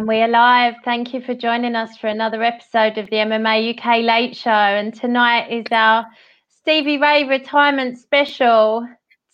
And 0.00 0.08
we 0.08 0.22
are 0.22 0.28
live. 0.28 0.76
Thank 0.82 1.12
you 1.12 1.20
for 1.20 1.34
joining 1.34 1.76
us 1.76 1.98
for 1.98 2.06
another 2.06 2.42
episode 2.42 2.96
of 2.96 3.10
the 3.10 3.16
MMA 3.16 3.78
UK 3.78 4.02
Late 4.02 4.34
Show. 4.34 4.48
And 4.48 4.94
tonight 4.94 5.52
is 5.52 5.66
our 5.72 6.06
Stevie 6.48 6.96
Ray 6.96 7.24
retirement 7.24 7.98
special. 7.98 8.88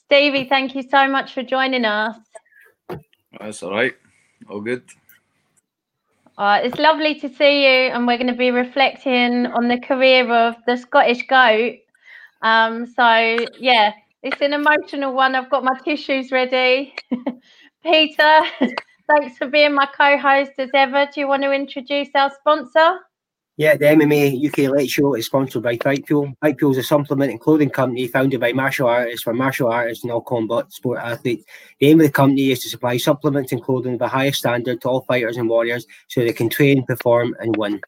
Stevie, 0.06 0.48
thank 0.48 0.74
you 0.74 0.82
so 0.82 1.06
much 1.06 1.34
for 1.34 1.44
joining 1.44 1.84
us. 1.84 2.16
That's 3.38 3.62
all 3.62 3.70
right. 3.70 3.94
All 4.50 4.60
good. 4.60 4.82
Uh, 6.36 6.58
it's 6.64 6.80
lovely 6.80 7.14
to 7.20 7.28
see 7.28 7.62
you, 7.62 7.92
and 7.92 8.04
we're 8.04 8.18
going 8.18 8.26
to 8.26 8.32
be 8.32 8.50
reflecting 8.50 9.46
on 9.46 9.68
the 9.68 9.78
career 9.78 10.28
of 10.34 10.56
the 10.66 10.76
Scottish 10.76 11.28
Goat. 11.28 11.76
Um, 12.42 12.86
so, 12.86 13.46
yeah, 13.60 13.92
it's 14.24 14.40
an 14.40 14.52
emotional 14.52 15.14
one. 15.14 15.36
I've 15.36 15.48
got 15.48 15.62
my 15.62 15.78
tissues 15.84 16.32
ready. 16.32 16.92
Peter, 17.84 18.40
Thanks 19.08 19.38
for 19.38 19.46
being 19.46 19.74
my 19.74 19.86
co-host 19.86 20.52
as 20.58 20.70
ever. 20.74 21.08
Do 21.12 21.20
you 21.20 21.28
want 21.28 21.42
to 21.44 21.52
introduce 21.52 22.08
our 22.14 22.30
sponsor? 22.40 22.98
Yeah, 23.58 23.76
the 23.76 23.86
MMA 23.86 24.46
UK 24.46 24.70
Late 24.70 24.90
Show 24.90 25.14
is 25.14 25.26
sponsored 25.26 25.62
by 25.62 25.78
Fight 25.78 26.06
Fuel. 26.06 26.34
Fight 26.42 26.58
Fuel 26.58 26.72
is 26.72 26.78
a 26.78 26.82
supplement 26.82 27.30
and 27.30 27.40
clothing 27.40 27.70
company 27.70 28.06
founded 28.06 28.38
by 28.38 28.52
martial 28.52 28.86
artists 28.86 29.22
for 29.22 29.32
martial 29.32 29.68
artists 29.68 30.04
and 30.04 30.12
all 30.12 30.20
combat 30.20 30.70
sport 30.72 30.98
athletes. 30.98 31.44
The 31.80 31.86
aim 31.86 32.00
of 32.00 32.06
the 32.06 32.12
company 32.12 32.50
is 32.50 32.62
to 32.64 32.68
supply 32.68 32.98
supplements 32.98 33.52
and 33.52 33.62
clothing 33.62 33.94
of 33.94 33.98
the 33.98 34.08
highest 34.08 34.40
standard 34.40 34.82
to 34.82 34.88
all 34.88 35.00
fighters 35.02 35.38
and 35.38 35.48
warriors 35.48 35.86
so 36.08 36.20
they 36.20 36.34
can 36.34 36.50
train, 36.50 36.84
perform, 36.84 37.34
and 37.40 37.56
win. 37.56 37.80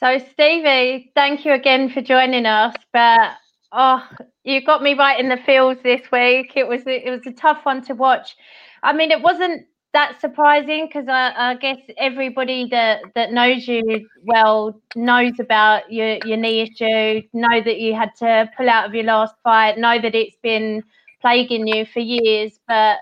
So, 0.00 0.18
Stevie, 0.32 1.12
thank 1.14 1.44
you 1.44 1.52
again 1.52 1.88
for 1.90 2.00
joining 2.00 2.46
us. 2.46 2.74
But 2.92 3.34
oh, 3.70 4.08
you 4.42 4.64
got 4.64 4.82
me 4.82 4.94
right 4.94 5.20
in 5.20 5.28
the 5.28 5.36
feels 5.36 5.78
this 5.84 6.10
week. 6.10 6.56
It 6.56 6.66
was 6.66 6.82
it 6.86 7.08
was 7.08 7.26
a 7.26 7.32
tough 7.32 7.64
one 7.64 7.82
to 7.82 7.94
watch. 7.94 8.34
I 8.82 8.92
mean, 8.92 9.10
it 9.10 9.22
wasn't 9.22 9.66
that 9.92 10.20
surprising 10.20 10.86
because 10.86 11.08
I, 11.08 11.32
I, 11.36 11.54
guess 11.54 11.78
everybody 11.98 12.68
that, 12.70 13.02
that 13.14 13.32
knows 13.32 13.66
you 13.66 14.08
well 14.22 14.80
knows 14.94 15.32
about 15.40 15.92
your, 15.92 16.18
your 16.24 16.36
knee 16.36 16.60
issue, 16.60 17.26
know 17.32 17.60
that 17.60 17.80
you 17.80 17.94
had 17.94 18.10
to 18.20 18.48
pull 18.56 18.68
out 18.68 18.86
of 18.86 18.94
your 18.94 19.04
last 19.04 19.34
fight, 19.42 19.78
know 19.78 20.00
that 20.00 20.14
it's 20.14 20.36
been 20.42 20.84
plaguing 21.20 21.66
you 21.66 21.84
for 21.86 22.00
years, 22.00 22.60
but 22.68 22.98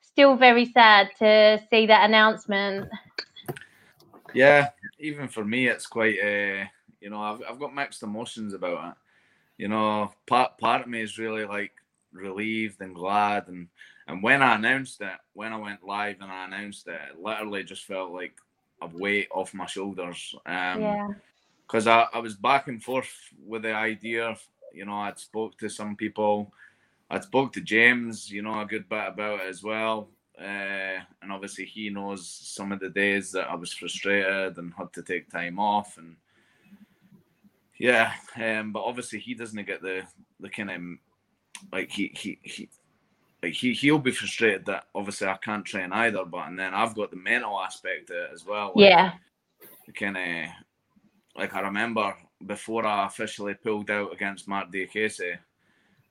still 0.00 0.36
very 0.36 0.64
sad 0.64 1.08
to 1.18 1.60
see 1.70 1.86
that 1.86 2.08
announcement. 2.08 2.88
Yeah, 4.32 4.68
even 5.00 5.26
for 5.28 5.44
me, 5.44 5.66
it's 5.68 5.86
quite, 5.86 6.18
uh, 6.20 6.64
you 7.00 7.10
know, 7.10 7.20
I've, 7.20 7.42
I've 7.48 7.58
got 7.58 7.74
mixed 7.74 8.02
emotions 8.02 8.54
about 8.54 8.90
it. 8.90 8.94
You 9.56 9.68
know, 9.68 10.12
part, 10.26 10.56
part 10.58 10.82
of 10.82 10.88
me 10.88 11.00
is 11.00 11.18
really 11.18 11.44
like 11.44 11.72
relieved 12.12 12.80
and 12.80 12.94
glad 12.94 13.48
and 13.48 13.66
and 14.08 14.22
when 14.22 14.42
I 14.42 14.54
announced 14.54 15.02
it, 15.02 15.18
when 15.34 15.52
I 15.52 15.58
went 15.58 15.84
live 15.84 16.16
and 16.20 16.32
I 16.32 16.46
announced 16.46 16.88
it, 16.88 16.98
it 17.12 17.22
literally 17.22 17.62
just 17.62 17.84
felt 17.84 18.10
like 18.10 18.32
a 18.80 18.86
weight 18.86 19.28
off 19.30 19.52
my 19.52 19.66
shoulders. 19.66 20.34
Um, 20.46 20.80
yeah. 20.80 21.08
Because 21.66 21.86
I, 21.86 22.06
I 22.14 22.18
was 22.18 22.34
back 22.34 22.68
and 22.68 22.82
forth 22.82 23.12
with 23.46 23.62
the 23.62 23.74
idea. 23.74 24.34
You 24.72 24.86
know, 24.86 24.94
I'd 24.94 25.18
spoke 25.18 25.58
to 25.58 25.68
some 25.68 25.94
people. 25.94 26.50
I'd 27.10 27.24
spoke 27.24 27.52
to 27.52 27.60
James, 27.60 28.30
you 28.30 28.40
know, 28.40 28.58
a 28.58 28.64
good 28.64 28.88
bit 28.88 29.08
about 29.08 29.40
it 29.40 29.46
as 29.46 29.62
well. 29.62 30.08
Uh, 30.40 31.00
and 31.20 31.30
obviously 31.30 31.66
he 31.66 31.90
knows 31.90 32.26
some 32.26 32.72
of 32.72 32.80
the 32.80 32.88
days 32.88 33.32
that 33.32 33.50
I 33.50 33.56
was 33.56 33.74
frustrated 33.74 34.56
and 34.56 34.72
had 34.72 34.92
to 34.94 35.02
take 35.02 35.28
time 35.28 35.58
off 35.58 35.98
and 35.98 36.14
yeah 37.76 38.12
um, 38.36 38.70
but 38.70 38.84
obviously 38.84 39.18
he 39.18 39.34
doesn't 39.34 39.66
get 39.66 39.82
the 39.82 40.02
the 40.38 40.48
kind 40.48 40.70
of 40.70 40.80
like 41.72 41.90
he 41.90 42.12
he, 42.14 42.38
he 42.42 42.68
like 43.42 43.54
he 43.54 43.72
he'll 43.72 43.98
be 43.98 44.10
frustrated 44.10 44.66
that 44.66 44.84
obviously 44.94 45.28
I 45.28 45.36
can't 45.36 45.64
train 45.64 45.92
either, 45.92 46.24
but 46.24 46.48
and 46.48 46.58
then 46.58 46.74
I've 46.74 46.94
got 46.94 47.10
the 47.10 47.16
mental 47.16 47.60
aspect 47.60 48.10
as 48.10 48.44
well. 48.44 48.72
Like, 48.74 48.90
yeah. 48.90 49.12
Kind 49.94 50.16
of 50.16 50.50
like 51.36 51.54
I 51.54 51.60
remember 51.60 52.14
before 52.46 52.84
I 52.86 53.06
officially 53.06 53.54
pulled 53.54 53.90
out 53.90 54.12
against 54.12 54.48
Marc 54.48 54.70
Diakiese, 54.72 55.38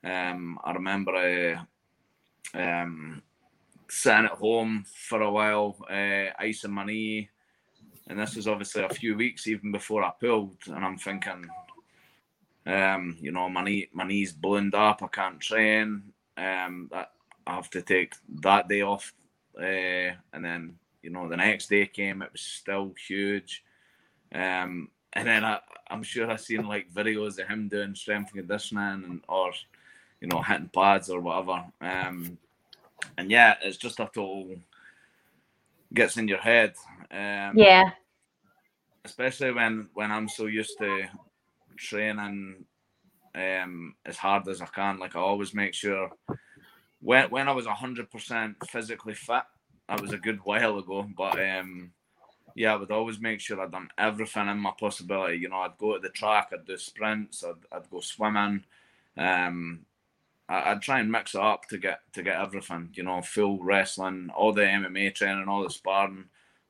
um, 0.03 0.57
I 0.63 0.71
remember 0.71 1.15
uh, 1.15 2.57
um, 2.57 3.21
sitting 3.89 4.25
at 4.25 4.31
home 4.31 4.85
for 4.88 5.21
a 5.21 5.31
while, 5.31 5.77
uh, 5.89 6.31
icing 6.39 6.71
my 6.71 6.85
knee, 6.85 7.29
and 8.07 8.19
this 8.19 8.35
was 8.35 8.47
obviously 8.47 8.83
a 8.83 8.89
few 8.89 9.15
weeks 9.15 9.47
even 9.47 9.71
before 9.71 10.03
I 10.03 10.11
pulled, 10.19 10.57
and 10.67 10.83
I'm 10.83 10.97
thinking, 10.97 11.45
um, 12.65 13.17
you 13.21 13.31
know, 13.31 13.47
my 13.49 13.63
knee, 13.63 13.89
my 13.94 14.05
knee's 14.05 14.33
ballooned 14.33 14.75
up, 14.75 15.03
I 15.03 15.07
can't 15.07 15.39
train. 15.39 16.03
Um, 16.38 16.88
that 16.91 17.11
I 17.47 17.56
have 17.56 17.69
to 17.72 17.81
take 17.81 18.13
that 18.41 18.68
day 18.68 18.81
off, 18.81 19.13
uh, 19.58 20.13
and 20.34 20.44
then 20.44 20.75
you 21.02 21.09
know 21.09 21.28
the 21.28 21.38
next 21.38 21.69
day 21.69 21.85
came. 21.88 22.22
It 22.22 22.31
was 22.31 22.41
still 22.41 22.94
huge, 23.08 23.63
um, 24.34 24.90
and 25.13 25.28
then 25.28 25.46
I, 25.46 25.59
I'm 25.90 26.03
sure 26.03 26.30
I've 26.30 26.41
seen 26.41 26.68
like 26.68 26.94
videos 26.94 27.40
of 27.40 27.47
him 27.47 27.69
doing 27.69 27.96
strength 27.96 28.34
conditioning 28.34 29.03
and 29.06 29.22
or 29.30 29.52
you 30.19 30.28
know 30.28 30.41
hitting 30.41 30.69
pads 30.74 31.09
or 31.09 31.22
whatever. 31.22 31.63
Um, 31.80 32.38
and 33.18 33.31
yeah, 33.31 33.56
it's 33.62 33.78
just 33.78 34.00
a 34.00 34.06
total 34.13 34.56
gets 35.94 36.18
in 36.18 36.28
your 36.28 36.40
head. 36.40 36.74
Um, 37.12 37.57
yeah. 37.57 37.91
Especially 39.06 39.53
when 39.53 39.88
when 39.94 40.12
I'm 40.12 40.28
so 40.28 40.47
used 40.47 40.78
to 40.80 41.06
training 41.78 42.66
um, 43.36 43.96
as 44.06 44.18
hard 44.18 44.47
as 44.50 44.62
I 44.62 44.66
can. 44.66 45.00
Like 45.00 45.16
I 45.16 45.19
always 45.19 45.53
make 45.53 45.74
sure 45.74 46.12
when 47.02 47.30
when 47.30 47.47
I 47.47 47.52
was 47.52 47.66
hundred 47.66 48.09
percent 48.12 48.56
physically 48.69 49.13
fit, 49.13 49.44
that 49.88 50.02
was 50.02 50.13
a 50.13 50.18
good 50.18 50.40
while 50.44 50.78
ago. 50.80 51.08
But 51.16 51.40
um, 51.40 51.91
yeah, 52.56 52.74
I 52.74 52.78
would 52.78 52.91
always 52.91 53.19
make 53.19 53.40
sure 53.40 53.62
I'd 53.62 53.72
done 53.72 53.90
everything 53.97 54.47
in 54.47 54.58
my 54.58 54.72
possibility. 54.80 55.38
You 55.38 55.50
know, 55.50 55.57
I'd 55.57 55.78
go 55.78 55.94
to 55.94 56.00
the 56.00 56.09
track, 56.09 56.50
I'd 56.52 56.66
do 56.66 56.78
sprints, 56.78 57.44
I'd, 57.44 57.53
I'd 57.72 57.90
go 57.90 58.00
swimming. 58.00 58.63
Um, 59.16 59.86
I, 60.50 60.74
would 60.74 60.81
try 60.81 61.00
and 61.00 61.12
mix 61.12 61.36
it 61.36 61.41
up 61.41 61.68
to 61.69 61.78
get 61.78 62.00
to 62.13 62.24
get 62.24 62.40
everything. 62.40 62.90
You 62.94 63.03
know, 63.03 63.22
full 63.22 63.62
wrestling, 63.62 64.31
all 64.36 64.53
the 64.53 64.62
MMA 64.62 65.13
training, 65.13 65.47
all 65.47 65.63
the 65.63 65.69
sparring, 65.69 66.25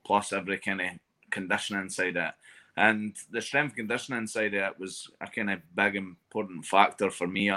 plus 0.06 0.34
every 0.34 0.58
kind 0.58 0.82
of 0.82 0.88
conditioning 1.32 1.90
side 1.90 2.18
of 2.18 2.30
it. 2.30 2.34
And 2.76 3.16
the 3.32 3.42
strength 3.42 3.76
conditioning 3.76 4.28
side 4.28 4.54
of 4.54 4.72
it 4.72 4.80
was 4.80 5.10
a 5.20 5.28
kind 5.28 5.50
of 5.50 5.62
big 5.76 5.96
important 5.96 6.66
factor 6.66 7.10
for 7.10 7.28
me 7.28 7.52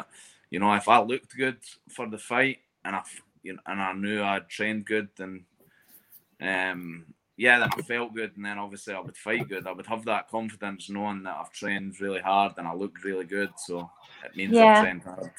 you 0.50 0.58
know, 0.58 0.72
if 0.74 0.88
I 0.88 1.00
looked 1.00 1.36
good 1.36 1.58
for 1.88 2.08
the 2.08 2.18
fight 2.18 2.58
and 2.84 2.96
I, 2.96 3.02
you 3.42 3.54
know, 3.54 3.60
and 3.66 3.80
I 3.80 3.92
knew 3.92 4.22
I'd 4.22 4.48
trained 4.48 4.84
good, 4.84 5.08
then, 5.16 5.44
um, 6.40 7.06
yeah, 7.36 7.58
then 7.58 7.70
I 7.72 7.82
felt 7.82 8.14
good, 8.14 8.36
and 8.36 8.44
then 8.44 8.58
obviously 8.58 8.92
I 8.92 9.00
would 9.00 9.16
fight 9.16 9.48
good. 9.48 9.66
I 9.66 9.72
would 9.72 9.86
have 9.86 10.04
that 10.04 10.28
confidence 10.28 10.90
knowing 10.90 11.22
that 11.22 11.36
I've 11.36 11.52
trained 11.52 12.00
really 12.00 12.20
hard 12.20 12.52
and 12.58 12.68
I 12.68 12.74
look 12.74 13.02
really 13.02 13.24
good. 13.24 13.50
So 13.56 13.90
it 14.24 14.36
means 14.36 14.52
yeah. 14.52 14.78
I've 14.78 14.82
trained 14.84 15.02
hard. 15.02 15.30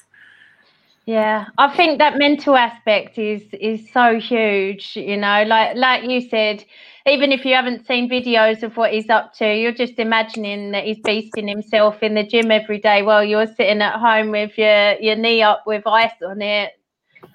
Yeah, 1.06 1.48
I 1.58 1.76
think 1.76 1.98
that 1.98 2.18
mental 2.18 2.56
aspect 2.56 3.18
is 3.18 3.42
is 3.54 3.92
so 3.92 4.20
huge. 4.20 4.96
You 4.96 5.18
know, 5.18 5.44
like 5.48 5.76
like 5.76 6.04
you 6.10 6.22
said, 6.22 6.64
even 7.08 7.32
if 7.32 7.44
you 7.44 7.56
haven't 7.56 7.88
seen 7.88 8.10
videos 8.10 8.62
of 8.64 8.78
what 8.78 8.94
he's 8.94 9.10
up 9.10 9.34
to, 9.36 9.54
you're 9.56 9.74
just 9.74 9.98
imagining 9.98 10.72
that 10.72 10.86
he's 10.86 11.00
beasting 11.00 11.50
himself 11.50 12.04
in 12.04 12.14
the 12.14 12.24
gym 12.24 12.52
every 12.52 12.78
day 12.80 13.02
while 13.02 13.24
you're 13.24 13.48
sitting 13.48 13.82
at 13.82 14.00
home 14.00 14.30
with 14.32 14.58
your 14.58 14.94
your 15.02 15.16
knee 15.16 15.42
up 15.42 15.64
with 15.66 15.88
ice 15.88 16.22
on 16.26 16.42
it, 16.42 16.74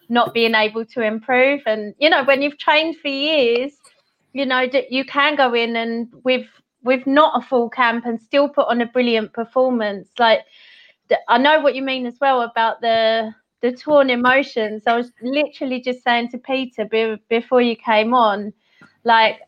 not 0.09 0.35
being 0.35 0.55
able 0.55 0.85
to 0.87 1.03
improve. 1.03 1.63
And 1.67 1.95
you 1.99 2.11
know, 2.11 2.25
when 2.25 2.43
you've 2.43 2.59
trained 2.59 2.97
for 2.99 3.09
years, 3.09 3.73
you 4.33 4.47
know 4.47 4.69
that 4.69 4.93
you 4.93 5.05
can 5.05 5.37
go 5.37 5.55
in 5.55 5.77
and 5.77 6.09
with 6.25 6.47
with 6.83 7.07
not 7.07 7.43
a 7.43 7.47
full 7.47 7.71
camp 7.71 8.07
and 8.07 8.21
still 8.21 8.49
put 8.49 8.69
on 8.69 8.81
a 8.81 8.87
brilliant 8.87 9.33
performance. 9.33 10.09
Like 10.19 10.41
I 11.29 11.39
know 11.39 11.61
what 11.61 11.75
you 11.75 11.83
mean 11.83 12.07
as 12.07 12.19
well 12.21 12.43
about 12.43 12.81
the 12.81 13.35
the 13.71 13.77
torn 13.77 14.11
emotions. 14.11 14.83
I 14.87 14.97
was 14.97 15.13
literally 15.23 15.81
just 15.81 16.03
saying 16.05 16.29
to 16.31 16.39
Peter 16.39 16.85
be, 16.85 17.17
before 17.29 17.61
you 17.61 17.77
came 17.77 18.15
on, 18.15 18.53
like 19.05 19.41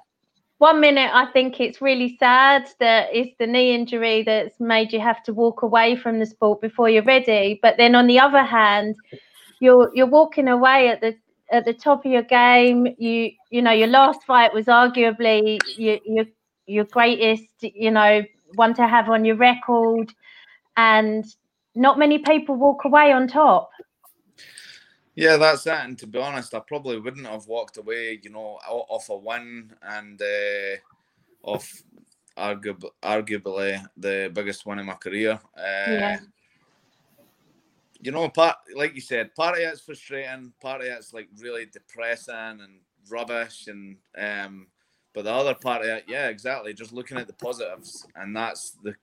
one 0.59 0.81
minute 0.81 1.11
I 1.15 1.27
think 1.27 1.61
it's 1.61 1.81
really 1.81 2.17
sad 2.19 2.69
that 2.81 3.09
it's 3.13 3.37
the 3.39 3.47
knee 3.47 3.75
injury 3.75 4.25
that's 4.25 4.59
made 4.59 4.93
you 4.93 5.01
have 5.01 5.23
to 5.25 5.33
walk 5.33 5.63
away 5.63 5.95
from 5.95 6.19
the 6.19 6.27
sport 6.27 6.61
before 6.61 6.91
you're 6.91 7.05
ready. 7.05 7.61
But 7.63 7.77
then 7.77 7.95
on 7.95 8.09
the 8.09 8.19
other 8.19 8.43
hand, 8.43 8.97
you're 9.61 9.91
you're 9.95 10.07
walking 10.07 10.49
away 10.49 10.89
at 10.89 11.01
the 11.01 11.17
at 11.53 11.65
the 11.65 11.75
top 11.75 12.05
of 12.05 12.11
your 12.11 12.23
game. 12.23 12.89
You 12.99 13.31
you 13.51 13.63
know 13.63 13.73
your 13.73 13.89
last 13.89 14.25
fight 14.25 14.53
was 14.53 14.67
arguably 14.67 15.61
your 15.77 15.99
your 16.05 16.25
your 16.67 16.85
greatest 16.85 17.47
you 17.61 17.93
know 17.93 18.23
one 18.55 18.75
to 18.75 18.89
have 18.89 19.09
on 19.09 19.25
your 19.25 19.37
record, 19.37 20.13
and 20.77 21.25
not 21.77 21.99
many 21.99 22.19
people 22.19 22.57
walk 22.57 22.85
away 22.85 23.13
on 23.13 23.29
top. 23.29 23.71
Yeah, 25.19 25.37
that's 25.37 25.67
it. 25.67 25.73
And 25.73 25.99
to 25.99 26.07
be 26.07 26.21
honest, 26.21 26.55
I 26.55 26.61
probably 26.61 27.01
wouldn't 27.01 27.27
have 27.27 27.49
walked 27.49 27.77
away, 27.77 28.21
you 28.23 28.31
know, 28.31 28.61
off 28.69 29.09
a 29.09 29.17
win 29.17 29.73
and 29.83 30.23
uh, 30.23 30.77
off 31.43 31.83
arguably, 32.37 32.91
arguably 33.03 33.85
the 33.97 34.31
biggest 34.33 34.65
one 34.65 34.79
in 34.79 34.87
my 34.87 34.95
career. 34.95 35.41
Uh, 35.57 35.91
yeah. 35.91 36.19
You 38.01 38.13
know, 38.13 38.29
part 38.29 38.59
like 38.77 38.95
you 38.95 39.01
said, 39.01 39.35
part 39.35 39.57
of 39.57 39.61
it's 39.65 39.81
frustrating, 39.81 40.53
part 40.63 40.83
of 40.83 40.87
it's 40.87 41.13
like 41.13 41.27
really 41.41 41.67
depressing 41.67 42.61
and 42.63 42.79
rubbish 43.11 43.67
and 43.67 43.97
um 44.17 44.69
but 45.15 45.25
the 45.25 45.33
other 45.33 45.55
part 45.55 45.83
of 45.83 45.89
it, 45.89 46.05
yeah, 46.07 46.29
exactly. 46.29 46.73
Just 46.75 46.93
looking 46.93 47.19
at 47.19 47.27
the 47.27 47.33
positives, 47.33 48.07
and 48.15 48.37
that's 48.37 48.77
the 48.85 48.95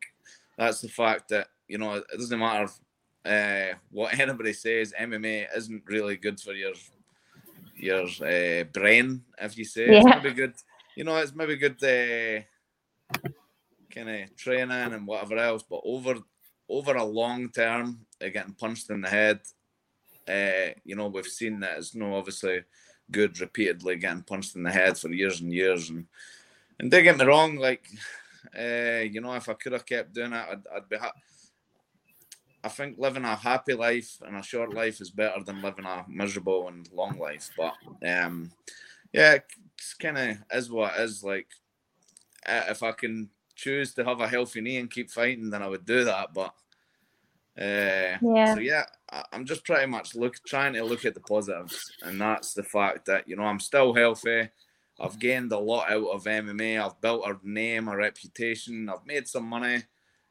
that's 0.57 0.79
the 0.79 0.87
fact 0.87 1.27
that 1.27 1.49
you 1.67 1.77
know 1.77 1.95
it 1.95 2.05
doesn't 2.17 2.39
matter 2.39 2.71
uh, 3.25 3.73
what 3.91 4.17
anybody 4.19 4.53
says. 4.53 4.93
MMA 4.99 5.47
isn't 5.55 5.83
really 5.87 6.15
good 6.15 6.39
for 6.39 6.53
your 6.53 6.73
your 7.75 8.03
uh, 8.03 8.63
brain, 8.65 9.23
if 9.39 9.57
you 9.57 9.65
say. 9.65 9.91
Yeah. 9.91 9.97
It's 9.97 10.23
maybe 10.23 10.35
good. 10.35 10.53
You 10.95 11.03
know, 11.03 11.17
it's 11.17 11.35
maybe 11.35 11.57
good 11.57 11.83
uh, 11.83 12.43
kind 13.93 14.09
of 14.09 14.35
training 14.35 14.71
and 14.71 15.07
whatever 15.07 15.37
else, 15.37 15.63
but 15.63 15.81
over 15.83 16.15
over 16.69 16.95
a 16.95 17.03
long 17.03 17.49
term, 17.49 18.05
uh, 18.21 18.29
getting 18.29 18.53
punched 18.53 18.89
in 18.89 19.01
the 19.01 19.09
head. 19.09 19.39
Uh, 20.27 20.73
you 20.83 20.95
know, 20.95 21.07
we've 21.07 21.27
seen 21.27 21.59
that 21.59 21.77
it's 21.77 21.95
no 21.95 22.15
obviously 22.15 22.63
good 23.11 23.39
repeatedly 23.39 23.95
getting 23.97 24.23
punched 24.23 24.55
in 24.55 24.63
the 24.63 24.71
head 24.71 24.97
for 24.97 25.09
years 25.09 25.41
and 25.41 25.53
years. 25.53 25.89
And 25.89 26.05
and 26.79 26.91
don't 26.91 27.03
get 27.03 27.17
me 27.17 27.25
wrong, 27.25 27.57
like 27.57 27.87
uh, 28.57 29.01
you 29.01 29.21
know, 29.21 29.33
if 29.33 29.49
I 29.49 29.53
could 29.53 29.73
have 29.73 29.85
kept 29.85 30.13
doing 30.13 30.33
it, 30.33 30.45
I'd, 30.51 30.67
I'd 30.75 30.89
be. 30.89 30.97
Ha- 30.97 31.11
I 32.65 32.67
think 32.67 32.97
living 32.97 33.25
a 33.25 33.35
happy 33.35 33.75
life 33.75 34.17
and 34.25 34.35
a 34.35 34.41
short 34.41 34.73
life 34.73 34.99
is 34.99 35.11
better 35.11 35.43
than 35.43 35.61
living 35.61 35.85
a 35.85 36.03
miserable 36.09 36.67
and 36.67 36.91
long 36.91 37.19
life. 37.19 37.51
But 37.55 37.75
um, 38.03 38.51
yeah, 39.13 39.37
it's 39.77 39.93
kind 39.93 40.17
of 40.17 40.37
is 40.51 40.71
what 40.71 40.95
it 40.97 41.01
is. 41.03 41.23
Like, 41.23 41.47
if 42.47 42.81
I 42.81 42.91
can 42.91 43.29
choose 43.55 43.93
to 43.93 44.03
have 44.03 44.19
a 44.19 44.27
healthy 44.27 44.61
knee 44.61 44.77
and 44.77 44.89
keep 44.89 45.11
fighting, 45.11 45.51
then 45.51 45.61
I 45.61 45.67
would 45.67 45.85
do 45.85 46.05
that. 46.05 46.33
But 46.33 46.55
uh, 47.57 48.17
Yeah. 48.19 48.53
so 48.53 48.59
yeah, 48.59 48.85
I- 49.11 49.25
I'm 49.31 49.45
just 49.45 49.63
pretty 49.63 49.85
much 49.85 50.15
look 50.15 50.43
trying 50.45 50.73
to 50.73 50.83
look 50.83 51.05
at 51.05 51.13
the 51.13 51.21
positives, 51.21 51.93
and 52.01 52.19
that's 52.19 52.55
the 52.55 52.63
fact 52.63 53.05
that 53.05 53.27
you 53.27 53.35
know 53.35 53.43
I'm 53.43 53.59
still 53.59 53.93
healthy. 53.93 54.49
I've 54.99 55.19
gained 55.19 55.51
a 55.51 55.59
lot 55.59 55.91
out 55.91 56.07
of 56.07 56.25
MMA. 56.25 56.79
I've 56.79 56.99
built 56.99 57.25
a 57.27 57.37
name, 57.43 57.89
a 57.89 57.95
reputation. 57.95 58.89
I've 58.89 59.05
made 59.05 59.27
some 59.27 59.45
money. 59.45 59.83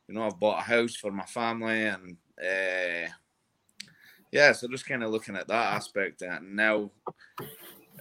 You 0.09 0.15
know, 0.15 0.27
I've 0.27 0.41
bought 0.41 0.59
a 0.59 0.63
house 0.63 0.97
for 0.97 1.11
my 1.13 1.25
family, 1.25 1.85
and 1.87 2.17
uh, 2.43 3.09
yeah, 4.33 4.53
so 4.53 4.69
just 4.69 4.87
kind 4.87 5.05
of 5.05 5.11
looking 5.11 5.37
at 5.37 5.49
that 5.49 5.75
aspect. 5.75 6.23
And 6.23 6.57
now, 6.57 6.91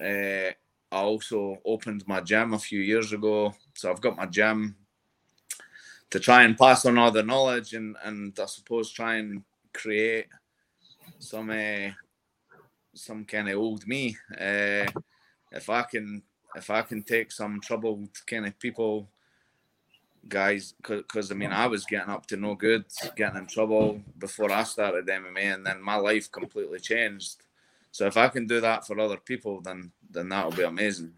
uh, 0.01 0.51
I 0.91 1.01
also 1.01 1.57
opened 1.65 2.03
my 2.07 2.21
gym 2.21 2.53
a 2.53 2.59
few 2.59 2.79
years 2.79 3.13
ago, 3.13 3.53
so 3.73 3.91
I've 3.91 4.01
got 4.01 4.17
my 4.17 4.25
gym 4.25 4.75
to 6.09 6.19
try 6.19 6.43
and 6.43 6.57
pass 6.57 6.85
on 6.85 6.97
all 6.97 7.09
the 7.09 7.23
knowledge 7.23 7.73
and 7.73 7.95
and 8.03 8.37
I 8.39 8.45
suppose 8.45 8.91
try 8.91 9.15
and 9.15 9.41
create 9.73 10.27
some 11.17 11.49
uh, 11.49 11.89
some 12.93 13.25
kind 13.25 13.49
of 13.49 13.57
old 13.57 13.87
me. 13.87 14.15
Uh, 14.31 14.85
if 15.51 15.69
I 15.69 15.81
can 15.83 16.21
if 16.55 16.69
I 16.69 16.83
can 16.83 17.01
take 17.01 17.31
some 17.31 17.59
troubled 17.61 18.09
kind 18.27 18.45
of 18.45 18.59
people 18.59 19.09
guys 20.27 20.73
because 20.81 21.31
I 21.31 21.35
mean 21.35 21.51
I 21.51 21.67
was 21.67 21.85
getting 21.85 22.09
up 22.09 22.25
to 22.27 22.37
no 22.37 22.55
good 22.55 22.85
getting 23.15 23.37
in 23.37 23.47
trouble 23.47 24.01
before 24.17 24.51
I 24.51 24.63
started 24.63 25.07
MMA 25.07 25.53
and 25.53 25.65
then 25.65 25.81
my 25.81 25.95
life 25.95 26.31
completely 26.31 26.79
changed 26.79 27.43
so 27.91 28.05
if 28.05 28.15
I 28.15 28.29
can 28.29 28.47
do 28.47 28.61
that 28.61 28.87
for 28.87 28.99
other 28.99 29.17
people 29.17 29.61
then 29.61 29.91
then 30.09 30.29
that'll 30.29 30.51
be 30.51 30.63
amazing 30.63 31.13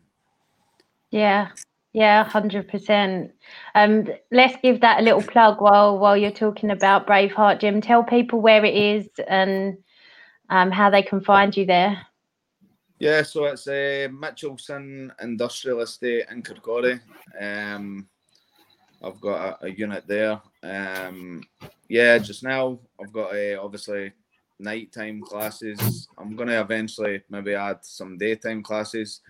Yeah, 1.11 1.49
yeah, 1.95 2.25
hundred 2.25 2.67
percent. 2.67 3.31
Um, 3.73 4.09
let's 4.29 4.57
give 4.61 4.81
that 4.81 4.99
a 4.99 5.01
little 5.01 5.21
plug 5.21 5.61
while 5.61 5.97
while 5.97 6.17
you're 6.17 6.29
talking 6.29 6.71
about 6.71 7.07
Braveheart 7.07 7.61
Gym. 7.61 7.79
Tell 7.79 8.03
people 8.03 8.41
where 8.41 8.65
it 8.65 8.75
is 8.75 9.07
and 9.29 9.77
um, 10.49 10.71
how 10.71 10.89
they 10.89 11.01
can 11.01 11.21
find 11.21 11.55
you 11.55 11.65
there. 11.65 12.05
Yeah, 12.99 13.23
so 13.23 13.45
it's 13.45 13.67
a 13.67 14.05
uh, 14.05 14.07
Mitchelson 14.09 15.09
Industrial 15.21 15.79
Estate 15.79 16.25
in 16.29 16.43
Kirkcaldy. 16.43 16.99
Um, 17.39 18.09
I've 19.05 19.21
got 19.21 19.61
a, 19.61 19.65
a 19.67 19.69
unit 19.69 20.07
there. 20.07 20.41
Um, 20.63 21.43
yeah, 21.87 22.17
just 22.17 22.43
now 22.43 22.79
I've 22.99 23.13
got 23.13 23.33
a 23.35 23.55
obviously 23.55 24.11
nighttime 24.59 25.21
classes. 25.21 26.07
I'm 26.17 26.35
gonna 26.35 26.59
eventually 26.59 27.21
maybe 27.29 27.53
add 27.53 27.85
some 27.85 28.17
daytime 28.17 28.63
classes. 28.63 29.21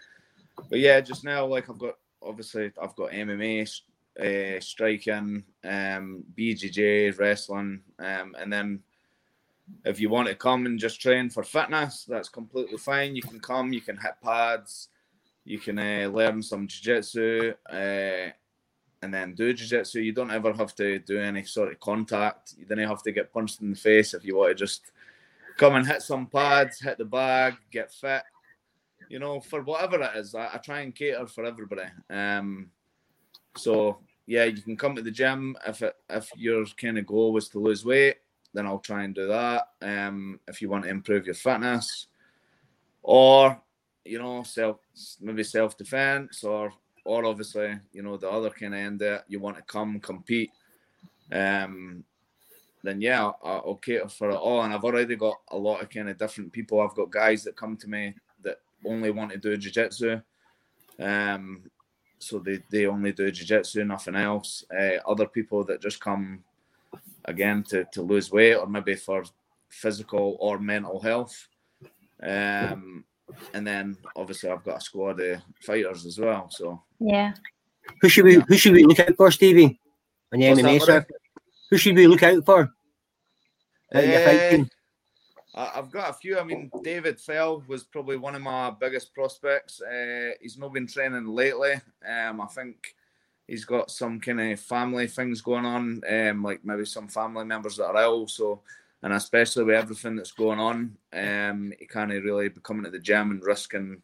But 0.70 0.80
yeah, 0.80 1.02
just 1.02 1.24
now 1.24 1.46
like 1.46 1.70
I've 1.70 1.80
got 1.80 1.96
obviously 2.22 2.72
I've 2.82 2.96
got 2.96 3.12
MMA, 3.12 3.70
uh, 4.20 4.60
striking, 4.62 5.44
um, 5.64 6.24
BJJ, 6.38 7.20
wrestling, 7.20 7.82
um, 8.00 8.36
and 8.40 8.52
then 8.52 8.82
if 9.84 10.00
you 10.00 10.10
want 10.10 10.28
to 10.28 10.36
come 10.36 10.66
and 10.66 10.80
just 10.80 11.02
train 11.02 11.30
for 11.30 11.44
fitness, 11.44 12.06
that's 12.08 12.30
completely 12.30 12.78
fine. 12.78 13.16
You 13.16 13.24
can 13.24 13.40
come, 13.40 13.74
you 13.74 13.82
can 13.82 13.98
hit 13.98 14.14
pads, 14.24 14.90
you 15.44 15.60
can 15.60 15.80
uh, 15.80 16.10
learn 16.14 16.42
some 16.42 16.68
jiu-jitsu, 16.68 17.54
uh, 17.70 18.30
and 19.02 19.14
then 19.14 19.34
do 19.36 19.54
jiu-jitsu. 19.54 20.00
You 20.00 20.14
don't 20.14 20.32
ever 20.32 20.54
have 20.54 20.76
to 20.76 21.00
do 21.00 21.20
any 21.20 21.44
sort 21.44 21.72
of 21.72 21.80
contact. 21.80 22.56
You 22.58 22.66
don't 22.66 22.80
have 22.80 23.04
to 23.04 23.12
get 23.12 23.34
punched 23.34 23.62
in 23.62 23.72
the 23.72 23.78
face 23.78 24.14
if 24.14 24.26
you 24.26 24.36
want 24.36 24.50
to 24.50 24.56
just 24.56 24.92
come 25.58 25.76
and 25.76 25.88
hit 25.88 26.02
some 26.02 26.28
pads, 26.28 26.80
hit 26.80 26.98
the 26.98 27.06
bag, 27.06 27.56
get 27.72 27.94
fit. 27.94 28.24
You 29.10 29.20
know, 29.20 29.40
for 29.40 29.62
whatever 29.62 30.02
it 30.02 30.18
is, 30.18 30.34
I, 30.34 30.50
I 30.54 30.58
try 30.58 30.82
and 30.82 30.96
cater 30.96 31.28
for 31.28 31.46
everybody. 31.46 31.84
Um, 32.10 32.72
so 33.56 34.00
yeah, 34.26 34.46
you 34.46 34.62
can 34.62 34.76
come 34.76 34.96
to 34.96 35.02
the 35.02 35.12
gym 35.12 35.56
if 35.68 35.82
it, 35.82 35.96
if 36.10 36.30
your 36.36 36.66
kind 36.78 36.98
of 36.98 37.06
goal 37.06 37.32
was 37.32 37.50
to 37.50 37.60
lose 37.60 37.86
weight 37.86 38.18
then 38.56 38.66
I'll 38.66 38.80
try 38.80 39.04
and 39.04 39.14
do 39.14 39.28
that. 39.28 39.68
Um, 39.82 40.40
if 40.48 40.62
you 40.62 40.70
want 40.70 40.86
to 40.86 40.90
improve 40.90 41.26
your 41.26 41.36
fitness, 41.36 42.08
or 43.04 43.62
you 44.06 44.18
know, 44.18 44.44
self 44.44 44.78
maybe 45.22 45.44
self 45.44 45.78
defense, 45.78 46.44
or 46.44 46.72
or 47.06 47.24
obviously 47.26 47.78
you 47.94 48.04
know 48.04 48.18
the 48.18 48.30
other 48.30 48.50
kind 48.50 48.74
of 48.74 48.80
end 48.80 49.00
that 49.00 49.24
you 49.28 49.40
want 49.40 49.56
to 49.56 49.64
come 49.64 50.00
compete. 50.00 50.52
Um, 51.32 52.04
then 52.84 53.02
yeah, 53.02 53.32
I'll, 53.44 53.80
cater 53.82 54.08
for 54.08 54.30
it 54.30 54.36
all, 54.36 54.62
and 54.62 54.74
I've 54.74 54.84
already 54.84 55.16
got 55.16 55.38
a 55.50 55.58
lot 55.58 55.82
of 55.82 55.90
kind 55.90 56.10
of 56.10 56.18
different 56.18 56.52
people. 56.52 56.80
I've 56.80 56.96
got 56.96 57.10
guys 57.10 57.44
that 57.44 57.56
come 57.56 57.78
to 57.78 57.90
me 57.90 58.14
that 58.44 58.58
only 58.86 59.10
want 59.10 59.32
to 59.32 59.38
do 59.38 59.58
jiu-jitsu. 59.58 60.22
Um, 61.00 61.64
so 62.20 62.38
they, 62.38 62.62
they 62.70 62.86
only 62.86 63.12
do 63.12 63.32
jiu-jitsu, 63.32 63.84
nothing 63.86 64.16
else. 64.16 64.64
Uh, 64.72 64.98
other 65.08 65.26
people 65.26 65.64
that 65.64 65.82
just 65.82 66.00
come 66.00 66.44
again 67.26 67.64
to, 67.70 67.86
to 67.92 68.04
lose 68.04 68.32
weight 68.32 68.54
or 68.54 68.68
maybe 68.68 68.96
for 68.96 69.24
physical 69.70 70.38
or 70.40 70.60
mental 70.60 71.00
health. 71.00 71.48
Um, 72.22 73.04
and 73.54 73.66
then 73.66 73.98
obviously 74.16 74.50
I've 74.50 74.64
got 74.64 74.78
a 74.78 74.82
squad 74.82 75.20
of 75.20 75.42
fighters 75.62 76.06
as 76.06 76.20
well. 76.20 76.50
So 76.50 76.82
Yeah. 77.00 77.34
Who 78.02 78.10
should 78.10 78.26
we 78.26 78.36
who 78.48 78.58
should 78.58 78.74
we 78.74 78.84
look 78.84 79.00
out 79.00 79.16
for, 79.16 79.32
Stevie? 79.32 79.80
On 80.34 80.40
the 80.40 80.50
What's 80.50 80.62
MMA 80.62 80.64
that, 80.64 80.80
buddy? 80.80 80.80
circuit? 80.80 81.16
Who 81.70 81.78
should 81.78 81.96
we 81.96 82.08
look 82.08 82.24
out 82.24 82.46
for? 82.46 82.74
Out 83.94 84.04
in 84.04 84.10
your 84.12 84.20
fight 84.22 84.50
team? 84.52 84.70
I- 85.54 85.72
I've 85.76 85.92
got 85.92 86.10
a 86.10 86.14
few. 86.14 86.38
I 86.40 86.44
mean, 86.44 86.70
David 86.84 87.20
Fell 87.20 87.64
was 87.68 87.84
probably 87.84 88.18
one 88.18 88.36
of 88.36 88.42
my 88.42 88.72
biggest 88.72 89.14
prospects. 89.14 89.82
Uh, 89.82 90.32
he's 90.42 90.58
not 90.58 90.74
been 90.74 90.88
training 90.88 91.28
lately. 91.28 91.74
Um, 92.06 92.42
I 92.42 92.48
think 92.48 92.94
he's 93.48 93.64
got 93.64 93.90
some 93.90 94.20
kind 94.20 94.42
of 94.42 94.60
family 94.60 95.08
things 95.08 95.42
going 95.42 95.66
on, 95.66 96.02
um, 96.10 96.44
like 96.44 96.66
maybe 96.66 96.84
some 96.86 97.08
family 97.08 97.46
members 97.46 97.78
that 97.78 97.86
are 97.86 98.02
ill. 98.02 98.28
So, 98.28 98.62
and 99.04 99.14
especially 99.14 99.64
with 99.64 99.76
everything 99.76 100.16
that's 100.16 100.32
going 100.32 100.60
on, 100.60 100.98
um, 101.14 101.74
he 101.80 101.86
can't 101.86 102.12
really 102.12 102.50
be 102.50 102.62
coming 102.62 102.84
to 102.86 102.90
the 102.90 103.00
gym 103.00 103.32
and 103.32 103.44
risking, 103.44 104.02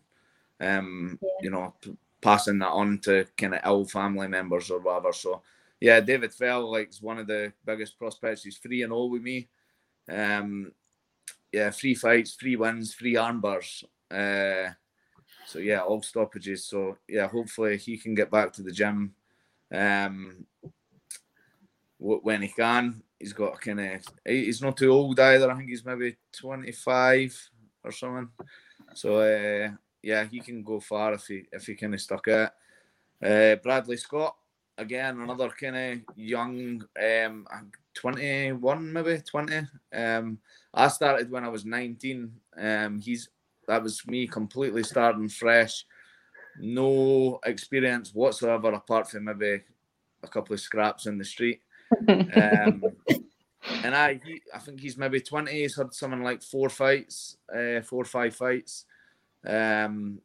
um, 0.59 1.17
you 1.41 1.49
know, 1.49 1.73
p- 1.81 1.97
passing 2.21 2.59
that 2.59 2.69
on 2.69 2.99
to 2.99 3.25
kind 3.37 3.55
of 3.55 3.61
ill 3.65 3.85
family 3.85 4.27
members 4.27 4.69
or 4.69 4.79
whatever. 4.79 5.11
So, 5.11 5.41
yeah, 5.79 5.99
David 5.99 6.33
Fell 6.33 6.71
like 6.71 6.89
is 6.89 7.01
one 7.01 7.17
of 7.17 7.27
the 7.27 7.51
biggest 7.65 7.97
prospects. 7.97 8.43
He's 8.43 8.59
three 8.59 8.83
and 8.83 8.93
all 8.93 9.09
with 9.09 9.23
me. 9.23 9.47
Um, 10.09 10.71
yeah, 11.51 11.71
three 11.71 11.95
fights, 11.95 12.33
three 12.33 12.55
wins, 12.55 12.93
three 12.93 13.15
armbars. 13.15 13.83
Uh, 14.09 14.73
so 15.47 15.59
yeah, 15.59 15.79
all 15.79 16.01
stoppages. 16.01 16.65
So 16.65 16.97
yeah, 17.07 17.27
hopefully 17.27 17.77
he 17.77 17.97
can 17.97 18.13
get 18.13 18.31
back 18.31 18.53
to 18.53 18.61
the 18.61 18.71
gym 18.71 19.13
um, 19.73 20.45
when 21.97 22.41
he 22.41 22.47
can. 22.49 23.03
He's 23.21 23.33
got 23.33 23.55
a 23.55 23.57
kind 23.57 23.79
of 23.79 24.01
he's 24.25 24.61
not 24.61 24.77
too 24.77 24.91
old 24.91 25.19
either. 25.19 25.49
I 25.49 25.55
think 25.55 25.69
he's 25.69 25.85
maybe 25.85 26.17
twenty 26.31 26.71
five 26.71 27.37
or 27.83 27.91
something. 27.91 28.29
So 28.93 29.19
uh, 29.19 29.71
yeah, 30.01 30.25
he 30.25 30.39
can 30.39 30.63
go 30.63 30.79
far 30.79 31.13
if 31.13 31.27
he 31.27 31.43
if 31.51 31.67
he 31.67 31.75
kind 31.75 31.93
of 31.93 32.01
stuck 32.01 32.27
it. 32.27 32.51
Uh, 33.23 33.55
Bradley 33.61 33.97
Scott 33.97 34.35
again, 34.77 35.21
another 35.21 35.49
kind 35.49 35.77
of 35.77 36.17
young, 36.17 36.83
um, 36.99 37.47
21 37.93 38.93
maybe 38.93 39.19
20. 39.19 39.61
Um, 39.93 40.39
I 40.73 40.87
started 40.87 41.29
when 41.29 41.43
I 41.43 41.49
was 41.49 41.65
19. 41.65 42.31
Um, 42.57 42.99
he's 42.99 43.29
that 43.67 43.83
was 43.83 44.05
me 44.07 44.27
completely 44.27 44.83
starting 44.83 45.29
fresh, 45.29 45.85
no 46.59 47.39
experience 47.45 48.13
whatsoever 48.13 48.73
apart 48.73 49.09
from 49.09 49.25
maybe 49.25 49.61
a 50.23 50.27
couple 50.27 50.53
of 50.53 50.59
scraps 50.59 51.05
in 51.05 51.17
the 51.17 51.23
street. 51.23 51.61
Um, 52.07 52.83
and 53.83 53.95
I, 53.95 54.19
he, 54.23 54.41
I 54.53 54.59
think 54.59 54.79
he's 54.79 54.97
maybe 54.97 55.19
20. 55.19 55.51
He's 55.51 55.75
had 55.75 55.93
something 55.93 56.23
like 56.23 56.41
four 56.41 56.69
fights, 56.69 57.37
uh, 57.53 57.81
four 57.81 58.01
or 58.01 58.05
five 58.05 58.35
fights. 58.35 58.85
Um, 59.45 60.19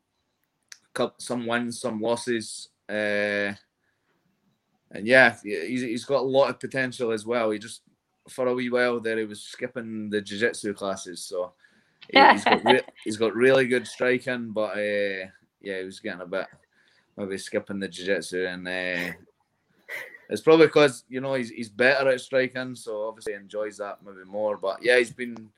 some 1.18 1.46
wins, 1.46 1.80
some 1.80 2.00
losses. 2.00 2.68
Uh, 2.88 3.52
and 4.92 5.04
yeah, 5.04 5.36
he's, 5.42 5.82
he's 5.82 6.04
got 6.04 6.20
a 6.20 6.26
lot 6.26 6.50
of 6.50 6.60
potential 6.60 7.10
as 7.10 7.26
well. 7.26 7.50
He 7.50 7.58
just 7.58 7.82
for 8.28 8.48
a 8.48 8.54
wee 8.54 8.70
while 8.70 9.00
there 9.00 9.18
he 9.18 9.24
was 9.24 9.40
skipping 9.40 10.10
the 10.10 10.20
jiu-jitsu 10.20 10.74
classes, 10.74 11.22
so 11.22 11.52
he's 12.10 12.44
got 12.44 12.64
re- 12.64 12.80
he's 13.04 13.16
got 13.16 13.34
really 13.34 13.66
good 13.66 13.86
striking, 13.86 14.50
but 14.50 14.76
uh, 14.76 15.26
yeah, 15.60 15.78
he 15.78 15.84
was 15.84 16.00
getting 16.00 16.22
a 16.22 16.26
bit 16.26 16.46
maybe 17.16 17.38
skipping 17.38 17.78
the 17.78 17.88
jiu-jitsu, 17.88 18.46
and 18.46 18.66
uh, 18.68 19.12
it's 20.28 20.42
probably 20.42 20.66
because 20.66 21.04
you 21.08 21.20
know 21.20 21.34
he's 21.34 21.50
he's 21.50 21.68
better 21.68 22.10
at 22.10 22.20
striking, 22.20 22.74
so 22.74 23.08
obviously 23.08 23.34
enjoys 23.34 23.78
that 23.78 23.98
maybe 24.04 24.24
more. 24.24 24.56
But 24.56 24.82
yeah, 24.82 24.98
he's 24.98 25.12
been 25.12 25.50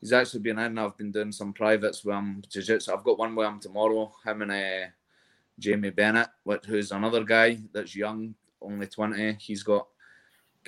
he's 0.00 0.12
actually 0.12 0.40
been 0.40 0.58
in. 0.58 0.78
I've 0.78 0.96
been 0.96 1.12
doing 1.12 1.32
some 1.32 1.52
privates 1.52 2.04
with 2.04 2.14
him 2.14 2.42
jiu-jitsu. 2.48 2.92
I've 2.92 3.04
got 3.04 3.18
one 3.18 3.34
with 3.34 3.46
him 3.46 3.60
tomorrow. 3.60 4.12
Him 4.24 4.42
and 4.42 4.52
uh, 4.52 4.86
Jamie 5.58 5.90
Bennett, 5.90 6.28
which, 6.44 6.64
who's 6.66 6.92
another 6.92 7.24
guy 7.24 7.58
that's 7.72 7.96
young, 7.96 8.34
only 8.60 8.86
twenty. 8.86 9.36
He's 9.40 9.62
got 9.62 9.88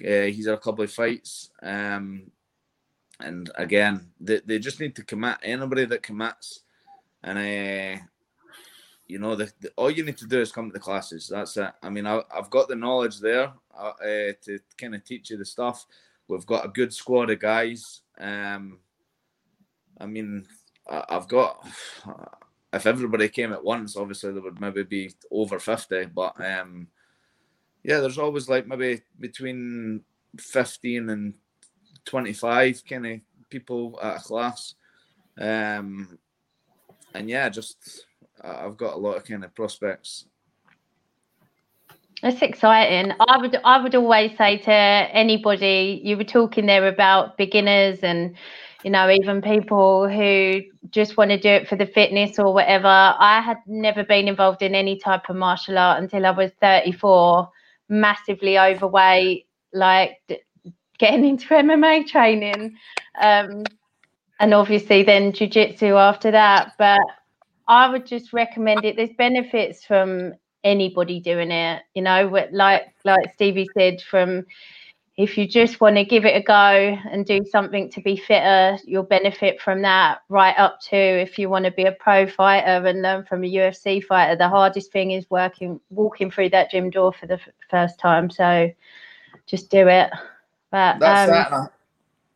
uh, 0.00 0.26
he's 0.26 0.46
had 0.46 0.54
a 0.54 0.60
couple 0.60 0.84
of 0.84 0.92
fights. 0.92 1.50
Um, 1.62 2.30
and 3.20 3.50
again, 3.54 4.10
they, 4.20 4.40
they 4.44 4.58
just 4.58 4.80
need 4.80 4.96
to 4.96 5.04
commit. 5.04 5.38
Anybody 5.42 5.84
that 5.84 6.02
commits, 6.02 6.60
and 7.22 7.38
uh, 7.38 8.02
you 9.06 9.18
know, 9.18 9.34
the, 9.34 9.52
the, 9.60 9.70
all 9.76 9.90
you 9.90 10.04
need 10.04 10.16
to 10.18 10.26
do 10.26 10.40
is 10.40 10.52
come 10.52 10.68
to 10.68 10.72
the 10.72 10.78
classes. 10.78 11.28
That's 11.28 11.56
it. 11.56 11.70
I 11.82 11.90
mean, 11.90 12.06
I, 12.06 12.22
have 12.34 12.50
got 12.50 12.68
the 12.68 12.76
knowledge 12.76 13.20
there 13.20 13.52
uh, 13.76 13.92
uh, 14.00 14.32
to 14.44 14.58
kind 14.78 14.94
of 14.94 15.04
teach 15.04 15.30
you 15.30 15.36
the 15.36 15.44
stuff. 15.44 15.86
We've 16.26 16.46
got 16.46 16.64
a 16.64 16.68
good 16.68 16.92
squad 16.92 17.30
of 17.30 17.38
guys. 17.38 18.00
Um, 18.18 18.78
I 20.00 20.06
mean, 20.06 20.46
I, 20.88 21.04
I've 21.08 21.28
got. 21.28 21.66
If 22.72 22.86
everybody 22.86 23.28
came 23.28 23.52
at 23.52 23.62
once, 23.62 23.96
obviously 23.96 24.32
there 24.32 24.42
would 24.42 24.60
maybe 24.60 24.82
be 24.82 25.12
over 25.30 25.60
fifty. 25.60 26.06
But 26.06 26.34
um, 26.44 26.88
yeah, 27.84 28.00
there's 28.00 28.18
always 28.18 28.48
like 28.48 28.66
maybe 28.66 29.02
between 29.20 30.00
fifteen 30.40 31.08
and 31.08 31.34
twenty-five 32.04 32.82
kind 32.84 33.06
of 33.06 33.20
people 33.48 33.96
at 34.02 34.16
a 34.16 34.18
class. 34.18 34.74
Um, 35.40 36.18
and 37.14 37.30
yeah, 37.30 37.48
just 37.48 38.06
I've 38.44 38.76
got 38.76 38.94
a 38.94 38.98
lot 38.98 39.16
of 39.16 39.24
kind 39.24 39.44
of 39.44 39.54
prospects. 39.54 40.26
That's 42.22 42.40
exciting. 42.40 43.12
I 43.20 43.38
would 43.38 43.58
I 43.64 43.82
would 43.82 43.94
always 43.94 44.36
say 44.38 44.58
to 44.58 44.72
anybody, 44.72 46.00
you 46.02 46.16
were 46.16 46.24
talking 46.24 46.66
there 46.66 46.86
about 46.88 47.36
beginners 47.36 47.98
and 48.02 48.34
you 48.82 48.90
know 48.90 49.10
even 49.10 49.42
people 49.42 50.08
who 50.08 50.62
just 50.90 51.16
want 51.16 51.30
to 51.32 51.38
do 51.38 51.48
it 51.48 51.68
for 51.68 51.76
the 51.76 51.86
fitness 51.86 52.38
or 52.38 52.54
whatever. 52.54 52.86
I 52.86 53.42
had 53.44 53.58
never 53.66 54.04
been 54.04 54.28
involved 54.28 54.62
in 54.62 54.74
any 54.74 54.98
type 54.98 55.28
of 55.28 55.36
martial 55.36 55.76
art 55.78 56.02
until 56.02 56.24
I 56.24 56.30
was 56.30 56.50
34, 56.60 57.48
massively 57.88 58.58
overweight, 58.58 59.46
like 59.72 60.18
getting 60.98 61.24
into 61.26 61.48
MMA 61.48 62.06
training. 62.06 62.76
Um, 63.20 63.64
and 64.40 64.54
obviously 64.54 65.02
then 65.02 65.32
jiu-jitsu 65.32 65.94
after 65.94 66.30
that 66.30 66.72
but 66.78 67.00
I 67.66 67.88
would 67.88 68.06
just 68.06 68.32
recommend 68.32 68.84
it. 68.84 68.96
There's 68.96 69.14
benefits 69.16 69.84
from 69.84 70.34
anybody 70.64 71.20
doing 71.20 71.50
it, 71.50 71.82
you 71.94 72.02
know, 72.02 72.26
like 72.52 72.94
like 73.04 73.34
Stevie 73.34 73.68
said, 73.76 74.00
from 74.02 74.44
if 75.16 75.38
you 75.38 75.46
just 75.46 75.80
want 75.80 75.94
to 75.94 76.04
give 76.04 76.24
it 76.24 76.36
a 76.36 76.42
go 76.42 76.98
and 77.10 77.24
do 77.24 77.44
something 77.44 77.88
to 77.90 78.00
be 78.00 78.16
fitter, 78.16 78.76
you'll 78.84 79.04
benefit 79.04 79.60
from 79.60 79.80
that. 79.82 80.18
Right 80.28 80.58
up 80.58 80.80
to 80.90 80.96
if 80.96 81.38
you 81.38 81.48
want 81.48 81.66
to 81.66 81.70
be 81.70 81.84
a 81.84 81.92
pro 81.92 82.26
fighter 82.26 82.84
and 82.86 83.02
learn 83.02 83.24
from 83.24 83.44
a 83.44 83.48
UFC 83.48 84.02
fighter, 84.02 84.34
the 84.34 84.48
hardest 84.48 84.90
thing 84.90 85.12
is 85.12 85.30
working, 85.30 85.80
walking 85.90 86.30
through 86.30 86.48
that 86.50 86.70
gym 86.70 86.90
door 86.90 87.12
for 87.12 87.26
the 87.26 87.34
f- 87.34 87.48
first 87.70 88.00
time. 88.00 88.28
So 88.28 88.70
just 89.46 89.70
do 89.70 89.86
it. 89.86 90.10
But 90.72 90.98
that's 90.98 91.26
um, 91.26 91.30
that. 91.30 91.70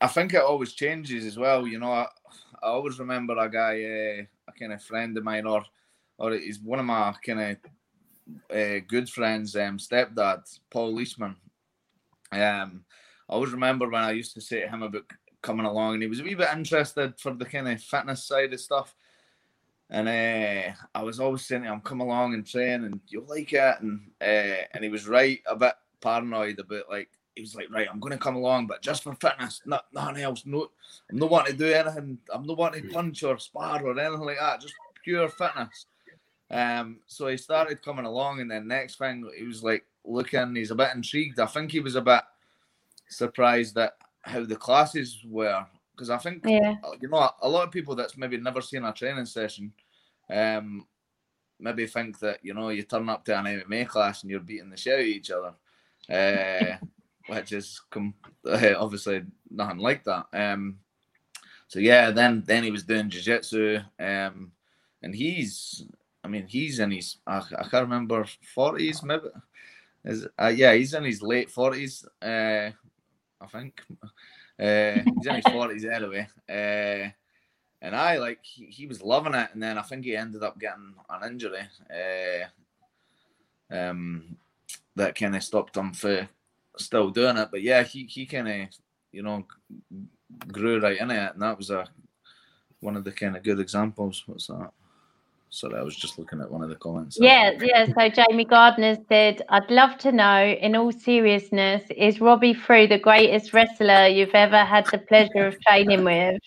I 0.00 0.06
think 0.06 0.34
it 0.34 0.42
always 0.42 0.72
changes 0.74 1.24
as 1.24 1.36
well. 1.36 1.66
You 1.66 1.80
know, 1.80 1.90
I, 1.90 2.06
I 2.62 2.68
always 2.68 3.00
remember 3.00 3.36
a 3.36 3.50
guy. 3.50 3.82
Uh, 4.20 4.24
kind 4.58 4.72
of 4.72 4.82
friend 4.82 5.16
of 5.16 5.24
mine, 5.24 5.46
or 5.46 5.64
or 6.18 6.32
he's 6.32 6.60
one 6.60 6.80
of 6.80 6.84
my 6.84 7.14
kind 7.24 7.40
of 7.40 8.56
uh, 8.56 8.80
good 8.86 9.08
friends, 9.08 9.56
um, 9.56 9.78
stepdad, 9.78 10.42
Paul 10.70 10.94
Leishman. 10.94 11.36
Um, 12.30 12.84
I 13.28 13.34
always 13.34 13.52
remember 13.52 13.88
when 13.88 14.02
I 14.02 14.12
used 14.12 14.34
to 14.34 14.40
say 14.40 14.60
to 14.60 14.68
him 14.68 14.82
about 14.82 15.04
coming 15.42 15.66
along, 15.66 15.94
and 15.94 16.02
he 16.02 16.08
was 16.08 16.20
a 16.20 16.24
wee 16.24 16.34
bit 16.34 16.48
interested 16.52 17.14
for 17.18 17.34
the 17.34 17.44
kind 17.44 17.68
of 17.68 17.82
fitness 17.82 18.24
side 18.24 18.52
of 18.52 18.60
stuff. 18.60 18.94
And 19.90 20.08
uh, 20.08 20.74
I 20.94 21.02
was 21.02 21.20
always 21.20 21.46
saying 21.46 21.64
him, 21.64 21.80
"Come 21.80 22.00
along 22.00 22.34
and 22.34 22.46
train, 22.46 22.84
and 22.84 23.00
you'll 23.08 23.26
like 23.26 23.52
it." 23.52 23.80
And 23.80 24.10
uh, 24.20 24.64
and 24.74 24.82
he 24.82 24.90
was 24.90 25.08
right, 25.08 25.40
a 25.46 25.56
bit 25.56 25.74
paranoid 26.00 26.58
about 26.58 26.90
like 26.90 27.10
he 27.38 27.42
was 27.42 27.54
like, 27.54 27.70
right, 27.70 27.86
I'm 27.88 28.00
going 28.00 28.10
to 28.10 28.18
come 28.18 28.34
along, 28.34 28.66
but 28.66 28.82
just 28.82 29.04
for 29.04 29.14
fitness, 29.14 29.62
not 29.64 29.86
nothing 29.92 30.24
else. 30.24 30.44
No, 30.44 30.70
I'm 31.08 31.18
not 31.18 31.30
wanting 31.30 31.52
to 31.52 31.58
do 31.58 31.72
anything. 31.72 32.18
I'm 32.34 32.44
not 32.44 32.56
wanting 32.56 32.82
to 32.82 32.92
punch 32.92 33.22
or 33.22 33.38
spar 33.38 33.80
or 33.80 33.96
anything 33.96 34.26
like 34.26 34.40
that. 34.40 34.60
Just 34.60 34.74
pure 35.04 35.28
fitness. 35.28 35.86
Um, 36.50 36.98
so 37.06 37.28
he 37.28 37.36
started 37.36 37.80
coming 37.80 38.06
along, 38.06 38.40
and 38.40 38.50
then 38.50 38.66
next 38.66 38.98
thing 38.98 39.24
he 39.38 39.44
was 39.44 39.62
like 39.62 39.84
looking. 40.04 40.56
He's 40.56 40.72
a 40.72 40.74
bit 40.74 40.90
intrigued. 40.96 41.38
I 41.38 41.46
think 41.46 41.70
he 41.70 41.78
was 41.78 41.94
a 41.94 42.00
bit 42.00 42.22
surprised 43.08 43.78
at 43.78 43.92
how 44.22 44.44
the 44.44 44.56
classes 44.56 45.18
were 45.24 45.64
because 45.92 46.10
I 46.10 46.18
think 46.18 46.44
yeah. 46.44 46.74
you 47.00 47.08
know 47.08 47.30
a 47.40 47.48
lot 47.48 47.68
of 47.68 47.70
people 47.70 47.94
that's 47.94 48.16
maybe 48.16 48.36
never 48.36 48.60
seen 48.60 48.82
a 48.82 48.92
training 48.92 49.26
session, 49.26 49.72
um, 50.28 50.88
maybe 51.60 51.86
think 51.86 52.18
that 52.18 52.40
you 52.42 52.52
know 52.52 52.70
you 52.70 52.82
turn 52.82 53.08
up 53.08 53.24
to 53.26 53.38
an 53.38 53.44
MMA 53.44 53.86
class 53.86 54.22
and 54.22 54.30
you're 54.32 54.40
beating 54.40 54.70
the 54.70 54.76
shit 54.76 54.94
out 54.94 55.00
of 55.00 55.06
each 55.06 55.30
other. 55.30 55.52
Uh, 56.10 56.78
which 57.28 57.52
is 57.52 57.80
com- 57.90 58.14
obviously 58.46 59.22
nothing 59.50 59.78
like 59.78 60.04
that. 60.04 60.26
Um, 60.32 60.78
so 61.68 61.78
yeah, 61.78 62.10
then 62.10 62.42
then 62.46 62.64
he 62.64 62.70
was 62.70 62.84
doing 62.84 63.10
jiu-jitsu, 63.10 63.80
um, 64.00 64.52
and 65.02 65.14
he's, 65.14 65.84
I 66.24 66.28
mean, 66.28 66.46
he's 66.46 66.78
in 66.78 66.90
his, 66.90 67.18
I, 67.26 67.38
I 67.58 67.62
can't 67.68 67.84
remember, 67.84 68.26
forties 68.54 69.02
maybe. 69.02 69.28
Is 70.04 70.26
uh, 70.40 70.52
yeah, 70.54 70.72
he's 70.74 70.94
in 70.94 71.04
his 71.04 71.22
late 71.22 71.50
forties, 71.50 72.06
uh, 72.22 72.70
I 73.40 73.46
think. 73.52 73.82
Uh, 74.60 75.02
he's 75.04 75.26
in 75.26 75.34
his 75.36 75.44
forties 75.52 75.84
anyway. 75.84 76.26
Uh, 76.48 77.10
and 77.80 77.94
I 77.94 78.16
like 78.16 78.40
he, 78.42 78.66
he, 78.66 78.86
was 78.86 79.02
loving 79.02 79.34
it, 79.34 79.50
and 79.52 79.62
then 79.62 79.78
I 79.78 79.82
think 79.82 80.04
he 80.04 80.16
ended 80.16 80.42
up 80.42 80.58
getting 80.58 80.94
an 81.10 81.30
injury. 81.30 81.60
Uh, 81.90 82.46
um, 83.74 84.36
that 84.96 85.14
kind 85.14 85.36
of 85.36 85.44
stopped 85.44 85.76
him 85.76 85.92
for 85.92 86.28
still 86.80 87.10
doing 87.10 87.36
it. 87.36 87.48
But 87.50 87.62
yeah, 87.62 87.82
he 87.82 88.04
he 88.04 88.26
kind 88.26 88.48
of 88.48 88.68
you 89.12 89.22
know 89.22 89.44
grew 90.48 90.80
right 90.80 91.00
in 91.00 91.10
it, 91.10 91.32
and 91.32 91.42
that 91.42 91.56
was 91.56 91.70
a 91.70 91.86
one 92.80 92.96
of 92.96 93.04
the 93.04 93.12
kind 93.12 93.36
of 93.36 93.42
good 93.42 93.60
examples. 93.60 94.22
What's 94.26 94.46
that? 94.46 94.70
Sorry, 95.50 95.76
I 95.78 95.82
was 95.82 95.96
just 95.96 96.18
looking 96.18 96.42
at 96.42 96.50
one 96.50 96.62
of 96.62 96.68
the 96.68 96.76
comments. 96.76 97.16
Yeah, 97.18 97.52
yeah. 97.60 97.86
So 97.86 98.08
Jamie 98.10 98.44
Gardner 98.44 98.96
said, 99.08 99.40
"I'd 99.48 99.70
love 99.70 99.96
to 99.98 100.12
know, 100.12 100.44
in 100.44 100.76
all 100.76 100.92
seriousness, 100.92 101.82
is 101.96 102.20
Robbie 102.20 102.52
Frew 102.52 102.86
the 102.86 102.98
greatest 102.98 103.54
wrestler 103.54 104.08
you've 104.08 104.34
ever 104.34 104.62
had 104.64 104.86
the 104.92 104.98
pleasure 104.98 105.46
of 105.46 105.58
training 105.62 106.04
with?" 106.04 106.40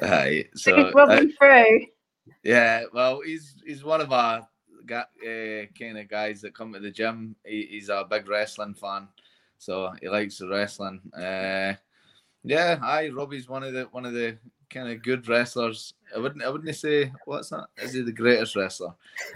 Hi, 0.00 0.44
so 0.54 0.92
Robbie 0.94 1.26
uh, 1.26 1.36
Frew. 1.38 1.86
Yeah, 2.44 2.84
well, 2.92 3.20
he's 3.20 3.56
he's 3.66 3.82
one 3.82 4.00
of 4.00 4.12
our 4.12 4.46
got 4.86 5.10
uh, 5.24 5.66
kind 5.78 5.98
of 5.98 6.08
guys 6.08 6.40
that 6.40 6.54
come 6.54 6.72
to 6.72 6.80
the 6.80 6.90
gym. 6.90 7.36
He, 7.44 7.66
he's 7.70 7.88
a 7.88 8.06
big 8.08 8.28
wrestling 8.28 8.74
fan, 8.74 9.08
so 9.58 9.92
he 10.00 10.08
likes 10.08 10.38
the 10.38 10.48
wrestling. 10.48 11.00
Uh, 11.16 11.74
yeah, 12.44 12.78
I 12.82 13.08
Robbie's 13.08 13.48
one 13.48 13.62
of 13.62 13.72
the 13.72 13.84
one 13.92 14.04
of 14.04 14.12
the 14.12 14.38
kind 14.70 14.88
of 14.90 15.02
good 15.02 15.28
wrestlers. 15.28 15.94
I 16.14 16.18
wouldn't 16.18 16.44
I 16.44 16.48
wouldn't 16.48 16.74
say 16.74 17.12
what's 17.24 17.50
that? 17.50 17.66
Is 17.76 17.92
he 17.92 18.02
the 18.02 18.12
greatest 18.12 18.56
wrestler? 18.56 18.94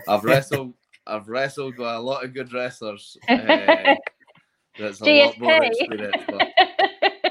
I've 0.09 0.25
wrestled 0.25 0.75
I've 1.07 1.29
wrestled 1.29 1.79
with 1.79 1.87
a 1.87 2.01
lot 2.01 2.25
of 2.25 2.35
good 2.35 2.53
wrestlers. 2.53 3.17
Uh, 3.29 3.37
that's 4.79 5.01
a 5.01 5.05
GSP. 5.05 5.41
lot 5.41 5.41
more 5.41 5.65
experience, 5.65 6.25
but 6.29 6.43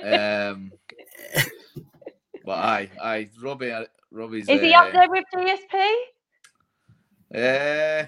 um, 0.07 0.71
but 2.45 2.57
I 2.57 2.89
I 3.01 3.29
Robbie 3.41 3.73
Robbie's. 4.11 4.47
Is 4.47 4.61
he 4.61 4.73
uh, 4.73 4.83
up 4.83 4.93
there 4.93 5.09
with 5.09 5.25
GSP? 5.33 5.95
Yeah. 7.31 8.07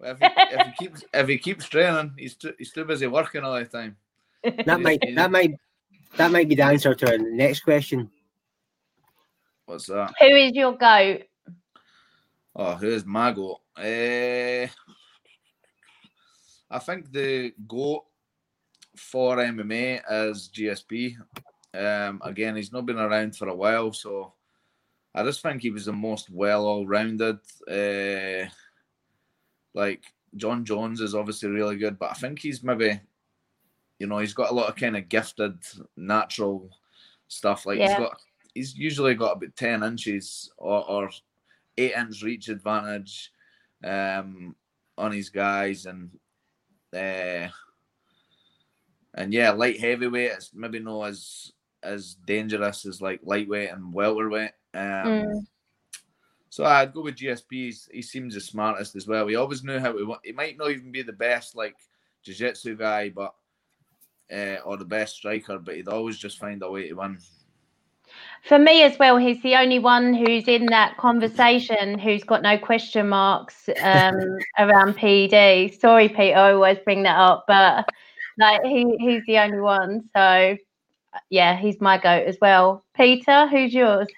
if, 0.00 0.18
he, 0.18 0.26
if 0.26 0.66
he 0.66 0.72
keeps 0.72 1.04
if 1.12 1.28
he 1.28 1.38
keeps 1.38 1.68
training, 1.68 2.12
he's 2.16 2.34
too, 2.34 2.54
he's 2.58 2.72
too 2.72 2.84
busy 2.84 3.06
working 3.06 3.42
all 3.42 3.54
the 3.54 3.64
time. 3.64 3.96
That 4.42 4.80
might 4.80 5.02
that 5.14 5.30
might 5.30 5.54
that 6.16 6.30
might 6.30 6.48
be 6.48 6.54
the 6.54 6.64
answer 6.64 6.94
to 6.94 7.10
our 7.10 7.18
next 7.18 7.60
question. 7.60 8.10
What's 9.66 9.86
that? 9.86 10.14
Who 10.18 10.26
is 10.26 10.52
your 10.54 10.76
goat? 10.76 11.24
Oh, 12.56 12.74
who 12.74 12.88
is 12.88 13.04
my 13.04 13.32
goat? 13.32 13.60
Uh, 13.76 14.66
I 16.70 16.78
think 16.80 17.12
the 17.12 17.52
goat 17.66 18.04
for 18.96 19.36
MMA 19.36 20.00
is 20.30 20.50
GSP. 20.52 21.16
Um, 21.74 22.20
again, 22.24 22.56
he's 22.56 22.72
not 22.72 22.86
been 22.86 22.98
around 22.98 23.36
for 23.36 23.48
a 23.48 23.54
while, 23.54 23.92
so 23.92 24.32
I 25.14 25.24
just 25.24 25.42
think 25.42 25.62
he 25.62 25.70
was 25.70 25.86
the 25.86 25.92
most 25.92 26.30
well 26.30 26.66
all 26.66 26.86
rounded. 26.86 27.38
Uh, 27.68 28.48
like 29.74 30.04
Jon 30.36 30.64
Jones 30.64 31.00
is 31.00 31.14
obviously 31.14 31.48
really 31.48 31.76
good, 31.76 31.98
but 31.98 32.10
I 32.10 32.14
think 32.14 32.38
he's 32.38 32.62
maybe, 32.62 33.00
you 33.98 34.06
know, 34.06 34.18
he's 34.18 34.34
got 34.34 34.50
a 34.50 34.54
lot 34.54 34.68
of 34.68 34.76
kind 34.76 34.96
of 34.96 35.08
gifted 35.08 35.58
natural 35.96 36.70
stuff. 37.28 37.66
Like 37.66 37.78
yeah. 37.78 37.88
he's 37.88 37.98
got, 37.98 38.20
he's 38.54 38.76
usually 38.76 39.14
got 39.14 39.36
about 39.36 39.56
ten 39.56 39.82
inches 39.82 40.50
or, 40.58 40.88
or 40.88 41.10
eight 41.76 41.92
inch 41.92 42.22
reach 42.22 42.48
advantage 42.48 43.32
um, 43.84 44.54
on 44.96 45.12
his 45.12 45.30
guys, 45.30 45.86
and 45.86 46.10
uh, 46.94 47.48
and 49.14 49.32
yeah, 49.32 49.50
light 49.50 49.80
heavyweight. 49.80 50.32
It's 50.32 50.50
maybe 50.54 50.80
not 50.80 51.02
as 51.04 51.52
as 51.82 52.16
dangerous 52.26 52.84
as 52.84 53.00
like 53.00 53.20
lightweight 53.22 53.70
and 53.70 53.92
welterweight. 53.92 54.50
Um, 54.74 54.82
mm. 54.82 55.46
So 56.50 56.64
I'd 56.64 56.92
go 56.92 57.02
with 57.02 57.16
GSP. 57.16 57.44
He's, 57.50 57.88
he 57.92 58.02
seems 58.02 58.34
the 58.34 58.40
smartest 58.40 58.96
as 58.96 59.06
well. 59.06 59.26
He 59.26 59.36
always 59.36 59.62
knew 59.62 59.78
how 59.78 59.92
to. 59.92 60.16
He 60.24 60.32
might 60.32 60.56
not 60.56 60.70
even 60.70 60.90
be 60.90 61.02
the 61.02 61.12
best 61.12 61.54
like 61.54 61.76
jiu-jitsu 62.24 62.76
guy, 62.76 63.10
but 63.10 63.34
uh, 64.32 64.56
or 64.64 64.76
the 64.76 64.84
best 64.84 65.16
striker, 65.16 65.58
but 65.58 65.76
he'd 65.76 65.88
always 65.88 66.18
just 66.18 66.38
find 66.38 66.62
a 66.62 66.70
way 66.70 66.88
to 66.88 66.94
win. 66.94 67.18
For 68.44 68.58
me 68.58 68.82
as 68.82 68.98
well, 68.98 69.18
he's 69.18 69.42
the 69.42 69.56
only 69.56 69.78
one 69.78 70.14
who's 70.14 70.48
in 70.48 70.66
that 70.66 70.96
conversation 70.96 71.98
who's 71.98 72.24
got 72.24 72.42
no 72.42 72.56
question 72.56 73.08
marks 73.08 73.68
um, 73.82 74.38
around 74.58 74.96
PD. 74.96 75.78
Sorry, 75.78 76.08
Pete, 76.08 76.34
I 76.34 76.52
always 76.52 76.78
bring 76.84 77.02
that 77.02 77.18
up, 77.18 77.44
but 77.46 77.86
like 78.38 78.62
he, 78.62 78.96
he's 78.98 79.22
the 79.26 79.38
only 79.38 79.60
one. 79.60 80.08
So 80.16 80.56
yeah, 81.30 81.56
he's 81.56 81.80
my 81.80 81.98
goat 81.98 82.26
as 82.26 82.38
well. 82.40 82.84
Peter, 82.94 83.46
who's 83.48 83.74
yours? 83.74 84.08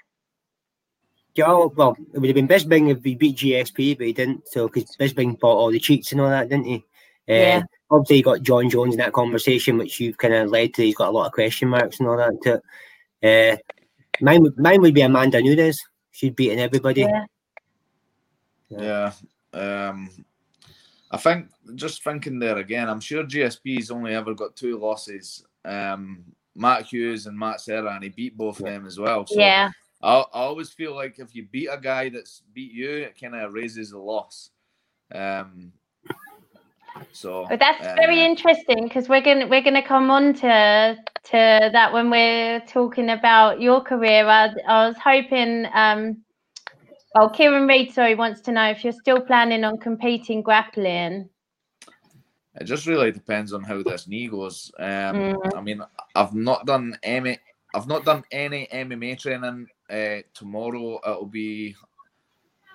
Yeah, 1.35 1.67
well, 1.75 1.97
it 2.13 2.19
would 2.19 2.29
have 2.29 2.35
been 2.35 2.49
Bisping 2.49 2.91
if 2.91 3.05
he 3.05 3.15
beat 3.15 3.37
GSP, 3.37 3.97
but 3.97 4.07
he 4.07 4.13
didn't. 4.13 4.49
So 4.49 4.69
because 4.69 4.97
Bisping 4.97 5.39
bought 5.39 5.57
all 5.57 5.71
the 5.71 5.79
cheats 5.79 6.13
and 6.13 6.21
all 6.21 6.29
that, 6.29 6.49
didn't 6.49 6.67
he? 6.67 6.85
Uh, 7.29 7.35
yeah. 7.35 7.63
Obviously, 7.91 8.19
you 8.19 8.23
got 8.23 8.43
Jon 8.43 8.69
Jones 8.69 8.95
in 8.95 8.99
that 8.99 9.13
conversation, 9.13 9.79
which 9.79 10.01
you've 10.01 10.19
kind 10.19 10.35
of 10.35 10.51
led 10.51 10.75
to. 10.75 10.83
He's 10.83 10.97
got 10.97 11.09
a 11.09 11.13
lot 11.13 11.27
of 11.27 11.33
question 11.33 11.69
marks 11.69 12.01
and 12.01 12.09
all 12.09 12.17
that 12.17 12.41
to 12.43 12.61
it. 13.23 13.59
Uh, 13.61 13.75
mine, 14.21 14.43
would, 14.43 14.59
mine 14.59 14.81
would 14.81 14.95
be 14.95 15.03
Amanda 15.03 15.41
Nunes. 15.41 15.81
She's 16.11 16.33
beating 16.33 16.61
everybody. 16.61 17.03
Yeah. 17.03 17.25
yeah. 18.69 19.13
Um, 19.53 20.11
I 21.11 21.17
think 21.17 21.49
just 21.75 22.05
thinking 22.05 22.39
there 22.39 22.59
again, 22.59 22.89
I'm 22.89 23.01
sure 23.01 23.25
GSP's 23.25 23.91
only 23.91 24.15
ever 24.15 24.35
got 24.35 24.57
two 24.57 24.79
losses. 24.79 25.45
Um, 25.65 26.25
Matt 26.55 26.87
Hughes 26.87 27.27
and 27.27 27.39
Matt 27.39 27.61
Serra, 27.61 27.95
and 27.95 28.03
he 28.03 28.11
beat 28.11 28.37
both 28.37 28.61
of 28.61 28.67
them 28.67 28.87
as 28.87 28.99
well. 28.99 29.27
So 29.27 29.39
yeah. 29.39 29.71
I, 30.03 30.21
I 30.21 30.41
always 30.41 30.71
feel 30.71 30.95
like 30.95 31.19
if 31.19 31.35
you 31.35 31.47
beat 31.51 31.69
a 31.69 31.79
guy 31.79 32.09
that's 32.09 32.43
beat 32.53 32.73
you, 32.73 32.91
it 32.91 33.21
kind 33.21 33.35
of 33.35 33.53
raises 33.53 33.91
the 33.91 33.99
loss. 33.99 34.51
Um, 35.15 35.73
so 37.13 37.47
but 37.49 37.59
that's 37.59 37.87
uh, 37.87 37.95
very 37.97 38.23
interesting 38.23 38.85
because 38.85 39.09
we're 39.09 39.21
gonna 39.21 39.47
we're 39.47 39.63
gonna 39.63 39.87
come 39.87 40.11
on 40.11 40.35
to 40.35 40.97
to 41.25 41.71
that 41.73 41.93
when 41.93 42.11
we're 42.11 42.61
talking 42.61 43.11
about 43.11 43.61
your 43.61 43.81
career. 43.81 44.27
I, 44.27 44.55
I 44.67 44.89
was 44.89 44.97
hoping. 45.03 45.67
Um, 45.73 46.23
well, 47.15 47.29
Kieran 47.29 47.67
Reid, 47.67 47.93
sorry, 47.93 48.15
wants 48.15 48.41
to 48.43 48.53
know 48.53 48.71
if 48.71 48.85
you're 48.85 48.93
still 48.93 49.21
planning 49.21 49.65
on 49.65 49.79
competing 49.79 50.43
grappling. 50.43 51.29
It 52.55 52.65
just 52.65 52.87
really 52.87 53.11
depends 53.11 53.53
on 53.53 53.63
how 53.63 53.83
this 53.83 54.07
knee 54.07 54.29
goes. 54.29 54.71
Um, 54.79 54.87
mm. 54.87 55.57
I 55.57 55.61
mean, 55.61 55.83
I've 56.15 56.35
not 56.35 56.67
done 56.67 56.97
any. 57.03 57.39
I've 57.75 57.89
not 57.89 58.05
done 58.05 58.25
any 58.31 58.69
MMA 58.73 59.19
training. 59.19 59.69
Uh, 59.91 60.23
tomorrow 60.35 61.01
it'll 61.05 61.27
be 61.27 61.75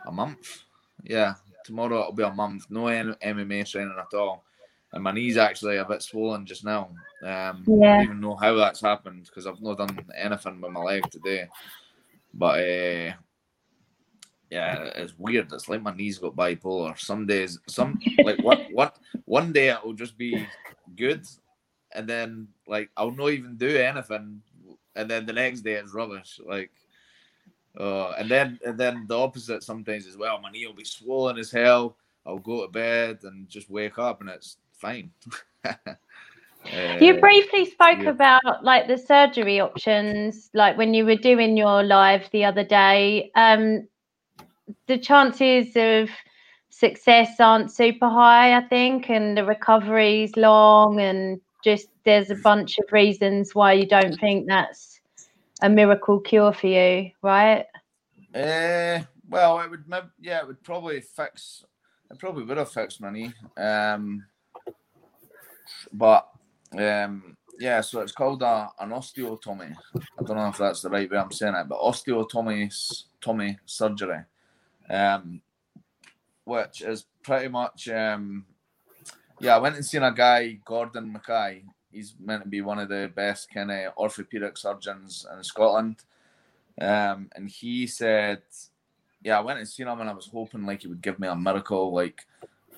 a 0.06 0.12
month. 0.12 0.64
Yeah, 1.04 1.36
tomorrow 1.64 2.02
it'll 2.02 2.14
be 2.14 2.24
a 2.24 2.32
month. 2.32 2.66
No 2.70 2.84
MMA 2.84 3.70
training 3.70 3.96
at 3.98 4.18
all. 4.18 4.44
And 4.92 5.04
my 5.04 5.12
knee's 5.12 5.38
actually 5.38 5.78
a 5.78 5.86
bit 5.86 6.02
swollen 6.02 6.46
just 6.46 6.64
now. 6.64 6.90
Um, 7.24 7.64
yeah. 7.68 7.94
I 7.94 7.96
don't 7.98 8.04
even 8.04 8.20
know 8.22 8.36
how 8.36 8.56
that's 8.56 8.82
happened 8.82 9.26
because 9.26 9.46
I've 9.46 9.62
not 9.62 9.78
done 9.78 9.98
anything 10.16 10.62
with 10.62 10.72
my 10.72 10.82
leg 10.82 11.10
today. 11.10 11.50
But 12.34 12.60
uh, 12.60 13.14
yeah, 14.50 14.90
it's 14.96 15.18
weird. 15.18 15.52
It's 15.52 15.68
like 15.68 15.82
my 15.82 15.94
knees 15.94 16.20
got 16.20 16.36
bipolar. 16.36 16.98
Some 17.00 17.26
days, 17.26 17.60
some 17.68 18.00
like 18.24 18.40
what 18.40 18.68
what 18.72 18.98
one 19.26 19.52
day 19.52 19.70
it 19.70 19.84
will 19.84 19.94
just 19.94 20.18
be 20.18 20.48
good, 20.96 21.26
and 21.94 22.08
then 22.08 22.48
like 22.68 22.90
I'll 22.96 23.12
not 23.12 23.32
even 23.32 23.58
do 23.58 23.76
anything, 23.78 24.42
and 24.96 25.10
then 25.10 25.26
the 25.26 25.34
next 25.34 25.62
day 25.62 25.74
it's 25.74 25.94
rubbish. 25.94 26.40
Like, 26.46 26.72
uh, 27.78 28.12
and 28.12 28.30
then 28.30 28.60
and 28.66 28.78
then 28.78 29.06
the 29.08 29.18
opposite 29.18 29.64
sometimes 29.64 30.08
as 30.08 30.18
well. 30.18 30.40
My 30.40 30.52
knee 30.52 30.66
will 30.66 30.74
be 30.74 30.86
swollen 30.86 31.38
as 31.38 31.52
hell. 31.52 31.98
I'll 32.26 32.40
go 32.40 32.66
to 32.66 32.72
bed 32.72 33.20
and 33.24 33.48
just 33.48 33.70
wake 33.70 34.00
up 34.00 34.22
and 34.22 34.30
it's 34.30 34.58
fine. 34.74 35.12
Uh, 36.74 36.98
you 37.00 37.20
briefly 37.20 37.66
spoke 37.66 38.02
yeah. 38.02 38.10
about 38.10 38.64
like 38.64 38.88
the 38.88 38.98
surgery 38.98 39.60
options, 39.60 40.50
like 40.56 40.76
when 40.78 40.96
you 40.96 41.06
were 41.06 41.16
doing 41.16 41.56
your 41.56 41.84
live 41.84 42.28
the 42.32 42.44
other 42.44 42.64
day. 42.64 43.32
Um, 43.36 43.88
the 44.88 44.98
chances 44.98 45.76
of 45.76 46.10
success 46.70 47.40
aren't 47.40 47.72
super 47.72 48.10
high, 48.10 48.58
I 48.58 48.62
think, 48.62 49.10
and 49.10 49.38
the 49.38 49.46
recovery 49.46 50.24
is 50.24 50.36
long, 50.36 51.00
and 51.00 51.40
just 51.64 51.88
there's 52.04 52.32
a 52.32 52.36
bunch 52.36 52.78
of 52.80 52.92
reasons 52.92 53.54
why 53.54 53.74
you 53.74 53.86
don't 53.86 54.20
think 54.20 54.48
that's 54.48 54.95
a 55.66 55.70
miracle 55.70 56.20
cure 56.20 56.54
for 56.54 56.68
you, 56.68 57.12
right? 57.22 57.66
Uh, 58.34 59.02
well, 59.30 59.60
it 59.60 59.70
would, 59.70 59.86
yeah, 60.20 60.40
it 60.40 60.48
would 60.48 60.64
probably 60.64 61.02
fix. 61.02 61.64
It 62.12 62.20
probably 62.20 62.44
would 62.44 62.58
have 62.58 62.72
fixed 62.72 63.02
my 63.02 63.12
knee, 63.12 63.34
um, 63.58 64.24
but 65.92 66.30
um, 66.78 67.36
yeah. 67.60 67.82
So 67.82 68.02
it's 68.02 68.12
called 68.12 68.44
a, 68.44 68.70
an 68.80 68.92
osteotomy. 68.92 69.76
I 69.96 70.24
don't 70.24 70.38
know 70.38 70.50
if 70.50 70.58
that's 70.58 70.82
the 70.84 70.90
right 70.90 71.10
way 71.10 71.18
I'm 71.18 71.32
saying 71.32 71.56
it, 71.56 71.68
but 71.68 71.80
osteotomy, 71.80 72.72
Tommy 73.22 73.58
surgery 73.66 74.24
um, 74.90 75.42
which 76.44 76.82
is 76.82 77.06
pretty 77.24 77.48
much 77.48 77.90
um, 77.90 78.46
yeah. 79.40 79.56
I 79.56 79.60
went 79.60 79.76
and 79.76 79.86
seen 79.86 80.04
a 80.04 80.14
guy, 80.14 80.60
Gordon 80.64 81.12
Mackay. 81.12 81.64
He's 81.96 82.14
meant 82.20 82.44
to 82.44 82.50
be 82.50 82.62
one 82.62 82.80
of 82.80 82.90
the 82.90 83.12
best 83.16 83.50
kind 83.54 83.72
of 83.72 83.94
orthopedic 83.98 84.58
surgeons 84.58 85.26
in 85.36 85.44
Scotland, 85.44 86.04
um, 86.80 87.30
and 87.36 87.50
he 87.50 87.88
said, 87.88 88.42
yeah, 89.24 89.38
I 89.38 89.42
went 89.42 89.60
and 89.60 89.68
seen 89.68 89.88
him, 89.88 90.02
and 90.02 90.10
I 90.10 90.14
was 90.14 90.28
hoping 90.28 90.66
like 90.66 90.82
he 90.82 90.88
would 90.88 91.02
give 91.02 91.20
me 91.20 91.28
a 91.28 91.36
miracle. 91.36 91.94
Like 91.94 92.26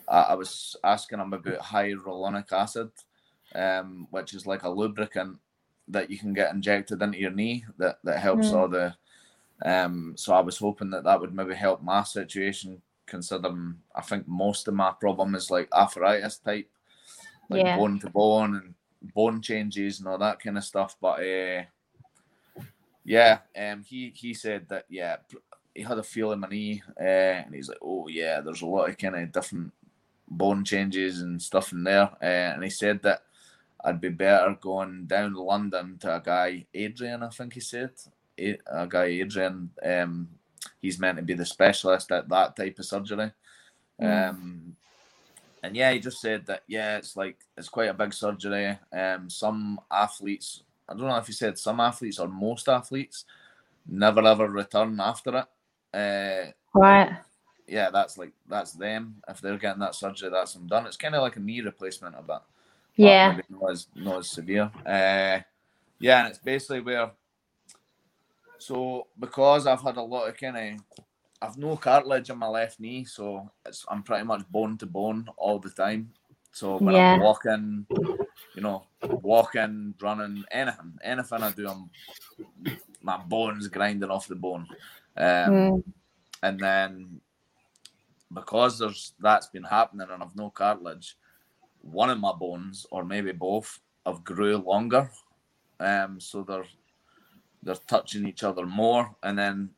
I, 0.08 0.21
I 0.21 0.34
was 0.36 0.75
asking 0.84 1.19
him 1.19 1.34
about 1.34 1.60
hyaluronic 1.60 2.51
acid, 2.51 2.91
um, 3.56 4.08
which 4.12 4.34
is 4.34 4.45
like 4.45 4.63
a 4.63 4.69
lubricant 4.69 5.39
that 5.88 6.12
you 6.12 6.17
can 6.17 6.34
get 6.34 6.53
injected 6.53 7.01
into 7.01 7.17
your 7.17 7.32
knee 7.32 7.65
that 7.77 7.99
that 8.03 8.19
helps 8.19 8.47
mm. 8.47 8.53
all 8.53 8.67
the 8.67 8.95
um, 9.65 10.13
so 10.15 10.34
I 10.34 10.41
was 10.41 10.58
hoping 10.58 10.91
that 10.91 11.03
that 11.06 11.19
would 11.19 11.34
maybe 11.34 11.56
help 11.56 11.82
my 11.82 12.03
situation, 12.03 12.82
considering 13.06 13.77
I 13.95 14.01
think 14.01 14.27
most 14.27 14.67
of 14.67 14.75
my 14.75 14.91
problem 14.99 15.36
is 15.36 15.49
like 15.49 15.71
arthritis 15.73 16.38
type, 16.38 16.69
like 17.49 17.63
yeah. 17.63 17.77
bone 17.77 17.99
to 17.99 18.10
bone 18.10 18.56
and 18.56 18.73
bone 19.01 19.41
changes 19.41 19.99
and 19.99 20.07
all 20.07 20.17
that 20.17 20.39
kind 20.39 20.57
of 20.57 20.63
stuff. 20.63 20.95
But 21.01 21.19
uh, 21.19 21.63
yeah, 23.03 23.39
um, 23.57 23.83
he 23.83 24.13
he 24.15 24.33
said 24.33 24.67
that 24.69 24.86
yeah, 24.89 25.17
he 25.73 25.81
had 25.81 25.97
a 25.97 26.03
feel 26.03 26.31
in 26.31 26.39
my 26.39 26.47
knee, 26.47 26.83
uh, 26.99 27.03
and 27.03 27.55
he's 27.55 27.69
like, 27.69 27.79
oh 27.81 28.07
yeah, 28.07 28.41
there's 28.41 28.62
a 28.62 28.65
lot 28.65 28.89
of 28.89 28.97
kind 28.97 29.15
of 29.15 29.31
different 29.31 29.71
bone 30.29 30.63
changes 30.63 31.21
and 31.21 31.41
stuff 31.41 31.71
in 31.71 31.83
there, 31.83 32.10
uh, 32.21 32.53
and 32.53 32.63
he 32.63 32.69
said 32.69 33.01
that. 33.03 33.23
I'd 33.86 34.01
be 34.01 34.10
better 34.10 34.57
going 34.60 35.05
down 35.05 35.33
to 35.33 35.41
London 35.41 35.97
to 35.99 36.15
a 36.15 36.19
guy, 36.19 36.65
Adrian, 36.73 37.21
I 37.21 37.29
think 37.29 37.53
he 37.53 37.60
said, 37.60 37.91
a 38.38 38.88
guy 38.88 39.05
Adrian. 39.05 39.69
Um, 39.86 40.29
he's 40.81 40.99
meant 40.99 41.17
to 41.17 41.23
be 41.23 41.36
the 41.36 41.45
specialist 41.45 42.12
at 42.12 42.27
that 42.27 42.55
type 42.55 42.79
of 42.79 42.86
surgery. 42.86 43.31
Mm. 44.01 44.29
Um, 44.29 44.75
and 45.63 45.76
yeah, 45.76 45.91
he 45.91 46.00
just 46.00 46.22
said 46.22 46.46
that 46.48 46.63
yeah, 46.67 46.98
it's 46.98 47.15
like 47.15 47.38
it's 47.58 47.70
quite 47.70 47.89
a 47.89 47.93
big 47.93 48.13
surgery. 48.13 48.78
Um, 48.91 49.30
some 49.30 49.80
athletes, 49.91 50.63
I 50.88 50.93
don't 50.93 51.08
know 51.08 51.17
if 51.17 51.28
he 51.28 51.34
said 51.34 51.58
some 51.58 51.80
athletes 51.80 52.20
or 52.20 52.28
most 52.28 52.70
athletes, 52.70 53.26
never 53.88 54.26
ever 54.26 54.50
return 54.50 55.00
after 55.00 55.38
it. 55.38 55.46
Uh, 55.93 56.52
right. 56.74 57.17
Yeah, 57.67 57.89
that's 57.89 58.17
like 58.17 58.32
that's 58.48 58.74
them. 58.74 59.15
If 59.28 59.41
they're 59.41 59.58
getting 59.58 59.82
that 59.82 59.96
surgery, 59.96 60.30
that's 60.30 60.54
them 60.54 60.67
done. 60.67 60.86
It's 60.86 60.98
kind 60.98 61.15
of 61.15 61.22
like 61.22 61.36
a 61.36 61.39
knee 61.39 61.62
replacement 61.62 62.15
a 62.17 62.22
bit. 62.22 62.41
Yeah. 62.96 63.39
Not 63.50 63.72
as 63.72 63.88
not 63.96 64.20
as 64.20 64.32
severe. 64.32 64.72
Uh, 64.86 65.39
yeah, 66.00 66.20
and 66.20 66.28
it's 66.30 66.39
basically 66.39 66.82
where 66.82 67.12
so 68.60 69.08
because 69.20 69.67
I've 69.67 69.82
had 69.82 69.98
a 69.98 70.02
lot 70.02 70.28
of 70.28 70.38
kind 70.38 70.58
of, 70.58 71.04
I've 71.41 71.58
no 71.58 71.78
cartilage 71.78 72.30
in 72.30 72.38
my 72.38 72.47
left 72.47 72.80
knee, 72.80 73.06
so 73.06 73.50
it's 73.65 73.86
I'm 73.89 74.04
pretty 74.04 74.26
much 74.26 74.47
bone 74.50 74.78
to 74.80 74.86
bone 74.86 75.28
all 75.38 75.60
the 75.60 75.69
time. 75.69 76.12
So 76.52 76.78
when 76.78 76.95
yeah. 76.95 77.13
I'm 77.13 77.19
walking, 77.19 77.86
you 78.56 78.62
know, 78.62 78.88
walking, 79.04 79.93
running, 80.02 80.43
anything, 80.50 80.97
anything 81.04 81.43
I 81.43 81.52
do, 81.52 81.69
I'm 81.69 81.89
my 83.02 83.17
bones 83.17 83.67
grinding 83.67 84.10
off 84.10 84.28
the 84.28 84.36
bone. 84.36 84.67
Um, 85.15 85.26
mm. 85.26 85.84
And 86.41 86.60
then 86.60 87.21
because 88.34 88.80
there's 88.80 89.13
that's 89.19 89.47
been 89.47 89.63
happening 89.63 90.08
and 90.12 90.23
I've 90.23 90.36
no 90.36 90.50
cartilage, 90.50 91.17
one 91.82 92.10
of 92.10 92.19
my 92.19 92.34
bones 92.34 92.86
or 92.91 93.06
maybe 93.06 93.32
both 93.32 93.80
have 94.06 94.23
grew 94.23 94.58
longer. 94.58 95.10
Um, 95.80 96.19
so 96.19 96.41
they're 96.41 96.65
they're 97.62 97.76
touching 97.88 98.28
each 98.28 98.43
other 98.43 98.65
more, 98.65 99.15
and 99.23 99.38
then 99.38 99.69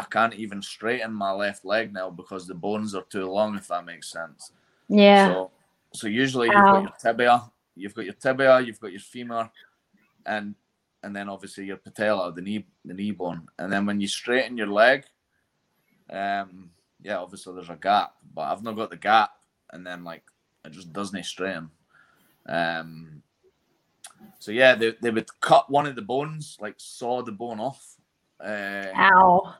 I 0.00 0.04
can't 0.04 0.34
even 0.34 0.62
straighten 0.62 1.12
my 1.12 1.30
left 1.30 1.66
leg 1.66 1.92
now 1.92 2.08
because 2.08 2.46
the 2.46 2.54
bones 2.54 2.94
are 2.94 3.04
too 3.10 3.26
long. 3.26 3.54
If 3.54 3.68
that 3.68 3.84
makes 3.84 4.10
sense. 4.10 4.52
Yeah. 4.88 5.26
So, 5.26 5.50
so 5.92 6.06
usually 6.06 6.46
you've 6.48 6.54
got 6.56 6.82
your 6.82 6.92
tibia, 6.98 7.42
you've 7.76 7.94
got 7.94 8.06
your 8.06 8.14
tibia, 8.14 8.60
you've 8.60 8.80
got 8.80 8.92
your 8.92 9.00
femur, 9.00 9.50
and 10.24 10.54
and 11.02 11.14
then 11.14 11.28
obviously 11.28 11.66
your 11.66 11.76
patella, 11.76 12.32
the 12.32 12.40
knee, 12.40 12.64
the 12.84 12.94
knee 12.94 13.10
bone, 13.10 13.46
and 13.58 13.70
then 13.70 13.84
when 13.84 14.00
you 14.00 14.08
straighten 14.08 14.56
your 14.56 14.68
leg, 14.68 15.04
um, 16.08 16.70
yeah, 17.02 17.18
obviously 17.18 17.54
there's 17.54 17.68
a 17.68 17.76
gap, 17.76 18.14
but 18.34 18.42
I've 18.42 18.62
not 18.62 18.76
got 18.76 18.88
the 18.88 18.96
gap, 18.96 19.32
and 19.70 19.86
then 19.86 20.02
like 20.02 20.24
it 20.64 20.72
just 20.72 20.94
doesn't 20.94 21.24
straighten. 21.24 21.70
Um, 22.46 23.22
so 24.38 24.50
yeah, 24.50 24.74
they, 24.76 24.94
they 25.02 25.10
would 25.10 25.28
cut 25.42 25.70
one 25.70 25.86
of 25.86 25.94
the 25.94 26.02
bones, 26.02 26.56
like 26.58 26.76
saw 26.78 27.22
the 27.22 27.32
bone 27.32 27.60
off. 27.60 27.96
Uh, 28.42 28.86
Ow. 28.96 29.54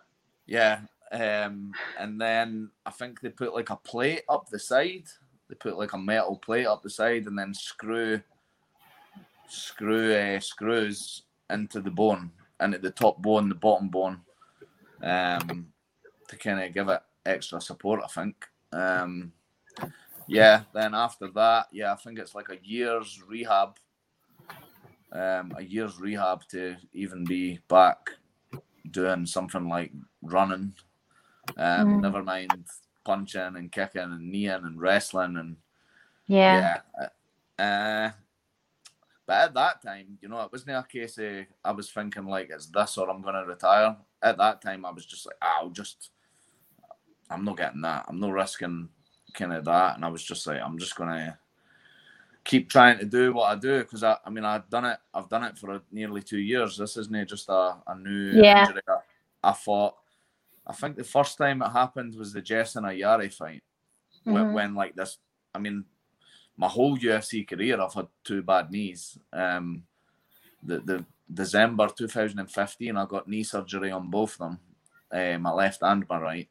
Yeah, 0.50 0.80
um, 1.12 1.70
and 1.96 2.20
then 2.20 2.70
I 2.84 2.90
think 2.90 3.20
they 3.20 3.28
put 3.28 3.54
like 3.54 3.70
a 3.70 3.76
plate 3.76 4.22
up 4.28 4.50
the 4.50 4.58
side. 4.58 5.04
They 5.48 5.54
put 5.54 5.78
like 5.78 5.92
a 5.92 5.98
metal 5.98 6.36
plate 6.38 6.66
up 6.66 6.82
the 6.82 6.90
side, 6.90 7.26
and 7.26 7.38
then 7.38 7.54
screw 7.54 8.20
screw 9.48 10.12
uh, 10.12 10.40
screws 10.40 11.22
into 11.50 11.80
the 11.80 11.90
bone, 11.92 12.32
and 12.58 12.74
at 12.74 12.82
the 12.82 12.90
top 12.90 13.22
bone, 13.22 13.48
the 13.48 13.54
bottom 13.54 13.90
bone, 13.90 14.22
um, 15.04 15.68
to 16.26 16.36
kind 16.36 16.64
of 16.64 16.74
give 16.74 16.88
it 16.88 17.00
extra 17.24 17.60
support. 17.60 18.00
I 18.04 18.08
think. 18.08 18.48
Um, 18.72 19.30
yeah. 20.26 20.62
Then 20.74 20.96
after 20.96 21.28
that, 21.28 21.68
yeah, 21.70 21.92
I 21.92 21.96
think 21.96 22.18
it's 22.18 22.34
like 22.34 22.48
a 22.48 22.58
year's 22.60 23.22
rehab. 23.24 23.76
Um, 25.12 25.52
a 25.56 25.62
year's 25.62 26.00
rehab 26.00 26.42
to 26.48 26.76
even 26.92 27.24
be 27.24 27.60
back 27.68 28.10
doing 28.90 29.26
something 29.26 29.68
like 29.68 29.92
running. 30.22 30.74
Um, 31.56 31.88
Mm. 31.88 32.00
never 32.00 32.22
mind 32.22 32.64
punching 33.04 33.56
and 33.56 33.72
kicking 33.72 34.02
and 34.02 34.30
kneeing 34.30 34.50
and 34.50 34.80
wrestling 34.80 35.36
and 35.36 35.56
Yeah. 36.26 36.80
yeah. 36.98 37.08
Uh, 37.58 38.12
but 39.26 39.34
at 39.48 39.54
that 39.54 39.82
time, 39.82 40.18
you 40.20 40.28
know, 40.28 40.40
it 40.42 40.52
wasn't 40.52 40.76
a 40.76 40.82
case 40.88 41.18
of 41.18 41.46
I 41.64 41.72
was 41.72 41.90
thinking 41.90 42.26
like 42.26 42.50
it's 42.50 42.66
this 42.66 42.98
or 42.98 43.10
I'm 43.10 43.22
gonna 43.22 43.44
retire. 43.44 43.96
At 44.22 44.38
that 44.38 44.60
time, 44.62 44.84
I 44.84 44.90
was 44.90 45.06
just 45.06 45.26
like, 45.26 45.36
"Ah, 45.40 45.58
I'll 45.60 45.70
just, 45.70 46.10
I'm 47.30 47.44
not 47.44 47.56
getting 47.56 47.80
that. 47.82 48.04
I'm 48.08 48.20
not 48.20 48.32
risking 48.32 48.88
kind 49.34 49.52
of 49.52 49.64
that. 49.64 49.96
And 49.96 50.04
I 50.04 50.08
was 50.08 50.22
just 50.24 50.46
like, 50.46 50.60
I'm 50.60 50.78
just 50.78 50.96
gonna 50.96 51.38
keep 52.44 52.70
trying 52.70 52.98
to 52.98 53.04
do 53.04 53.32
what 53.32 53.50
I 53.50 53.56
do 53.56 53.80
because 53.80 54.02
I, 54.02 54.16
I 54.24 54.30
mean, 54.30 54.44
I've 54.44 54.68
done 54.70 54.84
it. 54.86 54.98
I've 55.14 55.28
done 55.28 55.44
it 55.44 55.58
for 55.58 55.80
nearly 55.92 56.22
two 56.22 56.38
years. 56.40 56.76
This 56.76 56.96
isn't 56.96 57.28
just 57.28 57.48
a, 57.48 57.76
a 57.86 57.94
new 57.98 58.40
Yeah. 58.40 58.66
injury. 58.66 58.82
I, 58.88 59.50
I 59.50 59.52
fought. 59.52 59.96
I 60.66 60.72
think 60.72 60.96
the 60.96 61.04
first 61.04 61.38
time 61.38 61.62
it 61.62 61.70
happened 61.70 62.14
was 62.14 62.32
the 62.32 62.42
Jason 62.42 62.84
Ayari 62.84 63.32
fight 63.32 63.62
when, 64.24 64.44
Mhm. 64.44 64.52
when 64.52 64.74
like 64.74 64.94
this. 64.94 65.18
I 65.54 65.58
mean, 65.58 65.84
my 66.56 66.68
whole 66.68 66.96
UFC 66.98 67.48
career, 67.48 67.80
I've 67.80 67.94
had 67.94 68.08
two 68.24 68.42
bad 68.42 68.70
knees. 68.70 69.18
Um, 69.32 69.84
the 70.62 70.78
the 70.80 71.04
December 71.32 71.88
2015, 71.88 72.96
I 72.96 73.06
got 73.06 73.28
knee 73.28 73.42
surgery 73.44 73.90
on 73.90 74.10
both 74.10 74.32
of 74.32 74.38
them, 74.50 74.58
uh, 75.12 75.38
my 75.38 75.52
left 75.52 75.82
and 75.82 76.04
my 76.08 76.18
right. 76.20 76.48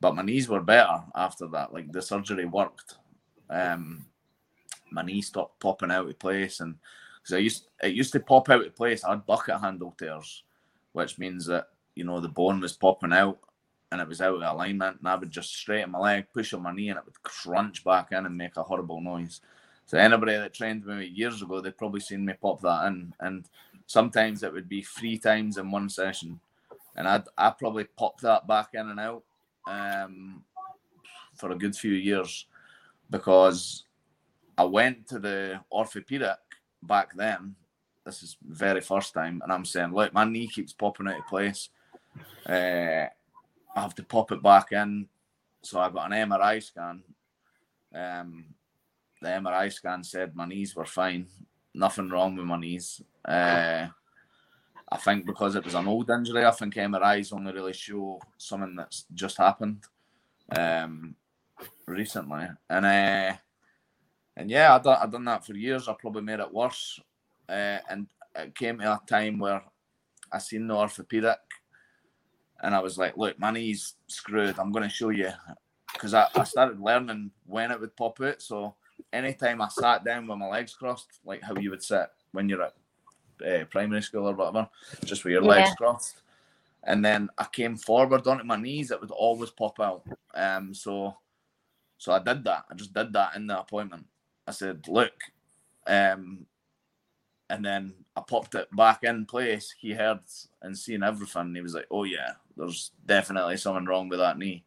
But 0.00 0.14
my 0.16 0.22
knees 0.22 0.48
were 0.48 0.60
better 0.62 1.02
after 1.14 1.46
that. 1.48 1.72
Like 1.72 1.90
the 1.92 2.02
surgery 2.02 2.44
worked. 2.44 2.96
Um, 3.50 4.06
my 4.92 5.02
knee 5.02 5.22
stopped 5.22 5.60
popping 5.60 5.90
out 5.90 6.08
of 6.08 6.18
place, 6.18 6.60
and 6.60 6.76
because 7.22 7.34
I 7.34 7.38
used 7.38 7.66
it 7.82 7.94
used 7.94 8.12
to 8.12 8.20
pop 8.20 8.50
out 8.50 8.66
of 8.66 8.76
place, 8.76 9.04
I 9.04 9.10
had 9.10 9.26
bucket 9.26 9.60
handle 9.60 9.94
tears, 9.98 10.44
which 10.92 11.18
means 11.18 11.46
that 11.46 11.68
you 11.94 12.04
know 12.04 12.20
the 12.20 12.28
bone 12.28 12.60
was 12.60 12.72
popping 12.72 13.12
out 13.12 13.38
and 13.92 14.00
it 14.00 14.08
was 14.08 14.22
out 14.22 14.34
of 14.34 14.40
alignment, 14.40 14.98
and 14.98 15.08
I 15.08 15.14
would 15.16 15.30
just 15.30 15.54
straighten 15.54 15.90
my 15.90 15.98
leg, 15.98 16.26
push 16.32 16.54
on 16.54 16.62
my 16.62 16.72
knee, 16.72 16.88
and 16.88 16.98
it 16.98 17.04
would 17.04 17.22
crunch 17.22 17.84
back 17.84 18.12
in 18.12 18.24
and 18.24 18.36
make 18.36 18.56
a 18.56 18.62
horrible 18.62 19.02
noise. 19.02 19.42
So 19.84 19.98
anybody 19.98 20.32
that 20.32 20.54
trained 20.54 20.86
me 20.86 21.04
years 21.04 21.42
ago, 21.42 21.60
they've 21.60 21.76
probably 21.76 22.00
seen 22.00 22.24
me 22.24 22.32
pop 22.40 22.62
that 22.62 22.86
in, 22.86 23.12
and 23.20 23.44
sometimes 23.86 24.42
it 24.42 24.52
would 24.52 24.68
be 24.68 24.80
three 24.80 25.18
times 25.18 25.58
in 25.58 25.70
one 25.70 25.90
session, 25.90 26.40
and 26.96 27.06
I'd 27.06 27.24
I 27.36 27.50
probably 27.50 27.84
popped 27.84 28.22
that 28.22 28.46
back 28.46 28.70
in 28.72 28.88
and 28.88 28.98
out 28.98 29.24
um, 29.66 30.42
for 31.36 31.50
a 31.50 31.58
good 31.58 31.76
few 31.76 31.92
years 31.92 32.46
because 33.10 33.84
I 34.56 34.64
went 34.64 35.08
to 35.08 35.18
the 35.18 35.60
orthopedic 35.70 36.38
back 36.82 37.14
then. 37.16 37.56
This 38.04 38.22
is 38.22 38.36
very 38.42 38.80
first 38.80 39.14
time, 39.14 39.40
and 39.42 39.52
I'm 39.52 39.64
saying, 39.64 39.94
look, 39.94 40.12
my 40.12 40.24
knee 40.24 40.48
keeps 40.48 40.72
popping 40.72 41.08
out 41.08 41.20
of 41.20 41.26
place. 41.26 41.68
Uh, 42.46 43.06
I 43.74 43.80
have 43.80 43.94
to 43.94 44.02
pop 44.02 44.32
it 44.32 44.42
back 44.42 44.72
in. 44.72 45.08
So 45.62 45.78
I 45.78 45.88
got 45.90 46.12
an 46.12 46.28
MRI 46.28 46.62
scan. 46.62 47.02
Um, 47.94 48.46
the 49.20 49.28
MRI 49.28 49.72
scan 49.72 50.02
said 50.02 50.34
my 50.34 50.46
knees 50.46 50.74
were 50.74 50.84
fine, 50.84 51.28
nothing 51.72 52.08
wrong 52.08 52.34
with 52.34 52.46
my 52.46 52.58
knees. 52.58 53.00
Uh, 53.24 53.86
I 54.90 54.96
think 54.98 55.24
because 55.24 55.54
it 55.54 55.64
was 55.64 55.74
an 55.74 55.86
old 55.86 56.10
injury, 56.10 56.44
I 56.44 56.50
think 56.50 56.74
MRIs 56.74 57.32
only 57.32 57.52
really 57.52 57.72
show 57.72 58.20
something 58.36 58.74
that's 58.74 59.04
just 59.14 59.38
happened 59.38 59.84
um, 60.54 61.14
recently. 61.86 62.48
And 62.68 62.86
uh, 62.86 63.36
and 64.36 64.50
yeah, 64.50 64.74
I 64.74 64.78
done 64.78 64.98
I 65.00 65.06
done 65.06 65.24
that 65.24 65.44
for 65.44 65.54
years. 65.54 65.88
I 65.88 65.94
probably 65.94 66.22
made 66.22 66.40
it 66.40 66.52
worse. 66.52 67.00
Uh, 67.48 67.78
and 67.90 68.06
it 68.34 68.54
came 68.54 68.78
to 68.78 68.92
a 68.92 69.00
time 69.06 69.38
where 69.38 69.62
I 70.32 70.38
seen 70.38 70.66
the 70.66 70.74
orthopedic 70.74 71.38
and 72.62 72.74
I 72.74 72.80
was 72.80 72.96
like, 72.96 73.16
look, 73.16 73.38
my 73.38 73.50
knee's 73.50 73.94
screwed. 74.06 74.58
I'm 74.58 74.72
going 74.72 74.84
to 74.84 74.94
show 74.94 75.10
you. 75.10 75.30
Because 75.92 76.14
I, 76.14 76.28
I 76.34 76.44
started 76.44 76.80
learning 76.80 77.30
when 77.46 77.70
it 77.70 77.80
would 77.80 77.96
pop 77.96 78.20
out. 78.20 78.40
So 78.40 78.76
anytime 79.12 79.60
I 79.60 79.68
sat 79.68 80.04
down 80.04 80.26
with 80.26 80.38
my 80.38 80.48
legs 80.48 80.74
crossed, 80.74 81.20
like 81.24 81.42
how 81.42 81.56
you 81.56 81.70
would 81.70 81.82
sit 81.82 82.06
when 82.30 82.48
you're 82.48 82.62
at 82.62 82.74
uh, 83.46 83.64
primary 83.66 84.00
school 84.00 84.28
or 84.28 84.34
whatever, 84.34 84.68
just 85.04 85.24
with 85.24 85.32
your 85.32 85.42
legs 85.42 85.70
crossed. 85.76 86.22
And 86.84 87.04
then 87.04 87.28
I 87.36 87.46
came 87.52 87.76
forward 87.76 88.26
onto 88.26 88.44
my 88.44 88.56
knees, 88.56 88.90
it 88.90 89.00
would 89.00 89.10
always 89.10 89.50
pop 89.50 89.78
out. 89.80 90.02
Um, 90.34 90.72
so, 90.72 91.16
so 91.98 92.12
I 92.12 92.20
did 92.20 92.42
that. 92.44 92.64
I 92.70 92.74
just 92.74 92.94
did 92.94 93.12
that 93.12 93.36
in 93.36 93.46
the 93.46 93.60
appointment. 93.60 94.06
I 94.46 94.50
said, 94.50 94.88
look, 94.88 95.12
um, 95.86 96.46
and 97.52 97.64
then 97.64 97.94
I 98.16 98.22
popped 98.22 98.54
it 98.54 98.74
back 98.74 99.04
in 99.04 99.26
place. 99.26 99.74
He 99.78 99.92
heard 99.92 100.20
and 100.62 100.76
seen 100.76 101.02
everything. 101.02 101.54
He 101.54 101.60
was 101.60 101.74
like, 101.74 101.86
"Oh 101.90 102.04
yeah, 102.04 102.32
there's 102.56 102.92
definitely 103.04 103.58
something 103.58 103.84
wrong 103.84 104.08
with 104.08 104.20
that 104.20 104.38
knee." 104.38 104.64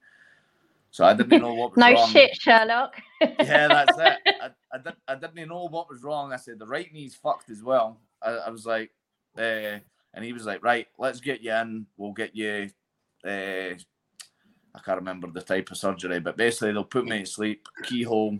So 0.92 1.04
I 1.04 1.14
didn't 1.14 1.42
know 1.42 1.54
what 1.54 1.72
was 1.76 1.84
wrong. 1.84 1.94
No 1.94 2.00
wrong. 2.00 2.10
shit, 2.10 2.36
Sherlock. 2.36 2.96
Yeah, 3.22 3.68
that's 3.68 3.98
it. 3.98 4.18
I, 4.42 4.50
I, 4.72 4.78
did, 4.78 4.94
I 5.08 5.16
didn't 5.16 5.50
know 5.50 5.68
what 5.68 5.90
was 5.90 6.04
wrong. 6.04 6.32
I 6.32 6.38
said 6.38 6.60
the 6.60 6.68
right 6.68 6.92
knee's 6.94 7.16
fucked 7.16 7.50
as 7.50 7.64
well. 7.64 8.00
I, 8.22 8.32
I 8.32 8.50
was 8.50 8.66
like, 8.66 8.92
uh, 9.38 9.80
and 10.14 10.24
he 10.24 10.32
was 10.32 10.46
like, 10.46 10.64
"Right, 10.64 10.88
let's 10.98 11.20
get 11.20 11.42
you 11.42 11.54
in. 11.54 11.88
We'll 11.98 12.14
get 12.14 12.36
you." 12.36 12.70
Uh, 13.26 13.74
I 14.76 14.80
can't 14.84 14.98
remember 15.00 15.28
the 15.32 15.42
type 15.42 15.72
of 15.72 15.78
surgery, 15.78 16.20
but 16.20 16.38
basically 16.38 16.74
they'll 16.74 16.84
put 16.84 17.06
me 17.06 17.20
to 17.20 17.26
sleep, 17.26 17.68
keyhole, 17.84 18.40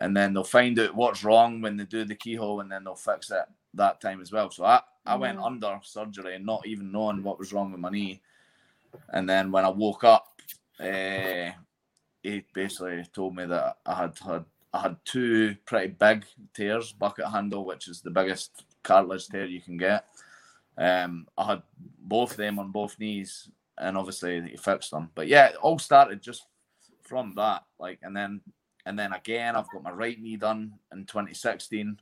and 0.00 0.16
then 0.16 0.32
they'll 0.32 0.44
find 0.44 0.78
out 0.78 0.94
what's 0.94 1.24
wrong 1.24 1.60
when 1.60 1.76
they 1.76 1.84
do 1.84 2.04
the 2.04 2.14
keyhole, 2.14 2.60
and 2.60 2.70
then 2.70 2.84
they'll 2.84 2.94
fix 2.94 3.30
it 3.30 3.44
that 3.74 4.00
time 4.00 4.20
as 4.20 4.32
well. 4.32 4.50
So 4.50 4.64
I, 4.64 4.80
I 5.06 5.16
went 5.16 5.38
Mm. 5.38 5.46
under 5.46 5.80
surgery 5.82 6.34
and 6.36 6.44
not 6.46 6.66
even 6.66 6.90
knowing 6.92 7.22
what 7.22 7.38
was 7.38 7.52
wrong 7.52 7.70
with 7.72 7.80
my 7.80 7.90
knee. 7.90 8.20
And 9.10 9.28
then 9.28 9.52
when 9.52 9.64
I 9.64 9.68
woke 9.68 10.04
up, 10.04 10.40
uh, 10.80 11.50
he 12.22 12.44
basically 12.54 13.04
told 13.12 13.36
me 13.36 13.46
that 13.46 13.78
I 13.86 13.94
had 13.94 14.18
had 14.18 14.44
I 14.72 14.82
had 14.82 14.96
two 15.04 15.56
pretty 15.64 15.88
big 15.88 16.24
tears, 16.54 16.92
bucket 16.92 17.26
handle, 17.26 17.64
which 17.64 17.88
is 17.88 18.02
the 18.02 18.10
biggest 18.10 18.64
cartilage 18.84 19.26
tear 19.26 19.46
you 19.46 19.60
can 19.60 19.76
get. 19.76 20.06
Um, 20.78 21.26
I 21.36 21.44
had 21.44 21.62
both 21.98 22.32
of 22.32 22.36
them 22.36 22.58
on 22.58 22.70
both 22.70 22.98
knees, 22.98 23.50
and 23.78 23.98
obviously 23.98 24.40
he 24.42 24.56
fixed 24.56 24.92
them. 24.92 25.10
But 25.14 25.26
yeah, 25.26 25.46
it 25.48 25.56
all 25.56 25.78
started 25.78 26.22
just 26.22 26.46
from 27.02 27.34
that. 27.34 27.64
Like, 27.80 27.98
and 28.02 28.16
then 28.16 28.40
and 28.90 28.98
then 28.98 29.12
again, 29.12 29.54
I've 29.54 29.70
got 29.70 29.84
my 29.84 29.92
right 29.92 30.20
knee 30.20 30.36
done 30.36 30.72
in 30.92 31.06
2016. 31.06 31.96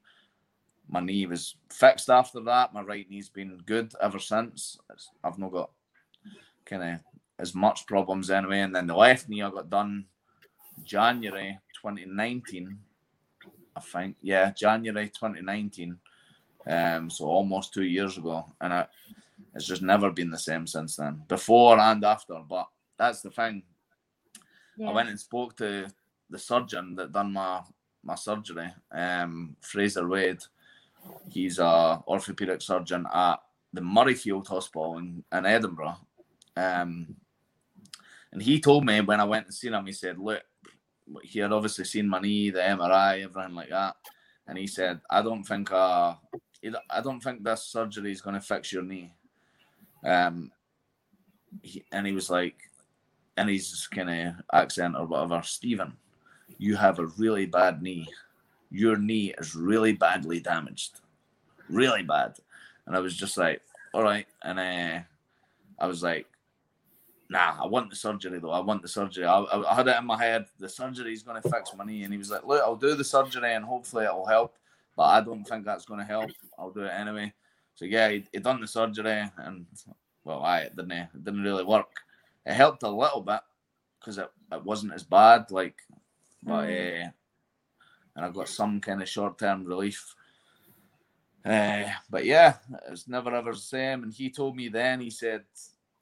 My 0.88 1.00
knee 1.00 1.26
was 1.26 1.56
fixed 1.70 2.08
after 2.08 2.40
that. 2.44 2.72
My 2.72 2.80
right 2.80 3.08
knee's 3.10 3.28
been 3.28 3.60
good 3.66 3.92
ever 4.00 4.18
since. 4.18 4.78
It's, 4.90 5.10
I've 5.22 5.38
not 5.38 5.52
got 5.52 5.70
kind 6.64 6.82
of 6.82 7.00
as 7.38 7.54
much 7.54 7.86
problems 7.86 8.30
anyway. 8.30 8.60
And 8.60 8.74
then 8.74 8.86
the 8.86 8.96
left 8.96 9.28
knee 9.28 9.42
I 9.42 9.50
got 9.50 9.68
done 9.68 10.06
January 10.82 11.58
2019, 11.82 12.78
I 13.76 13.80
think. 13.80 14.16
Yeah, 14.22 14.50
January 14.52 15.08
2019. 15.08 15.98
Um, 16.66 17.10
so 17.10 17.26
almost 17.26 17.74
two 17.74 17.84
years 17.84 18.16
ago, 18.16 18.46
and 18.62 18.72
I, 18.72 18.86
it's 19.54 19.66
just 19.66 19.82
never 19.82 20.10
been 20.10 20.30
the 20.30 20.38
same 20.38 20.66
since 20.66 20.96
then, 20.96 21.20
before 21.28 21.78
and 21.78 22.02
after. 22.02 22.40
But 22.48 22.66
that's 22.98 23.20
the 23.20 23.30
thing. 23.30 23.62
I 24.86 24.90
went 24.90 25.10
and 25.10 25.20
spoke 25.20 25.54
to 25.58 25.90
the 26.30 26.38
surgeon 26.38 26.94
that 26.96 27.12
done 27.12 27.32
my 27.32 27.62
my 28.02 28.14
surgery, 28.14 28.72
um, 28.92 29.56
Fraser 29.60 30.06
Wade. 30.06 30.42
He's 31.30 31.58
a 31.58 32.02
orthopedic 32.06 32.62
surgeon 32.62 33.06
at 33.12 33.36
the 33.72 33.80
Murrayfield 33.80 34.46
Hospital 34.46 34.98
in, 34.98 35.24
in 35.32 35.46
Edinburgh. 35.46 35.96
Um, 36.56 37.16
and 38.32 38.42
he 38.42 38.60
told 38.60 38.84
me 38.84 39.00
when 39.00 39.20
I 39.20 39.24
went 39.24 39.46
and 39.46 39.54
seen 39.54 39.74
him, 39.74 39.86
he 39.86 39.92
said, 39.92 40.18
"Look, 40.18 40.42
he 41.22 41.38
had 41.38 41.52
obviously 41.52 41.84
seen 41.84 42.08
my 42.08 42.20
knee, 42.20 42.50
the 42.50 42.60
MRI, 42.60 43.24
everything 43.24 43.54
like 43.54 43.70
that." 43.70 43.96
And 44.46 44.58
he 44.58 44.66
said, 44.66 45.00
"I 45.08 45.22
don't 45.22 45.44
think 45.44 45.72
uh, 45.72 46.14
I 46.90 47.00
don't 47.02 47.20
think 47.20 47.42
this 47.42 47.64
surgery 47.64 48.12
is 48.12 48.20
going 48.20 48.34
to 48.34 48.40
fix 48.40 48.72
your 48.72 48.82
knee." 48.82 49.12
Um, 50.04 50.52
he, 51.62 51.84
and 51.92 52.06
he 52.06 52.12
was 52.12 52.30
like, 52.30 52.56
and 53.36 53.48
his 53.48 53.86
kind 53.86 54.10
of 54.10 54.34
accent 54.52 54.96
or 54.96 55.06
whatever, 55.06 55.40
Stephen, 55.42 55.96
you 56.58 56.76
have 56.76 56.98
a 56.98 57.06
really 57.06 57.46
bad 57.46 57.82
knee. 57.82 58.06
Your 58.70 58.96
knee 58.96 59.32
is 59.38 59.54
really 59.54 59.92
badly 59.92 60.40
damaged, 60.40 61.00
really 61.68 62.02
bad. 62.02 62.36
And 62.86 62.94
I 62.94 63.00
was 63.00 63.16
just 63.16 63.36
like, 63.36 63.62
all 63.94 64.02
right. 64.02 64.26
And 64.42 64.58
uh, 64.58 65.00
I 65.78 65.86
was 65.86 66.02
like, 66.02 66.26
nah, 67.30 67.56
I 67.62 67.66
want 67.66 67.90
the 67.90 67.96
surgery 67.96 68.38
though. 68.38 68.50
I 68.50 68.60
want 68.60 68.82
the 68.82 68.88
surgery. 68.88 69.24
I, 69.24 69.38
I, 69.40 69.72
I 69.72 69.74
had 69.74 69.88
it 69.88 69.96
in 69.96 70.06
my 70.06 70.22
head. 70.22 70.46
The 70.58 70.68
surgery 70.68 71.12
is 71.12 71.22
going 71.22 71.40
to 71.40 71.48
fix 71.48 71.74
my 71.76 71.84
knee. 71.84 72.02
And 72.02 72.12
he 72.12 72.18
was 72.18 72.30
like, 72.30 72.44
look, 72.44 72.62
I'll 72.62 72.76
do 72.76 72.94
the 72.94 73.04
surgery 73.04 73.54
and 73.54 73.64
hopefully 73.64 74.04
it'll 74.04 74.26
help. 74.26 74.56
But 74.96 75.04
I 75.04 75.20
don't 75.20 75.44
think 75.44 75.64
that's 75.64 75.84
going 75.84 76.00
to 76.00 76.06
help. 76.06 76.30
I'll 76.58 76.70
do 76.70 76.82
it 76.82 76.92
anyway. 76.92 77.32
So 77.74 77.84
yeah, 77.84 78.10
he, 78.10 78.24
he 78.32 78.40
done 78.40 78.60
the 78.60 78.66
surgery 78.66 79.30
and 79.36 79.66
well, 80.24 80.42
I 80.42 80.60
it 80.60 80.76
didn't 80.76 80.92
it 80.92 81.24
didn't 81.24 81.44
really 81.44 81.64
work. 81.64 81.88
It 82.44 82.54
helped 82.54 82.82
a 82.82 82.88
little 82.88 83.20
bit 83.20 83.40
because 84.00 84.18
it, 84.18 84.28
it 84.52 84.64
wasn't 84.64 84.94
as 84.94 85.04
bad. 85.04 85.50
Like 85.50 85.76
but 86.48 86.68
mm. 86.68 87.06
uh, 87.06 87.10
and 88.16 88.26
I've 88.26 88.34
got 88.34 88.48
some 88.48 88.80
kind 88.80 89.00
of 89.00 89.08
short 89.08 89.38
term 89.38 89.64
relief. 89.64 90.14
Uh, 91.44 91.84
but 92.10 92.24
yeah, 92.24 92.56
it's 92.90 93.06
never 93.06 93.32
ever 93.34 93.52
the 93.52 93.58
same. 93.58 94.02
And 94.02 94.12
he 94.12 94.28
told 94.28 94.56
me 94.56 94.68
then, 94.68 95.00
he 95.00 95.10
said, 95.10 95.44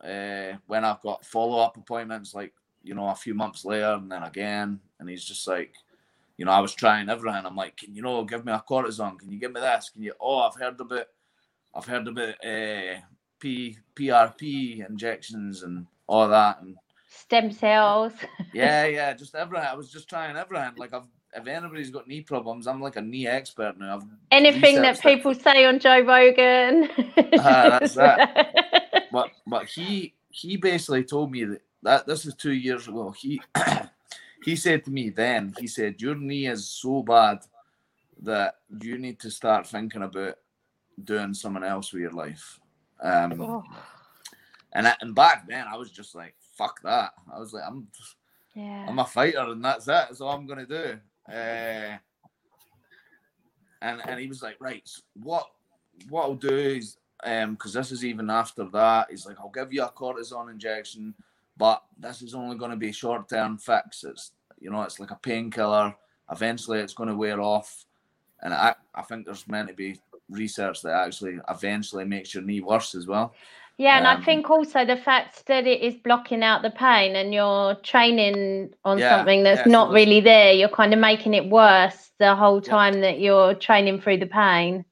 uh, 0.03 0.57
when 0.67 0.85
I've 0.85 1.03
got 1.03 1.27
follow 1.27 1.61
up 1.61 1.77
appointments, 1.77 2.35
like, 2.35 2.55
you 2.83 2.95
know, 2.95 3.09
a 3.09 3.15
few 3.15 3.35
months 3.35 3.65
later 3.67 3.93
and 3.93 4.11
then 4.11 4.23
again, 4.23 4.81
and 4.99 5.09
he's 5.11 5.25
just 5.25 5.47
like, 5.47 5.75
you 6.39 6.47
know, 6.47 6.53
I 6.53 6.61
was 6.61 6.75
trying 6.75 7.11
everything. 7.11 7.45
I'm 7.45 7.57
like, 7.57 7.77
can 7.77 7.95
you 7.95 8.03
know, 8.03 8.25
give 8.25 8.45
me 8.45 8.53
a 8.53 8.65
cortisone? 8.67 9.19
Can 9.19 9.31
you 9.31 9.39
give 9.39 9.53
me 9.53 9.61
this? 9.61 9.91
Can 9.91 10.03
you? 10.03 10.15
Oh, 10.21 10.39
I've 10.39 10.55
heard 10.55 10.81
about, 10.81 11.07
I've 11.75 11.87
heard 11.87 12.09
about 12.09 12.35
uh, 12.45 13.01
P 13.39 13.77
PRP 13.95 14.89
injections 14.89 15.63
and 15.63 15.87
all 16.07 16.29
that, 16.29 16.63
and 16.63 16.77
stem 17.27 17.53
cells. 17.53 18.13
yeah, 18.53 18.87
yeah, 18.99 19.13
just 19.13 19.35
everything. 19.35 19.67
I 19.67 19.75
was 19.75 19.91
just 19.91 20.09
trying 20.09 20.37
everything. 20.37 20.73
Like 20.77 20.95
I've 20.95 21.09
if 21.37 21.47
anybody's 21.47 21.91
got 21.91 22.09
knee 22.09 22.23
problems, 22.23 22.67
I'm 22.67 22.81
like 22.81 22.97
a 22.97 23.03
knee 23.03 23.27
expert 23.27 23.79
now. 23.79 23.97
I've 23.97 24.05
Anything 24.31 24.77
that 24.83 25.01
people 25.01 25.33
it. 25.33 25.43
say 25.43 25.67
on 25.67 25.79
Joe 25.79 26.01
Rogan. 26.01 26.89
uh, 27.17 27.79
that's 27.79 27.95
that. 27.95 29.09
but 29.13 29.31
but 29.47 29.67
he 29.67 30.15
he 30.31 30.57
basically 30.57 31.05
told 31.05 31.31
me 31.31 31.45
that, 31.45 31.63
that 31.83 32.07
this 32.07 32.25
is 32.25 32.35
two 32.35 32.53
years 32.53 32.89
ago. 32.89 33.11
He 33.11 33.41
he 34.45 34.57
said 34.57 34.85
to 34.85 34.91
me 34.91 35.11
then, 35.11 35.55
he 35.59 35.67
said, 35.67 36.01
Your 36.01 36.15
knee 36.15 36.47
is 36.47 36.69
so 36.69 37.03
bad 37.03 37.41
that 38.23 38.57
you 38.81 38.97
need 38.97 39.21
to 39.21 39.31
start 39.31 39.67
thinking 39.67 40.03
about 40.03 40.37
doing 41.05 41.35
something 41.35 41.65
else 41.65 41.93
with 41.93 42.03
your 42.03 42.13
life. 42.13 42.59
Um 43.03 43.41
oh. 43.43 43.65
and 44.73 44.95
and 45.03 45.15
back 45.15 45.47
then 45.47 45.67
I 45.69 45.77
was 45.77 45.91
just 45.91 46.15
like, 46.15 46.36
fuck 46.57 46.83
that. 46.83 47.13
I 47.33 47.39
was 47.39 47.53
like, 47.53 47.65
I'm 47.67 47.89
yeah. 48.55 48.87
I'm 48.89 48.99
a 48.99 49.05
fighter 49.05 49.41
and 49.41 49.65
that's 49.65 49.87
it. 49.87 49.89
That's 49.89 50.21
all 50.21 50.31
I'm 50.31 50.47
gonna 50.47 50.67
do. 50.67 50.99
Uh, 51.29 51.99
and 53.83 54.01
and 54.07 54.21
he 54.21 54.27
was 54.27 54.43
like, 54.43 54.57
right, 54.61 54.89
what 55.23 55.47
what 56.09 56.23
I'll 56.23 56.35
do 56.35 56.57
is 56.57 56.97
um 57.25 57.53
because 57.53 57.73
this 57.73 57.93
is 57.93 58.05
even 58.05 58.31
after 58.31 58.65
that, 58.65 59.09
he's 59.11 59.27
like, 59.27 59.39
I'll 59.39 59.51
give 59.51 59.73
you 59.73 59.83
a 59.83 59.91
cortisone 59.91 60.51
injection, 60.51 61.15
but 61.57 61.83
this 61.99 62.23
is 62.23 62.35
only 62.35 62.57
going 62.57 62.71
to 62.71 62.77
be 62.77 62.91
a 62.91 62.95
short 62.95 63.29
term 63.29 63.59
fix. 63.59 64.05
It's 64.05 64.33
you 64.59 64.71
know, 64.71 64.83
it's 64.83 65.01
like 65.01 65.11
a 65.11 65.17
painkiller. 65.17 65.95
Eventually, 66.31 66.81
it's 66.81 66.95
going 66.95 67.09
to 67.09 67.15
wear 67.15 67.41
off, 67.41 67.85
and 68.43 68.53
I 68.53 68.75
I 68.95 69.03
think 69.03 69.25
there's 69.25 69.47
meant 69.47 69.69
to 69.69 69.75
be 69.75 70.01
research 70.29 70.83
that 70.83 71.07
actually 71.07 71.39
eventually 71.49 72.05
makes 72.05 72.35
your 72.35 72.43
knee 72.43 72.61
worse 72.61 72.95
as 72.95 73.07
well. 73.07 73.35
Yeah, 73.79 73.99
and 73.99 74.07
um, 74.07 74.17
I 74.17 74.25
think 74.25 74.49
also 74.49 74.87
the 74.87 74.97
fact 74.97 75.47
that 75.47 75.67
it 75.67 75.83
is 75.83 75.95
blocking 76.03 76.43
out 76.43 76.63
the 76.63 76.71
pain 76.71 77.15
and 77.15 77.35
you're 77.35 77.75
training 77.77 78.73
on 78.87 78.99
yeah, 78.99 79.19
something 79.19 79.43
that's 79.43 79.67
yeah, 79.67 79.73
not 79.73 79.91
really 79.91 80.21
there, 80.21 80.53
you're 80.53 80.71
kind 80.71 80.95
of 80.95 80.99
making 80.99 81.35
it 81.35 81.51
worse 81.51 82.11
the 82.19 82.35
whole 82.35 82.63
time 82.63 82.95
yeah. 82.95 83.01
that 83.01 83.21
you're 83.21 83.55
training 83.55 84.01
through 84.01 84.17
the 84.17 84.27
pain. 84.27 84.85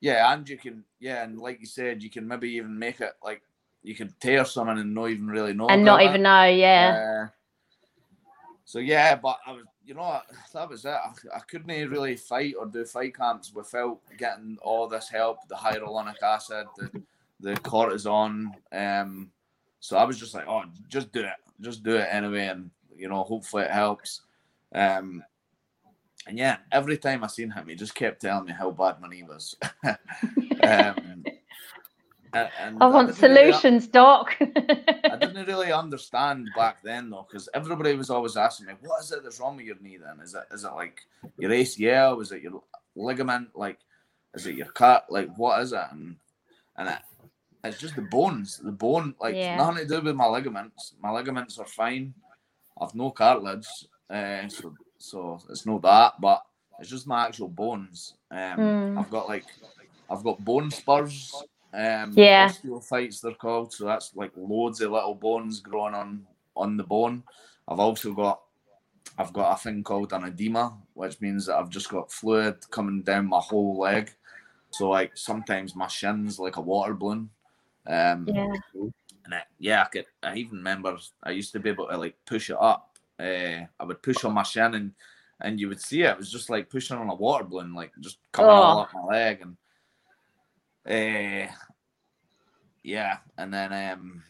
Yeah, 0.00 0.34
and 0.34 0.46
you 0.46 0.58
can, 0.58 0.84
yeah, 1.00 1.24
and 1.24 1.38
like 1.38 1.60
you 1.60 1.66
said, 1.66 2.02
you 2.02 2.10
can 2.10 2.28
maybe 2.28 2.50
even 2.50 2.78
make 2.78 3.00
it 3.00 3.12
like 3.24 3.40
you 3.82 3.94
can 3.94 4.14
tear 4.20 4.44
someone 4.44 4.78
and 4.78 4.94
not 4.94 5.08
even 5.08 5.28
really 5.28 5.54
know, 5.54 5.68
and 5.68 5.82
not 5.82 6.02
even 6.02 6.20
know, 6.20 6.44
yeah. 6.44 7.24
Uh, 7.24 7.28
so 8.66 8.80
yeah, 8.80 9.14
but 9.14 9.38
I 9.46 9.52
was, 9.52 9.64
you 9.82 9.94
know, 9.94 10.20
that 10.52 10.68
was 10.68 10.84
it. 10.84 10.90
I, 10.90 11.12
I 11.34 11.40
couldn't 11.48 11.68
really 11.88 12.16
fight 12.16 12.54
or 12.58 12.66
do 12.66 12.84
fight 12.84 13.16
camps 13.16 13.54
without 13.54 13.98
getting 14.18 14.58
all 14.60 14.88
this 14.88 15.08
help, 15.08 15.38
the 15.48 15.54
hyaluronic 15.54 16.20
acid, 16.22 16.66
the 16.76 16.90
the 17.40 17.56
court 17.56 17.92
cortisone. 17.92 18.50
Um, 18.72 19.30
so 19.80 19.96
I 19.96 20.04
was 20.04 20.18
just 20.18 20.34
like, 20.34 20.46
oh, 20.48 20.64
just 20.88 21.12
do 21.12 21.20
it, 21.20 21.34
just 21.60 21.82
do 21.82 21.96
it 21.96 22.08
anyway, 22.10 22.46
and 22.46 22.70
you 22.96 23.08
know, 23.08 23.22
hopefully 23.22 23.64
it 23.64 23.70
helps. 23.70 24.22
Um, 24.74 25.22
and 26.26 26.38
yeah, 26.38 26.56
every 26.72 26.98
time 26.98 27.22
I 27.22 27.28
seen 27.28 27.50
him, 27.50 27.68
he 27.68 27.76
just 27.76 27.94
kept 27.94 28.22
telling 28.22 28.46
me 28.46 28.52
how 28.52 28.70
bad 28.72 29.00
my 29.00 29.08
knee 29.08 29.22
was. 29.22 29.54
um, 30.62 31.24
and 32.32 32.82
I 32.82 32.86
want 32.86 33.14
solutions, 33.14 33.84
really, 33.84 33.92
Doc. 33.92 34.36
I 34.40 35.16
didn't 35.18 35.46
really 35.46 35.72
understand 35.72 36.50
back 36.56 36.82
then 36.82 37.10
though, 37.10 37.26
because 37.28 37.48
everybody 37.54 37.94
was 37.94 38.10
always 38.10 38.36
asking 38.36 38.66
me, 38.66 38.74
"What 38.80 39.02
is 39.02 39.12
it 39.12 39.22
that's 39.22 39.40
wrong 39.40 39.56
with 39.56 39.66
your 39.66 39.76
knee? 39.80 39.98
Then 39.98 40.20
is 40.22 40.34
it 40.34 40.44
is 40.52 40.64
it 40.64 40.72
like 40.72 41.00
your 41.38 41.50
ACL? 41.50 42.20
Is 42.20 42.32
it 42.32 42.42
your 42.42 42.62
ligament? 42.94 43.50
Like, 43.54 43.78
is 44.34 44.46
it 44.46 44.56
your 44.56 44.66
cut? 44.66 45.06
Like, 45.08 45.34
what 45.36 45.62
is 45.62 45.72
it?" 45.72 45.84
And 45.90 46.16
and 46.78 46.88
it, 46.88 46.98
it's 47.64 47.78
just 47.78 47.96
the 47.96 48.02
bones. 48.02 48.58
The 48.58 48.72
bone, 48.72 49.14
like 49.20 49.34
yeah. 49.34 49.56
nothing 49.56 49.76
to 49.76 49.86
do 49.86 50.00
with 50.00 50.16
my 50.16 50.26
ligaments. 50.26 50.94
My 51.02 51.10
ligaments 51.10 51.58
are 51.58 51.66
fine. 51.66 52.14
I've 52.80 52.94
no 52.94 53.10
cartilage, 53.10 53.66
uh, 54.10 54.48
so 54.48 54.74
so 54.98 55.40
it's 55.50 55.66
not 55.66 55.82
that. 55.82 56.14
But 56.20 56.42
it's 56.78 56.90
just 56.90 57.06
my 57.06 57.26
actual 57.26 57.48
bones. 57.48 58.14
Um, 58.30 58.38
mm. 58.38 58.98
I've 58.98 59.10
got 59.10 59.28
like 59.28 59.46
I've 60.10 60.22
got 60.22 60.44
bone 60.44 60.70
spurs. 60.70 61.34
Um, 61.72 62.12
yeah, 62.14 62.48
osteophytes 62.48 63.20
they're 63.20 63.32
called. 63.32 63.72
So 63.72 63.86
that's 63.86 64.14
like 64.14 64.32
loads 64.36 64.80
of 64.80 64.92
little 64.92 65.14
bones 65.14 65.60
growing 65.60 65.94
on 65.94 66.26
on 66.56 66.76
the 66.76 66.84
bone. 66.84 67.22
I've 67.68 67.80
also 67.80 68.12
got 68.12 68.40
I've 69.18 69.32
got 69.32 69.52
a 69.52 69.62
thing 69.62 69.82
called 69.82 70.12
an 70.12 70.24
edema, 70.24 70.76
which 70.94 71.20
means 71.20 71.46
that 71.46 71.56
I've 71.56 71.70
just 71.70 71.88
got 71.88 72.12
fluid 72.12 72.56
coming 72.70 73.02
down 73.02 73.28
my 73.28 73.40
whole 73.40 73.78
leg. 73.78 74.12
So 74.70 74.88
like 74.88 75.16
sometimes 75.16 75.74
my 75.74 75.86
shins 75.88 76.38
like 76.38 76.56
a 76.56 76.60
water 76.60 76.94
balloon. 76.94 77.30
Um, 77.86 78.28
yeah. 78.28 78.52
And 79.24 79.34
I, 79.34 79.42
yeah, 79.58 79.82
I 79.82 79.86
could. 79.86 80.06
I 80.22 80.36
even 80.36 80.58
remember 80.58 80.96
I 81.22 81.30
used 81.30 81.52
to 81.52 81.60
be 81.60 81.70
able 81.70 81.88
to 81.88 81.96
like 81.96 82.16
push 82.26 82.50
it 82.50 82.56
up. 82.60 82.98
Uh, 83.18 83.66
I 83.80 83.84
would 83.84 84.02
push 84.02 84.24
on 84.24 84.34
my 84.34 84.42
shin 84.42 84.74
and 84.74 84.92
and 85.40 85.60
you 85.60 85.68
would 85.68 85.80
see 85.80 86.02
it. 86.02 86.10
It 86.10 86.18
was 86.18 86.30
just 86.30 86.50
like 86.50 86.70
pushing 86.70 86.96
on 86.96 87.08
a 87.08 87.14
water 87.14 87.44
balloon, 87.44 87.74
like 87.74 87.92
just 88.00 88.18
coming 88.32 88.50
oh. 88.50 88.54
all 88.54 88.80
up 88.80 88.94
my 88.94 89.04
leg 89.04 89.42
and. 89.42 89.56
Uh, 90.88 91.50
yeah, 92.86 93.16
and 93.36 93.52
then 93.52 93.72
um, 93.72 94.22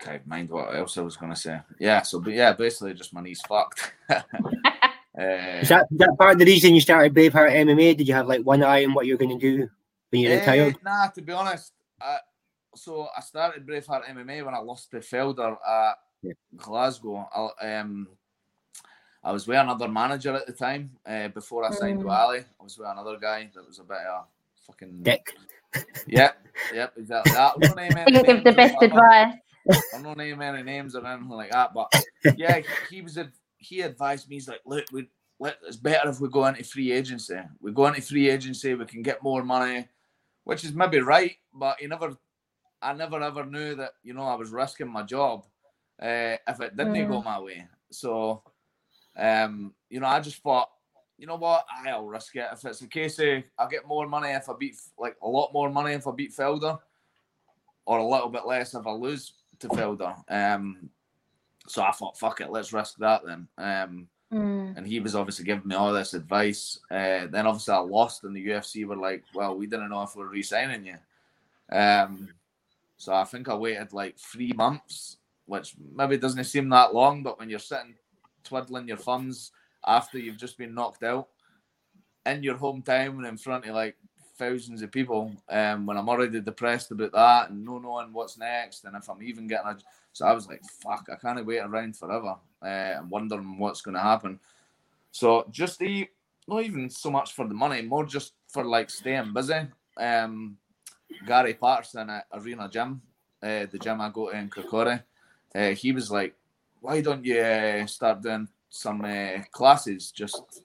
okay, 0.00 0.20
mind 0.24 0.48
what 0.48 0.74
else 0.74 0.96
I 0.96 1.02
was 1.02 1.18
gonna 1.18 1.36
say. 1.36 1.60
Yeah, 1.78 2.00
so 2.00 2.18
but 2.18 2.32
yeah, 2.32 2.54
basically 2.54 2.94
just 2.94 3.12
my 3.12 3.20
knees 3.20 3.42
fucked. 3.46 3.92
uh, 5.18 5.60
is 5.60 5.68
that 5.68 5.86
is 5.90 5.98
that 5.98 6.16
part 6.18 6.32
of 6.32 6.38
the 6.38 6.44
reason 6.46 6.74
you 6.74 6.80
started 6.80 7.14
Braveheart 7.14 7.52
MMA? 7.52 7.96
Did 7.96 8.08
you 8.08 8.14
have 8.14 8.26
like 8.26 8.42
one 8.42 8.62
eye 8.62 8.84
on 8.84 8.94
what 8.94 9.06
you're 9.06 9.18
going 9.18 9.38
to 9.38 9.56
do 9.56 9.68
when 10.10 10.22
you 10.22 10.30
uh, 10.30 10.36
retired? 10.36 10.76
Nah, 10.82 11.08
to 11.08 11.20
be 11.20 11.32
honest, 11.32 11.72
I, 12.00 12.18
so 12.74 13.08
I 13.16 13.20
started 13.20 13.66
Braveheart 13.66 14.06
MMA 14.06 14.44
when 14.44 14.54
I 14.54 14.58
lost 14.58 14.90
to 14.92 14.98
Felder 14.98 15.56
at 15.68 15.94
yeah. 16.22 16.32
Glasgow. 16.56 17.28
I, 17.60 17.74
um, 17.74 18.08
I 19.22 19.32
was 19.32 19.46
with 19.46 19.58
another 19.58 19.86
manager 19.86 20.34
at 20.34 20.46
the 20.46 20.52
time 20.52 20.90
uh, 21.06 21.28
before 21.28 21.64
I 21.64 21.70
signed 21.72 22.00
mm. 22.00 22.04
with 22.04 22.12
Ali. 22.12 22.38
I 22.38 22.62
was 22.62 22.78
with 22.78 22.88
another 22.88 23.18
guy 23.18 23.50
that 23.54 23.66
was 23.66 23.78
a 23.78 23.84
bit 23.84 23.98
of 23.98 24.24
a 24.24 24.24
fucking 24.66 25.02
dick. 25.02 25.36
Yep, 26.06 26.36
yep, 26.74 26.92
exactly 26.98 27.32
that. 27.32 27.54
I'm 27.56 28.12
not 28.12 28.26
give 28.26 28.44
the 28.44 28.52
best 28.52 28.76
advice. 28.82 29.36
I'm 29.94 30.02
not 30.02 30.18
naming 30.18 30.46
any 30.46 30.62
names 30.62 30.94
or 30.94 31.06
anything 31.06 31.30
like 31.30 31.50
that, 31.50 31.72
but 31.72 31.90
yeah, 32.36 32.58
he, 32.58 32.64
he 32.96 33.00
was 33.00 33.16
a, 33.16 33.32
he 33.62 33.80
advised 33.80 34.28
me. 34.28 34.36
He's 34.36 34.48
like, 34.48 34.60
look, 34.64 34.84
we 34.92 35.08
let 35.38 35.58
it's 35.66 35.76
better 35.76 36.08
if 36.08 36.20
we 36.20 36.28
go 36.28 36.46
into 36.46 36.64
free 36.64 36.92
agency. 36.92 37.36
We 37.60 37.72
go 37.72 37.86
into 37.86 38.02
free 38.02 38.30
agency, 38.30 38.74
we 38.74 38.84
can 38.84 39.02
get 39.02 39.22
more 39.22 39.42
money, 39.42 39.88
which 40.44 40.64
is 40.64 40.72
maybe 40.72 41.00
right, 41.00 41.36
but 41.52 41.80
he 41.80 41.86
never 41.86 42.16
I 42.80 42.92
never 42.92 43.20
ever 43.22 43.44
knew 43.44 43.74
that 43.76 43.92
you 44.02 44.14
know 44.14 44.24
I 44.24 44.34
was 44.34 44.50
risking 44.50 44.88
my 44.88 45.02
job 45.02 45.44
uh, 46.00 46.36
if 46.46 46.60
it 46.60 46.76
didn't 46.76 46.94
mm. 46.94 47.08
go 47.08 47.22
my 47.22 47.38
way. 47.38 47.66
So, 47.90 48.42
um, 49.16 49.74
you 49.88 50.00
know, 50.00 50.06
I 50.06 50.20
just 50.20 50.42
thought, 50.42 50.68
you 51.18 51.26
know 51.26 51.36
what, 51.36 51.64
I'll 51.86 52.06
risk 52.06 52.34
it. 52.36 52.48
If 52.52 52.64
it's 52.64 52.82
a 52.82 52.88
case 52.88 53.18
of 53.18 53.44
I 53.58 53.66
get 53.70 53.86
more 53.86 54.08
money 54.08 54.30
if 54.30 54.48
I 54.48 54.54
beat, 54.58 54.76
like 54.98 55.16
a 55.22 55.28
lot 55.28 55.52
more 55.52 55.70
money 55.70 55.92
if 55.92 56.08
I 56.08 56.12
beat 56.12 56.34
Felder, 56.34 56.78
or 57.86 57.98
a 57.98 58.06
little 58.06 58.28
bit 58.28 58.46
less 58.46 58.74
if 58.74 58.86
I 58.86 58.90
lose 58.90 59.34
to 59.60 59.68
Felder. 59.68 60.14
Um, 60.28 60.90
so 61.66 61.82
I 61.82 61.92
thought, 61.92 62.18
fuck 62.18 62.40
it, 62.40 62.50
let's 62.50 62.72
risk 62.72 62.96
that 62.98 63.22
then. 63.24 63.48
Um, 63.58 64.08
Mm. 64.32 64.78
and 64.78 64.86
he 64.86 64.98
was 64.98 65.14
obviously 65.14 65.44
giving 65.44 65.68
me 65.68 65.74
all 65.76 65.92
this 65.92 66.14
advice. 66.14 66.80
Uh, 66.90 67.26
then 67.26 67.46
obviously 67.46 67.74
I 67.74 67.80
lost, 67.80 68.24
and 68.24 68.34
the 68.34 68.46
UFC 68.46 68.86
were 68.86 68.96
like, 68.96 69.24
"Well, 69.34 69.54
we 69.58 69.66
didn't 69.66 69.90
know 69.90 70.04
if 70.04 70.16
we 70.16 70.22
are 70.22 70.26
re-signing 70.26 70.86
you." 70.86 70.96
Um, 71.70 72.30
so 72.96 73.12
I 73.12 73.24
think 73.24 73.50
I 73.50 73.54
waited 73.54 73.92
like 73.92 74.16
three 74.18 74.54
months, 74.54 75.18
which 75.44 75.74
maybe 75.94 76.16
doesn't 76.16 76.44
seem 76.44 76.70
that 76.70 76.94
long, 76.94 77.22
but 77.22 77.38
when 77.38 77.50
you're 77.50 77.58
sitting 77.58 77.94
twiddling 78.42 78.88
your 78.88 78.96
thumbs 78.96 79.52
after 79.86 80.18
you've 80.18 80.38
just 80.38 80.56
been 80.56 80.72
knocked 80.74 81.02
out 81.02 81.28
in 82.24 82.42
your 82.42 82.56
hometown 82.56 83.18
and 83.18 83.26
in 83.26 83.36
front 83.36 83.66
of 83.66 83.74
like 83.74 83.96
thousands 84.42 84.82
of 84.82 84.90
people, 84.90 85.32
um, 85.48 85.86
when 85.86 85.96
I'm 85.96 86.08
already 86.08 86.40
depressed 86.40 86.90
about 86.90 87.12
that 87.12 87.50
and 87.50 87.64
no 87.64 87.78
knowing 87.78 88.12
what's 88.12 88.38
next, 88.38 88.84
and 88.84 88.96
if 88.96 89.08
I'm 89.08 89.22
even 89.22 89.46
getting 89.46 89.68
a, 89.68 89.78
so 90.12 90.26
I 90.26 90.32
was 90.32 90.46
like, 90.46 90.62
"Fuck, 90.82 91.08
I 91.12 91.16
can't 91.16 91.46
wait 91.46 91.58
around 91.60 91.96
forever." 91.96 92.36
uh, 92.62 92.98
and 92.98 93.10
wondering 93.10 93.58
what's 93.58 93.82
going 93.82 93.94
to 93.94 94.00
happen. 94.00 94.38
So 95.10 95.46
just 95.50 95.78
the 95.78 96.08
not 96.48 96.64
even 96.64 96.90
so 96.90 97.10
much 97.10 97.32
for 97.34 97.46
the 97.46 97.54
money, 97.54 97.82
more 97.82 98.04
just 98.04 98.32
for 98.48 98.64
like 98.64 98.90
staying 98.90 99.32
busy. 99.32 99.66
Um, 99.96 100.56
Gary 101.26 101.54
Patterson 101.54 102.10
at 102.10 102.26
Arena 102.32 102.68
Gym, 102.68 103.00
uh, 103.42 103.66
the 103.70 103.78
gym 103.80 104.00
I 104.00 104.08
go 104.08 104.30
to 104.30 104.36
in 104.36 104.48
Kirkcaldy, 104.48 105.02
uh, 105.54 105.70
he 105.70 105.92
was 105.92 106.10
like, 106.10 106.34
"Why 106.80 107.00
don't 107.00 107.24
you 107.24 107.38
uh, 107.38 107.86
start 107.86 108.22
doing 108.22 108.48
some 108.70 109.04
uh, 109.04 109.42
classes 109.50 110.10
just 110.10 110.62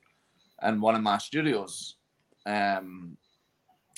in 0.63 0.81
one 0.81 0.95
of 0.95 1.01
my 1.01 1.17
studios?" 1.17 1.95
Um, 2.45 3.17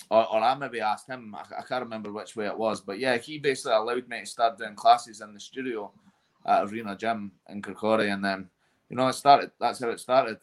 or, 0.09 0.27
or 0.33 0.41
I 0.41 0.55
maybe 0.55 0.81
asked 0.81 1.07
him. 1.07 1.35
I, 1.35 1.59
I 1.59 1.61
can't 1.63 1.83
remember 1.83 2.11
which 2.11 2.35
way 2.35 2.47
it 2.47 2.57
was, 2.57 2.81
but 2.81 2.99
yeah, 2.99 3.17
he 3.17 3.37
basically 3.37 3.73
allowed 3.73 4.07
me 4.07 4.21
to 4.21 4.25
start 4.25 4.57
doing 4.57 4.75
classes 4.75 5.21
in 5.21 5.33
the 5.33 5.39
studio 5.39 5.91
at 6.45 6.63
Arena 6.63 6.95
Gym 6.95 7.31
in 7.49 7.61
Kirkcaldy, 7.61 8.11
and 8.11 8.23
then 8.23 8.49
you 8.89 8.95
know 8.95 9.07
it 9.07 9.13
started. 9.13 9.51
That's 9.59 9.79
how 9.79 9.89
it 9.89 9.99
started 9.99 10.39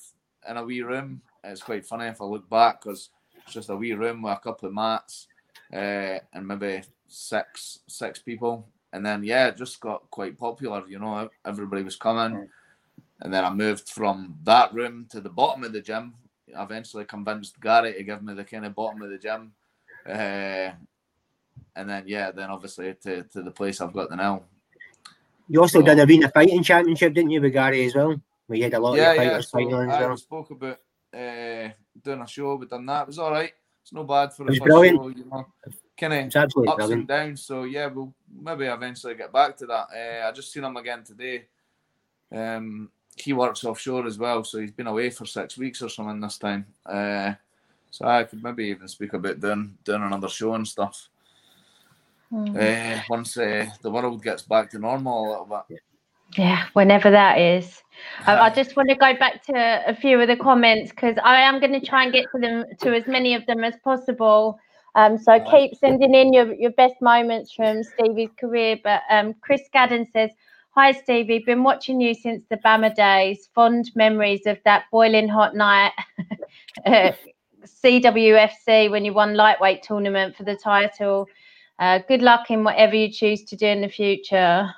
in 0.48 0.57
a 0.57 0.64
wee 0.64 0.83
room. 0.83 1.20
It's 1.42 1.62
quite 1.62 1.87
funny 1.87 2.07
if 2.07 2.20
I 2.20 2.24
look 2.24 2.48
back 2.48 2.83
because 2.83 3.11
it's 3.44 3.55
just 3.55 3.70
a 3.70 3.76
wee 3.76 3.92
room 3.92 4.22
with 4.22 4.33
a 4.33 4.40
couple 4.40 4.68
of 4.68 4.74
mats 4.74 5.29
uh, 5.72 6.18
and 6.33 6.46
maybe 6.46 6.83
six 7.09 7.81
six 7.88 8.20
people, 8.20 8.68
and 8.92 9.05
then 9.05 9.24
yeah, 9.24 9.48
it 9.48 9.57
just 9.57 9.81
got 9.81 10.09
quite 10.11 10.38
popular. 10.38 10.85
You 10.88 10.98
know, 10.98 11.29
everybody 11.44 11.83
was 11.83 11.96
coming, 11.96 12.48
and 13.20 13.33
then 13.35 13.44
I 13.44 13.50
moved 13.50 13.88
from 13.88 14.37
that 14.44 14.72
room 14.74 15.07
to 15.11 15.20
the 15.20 15.29
bottom 15.29 15.64
of 15.64 15.72
the 15.72 15.81
gym. 15.81 16.14
Eventually 16.49 17.05
convinced 17.05 17.61
Gary 17.61 17.95
to 17.95 18.03
give 18.03 18.23
me 18.23 18.35
the 18.35 18.45
kind 18.45 18.67
of 18.67 18.75
bottom 18.75 19.03
of 19.03 19.11
the 19.11 19.19
gym. 19.19 19.53
Uh, 20.09 20.71
and 21.75 21.91
then 21.91 22.05
yeah, 22.07 22.31
then 22.31 22.51
obviously 22.51 22.95
to, 23.03 23.23
to 23.25 23.43
the 23.43 23.51
place 23.51 23.81
I've 23.81 23.93
got 23.93 24.11
the 24.11 24.17
now. 24.17 24.43
You 25.49 25.61
also 25.61 25.83
did 25.83 25.99
a 25.99 26.03
Arena 26.05 26.29
Fighting 26.29 26.63
Championship, 26.63 27.15
didn't 27.15 27.31
you, 27.31 27.41
with 27.41 27.53
Gary 27.53 27.87
as 27.87 27.95
well? 27.95 28.21
Where 28.47 28.57
you 28.57 28.65
had 28.65 28.75
a 28.75 28.81
lot 28.81 28.97
yeah, 28.97 29.11
of 29.11 29.17
your 29.17 29.25
yeah. 29.25 29.31
fighters 29.31 29.51
So 29.51 29.59
fighting 29.59 29.75
on 29.75 29.91
as 29.91 29.97
I 29.97 30.07
well. 30.07 30.17
spoke 30.17 30.51
about 30.51 30.79
uh, 31.15 31.69
doing 32.03 32.21
a 32.21 32.27
show, 32.27 32.57
but 32.59 32.71
done 32.71 32.87
that. 32.87 33.03
It 33.03 33.07
was 33.09 33.19
all 33.19 33.31
right. 33.31 33.53
It's 33.83 33.93
no 33.93 34.05
bad 34.05 34.33
for 34.33 34.45
the 34.45 34.53
first 34.53 34.63
brilliant. 34.63 34.99
show, 34.99 35.09
you 35.09 35.25
know. 35.31 35.47
Kind 35.97 36.13
of 36.13 36.43
ups 36.43 36.55
and 36.57 36.77
brilliant. 36.77 37.07
downs. 37.07 37.43
So 37.43 37.63
yeah, 37.63 37.87
we'll 37.87 38.13
maybe 38.43 38.67
eventually 38.67 39.15
get 39.15 39.33
back 39.33 39.57
to 39.59 39.67
that. 39.67 39.87
Uh, 39.95 40.29
I 40.29 40.33
just 40.33 40.53
seen 40.53 40.65
him 40.65 40.77
again 40.77 41.05
today. 41.05 41.47
Um, 42.33 42.91
he 43.16 43.33
works 43.33 43.64
offshore 43.64 44.07
as 44.07 44.18
well, 44.18 44.44
so 44.44 44.59
he's 44.59 44.70
been 44.70 44.87
away 44.87 45.11
for 45.11 45.26
six 45.26 45.57
weeks 45.57 45.83
or 45.83 45.88
something 45.88 46.20
this 46.20 46.38
time. 46.38 46.66
Uh, 46.85 47.33
so 47.90 48.07
I 48.07 48.24
could 48.24 48.42
maybe 48.42 48.66
even 48.66 48.88
speak 48.88 49.14
about 49.14 49.40
doing 49.40 49.76
doing 49.85 50.02
another 50.02 50.29
show 50.29 50.55
and 50.55 50.68
stuff. 50.68 51.09
Mm. 52.33 52.57
Uh, 52.57 53.02
once 53.09 53.37
uh, 53.37 53.66
the 53.83 53.90
world 53.90 54.22
gets 54.22 54.42
back 54.42 54.70
to 54.70 54.79
normal 54.79 55.26
a 55.26 55.31
little 55.31 55.64
bit. 55.68 55.81
Yeah, 56.37 56.64
whenever 56.72 57.11
that 57.11 57.38
is. 57.38 57.83
I, 58.26 58.37
I 58.37 58.50
just 58.50 58.76
want 58.76 58.88
to 58.88 58.96
go 58.96 59.14
back 59.16 59.44
to 59.44 59.83
a 59.87 59.94
few 59.94 60.20
of 60.20 60.29
the 60.29 60.37
comments 60.37 60.90
because 60.90 61.16
I 61.22 61.40
am 61.40 61.61
going 61.61 61.72
to 61.72 61.81
try 61.81 62.02
and 62.05 62.12
get 62.12 62.26
to 62.35 62.40
them 62.40 62.64
to 62.81 62.94
as 62.94 63.07
many 63.07 63.35
of 63.35 63.46
them 63.46 63.62
as 63.62 63.74
possible. 63.85 64.59
Um, 64.96 65.18
so 65.18 65.38
keep 65.50 65.74
sending 65.76 66.14
in 66.14 66.33
your, 66.33 66.52
your 66.55 66.72
best 66.72 66.96
moments 67.00 67.52
from 67.52 67.83
Stevie's 67.83 68.31
career. 68.40 68.79
But 68.83 69.02
um, 69.09 69.35
Chris 69.40 69.62
Gadden 69.74 70.11
says, 70.12 70.31
"Hi 70.77 70.93
Stevie, 70.93 71.39
been 71.39 71.62
watching 71.62 72.01
you 72.01 72.12
since 72.12 72.45
the 72.51 72.59
BAMMA 72.59 72.95
days. 72.95 73.49
Fond 73.55 73.91
memories 73.95 74.47
of 74.47 74.59
that 74.65 74.85
boiling 74.93 75.29
hot 75.29 75.57
night, 75.57 75.93
uh, 76.87 77.12
CWFC 77.65 78.91
when 78.91 79.05
you 79.05 79.15
won 79.15 79.35
lightweight 79.35 79.83
tournament 79.83 80.37
for 80.37 80.45
the 80.45 80.57
title. 80.57 81.27
Uh, 81.79 82.01
good 82.09 82.23
luck 82.23 82.51
in 82.51 82.62
whatever 82.65 82.95
you 82.95 83.11
choose 83.11 83.43
to 83.45 83.57
do 83.57 83.67
in 83.67 83.81
the 83.81 83.89
future." 83.89 84.71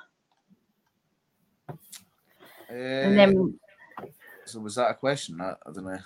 And 2.69 3.13
Uh, 3.13 3.15
then 3.15 3.59
so 4.45 4.59
was 4.59 4.75
that 4.75 4.91
a 4.91 4.93
question? 4.93 5.41
I, 5.41 5.51
I 5.67 5.71
don't 5.73 5.85
know. 5.85 5.99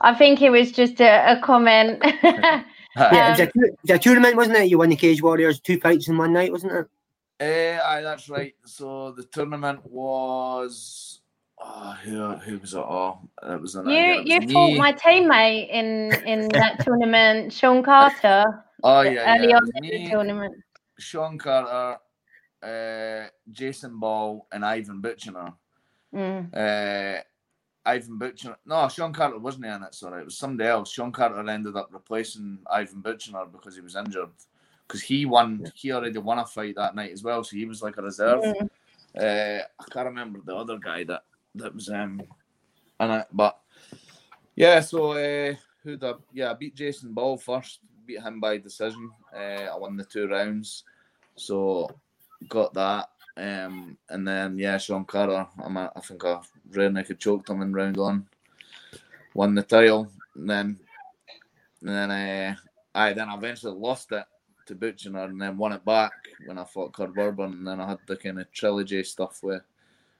I 0.00 0.14
think 0.14 0.42
it 0.42 0.50
was 0.50 0.72
just 0.72 1.00
a, 1.00 1.32
a 1.32 1.40
comment. 1.40 2.02
Yeah, 2.96 3.28
it 3.28 3.30
was, 3.30 3.40
a, 3.40 3.42
Um, 3.42 3.50
it 3.56 3.78
was 3.82 3.90
a 3.90 3.98
tournament, 3.98 4.36
wasn't 4.36 4.56
it? 4.56 4.70
You 4.70 4.78
won 4.78 4.88
the 4.88 4.96
Cage 4.96 5.22
Warriors 5.22 5.60
two 5.60 5.78
fights 5.78 6.08
in 6.08 6.16
one 6.16 6.32
night, 6.32 6.50
wasn't 6.50 6.72
it? 6.72 6.86
Uh, 7.40 7.78
aye, 7.84 8.00
that's 8.02 8.28
right. 8.28 8.54
So 8.64 9.12
the 9.12 9.24
tournament 9.24 9.80
was. 9.84 11.20
Oh, 11.58 11.96
who, 12.04 12.32
who 12.34 12.58
was 12.58 12.74
it? 12.74 12.78
Oh, 12.78 13.18
it 13.42 13.60
was 13.60 13.74
an, 13.76 13.88
you 13.88 14.16
was 14.16 14.24
you 14.26 14.40
me. 14.40 14.52
fought 14.52 14.76
my 14.76 14.92
teammate 14.92 15.70
in 15.70 16.12
in 16.26 16.48
that 16.52 16.84
tournament, 16.84 17.52
Sean 17.52 17.82
Carter, 17.82 18.64
Oh 18.82 19.00
yeah, 19.02 19.36
early 19.36 19.48
yeah. 19.48 19.56
On 19.56 19.84
in 19.84 20.04
the 20.04 20.10
tournament. 20.10 20.54
Sean 20.98 21.38
Carter, 21.38 21.98
uh, 22.62 23.28
Jason 23.50 23.98
Ball, 23.98 24.46
and 24.52 24.64
Ivan 24.64 25.02
Buchinger. 25.02 25.52
Mm. 26.14 26.54
Uh, 26.54 27.22
Ivan 27.84 28.18
Buchinger. 28.18 28.56
No, 28.64 28.88
Sean 28.88 29.12
Carter 29.12 29.38
wasn't 29.38 29.66
in 29.66 29.82
it. 29.82 29.94
Sorry, 29.94 30.22
it 30.22 30.24
was 30.24 30.38
somebody 30.38 30.68
else. 30.68 30.90
Sean 30.90 31.12
Carter 31.12 31.48
ended 31.48 31.76
up 31.76 31.88
replacing 31.90 32.58
Ivan 32.70 33.02
Buchinger 33.02 33.50
because 33.50 33.74
he 33.74 33.80
was 33.80 33.96
injured. 33.96 34.30
Because 34.86 35.02
he 35.02 35.26
won, 35.26 35.70
he 35.74 35.92
already 35.92 36.18
won 36.18 36.38
a 36.38 36.46
fight 36.46 36.76
that 36.76 36.94
night 36.94 37.12
as 37.12 37.22
well, 37.22 37.42
so 37.42 37.56
he 37.56 37.64
was 37.64 37.82
like 37.82 37.96
a 37.96 38.02
reserve. 38.02 38.42
Mm. 38.42 38.68
Uh, 39.16 39.62
I 39.80 39.84
can't 39.90 40.06
remember 40.06 40.40
the 40.44 40.54
other 40.54 40.78
guy 40.78 41.04
that 41.04 41.24
that 41.54 41.74
was 41.74 41.88
um 41.88 42.22
in 43.00 43.10
it, 43.10 43.26
but 43.32 43.58
yeah. 44.54 44.80
So 44.80 45.12
uh, 45.12 45.54
who 45.82 45.96
the 45.96 46.18
yeah 46.32 46.50
I 46.50 46.54
beat 46.54 46.74
Jason 46.74 47.12
Ball 47.14 47.36
first, 47.38 47.80
beat 48.04 48.20
him 48.20 48.40
by 48.40 48.58
decision. 48.58 49.10
Uh, 49.34 49.68
I 49.72 49.76
won 49.76 49.96
the 49.96 50.04
two 50.04 50.28
rounds, 50.28 50.84
so 51.34 51.88
got 52.48 52.74
that. 52.74 53.08
Um, 53.38 53.96
and 54.08 54.26
then 54.26 54.58
yeah, 54.58 54.78
Sean 54.78 55.04
Carter. 55.04 55.46
I'm 55.62 55.76
a, 55.76 55.92
I 55.94 56.00
think 56.00 56.24
I 56.24 56.40
rear 56.70 56.90
naked 56.90 57.18
choked 57.18 57.48
him 57.48 57.62
in 57.62 57.72
round 57.72 57.96
one, 57.96 58.26
won 59.34 59.54
the 59.54 59.62
title, 59.62 60.10
and 60.34 60.48
then 60.48 60.78
and 61.80 61.88
then 61.88 62.10
uh, 62.10 62.54
I 62.94 63.12
then 63.12 63.28
I 63.28 63.34
eventually 63.34 63.78
lost 63.78 64.12
it 64.12 64.24
to 64.66 64.74
Butcher 64.76 65.16
and 65.16 65.40
then 65.40 65.58
won 65.58 65.72
it 65.72 65.84
back 65.84 66.12
when 66.44 66.58
I 66.58 66.64
fought 66.64 66.92
Kurt 66.94 67.14
Warburton, 67.16 67.54
and 67.54 67.68
then 67.68 67.80
I 67.80 67.88
had 67.90 68.00
the 68.06 68.16
kind 68.16 68.40
of 68.40 68.52
trilogy 68.52 69.02
stuff 69.04 69.42
with 69.42 69.62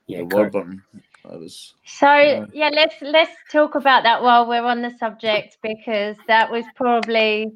Yeah, 0.06 0.22
with 0.22 0.28
Kurt. 0.30 0.54
Warburton. 0.54 0.82
That 1.24 1.40
was 1.40 1.74
So 1.86 2.14
Yeah. 2.22 2.46
yeah, 2.52 2.70
let's 2.74 2.96
let's 3.02 3.32
talk 3.52 3.74
about 3.76 4.04
that 4.04 4.22
while 4.22 4.48
we're 4.48 4.64
on 4.64 4.82
the 4.82 4.92
subject 4.98 5.58
because 5.62 6.16
that 6.28 6.50
was 6.50 6.64
probably 6.76 7.52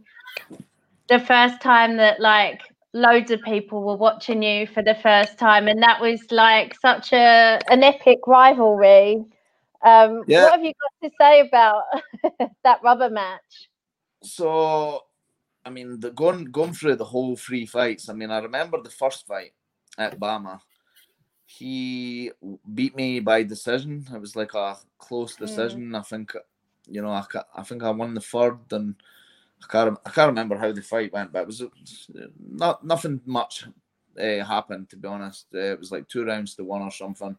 the 1.09 1.21
first 1.21 1.61
time 1.63 1.97
that 1.99 2.21
like 2.21 2.61
loads 2.95 3.31
of 3.33 3.43
people 3.43 3.83
were 3.85 3.97
watching 3.97 4.43
you 4.43 4.67
for 4.67 4.83
the 4.83 4.97
first 4.97 5.39
time, 5.39 5.69
and 5.69 5.83
that 5.83 6.01
was 6.01 6.21
like 6.33 6.75
such 6.81 7.13
a 7.13 7.63
an 7.71 7.85
epic 7.85 8.21
rivalry. 8.27 9.25
Um, 9.85 10.25
Yeah. 10.27 10.41
What 10.41 10.53
have 10.55 10.65
you 10.65 10.73
got 11.03 11.09
to 11.09 11.15
say 11.21 11.41
about 11.41 11.85
that 12.65 12.81
rubber 12.85 13.11
match? 13.11 13.69
so. 14.23 15.03
I 15.65 15.71
mean, 15.71 16.01
the 16.01 16.11
going 16.11 16.45
going 16.47 16.73
through 16.73 16.97
the 16.97 17.05
whole 17.05 17.37
three 17.37 17.67
fights. 17.67 18.09
I 18.09 18.15
mean, 18.15 18.31
I 18.31 18.39
remember 18.39 18.81
the 18.83 18.91
first 18.91 19.27
fight 19.27 19.53
at 19.99 20.19
BAMMA. 20.19 20.61
He 21.47 22.31
beat 22.75 22.95
me 22.97 23.21
by 23.21 23.43
decision. 23.43 24.07
It 24.13 24.21
was 24.21 24.37
like 24.37 24.55
a 24.55 24.77
close 24.99 25.35
Mm. 25.35 25.39
decision. 25.39 25.95
I 25.95 26.03
think, 26.03 26.33
you 26.87 27.03
know, 27.03 27.11
I, 27.11 27.25
I 27.55 27.63
think 27.63 27.83
I 27.83 27.91
won 27.91 28.15
the 28.15 28.21
third, 28.21 28.59
and 28.73 28.95
I 29.63 29.67
can't 29.73 29.99
I 30.07 30.11
can't 30.11 30.29
remember 30.29 30.57
how 30.57 30.73
the 30.73 30.83
fight 30.83 31.13
went, 31.13 31.33
but 31.33 31.43
it 31.43 31.47
was 31.47 31.63
not 32.39 32.85
nothing 32.85 33.21
much 33.27 33.67
uh, 34.19 34.45
happened 34.45 34.89
to 34.91 34.97
be 34.97 35.09
honest. 35.09 35.47
Uh, 35.55 35.59
it 35.75 35.79
was 35.79 35.93
like 35.93 36.09
two 36.09 36.25
rounds 36.25 36.55
to 36.55 36.65
one 36.65 36.83
or 36.83 36.91
something. 36.91 37.37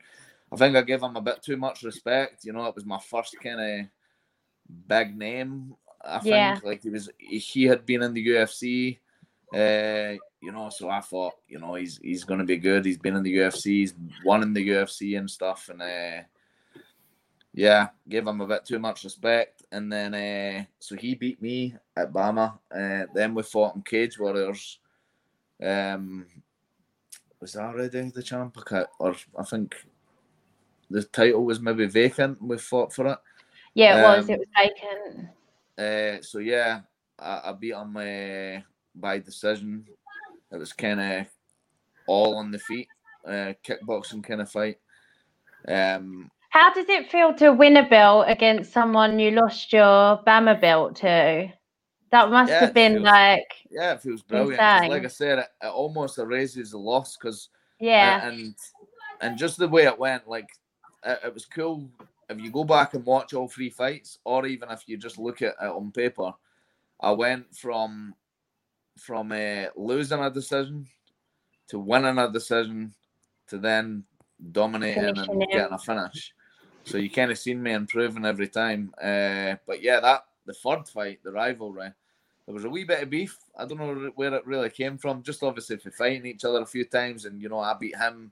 I 0.51 0.55
think 0.57 0.76
I 0.76 0.82
gave 0.82 1.01
him 1.01 1.15
a 1.15 1.22
bit 1.22 1.41
too 1.41 1.57
much 1.57 1.84
respect. 1.84 2.43
You 2.45 2.53
know, 2.53 2.65
it 2.65 2.76
was 2.76 2.86
my 2.86 2.99
first 2.99 3.36
kind 3.41 3.61
of 3.61 3.88
big 4.88 5.17
name. 5.17 5.76
I 6.03 6.19
think 6.19 6.33
Yeah. 6.33 6.59
like 6.63 6.83
he 6.83 6.89
was 6.89 7.09
he 7.19 7.63
had 7.63 7.85
been 7.85 8.03
in 8.03 8.13
the 8.13 8.27
UFC. 8.27 8.99
Uh, 9.53 10.17
you 10.41 10.51
know, 10.51 10.69
so 10.69 10.89
I 10.89 11.01
thought, 11.01 11.33
you 11.47 11.59
know, 11.59 11.75
he's 11.75 11.99
he's 12.01 12.23
going 12.23 12.39
to 12.39 12.45
be 12.45 12.57
good. 12.57 12.85
He's 12.85 12.97
been 12.97 13.15
in 13.15 13.23
the 13.23 13.37
UFC, 13.37 13.65
he's 13.65 13.93
won 14.25 14.41
in 14.41 14.53
the 14.53 14.69
UFC 14.69 15.17
and 15.17 15.29
stuff, 15.29 15.69
and 15.69 15.81
uh, 15.81 16.23
yeah, 17.53 17.89
gave 18.07 18.25
him 18.25 18.41
a 18.41 18.47
bit 18.47 18.65
too 18.65 18.79
much 18.79 19.03
respect. 19.03 19.63
And 19.71 19.91
then, 19.91 20.13
uh, 20.13 20.63
so 20.79 20.95
he 20.95 21.15
beat 21.15 21.41
me 21.41 21.75
at 21.95 22.11
BAMMA. 22.11 22.57
Uh, 22.73 23.05
then 23.13 23.33
we 23.33 23.43
fought 23.43 23.75
in 23.75 23.81
Cage 23.83 24.17
Warriors. 24.17 24.79
Um, 25.61 26.25
was 27.39 27.53
that 27.53 27.63
already 27.63 28.09
the 28.09 28.23
champ? 28.23 28.57
Or 28.99 29.15
I 29.37 29.43
think 29.43 29.75
the 30.89 31.03
title 31.03 31.43
was 31.43 31.59
maybe 31.59 31.85
vacant. 31.87 32.41
We 32.41 32.57
fought 32.57 32.93
for 32.93 33.07
it. 33.07 33.17
Yeah, 33.73 33.97
it 33.99 34.03
um, 34.03 34.17
was. 34.17 34.29
It 34.29 34.39
was 34.39 34.47
vacant. 34.55 35.29
Uh, 35.78 36.22
so 36.22 36.39
yeah, 36.39 36.82
I, 37.19 37.41
I 37.45 37.53
beat 37.53 37.74
him 37.74 37.95
uh, 37.95 38.61
by 38.95 39.19
decision. 39.19 39.86
It 40.51 40.57
was 40.57 40.74
kind 40.74 40.99
of 40.99 41.28
all 42.07 42.36
on 42.36 42.51
the 42.51 42.59
feet, 42.59 42.88
uh, 43.26 43.53
kickboxing 43.65 44.24
kind 44.24 44.41
of 44.41 44.51
fight. 44.51 44.78
Um, 45.67 46.30
How 46.49 46.74
does 46.74 46.89
it 46.89 47.11
feel 47.11 47.34
to 47.36 47.53
win 47.53 47.78
a 47.78 47.88
belt 47.88 48.26
against 48.28 48.74
someone 48.74 49.19
you 49.19 49.32
lost 49.32 49.72
your 49.72 50.22
BAMMA 50.26 50.59
belt 50.59 50.95
to? 50.97 51.51
That 52.11 52.30
must 52.30 52.49
yeah, 52.49 52.59
have 52.59 52.74
been 52.74 52.95
feels, 52.95 53.05
like 53.05 53.47
yeah, 53.69 53.93
it 53.93 54.01
feels 54.01 54.22
brilliant. 54.22 54.61
Like 54.89 55.05
I 55.05 55.07
said, 55.07 55.39
it, 55.39 55.47
it 55.61 55.67
almost 55.67 56.17
erases 56.17 56.72
the 56.72 56.78
loss 56.78 57.15
because 57.15 57.49
yeah, 57.80 58.28
and 58.28 58.53
and 59.22 59.38
just 59.38 59.57
the 59.57 59.67
way 59.67 59.86
it 59.86 59.97
went, 59.97 60.28
like 60.28 60.49
it, 61.05 61.19
it, 61.26 61.34
was 61.34 61.45
cool. 61.45 61.89
If 62.32 62.41
you 62.41 62.51
go 62.51 62.63
back 62.63 62.93
and 62.93 63.05
watch 63.05 63.34
all 63.34 63.47
three 63.47 63.69
fights, 63.69 64.19
or 64.23 64.45
even 64.45 64.69
if 64.69 64.84
you 64.88 64.97
just 64.97 65.17
look 65.17 65.41
at 65.41 65.55
it 65.61 65.67
on 65.67 65.91
paper, 65.91 66.32
I 66.99 67.11
went 67.11 67.55
from 67.55 68.15
from 68.97 69.32
uh, 69.32 69.65
losing 69.75 70.19
a 70.19 70.29
decision 70.29 70.88
to 71.69 71.79
winning 71.79 72.17
a 72.17 72.32
decision 72.32 72.93
to 73.47 73.57
then 73.57 74.03
dominating 74.51 75.17
and 75.17 75.47
getting 75.51 75.73
a 75.73 75.77
finish. 75.77 76.34
So 76.84 76.97
you 76.97 77.09
kind 77.09 77.32
of 77.32 77.38
seen 77.38 77.61
me 77.61 77.73
improving 77.73 78.25
every 78.25 78.47
time. 78.47 78.93
Uh, 79.01 79.55
but 79.67 79.82
yeah, 79.82 79.99
that 79.99 80.25
the 80.45 80.53
third 80.53 80.88
fight, 80.88 81.19
the 81.23 81.32
rivalry, 81.32 81.91
there 82.45 82.55
was 82.55 82.65
a 82.65 82.69
wee 82.69 82.84
bit 82.84 83.03
of 83.03 83.09
beef. 83.09 83.38
I 83.57 83.65
don't 83.65 83.77
know 83.77 84.11
where 84.15 84.34
it 84.34 84.45
really 84.45 84.69
came 84.69 84.97
from. 84.97 85.23
Just 85.23 85.43
obviously 85.43 85.77
for 85.77 85.91
fighting 85.91 86.25
each 86.25 86.43
other 86.43 86.61
a 86.61 86.65
few 86.65 86.86
times, 86.86 87.25
and 87.25 87.41
you 87.41 87.49
know 87.49 87.59
I 87.59 87.75
beat 87.79 87.95
him, 87.95 88.32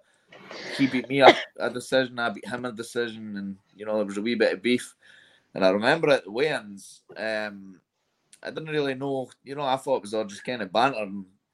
he 0.77 0.87
beat 0.87 1.07
me 1.09 1.21
a, 1.21 1.35
a 1.57 1.69
decision. 1.69 2.19
I 2.19 2.29
beat 2.29 2.47
him 2.47 2.65
a 2.65 2.71
decision, 2.71 3.37
and 3.37 3.57
you 3.75 3.85
know 3.85 3.97
there 3.97 4.05
was 4.05 4.17
a 4.17 4.21
wee 4.21 4.35
bit 4.35 4.53
of 4.53 4.61
beef. 4.61 4.95
And 5.55 5.65
I 5.65 5.69
remember 5.69 6.09
at 6.09 6.25
the 6.25 6.31
weigh-ins, 6.31 7.01
um, 7.17 7.79
I 8.43 8.51
didn't 8.51 8.69
really 8.69 8.93
know. 8.93 9.29
You 9.43 9.55
know, 9.55 9.63
I 9.63 9.77
thought 9.77 9.97
it 9.97 10.03
was 10.03 10.13
all 10.13 10.25
just 10.25 10.43
kind 10.43 10.61
of 10.61 10.71
banter. 10.71 11.09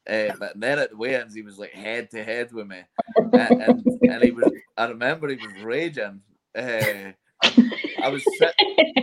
Uh, 0.08 0.34
but 0.38 0.60
then 0.60 0.80
at 0.80 0.92
the 0.92 0.98
weigh-ins, 0.98 1.34
he 1.34 1.42
was 1.42 1.58
like 1.58 1.72
head 1.72 2.12
to 2.12 2.24
head 2.24 2.52
with 2.52 2.68
me, 2.68 2.82
and, 3.34 3.62
and, 3.62 3.88
and 4.02 4.24
he 4.24 4.32
was. 4.32 4.52
I 4.78 4.88
remember 4.88 5.30
he 5.30 5.36
was 5.36 5.64
raging. 5.64 6.22
Uh, 6.56 7.12
I 8.02 8.10
was 8.10 8.24
sit- 8.38 8.56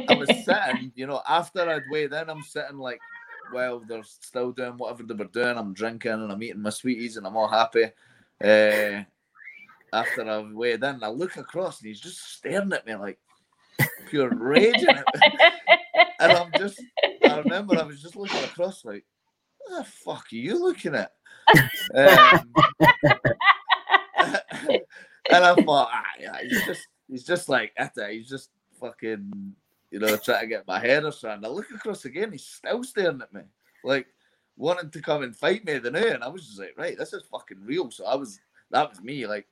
I 0.08 0.14
was 0.14 0.28
sitting, 0.44 0.92
you 0.94 1.06
know, 1.06 1.22
after 1.28 1.68
I'd 1.68 1.82
weighed 1.90 2.12
in, 2.12 2.30
I'm 2.30 2.42
sitting 2.42 2.78
like, 2.78 3.00
well, 3.52 3.82
they're 3.86 4.02
still 4.04 4.52
doing 4.52 4.76
whatever 4.76 5.02
they 5.02 5.14
were 5.14 5.24
doing. 5.24 5.56
I'm 5.56 5.74
drinking 5.74 6.12
and 6.12 6.30
I'm 6.30 6.42
eating 6.42 6.62
my 6.62 6.70
sweeties 6.70 7.16
and 7.16 7.26
I'm 7.26 7.36
all 7.36 7.48
happy. 7.48 7.84
Uh, 8.42 9.04
after 9.92 10.28
I've 10.28 10.52
weighed 10.52 10.82
in, 10.82 11.02
I 11.02 11.08
look 11.08 11.36
across 11.36 11.80
and 11.80 11.88
he's 11.88 12.00
just 12.00 12.34
staring 12.34 12.72
at 12.72 12.86
me 12.86 12.94
like 12.94 13.18
pure 14.08 14.30
rage. 14.30 14.84
and 16.20 16.32
I'm 16.32 16.50
just, 16.56 16.80
I 17.24 17.38
remember 17.38 17.78
I 17.78 17.84
was 17.84 18.00
just 18.00 18.16
looking 18.16 18.42
across 18.44 18.84
like, 18.84 19.04
what 19.58 19.78
the 19.78 19.84
fuck 19.84 20.26
are 20.32 20.36
you 20.36 20.58
looking 20.58 20.94
at? 20.94 21.12
Um, 21.94 22.52
and 25.30 25.44
I 25.44 25.54
thought, 25.54 25.88
ah, 25.92 26.04
yeah, 26.18 26.38
he's 26.42 26.64
just, 26.64 26.88
he's 27.08 27.24
just 27.24 27.48
like, 27.48 27.72
he's 28.10 28.28
just 28.28 28.50
fucking, 28.80 29.54
you 29.90 29.98
know, 29.98 30.16
trying 30.16 30.42
to 30.42 30.46
get 30.46 30.66
my 30.66 30.78
head 30.78 31.04
or 31.04 31.12
something. 31.12 31.44
I 31.44 31.52
look 31.52 31.70
across 31.70 32.04
again, 32.04 32.32
he's 32.32 32.46
still 32.46 32.82
staring 32.82 33.20
at 33.20 33.32
me, 33.32 33.42
like 33.84 34.06
wanting 34.56 34.90
to 34.90 35.02
come 35.02 35.22
and 35.22 35.36
fight 35.36 35.64
me 35.64 35.78
the 35.78 35.90
new. 35.90 35.98
And 35.98 36.24
I 36.24 36.28
was 36.28 36.46
just 36.46 36.58
like, 36.58 36.74
right, 36.76 36.96
this 36.96 37.12
is 37.12 37.24
fucking 37.30 37.62
real. 37.62 37.90
So 37.90 38.06
I 38.06 38.14
was, 38.14 38.40
that 38.70 38.88
was 38.88 39.02
me. 39.02 39.26
Like, 39.26 39.46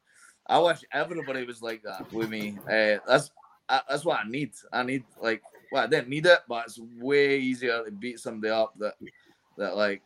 I 0.50 0.58
wish 0.58 0.80
everybody 0.92 1.44
was 1.44 1.62
like 1.62 1.82
that 1.84 2.12
with 2.12 2.28
me. 2.28 2.58
Uh, 2.68 2.98
that's 3.06 3.30
that's 3.68 4.04
what 4.04 4.18
I 4.18 4.28
need. 4.28 4.50
I 4.72 4.82
need 4.82 5.04
like, 5.22 5.42
well, 5.70 5.84
I 5.84 5.86
didn't 5.86 6.08
need 6.08 6.26
it, 6.26 6.40
but 6.48 6.66
it's 6.66 6.80
way 6.98 7.38
easier 7.38 7.84
to 7.84 7.90
beat 7.92 8.18
somebody 8.18 8.50
up 8.50 8.74
that 8.80 8.94
that 9.56 9.76
like 9.76 10.02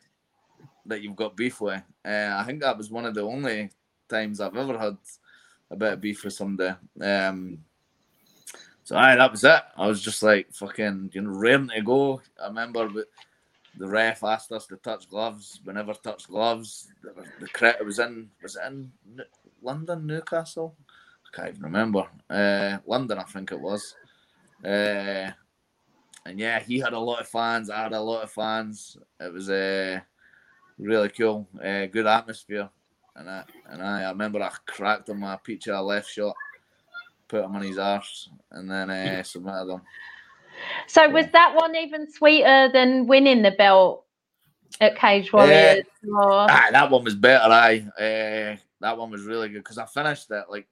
that 0.84 1.00
you've 1.00 1.16
got 1.16 1.34
beef 1.34 1.62
with. 1.62 1.82
Uh, 2.04 2.34
I 2.36 2.44
think 2.44 2.60
that 2.60 2.76
was 2.76 2.90
one 2.90 3.06
of 3.06 3.14
the 3.14 3.22
only 3.22 3.70
times 4.10 4.38
I've 4.38 4.54
ever 4.54 4.76
had 4.76 4.98
a 5.70 5.76
bit 5.76 5.94
of 5.94 6.00
beef 6.02 6.22
with 6.22 6.34
somebody. 6.34 6.76
Um, 7.00 7.64
so 8.82 8.98
aye, 8.98 9.16
that 9.16 9.30
was 9.30 9.44
it. 9.44 9.62
I 9.78 9.86
was 9.86 10.02
just 10.02 10.22
like 10.22 10.52
fucking, 10.52 11.12
you 11.14 11.22
know, 11.22 11.30
raring 11.30 11.68
to 11.68 11.80
go. 11.80 12.20
I 12.42 12.48
remember 12.48 12.90
the 13.78 13.88
ref 13.88 14.22
asked 14.22 14.52
us 14.52 14.66
to 14.66 14.76
touch 14.76 15.08
gloves. 15.08 15.60
We 15.64 15.72
never 15.72 15.94
touched 15.94 16.28
gloves. 16.28 16.88
The, 17.02 17.14
the 17.40 17.76
it 17.80 17.86
was 17.86 17.98
in 17.98 18.28
was 18.42 18.58
in 18.66 18.92
London, 19.64 20.06
Newcastle? 20.06 20.76
I 21.26 21.36
can't 21.36 21.48
even 21.50 21.62
remember. 21.62 22.06
Uh, 22.28 22.78
London, 22.86 23.18
I 23.18 23.24
think 23.24 23.52
it 23.52 23.60
was. 23.60 23.94
Uh, 24.64 25.30
and 26.26 26.38
yeah, 26.38 26.60
he 26.60 26.78
had 26.78 26.92
a 26.92 26.98
lot 26.98 27.20
of 27.20 27.28
fans. 27.28 27.70
I 27.70 27.82
had 27.82 27.92
a 27.92 28.00
lot 28.00 28.22
of 28.22 28.30
fans. 28.30 28.96
It 29.20 29.32
was 29.32 29.50
uh, 29.50 30.00
really 30.78 31.08
cool. 31.08 31.48
Uh, 31.62 31.86
good 31.86 32.06
atmosphere. 32.06 32.68
And 33.16 33.28
I, 33.28 33.44
and 33.68 33.82
I, 33.82 34.02
I 34.02 34.10
remember 34.10 34.42
I 34.42 34.50
cracked 34.66 35.08
him 35.08 35.22
a 35.22 35.40
a 35.68 35.82
left 35.82 36.10
shot 36.10 36.34
put 37.28 37.44
him 37.44 37.56
on 37.56 37.62
his 37.62 37.78
arse, 37.78 38.28
and 38.52 38.70
then 38.70 38.90
uh, 38.90 39.22
submitted 39.24 39.72
him. 39.72 39.82
So 40.86 41.08
was 41.08 41.26
that 41.32 41.54
one 41.54 41.74
even 41.74 42.10
sweeter 42.10 42.70
than 42.72 43.06
winning 43.06 43.42
the 43.42 43.50
belt 43.50 44.04
at 44.80 44.96
Cage 44.96 45.32
Warriors? 45.32 45.84
Uh, 46.06 46.16
or... 46.16 46.46
ah, 46.48 46.68
that 46.70 46.90
one 46.90 47.04
was 47.04 47.14
better. 47.14 47.52
I 47.52 47.78
uh, 47.98 48.56
that 48.84 48.98
one 48.98 49.10
was 49.10 49.22
really 49.22 49.48
good 49.48 49.64
because 49.64 49.78
I 49.78 49.86
finished 49.86 50.30
it 50.30 50.44
like 50.50 50.68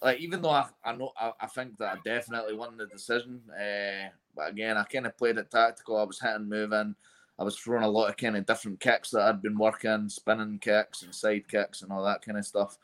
like 0.00 0.20
even 0.20 0.42
though 0.42 0.50
I, 0.50 0.66
I 0.84 0.94
know 0.94 1.10
I, 1.20 1.32
I 1.40 1.46
think 1.48 1.76
that 1.78 1.96
I 1.96 1.98
definitely 2.04 2.54
won 2.54 2.76
the 2.76 2.86
decision. 2.86 3.40
Uh, 3.50 4.10
but 4.34 4.50
again, 4.50 4.76
I 4.76 4.84
kind 4.84 5.06
of 5.06 5.18
played 5.18 5.38
it 5.38 5.50
tactical. 5.50 5.96
I 5.96 6.04
was 6.04 6.20
hitting, 6.20 6.48
moving. 6.48 6.94
I 7.38 7.44
was 7.44 7.58
throwing 7.58 7.82
a 7.82 7.88
lot 7.88 8.08
of 8.08 8.16
kind 8.16 8.36
of 8.36 8.46
different 8.46 8.78
kicks 8.78 9.10
that 9.10 9.22
I'd 9.22 9.42
been 9.42 9.58
working, 9.58 10.08
spinning 10.08 10.60
kicks 10.60 11.02
and 11.02 11.12
side 11.14 11.48
kicks 11.48 11.82
and 11.82 11.90
all 11.90 12.04
that 12.04 12.24
kind 12.24 12.38
of 12.38 12.46
stuff. 12.46 12.78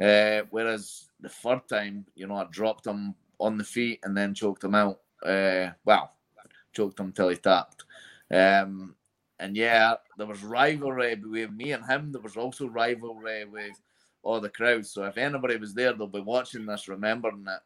Uh, 0.00 0.42
whereas 0.50 1.08
the 1.20 1.28
third 1.28 1.62
time, 1.68 2.06
you 2.14 2.28
know, 2.28 2.36
I 2.36 2.46
dropped 2.50 2.86
him 2.86 3.14
on 3.40 3.58
the 3.58 3.64
feet 3.64 4.00
and 4.04 4.16
then 4.16 4.34
choked 4.34 4.62
him 4.62 4.76
out. 4.76 5.00
Uh, 5.24 5.70
well, 5.84 6.12
choked 6.72 7.00
him 7.00 7.10
till 7.12 7.30
he 7.30 7.36
tapped. 7.36 7.84
Um, 8.30 8.94
and 9.38 9.56
yeah, 9.56 9.94
there 10.16 10.26
was 10.26 10.42
rivalry 10.42 11.16
between 11.16 11.56
me 11.56 11.72
and 11.72 11.84
him. 11.84 12.12
There 12.12 12.22
was 12.22 12.36
also 12.36 12.68
rivalry 12.68 13.44
with 13.44 13.80
all 14.26 14.40
the 14.40 14.50
crowds. 14.50 14.90
So 14.90 15.04
if 15.04 15.16
anybody 15.16 15.56
was 15.56 15.72
there, 15.72 15.92
they'll 15.92 16.08
be 16.08 16.20
watching 16.20 16.66
this, 16.66 16.88
remembering 16.88 17.44
that. 17.44 17.62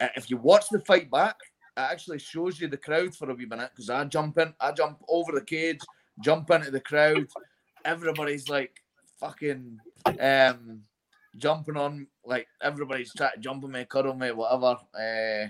Uh, 0.00 0.08
if 0.16 0.30
you 0.30 0.38
watch 0.38 0.64
the 0.70 0.80
fight 0.80 1.10
back, 1.10 1.36
it 1.76 1.80
actually 1.80 2.18
shows 2.18 2.58
you 2.58 2.68
the 2.68 2.78
crowd 2.78 3.14
for 3.14 3.30
a 3.30 3.34
wee 3.34 3.44
minute 3.44 3.70
because 3.74 3.90
I 3.90 4.02
jump 4.04 4.38
in, 4.38 4.54
I 4.58 4.72
jump 4.72 5.02
over 5.08 5.32
the 5.32 5.44
cage, 5.44 5.80
jump 6.20 6.50
into 6.50 6.70
the 6.70 6.80
crowd. 6.80 7.26
Everybody's 7.84 8.48
like 8.48 8.82
fucking 9.20 9.78
um 10.18 10.82
jumping 11.36 11.76
on 11.76 12.06
like 12.24 12.46
everybody's 12.60 13.12
trying 13.14 13.32
to 13.34 13.40
jump 13.40 13.64
on 13.64 13.72
me, 13.72 13.84
cuddle 13.84 14.14
me, 14.14 14.32
whatever. 14.32 14.78
Uh, 14.98 15.48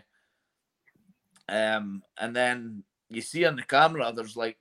um, 1.49 2.03
and 2.19 2.35
then 2.35 2.83
you 3.09 3.21
see 3.21 3.45
on 3.45 3.57
the 3.57 3.63
camera, 3.63 4.13
there's 4.15 4.37
like 4.37 4.59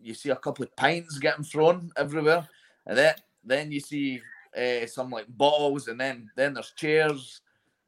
you 0.00 0.14
see 0.14 0.30
a 0.30 0.36
couple 0.36 0.64
of 0.64 0.74
pints 0.76 1.18
getting 1.18 1.44
thrown 1.44 1.90
everywhere, 1.96 2.48
and 2.86 2.96
then 2.96 3.14
then 3.44 3.72
you 3.72 3.80
see 3.80 4.20
uh, 4.56 4.86
some 4.86 5.10
like 5.10 5.26
bottles, 5.28 5.88
and 5.88 6.00
then 6.00 6.30
then 6.36 6.54
there's 6.54 6.72
chairs 6.72 7.40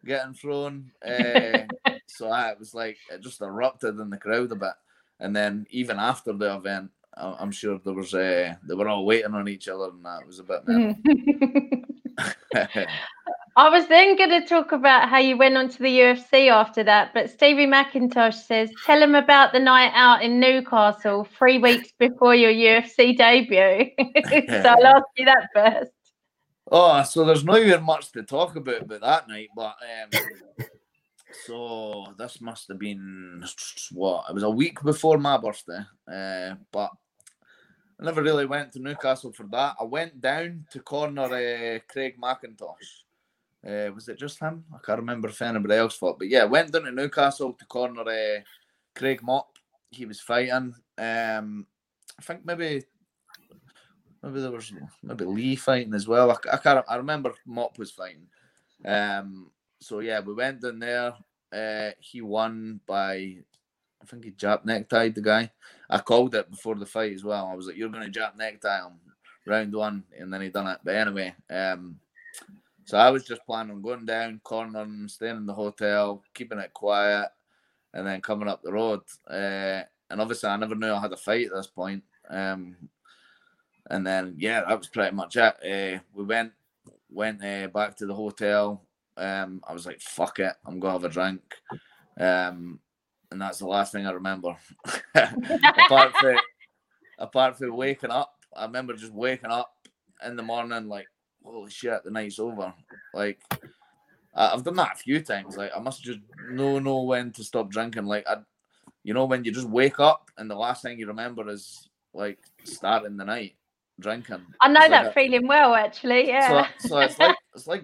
getting 0.05 0.35
thrown. 0.35 0.91
Uh, 1.07 1.65
so 2.07 2.31
I, 2.31 2.51
it 2.51 2.59
was 2.59 2.75
like 2.75 2.99
it 3.11 3.21
just 3.21 3.41
erupted 3.41 3.99
in 3.99 4.11
the 4.11 4.17
crowd 4.17 4.53
a 4.53 4.57
bit, 4.57 4.75
and 5.21 5.35
then 5.35 5.67
even 5.71 5.99
after 5.99 6.33
the 6.33 6.55
event, 6.55 6.91
I'm 7.17 7.51
sure 7.51 7.81
there 7.85 7.95
was 7.95 8.15
uh, 8.15 8.55
they 8.67 8.75
were 8.75 8.89
all 8.89 9.05
waiting 9.05 9.35
on 9.35 9.49
each 9.49 9.69
other, 9.69 9.91
and 9.91 10.05
that 10.05 10.27
was 10.27 10.39
a 10.39 10.45
bit. 10.45 10.63
I 13.57 13.69
was 13.69 13.89
then 13.89 14.17
going 14.17 14.31
to 14.31 14.47
talk 14.47 14.73
about 14.73 15.09
how 15.09 15.19
you 15.19 15.37
went 15.37 15.57
on 15.57 15.69
to 15.71 15.79
the 15.79 15.89
UFC 15.89 16.51
after 16.51 16.85
that, 16.85 17.13
but 17.13 17.31
Stevie 17.31 17.67
McIntosh 17.67 18.47
says, 18.47 18.71
tell 18.87 19.03
him 19.03 19.15
about 19.15 19.53
the 19.53 19.59
night 19.59 19.93
out 19.95 20.23
in 20.23 20.39
Newcastle 20.39 21.27
three 21.37 21.59
weeks 21.59 21.91
before 21.99 22.35
your 22.35 22.53
UFC 22.53 23.17
debut. 23.17 23.91
so 24.63 24.69
I'll 24.69 24.87
ask 24.87 25.05
you 25.17 25.27
that 25.27 25.49
first. 25.53 25.91
Oh, 26.71 27.03
so 27.03 27.25
there's 27.25 27.45
not 27.45 27.59
even 27.59 27.83
much 27.83 28.13
to 28.13 28.23
talk 28.23 28.55
about 28.55 28.83
about 28.83 29.01
that 29.01 29.29
night, 29.29 29.49
but 29.57 29.75
um, 30.15 30.21
so 31.47 32.15
this 32.17 32.41
must 32.41 32.69
have 32.69 32.79
been 32.79 33.45
what? 33.93 34.27
It 34.31 34.35
was 34.35 34.45
a 34.45 34.51
week 34.51 34.81
before 34.83 35.19
my 35.19 35.37
birthday, 35.37 35.81
uh, 36.07 36.55
but 36.71 36.91
I 38.01 38.05
never 38.05 38.23
really 38.23 38.47
went 38.47 38.73
to 38.73 38.79
Newcastle 38.79 39.33
for 39.33 39.47
that. 39.51 39.77
I 39.81 39.85
went 39.85 40.21
down 40.21 40.65
to 40.71 40.81
corner 40.81 41.25
uh, 41.25 41.79
Craig 41.89 42.15
McIntosh. 42.23 43.03
Uh, 43.67 43.93
was 43.93 44.09
it 44.09 44.19
just 44.19 44.39
him? 44.39 44.65
I 44.73 44.79
can't 44.85 45.01
remember 45.01 45.29
if 45.29 45.43
anybody 45.43 45.75
else 45.75 45.97
fought, 45.97 46.19
but 46.21 46.29
yeah, 46.29 46.45
went 46.45 46.73
down 46.73 46.85
to 46.85 46.93
Newcastle 46.93 47.53
to 47.53 47.65
corner 47.67 48.03
uh, 48.03 48.41
Craig 48.95 49.23
Mop. 49.25 49.59
He 49.91 50.07
was 50.07 50.21
fighting. 50.21 50.73
Um, 50.97 51.67
I 52.19 52.23
think 52.23 52.47
maybe 52.47 52.85
maybe 54.23 54.41
there 54.41 54.51
was 54.51 54.73
maybe 55.03 55.25
Lee 55.25 55.57
fighting 55.57 55.95
as 55.95 56.07
well. 56.07 56.31
I, 56.31 56.37
I 56.53 56.57
can't. 56.57 56.85
I 56.89 56.97
remember 56.97 57.33
Mop 57.47 57.79
was 57.79 57.91
fighting. 57.91 58.27
Um, 58.85 59.51
so 59.81 60.01
yeah, 60.01 60.21
we 60.21 60.35
went 60.35 60.61
down 60.61 60.79
there. 60.79 61.15
Uh, 61.53 61.91
he 61.99 62.21
won 62.21 62.81
by 62.87 63.39
I 64.03 64.07
think 64.07 64.25
he 64.25 64.31
jab 64.31 64.65
necktied 64.65 65.15
the 65.15 65.21
guy. 65.21 65.51
I 65.89 65.99
called 65.99 66.35
it 66.35 66.51
before 66.51 66.77
the 66.77 66.87
fight 66.87 67.13
as 67.13 67.25
well. 67.25 67.47
I 67.47 67.55
was 67.55 67.67
like, 67.67 67.77
"You're 67.77 67.89
gonna 67.89 68.09
jab 68.09 68.37
necktie 68.37 68.83
him 68.83 68.99
round 69.47 69.75
one," 69.75 70.05
and 70.19 70.33
then 70.33 70.43
he 70.43 70.49
done 70.49 70.69
it. 70.69 70.81
But 70.83 70.95
anyway, 70.95 71.35
um, 71.51 71.99
so 72.85 72.99
I 72.99 73.11
was 73.11 73.25
just 73.25 73.45
planning 73.47 73.73
on 73.73 73.83
going 73.83 74.07
down, 74.07 74.41
cornering, 74.43 75.09
staying 75.09 75.37
in 75.37 75.47
the 75.47 75.55
hotel, 75.55 76.23
keeping 76.35 76.59
it 76.59 76.73
quiet, 76.73 77.29
and 77.93 78.07
then 78.07 78.21
coming 78.21 78.49
up 78.49 78.63
the 78.63 78.73
road. 78.73 79.01
Uh, 79.29 79.83
and 80.11 80.21
obviously, 80.21 80.49
I 80.49 80.57
never 80.57 80.75
knew 80.75 80.93
I 80.93 81.01
had 81.01 81.13
a 81.13 81.17
fight 81.17 81.47
at 81.47 81.53
this 81.53 81.67
point. 81.67 82.03
Um, 82.29 82.77
and 83.91 84.07
then 84.07 84.35
yeah, 84.39 84.63
that 84.63 84.79
was 84.79 84.89
pretty 84.89 85.15
much 85.15 85.37
it. 85.37 85.43
Uh, 85.43 86.01
we 86.15 86.25
went 86.25 86.53
went 87.11 87.45
uh, 87.45 87.67
back 87.67 87.97
to 87.97 88.07
the 88.07 88.15
hotel. 88.15 88.83
Um, 89.17 89.63
I 89.69 89.73
was 89.73 89.85
like, 89.85 90.01
"Fuck 90.01 90.39
it, 90.39 90.55
I'm 90.65 90.79
gonna 90.79 90.95
have 90.95 91.05
a 91.05 91.09
drink." 91.09 91.43
Um, 92.19 92.79
and 93.31 93.41
that's 93.41 93.59
the 93.59 93.67
last 93.67 93.93
thing 93.93 94.07
I 94.07 94.13
remember. 94.13 94.57
apart 95.15 96.17
from 96.17 96.37
apart 97.19 97.59
from 97.59 97.77
waking 97.77 98.11
up, 98.11 98.33
I 98.57 98.65
remember 98.65 98.95
just 98.95 99.13
waking 99.13 99.51
up 99.51 99.75
in 100.25 100.37
the 100.37 100.43
morning 100.43 100.89
like, 100.89 101.09
holy 101.45 101.71
shit, 101.71 102.03
the 102.05 102.11
night's 102.11 102.39
over. 102.39 102.73
Like 103.13 103.41
I've 104.35 104.65
done 104.65 104.77
that 104.77 104.95
a 104.95 104.99
few 104.99 105.21
times. 105.21 105.57
Like 105.57 105.73
I 105.77 105.81
must 105.81 106.03
just 106.03 106.21
know 106.49 106.79
know 106.79 107.03
when 107.03 107.33
to 107.33 107.45
stop 107.45 107.71
drinking. 107.71 108.07
Like 108.07 108.27
I, 108.29 108.37
you 109.03 109.15
know, 109.15 109.25
when 109.25 109.45
you 109.45 109.51
just 109.51 109.69
wake 109.69 109.99
up 109.99 110.31
and 110.39 110.49
the 110.49 110.55
last 110.55 110.83
thing 110.83 110.99
you 110.99 111.09
remember 111.09 111.49
is 111.49 111.89
like 112.15 112.39
starting 112.65 113.17
the 113.17 113.25
night 113.25 113.55
drinking. 114.01 114.45
I 114.61 114.69
know 114.69 114.81
that 114.81 114.91
like 114.91 115.07
a- 115.07 115.13
feeling 115.13 115.47
well, 115.47 115.75
actually. 115.75 116.29
Yeah. 116.29 116.67
so, 116.79 116.89
so 116.89 116.99
it's 117.01 117.19
like 117.19 117.37
it's 117.55 117.67
like 117.67 117.83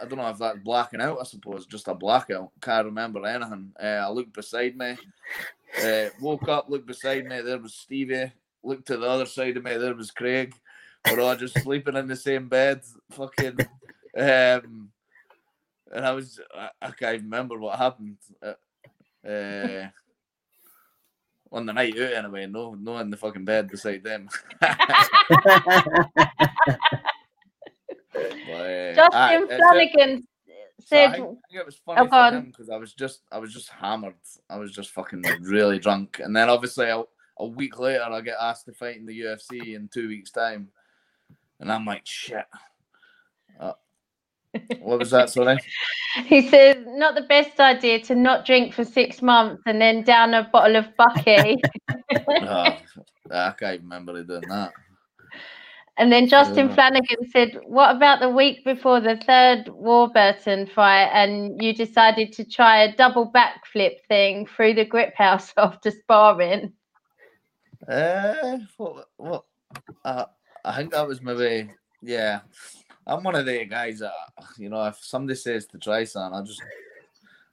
I 0.00 0.06
don't 0.06 0.18
know 0.18 0.28
if 0.28 0.38
that's 0.38 0.58
blacking 0.58 1.00
out. 1.00 1.18
I 1.20 1.24
suppose 1.24 1.66
just 1.66 1.88
a 1.88 1.94
blackout. 1.94 2.50
Can't 2.60 2.86
remember 2.86 3.24
anything. 3.26 3.72
Uh, 3.80 3.86
I 3.86 4.08
looked 4.10 4.32
beside 4.32 4.76
me. 4.76 4.96
Uh, 5.82 6.08
woke 6.20 6.48
up, 6.48 6.68
looked 6.68 6.86
beside 6.86 7.24
me. 7.24 7.40
There 7.40 7.58
was 7.58 7.74
Stevie. 7.74 8.32
Looked 8.62 8.86
to 8.88 8.96
the 8.96 9.08
other 9.08 9.26
side 9.26 9.56
of 9.56 9.64
me. 9.64 9.76
There 9.76 9.94
was 9.94 10.10
Craig. 10.10 10.54
We're 11.10 11.20
all 11.20 11.36
just 11.36 11.58
sleeping 11.62 11.96
in 11.96 12.06
the 12.06 12.16
same 12.16 12.48
bed. 12.48 12.82
Fucking. 13.10 13.58
Um, 14.16 14.90
and 15.92 16.06
I 16.06 16.12
was 16.12 16.40
I, 16.54 16.70
I 16.80 16.90
can't 16.90 17.22
remember 17.22 17.58
what 17.58 17.78
happened. 17.78 18.18
Uh, 18.42 19.88
on 21.52 21.66
the 21.66 21.72
night 21.72 21.98
out 22.00 22.12
anyway. 22.12 22.46
No, 22.46 22.74
no 22.74 22.98
in 22.98 23.10
the 23.10 23.16
fucking 23.16 23.44
bed 23.44 23.68
beside 23.68 24.02
them. 24.02 24.28
But, 28.14 28.52
uh, 28.52 28.94
Justin 28.94 29.20
aye, 29.20 29.38
it's 29.42 29.52
a- 29.52 29.56
Flanagan 29.56 30.28
so 30.84 30.96
I 30.96 31.06
said, 31.06 31.12
think, 31.12 31.38
I 31.54 31.58
it 31.58 31.66
was 31.66 31.80
funny 31.86 32.00
Oh, 32.00 32.08
for 32.08 32.36
him 32.36 32.46
because 32.46 32.68
I 32.70 32.76
was 32.76 32.92
just 32.92 33.20
I 33.30 33.38
was 33.38 33.52
just 33.52 33.68
hammered. 33.70 34.14
I 34.50 34.58
was 34.58 34.72
just 34.72 34.90
fucking 34.90 35.22
really 35.40 35.78
drunk. 35.78 36.20
And 36.22 36.34
then 36.34 36.48
obviously 36.48 36.86
a, 36.88 37.04
a 37.38 37.46
week 37.46 37.78
later 37.78 38.02
I 38.02 38.20
get 38.20 38.36
asked 38.40 38.66
to 38.66 38.72
fight 38.72 38.96
in 38.96 39.06
the 39.06 39.20
UFC 39.20 39.74
in 39.74 39.88
two 39.88 40.08
weeks' 40.08 40.30
time. 40.32 40.68
And 41.60 41.70
I'm 41.72 41.86
like, 41.86 42.02
shit. 42.04 42.44
Uh, 43.60 43.74
what 44.80 44.98
was 44.98 45.10
that, 45.10 45.30
sorry? 45.30 45.58
he 46.26 46.48
said, 46.48 46.86
not 46.86 47.14
the 47.14 47.22
best 47.22 47.58
idea 47.60 48.00
to 48.00 48.14
not 48.14 48.44
drink 48.44 48.74
for 48.74 48.84
six 48.84 49.22
months 49.22 49.62
and 49.66 49.80
then 49.80 50.02
down 50.02 50.34
a 50.34 50.48
bottle 50.52 50.76
of 50.76 50.86
Bucky. 50.96 51.60
oh, 52.28 52.76
I 53.30 53.50
can't 53.58 53.82
remember 53.82 54.22
doing 54.22 54.42
that. 54.48 54.72
And 55.98 56.10
then 56.10 56.26
Justin 56.26 56.68
Yeah. 56.68 56.74
Flanagan 56.74 57.30
said, 57.30 57.60
What 57.64 57.94
about 57.94 58.20
the 58.20 58.28
week 58.30 58.64
before 58.64 59.00
the 59.00 59.16
third 59.26 59.68
Warburton 59.68 60.66
fight 60.66 61.10
and 61.12 61.62
you 61.62 61.74
decided 61.74 62.32
to 62.32 62.44
try 62.44 62.82
a 62.82 62.96
double 62.96 63.30
backflip 63.30 63.96
thing 64.08 64.46
through 64.46 64.74
the 64.74 64.86
grip 64.86 65.14
house 65.14 65.52
after 65.56 65.90
sparring? 65.90 66.72
Uh, 67.86 68.58
what, 68.78 69.08
what? 69.16 69.44
Uh, 70.04 70.24
I 70.64 70.76
think 70.76 70.92
that 70.92 71.06
was 71.06 71.20
maybe, 71.20 71.70
yeah. 72.00 72.40
I'm 73.06 73.22
one 73.22 73.34
of 73.34 73.46
the 73.46 73.64
guys 73.64 73.98
that, 73.98 74.12
you 74.58 74.68
know, 74.68 74.84
if 74.86 74.96
somebody 75.02 75.36
says 75.36 75.66
to 75.66 75.78
try 75.78 76.04
something, 76.04 76.38
I 76.38 76.42
just, 76.42 76.62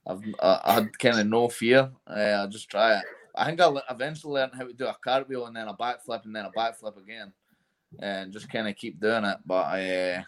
I've, 0.06 0.22
I, 0.40 0.60
I 0.64 0.74
had 0.74 0.98
kind 0.98 1.18
of 1.18 1.26
no 1.26 1.48
fear. 1.48 1.90
Uh, 2.06 2.44
I 2.44 2.46
just 2.46 2.70
try 2.70 2.98
it. 2.98 3.04
I 3.34 3.46
think 3.46 3.60
I 3.60 3.72
eventually 3.90 4.34
learned 4.34 4.52
how 4.54 4.66
to 4.66 4.72
do 4.72 4.86
a 4.86 4.96
cartwheel 5.02 5.46
and 5.46 5.56
then 5.56 5.68
a 5.68 5.74
backflip 5.74 6.24
and 6.24 6.34
then 6.34 6.46
a 6.46 6.50
backflip 6.50 6.96
again, 6.96 7.32
and 8.00 8.32
just 8.32 8.50
kind 8.50 8.68
of 8.68 8.76
keep 8.76 9.00
doing 9.00 9.24
it. 9.24 9.38
But 9.46 9.54
uh, 9.54 10.22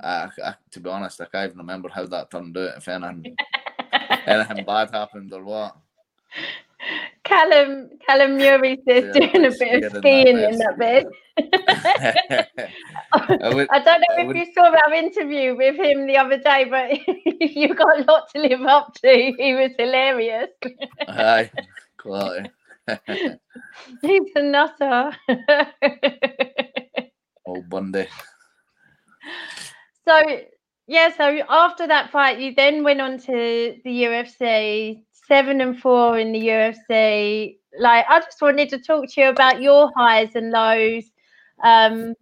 I, 0.00 0.28
I, 0.44 0.54
to 0.70 0.80
be 0.80 0.90
honest, 0.90 1.20
I 1.20 1.26
can't 1.26 1.46
even 1.46 1.58
remember 1.58 1.88
how 1.88 2.06
that 2.06 2.30
turned 2.30 2.56
out. 2.56 2.76
If 2.76 2.88
anything, 2.88 3.36
anything 4.26 4.64
bad 4.64 4.90
happened 4.90 5.32
or 5.32 5.44
what. 5.44 5.76
Callum 7.32 7.88
Callum 8.06 8.36
Murray 8.38 8.76
says 8.86 9.04
Yeah, 9.04 9.12
doing 9.30 9.46
a 9.46 9.50
bit 9.50 9.84
of 9.84 9.92
skiing 9.92 10.00
skiing 10.02 10.38
in 10.38 10.58
that 10.58 10.76
bit. 10.78 11.06
I 13.12 13.54
would- 13.54 13.68
I 13.70 13.78
don't 13.78 14.00
know 14.00 14.16
I 14.16 14.20
if 14.20 14.26
would- 14.26 14.36
you 14.36 14.46
saw 14.54 14.64
our 14.70 14.92
interview 14.92 15.56
with 15.56 15.76
him 15.76 16.06
the 16.06 16.16
other 16.18 16.38
day, 16.38 16.64
but 16.68 16.98
you've 17.40 17.76
got 17.76 17.98
a 18.00 18.04
lot 18.10 18.28
to 18.34 18.40
live 18.40 18.62
up 18.62 18.94
to. 19.02 19.32
He 19.38 19.54
was 19.54 19.70
hilarious. 19.78 20.48
Aye, 21.08 21.50
quality. 21.98 22.50
He's 24.02 24.32
a 24.34 24.42
nutter. 24.42 25.12
Old 27.46 27.68
Bundy. 27.70 28.06
so 30.06 30.20
yeah, 30.86 31.10
so 31.16 31.40
after 31.48 31.86
that 31.86 32.10
fight, 32.10 32.38
you 32.40 32.54
then 32.54 32.82
went 32.84 33.00
on 33.00 33.18
to 33.18 33.76
the 33.84 34.02
UFC, 34.04 35.02
seven 35.26 35.60
and 35.60 35.78
four 35.78 36.18
in 36.18 36.32
the 36.32 36.40
UFC. 36.40 37.58
Like, 37.78 38.04
I 38.08 38.20
just 38.20 38.42
wanted 38.42 38.68
to 38.70 38.78
talk 38.78 39.08
to 39.10 39.20
you 39.20 39.28
about 39.28 39.62
your 39.62 39.90
highs 39.96 40.34
and 40.34 40.50
lows. 40.50 41.04
Um, 41.64 42.14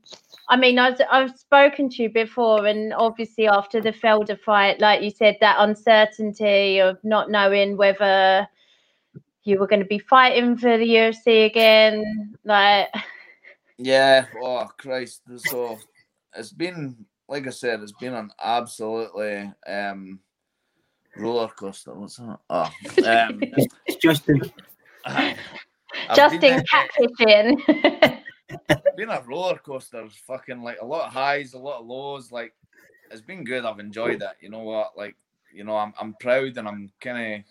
I 0.48 0.57
mean, 0.57 0.78
I've, 0.78 1.01
I've 1.11 1.38
spoken 1.38 1.88
to 1.90 2.03
you 2.03 2.11
before, 2.11 2.66
and 2.66 2.92
obviously 2.94 3.46
after 3.46 3.80
the 3.80 3.92
Felder 3.92 4.38
fight, 4.38 4.80
like 4.80 5.03
you 5.03 5.11
said, 5.11 5.36
that 5.40 5.57
uncertainty 5.59 6.78
of 6.80 6.98
not 7.05 7.30
knowing 7.30 7.76
whether 7.76 8.46
you 9.44 9.59
were 9.59 9.66
going 9.66 9.80
to 9.80 9.86
be 9.86 9.98
fighting 9.98 10.57
for 10.57 10.76
the 10.76 10.88
UFC 10.88 11.46
again. 11.46 12.36
Like, 12.44 12.88
Yeah, 13.82 14.26
oh 14.42 14.68
Christ. 14.76 15.22
So 15.36 15.78
it's 16.36 16.53
been 16.53 17.07
like 17.28 17.46
I 17.46 17.51
said, 17.51 17.80
it's 17.80 17.92
been 17.92 18.12
an 18.12 18.30
absolutely 18.42 19.51
um 19.66 20.20
roller 21.20 21.48
coaster. 21.48 21.94
What's 21.94 22.16
that? 22.16 22.38
Oh 22.48 22.72
um 23.06 23.40
It's 23.86 23.96
Justin. 23.96 24.40
I've 25.04 25.36
Justin 26.14 26.40
been, 26.40 26.64
catfishing. 26.64 28.22
been 28.96 29.08
a 29.10 29.22
roller 29.26 29.58
coaster, 29.58 30.08
fucking 30.26 30.62
like 30.62 30.78
a 30.80 30.86
lot 30.86 31.06
of 31.06 31.12
highs, 31.12 31.54
a 31.54 31.58
lot 31.58 31.80
of 31.80 31.86
lows. 31.86 32.32
Like 32.32 32.54
it's 33.10 33.20
been 33.20 33.44
good. 33.44 33.64
I've 33.64 33.80
enjoyed 33.80 34.22
it. 34.22 34.36
You 34.40 34.50
know 34.50 34.60
what? 34.60 34.96
Like 34.96 35.16
you 35.52 35.64
know, 35.64 35.76
I'm 35.76 35.92
I'm 36.00 36.14
proud 36.14 36.56
and 36.56 36.68
I'm 36.68 36.90
kind 37.00 37.44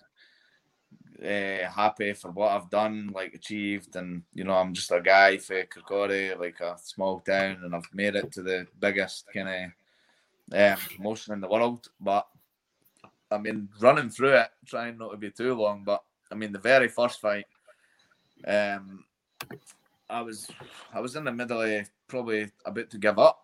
of 1.21 1.25
uh, 1.25 1.69
happy 1.69 2.13
for 2.13 2.31
what 2.31 2.51
I've 2.51 2.69
done, 2.69 3.11
like 3.13 3.33
achieved, 3.33 3.95
and 3.95 4.23
you 4.33 4.43
know, 4.43 4.53
I'm 4.53 4.73
just 4.73 4.91
a 4.91 5.01
guy 5.01 5.37
for 5.37 5.63
Kirkcaldy, 5.65 6.39
like 6.39 6.59
a 6.61 6.77
small 6.81 7.19
town, 7.19 7.61
and 7.63 7.75
I've 7.75 7.93
made 7.93 8.15
it 8.15 8.31
to 8.33 8.41
the 8.41 8.67
biggest 8.79 9.25
kind 9.33 9.73
of 10.53 10.79
um, 10.79 10.79
promotion 10.95 11.33
in 11.33 11.41
the 11.41 11.49
world. 11.49 11.89
But 11.99 12.25
I 13.31 13.37
mean, 13.37 13.69
running 13.79 14.09
through 14.09 14.33
it, 14.33 14.49
trying 14.65 14.97
not 14.97 15.11
to 15.11 15.17
be 15.17 15.29
too 15.29 15.53
long, 15.53 15.83
but 15.83 16.03
I 16.31 16.35
mean, 16.35 16.51
the 16.51 16.59
very 16.59 16.87
first 16.87 17.21
fight, 17.21 17.45
um, 18.47 19.03
I 20.09 20.21
was 20.21 20.49
I 20.93 20.99
was 20.99 21.15
in 21.15 21.23
the 21.23 21.31
middle 21.31 21.61
of 21.61 21.89
probably 22.07 22.51
a 22.65 22.71
bit 22.71 22.89
to 22.91 22.97
give 22.97 23.19
up 23.19 23.43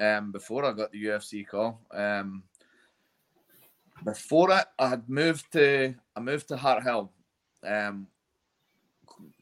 um, 0.00 0.32
before 0.32 0.64
I 0.64 0.72
got 0.72 0.92
the 0.92 1.04
UFC 1.04 1.46
call. 1.46 1.80
Um, 1.92 2.44
before 4.04 4.52
it, 4.52 4.66
I 4.78 4.88
had 4.88 5.08
moved 5.08 5.52
to 5.52 5.94
I 6.16 6.20
moved 6.20 6.48
to 6.48 6.56
Harthill, 6.56 7.08
um, 7.66 8.06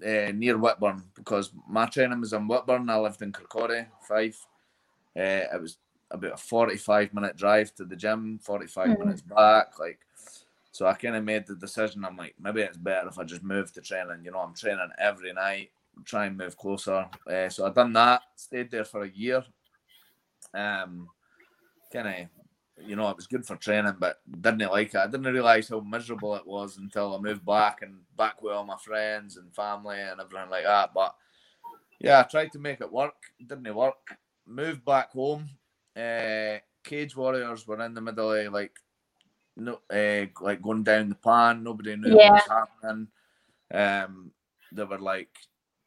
uh, 0.05 0.33
near 0.33 0.57
Whitburn 0.59 1.03
because 1.15 1.51
my 1.69 1.87
training 1.87 2.21
was 2.21 2.33
in 2.33 2.49
Whitburn. 2.49 2.89
I 2.89 2.99
lived 2.99 3.23
in 3.23 3.33
Kirkcaldy, 3.33 3.87
Fife. 4.07 4.47
Uh, 5.17 5.45
it 5.53 5.61
was 5.61 5.79
about 6.13 6.35
a 6.35 6.37
forty-five 6.37 7.13
minute 7.15 7.37
drive 7.37 7.75
to 7.77 7.85
the 7.85 7.97
gym, 7.97 8.39
45 8.39 8.89
Mhm. 8.91 8.99
minutes 9.01 9.23
back. 9.23 9.79
Like, 9.79 10.01
so 10.71 10.87
I 10.87 10.95
kind 10.95 11.17
of 11.17 11.25
made 11.25 11.47
the 11.47 11.57
decision. 11.57 12.05
I'm 12.05 12.17
like, 12.17 12.35
maybe 12.39 12.63
it's 12.63 12.77
better 12.77 13.09
if 13.09 13.19
I 13.19 13.25
just 13.25 13.43
move 13.43 13.73
to 13.73 13.81
training. 13.81 14.25
You 14.25 14.31
know, 14.31 14.39
I'm 14.41 14.55
training 14.55 14.91
every 14.99 15.33
night. 15.33 15.71
try 16.07 16.25
and 16.25 16.39
move 16.39 16.57
closer. 16.57 17.07
Uh, 17.27 17.51
so 17.51 17.67
I 17.67 17.71
done 17.71 17.93
that, 17.93 18.23
stayed 18.37 18.71
there 18.71 18.85
for 18.85 19.03
a 19.03 19.11
year. 19.11 19.45
Um, 20.55 21.09
kind 21.93 22.09
of, 22.09 22.87
you 22.87 22.97
know, 22.97 23.11
it 23.11 23.17
was 23.17 23.27
good 23.27 23.45
for 23.47 23.57
training, 23.57 23.97
but 23.99 24.21
didn't 24.41 24.71
like 24.71 24.95
it. 24.95 24.97
I 24.97 25.07
didn't 25.07 25.33
realize 25.33 25.69
how 25.69 25.81
miserable 25.81 26.35
it 26.35 26.47
was 26.47 26.79
until 26.79 27.15
I 27.15 27.19
moved 27.21 27.45
back 27.45 27.83
and 27.83 28.01
back 28.17 28.41
with 28.41 28.55
all 28.55 28.65
my 28.65 28.79
friends 28.79 29.37
and 29.37 29.55
family 29.55 30.01
and 30.01 30.19
everything 30.19 30.49
like 30.51 30.65
that. 30.65 30.95
But 30.95 31.15
yeah, 32.01 32.21
I 32.21 32.23
tried 32.23 32.53
to 32.53 32.59
make 32.59 32.81
it 32.81 32.91
work. 32.91 33.15
Didn't 33.47 33.75
work. 33.75 34.17
Moved 34.47 34.85
back 34.85 35.13
home. 35.13 35.49
Uh, 35.97 36.59
Cage 36.85 37.17
Warriors 37.17 37.67
were 37.67 37.81
in 37.83 37.95
the 37.95 38.01
middle 38.01 38.33
of 38.33 38.53
like 38.53 38.73
no, 39.57 39.81
uh, 39.93 40.27
like 40.41 40.63
going 40.63 40.83
down 40.83 41.11
the 41.11 41.15
plan. 41.15 41.63
Nobody 41.63 41.97
knew 41.97 42.17
yeah. 42.17 42.31
what 42.31 42.49
was 42.49 42.67
happening. 42.83 43.09
Um, 43.73 44.31
they 44.73 44.85
were 44.85 44.99
like, 44.99 45.31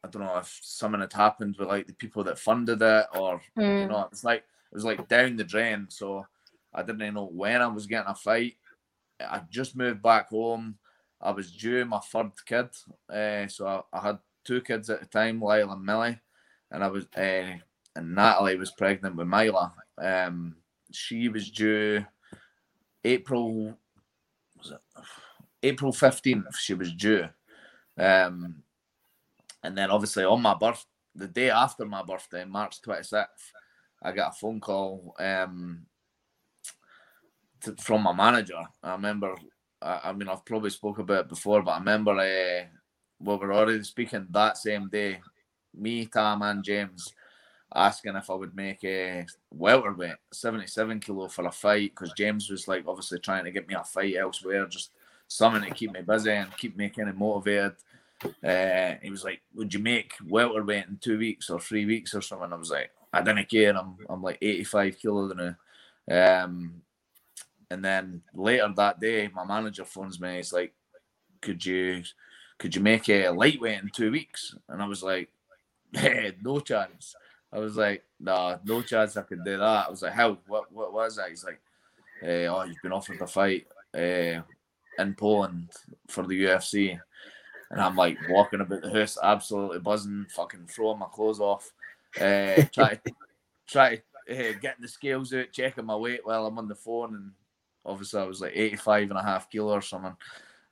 I 0.04 0.08
don't 0.08 0.22
know 0.22 0.36
if 0.38 0.60
something 0.62 1.00
had 1.00 1.12
happened 1.12 1.56
with 1.58 1.68
like 1.68 1.86
the 1.86 1.94
people 1.94 2.22
that 2.24 2.38
funded 2.38 2.80
it, 2.80 3.06
or 3.14 3.40
mm. 3.58 3.82
you 3.82 3.88
know, 3.88 4.08
it's 4.10 4.24
like 4.24 4.44
it 4.70 4.74
was 4.74 4.84
like 4.84 5.08
down 5.08 5.36
the 5.36 5.44
drain. 5.44 5.86
So 5.88 6.26
I 6.72 6.82
didn't 6.82 7.14
know 7.14 7.26
when 7.26 7.60
I 7.60 7.66
was 7.66 7.86
getting 7.86 8.10
a 8.10 8.14
fight. 8.14 8.56
I 9.20 9.40
just 9.50 9.76
moved 9.76 10.02
back 10.02 10.28
home. 10.28 10.76
I 11.20 11.30
was 11.30 11.50
due 11.50 11.84
my 11.84 11.98
third 11.98 12.32
kid, 12.44 12.68
uh, 13.10 13.48
so 13.48 13.66
I, 13.66 13.80
I, 13.90 14.00
had 14.02 14.18
two 14.44 14.60
kids 14.60 14.90
at 14.90 15.00
the 15.00 15.06
time, 15.06 15.40
Lyle 15.40 15.72
and 15.72 15.82
Millie, 15.82 16.20
and 16.70 16.84
I 16.84 16.88
was 16.88 17.06
uh, 17.16 17.56
and 17.96 18.14
Natalie 18.14 18.56
was 18.56 18.70
pregnant 18.72 19.16
with 19.16 19.26
Mila. 19.26 19.72
Um, 19.98 20.56
she 20.92 21.28
was 21.28 21.50
due 21.50 22.04
April 23.06 23.76
was 24.58 24.72
it 24.72 24.80
April 25.62 25.92
fifteenth. 25.92 26.56
She 26.58 26.74
was 26.74 26.92
due, 26.92 27.28
um, 27.98 28.62
and 29.62 29.76
then 29.76 29.90
obviously 29.90 30.24
on 30.24 30.42
my 30.42 30.54
birth, 30.54 30.84
the 31.14 31.28
day 31.28 31.50
after 31.50 31.84
my 31.84 32.02
birthday, 32.02 32.44
March 32.44 32.82
twenty 32.82 33.02
sixth, 33.02 33.52
I 34.02 34.12
got 34.12 34.32
a 34.32 34.38
phone 34.38 34.60
call 34.60 35.14
um, 35.18 35.86
to, 37.62 37.74
from 37.76 38.02
my 38.02 38.12
manager. 38.12 38.62
I 38.82 38.92
remember. 38.92 39.34
I, 39.82 40.00
I, 40.04 40.12
mean, 40.12 40.28
I've 40.28 40.44
probably 40.44 40.70
spoke 40.70 40.98
about 40.98 41.26
it 41.26 41.28
before, 41.28 41.62
but 41.62 41.72
I 41.72 41.78
remember 41.78 42.12
uh, 42.12 42.64
we 43.20 43.36
were 43.36 43.52
already 43.52 43.82
speaking 43.82 44.26
that 44.30 44.56
same 44.56 44.88
day. 44.88 45.20
Me, 45.74 46.06
Tam, 46.06 46.42
and 46.42 46.64
James 46.64 47.12
asking 47.74 48.16
if 48.16 48.30
I 48.30 48.34
would 48.34 48.54
make 48.54 48.84
a 48.84 49.26
welterweight, 49.50 50.16
77 50.32 51.00
kilo 51.00 51.28
for 51.28 51.46
a 51.46 51.50
fight, 51.52 51.92
because 51.94 52.12
James 52.12 52.48
was 52.50 52.68
like 52.68 52.84
obviously 52.86 53.18
trying 53.18 53.44
to 53.44 53.50
get 53.50 53.68
me 53.68 53.74
a 53.74 53.84
fight 53.84 54.16
elsewhere, 54.16 54.66
just 54.66 54.90
something 55.28 55.62
to 55.62 55.74
keep 55.74 55.92
me 55.92 56.02
busy 56.02 56.30
and 56.30 56.56
keep 56.56 56.76
me 56.76 56.88
kind 56.88 57.08
of 57.08 57.16
motivated. 57.16 57.74
Uh, 58.42 58.94
he 59.02 59.10
was 59.10 59.24
like, 59.24 59.42
"Would 59.54 59.74
you 59.74 59.80
make 59.80 60.12
welterweight 60.26 60.86
in 60.86 60.98
two 60.98 61.18
weeks 61.18 61.50
or 61.50 61.60
three 61.60 61.84
weeks 61.84 62.14
or 62.14 62.22
something?" 62.22 62.52
I 62.52 62.56
was 62.56 62.70
like, 62.70 62.90
"I 63.12 63.20
didn't 63.22 63.48
care. 63.48 63.76
I'm 63.76 63.98
I'm 64.08 64.22
like 64.22 64.38
85 64.40 64.98
kilo 64.98 65.32
now." 65.34 65.56
Um, 66.44 66.82
and 67.70 67.84
then 67.84 68.22
later 68.32 68.72
that 68.76 69.00
day, 69.00 69.28
my 69.34 69.44
manager 69.44 69.84
phones 69.84 70.20
me. 70.20 70.36
He's 70.36 70.52
like, 70.52 70.72
"Could 71.42 71.64
you 71.66 72.02
could 72.58 72.74
you 72.74 72.82
make 72.82 73.08
a 73.08 73.28
lightweight 73.30 73.82
in 73.82 73.90
two 73.90 74.10
weeks?" 74.10 74.54
And 74.68 74.82
I 74.82 74.86
was 74.86 75.02
like, 75.02 75.28
hey, 75.92 76.34
"No 76.42 76.60
chance." 76.60 77.14
I 77.52 77.58
was 77.58 77.76
like, 77.76 78.04
"Nah, 78.20 78.58
no 78.64 78.82
chance 78.82 79.16
I 79.16 79.22
could 79.22 79.44
do 79.44 79.58
that." 79.58 79.86
I 79.86 79.90
was 79.90 80.02
like, 80.02 80.12
"How? 80.12 80.38
What? 80.46 80.72
What 80.72 80.92
was 80.92 81.16
that?" 81.16 81.30
He's 81.30 81.44
like, 81.44 81.60
eh, 82.22 82.46
"Oh, 82.46 82.64
you've 82.64 82.82
been 82.82 82.92
offered 82.92 83.20
a 83.20 83.26
fight 83.26 83.66
uh, 83.94 84.42
in 84.98 85.14
Poland 85.16 85.70
for 86.08 86.26
the 86.26 86.44
UFC." 86.44 86.98
And 87.70 87.80
I'm 87.80 87.96
like 87.96 88.16
walking 88.28 88.60
about 88.60 88.82
the 88.82 88.92
house, 88.92 89.18
absolutely 89.20 89.80
buzzing, 89.80 90.26
fucking 90.30 90.66
throwing 90.68 91.00
my 91.00 91.06
clothes 91.06 91.40
off, 91.40 91.72
uh, 92.20 92.62
try, 92.72 93.00
try 93.66 94.02
uh, 94.30 94.52
getting 94.60 94.82
the 94.82 94.88
scales 94.88 95.32
out, 95.32 95.52
checking 95.52 95.84
my 95.84 95.96
weight 95.96 96.24
while 96.24 96.46
I'm 96.46 96.58
on 96.58 96.68
the 96.68 96.74
phone, 96.74 97.14
and 97.14 97.32
obviously 97.84 98.20
I 98.20 98.24
was 98.24 98.40
like 98.40 98.52
85 98.54 99.10
and 99.10 99.18
a 99.18 99.22
half 99.22 99.50
kilo 99.50 99.72
or 99.72 99.82
something. 99.82 100.16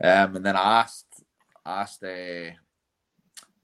Um, 0.02 0.36
and 0.36 0.46
then 0.46 0.56
I 0.56 0.80
asked, 0.80 1.22
asked, 1.64 2.04
uh, 2.04 2.50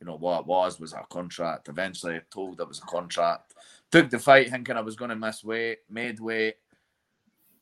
you 0.00 0.06
know, 0.06 0.16
what 0.16 0.40
it 0.40 0.46
was 0.46 0.80
was 0.80 0.94
a 0.94 1.04
contract. 1.10 1.68
Eventually, 1.68 2.20
told 2.30 2.60
it 2.60 2.68
was 2.68 2.78
a 2.78 2.86
contract. 2.86 3.54
Took 3.90 4.08
the 4.08 4.18
fight 4.18 4.50
thinking 4.50 4.76
I 4.76 4.80
was 4.80 4.96
going 4.96 5.10
to 5.10 5.16
miss 5.16 5.44
weight, 5.44 5.78
made 5.90 6.20
weight, 6.20 6.56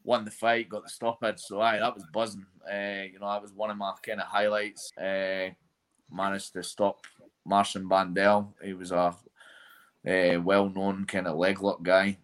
won 0.05 0.25
the 0.25 0.31
fight, 0.31 0.69
got 0.69 0.85
the 0.85 0.89
stoppage. 0.89 1.41
So 1.41 1.61
aye, 1.61 1.79
that 1.79 1.95
was 1.95 2.05
buzzing. 2.13 2.47
Uh, 2.65 3.05
you 3.13 3.19
know, 3.19 3.31
that 3.31 3.43
was 3.43 3.53
one 3.53 3.71
of 3.71 3.77
my 3.77 3.93
kind 4.03 4.21
of 4.21 4.27
highlights. 4.27 4.93
Uh, 4.97 5.51
managed 6.11 6.53
to 6.53 6.63
stop 6.63 7.01
Marcin 7.45 7.89
Bandel. 7.89 8.53
He 8.63 8.73
was 8.73 8.93
a, 8.93 9.15
a 10.07 10.37
well-known 10.37 11.07
kind 11.07 11.27
of 11.27 11.37
leg 11.37 11.61
lock 11.61 11.83
guy, 11.83 12.19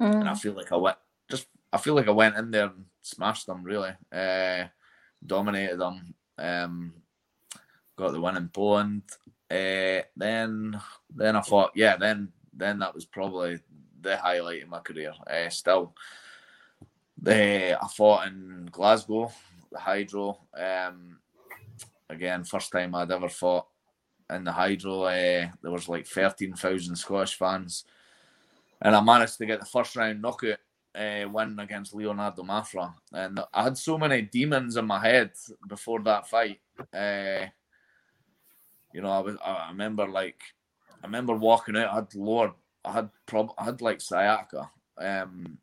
mm. 0.00 0.14
and 0.14 0.28
I 0.28 0.34
feel 0.34 0.52
like 0.52 0.72
I 0.72 0.76
went 0.76 0.96
just. 1.30 1.46
I 1.72 1.78
feel 1.78 1.94
like 1.94 2.08
I 2.08 2.12
went 2.12 2.36
in 2.36 2.50
there 2.50 2.66
and 2.66 2.84
smashed 3.02 3.46
them. 3.46 3.64
Really, 3.64 3.92
uh, 4.12 4.64
dominated 5.24 5.78
them. 5.78 6.14
Um, 6.38 6.92
got 7.96 8.12
the 8.12 8.20
win 8.20 8.36
in 8.36 8.48
Poland. 8.48 9.02
Uh, 9.50 10.02
then, 10.16 10.78
then 11.14 11.36
I 11.36 11.40
thought, 11.40 11.72
yeah, 11.74 11.96
then 11.96 12.32
then 12.52 12.80
that 12.80 12.94
was 12.94 13.04
probably 13.04 13.60
the 14.00 14.16
highlight 14.16 14.64
of 14.64 14.68
my 14.68 14.80
career. 14.80 15.12
Uh, 15.26 15.48
still, 15.48 15.94
the 17.20 17.78
I 17.80 17.88
fought 17.88 18.26
in 18.26 18.68
Glasgow, 18.70 19.32
the 19.70 19.78
Hydro. 19.78 20.38
Um, 20.56 21.18
again, 22.10 22.44
first 22.44 22.72
time 22.72 22.94
I'd 22.94 23.10
ever 23.10 23.28
fought 23.28 23.66
in 24.30 24.44
the 24.44 24.52
Hydro. 24.52 25.02
Uh, 25.04 25.48
there 25.62 25.70
was 25.70 25.88
like 25.88 26.06
thirteen 26.06 26.54
thousand 26.54 26.96
Scottish 26.96 27.34
fans, 27.34 27.84
and 28.82 28.94
I 28.94 29.00
managed 29.00 29.38
to 29.38 29.46
get 29.46 29.60
the 29.60 29.66
first 29.66 29.96
round 29.96 30.20
knockout. 30.20 30.58
Uh, 30.94 31.28
win 31.30 31.56
against 31.60 31.94
Leonardo 31.94 32.42
Mafra, 32.42 32.92
and 33.12 33.38
I 33.54 33.62
had 33.62 33.78
so 33.78 33.96
many 33.98 34.22
demons 34.22 34.76
in 34.76 34.86
my 34.86 34.98
head 34.98 35.30
before 35.68 36.00
that 36.00 36.28
fight. 36.28 36.60
Uh, 36.92 37.46
you 38.98 39.02
know, 39.02 39.12
I 39.12 39.20
was 39.20 39.36
I 39.44 39.68
remember 39.70 40.08
like 40.08 40.40
I 41.00 41.06
remember 41.06 41.32
walking 41.32 41.76
out. 41.76 41.92
I 41.92 41.94
had 41.94 42.14
lower, 42.16 42.52
I 42.84 42.90
had 42.90 43.10
prob, 43.26 43.52
I 43.56 43.66
had 43.66 43.80
like 43.80 44.00
sciatica. 44.00 44.68
Um, 44.98 45.58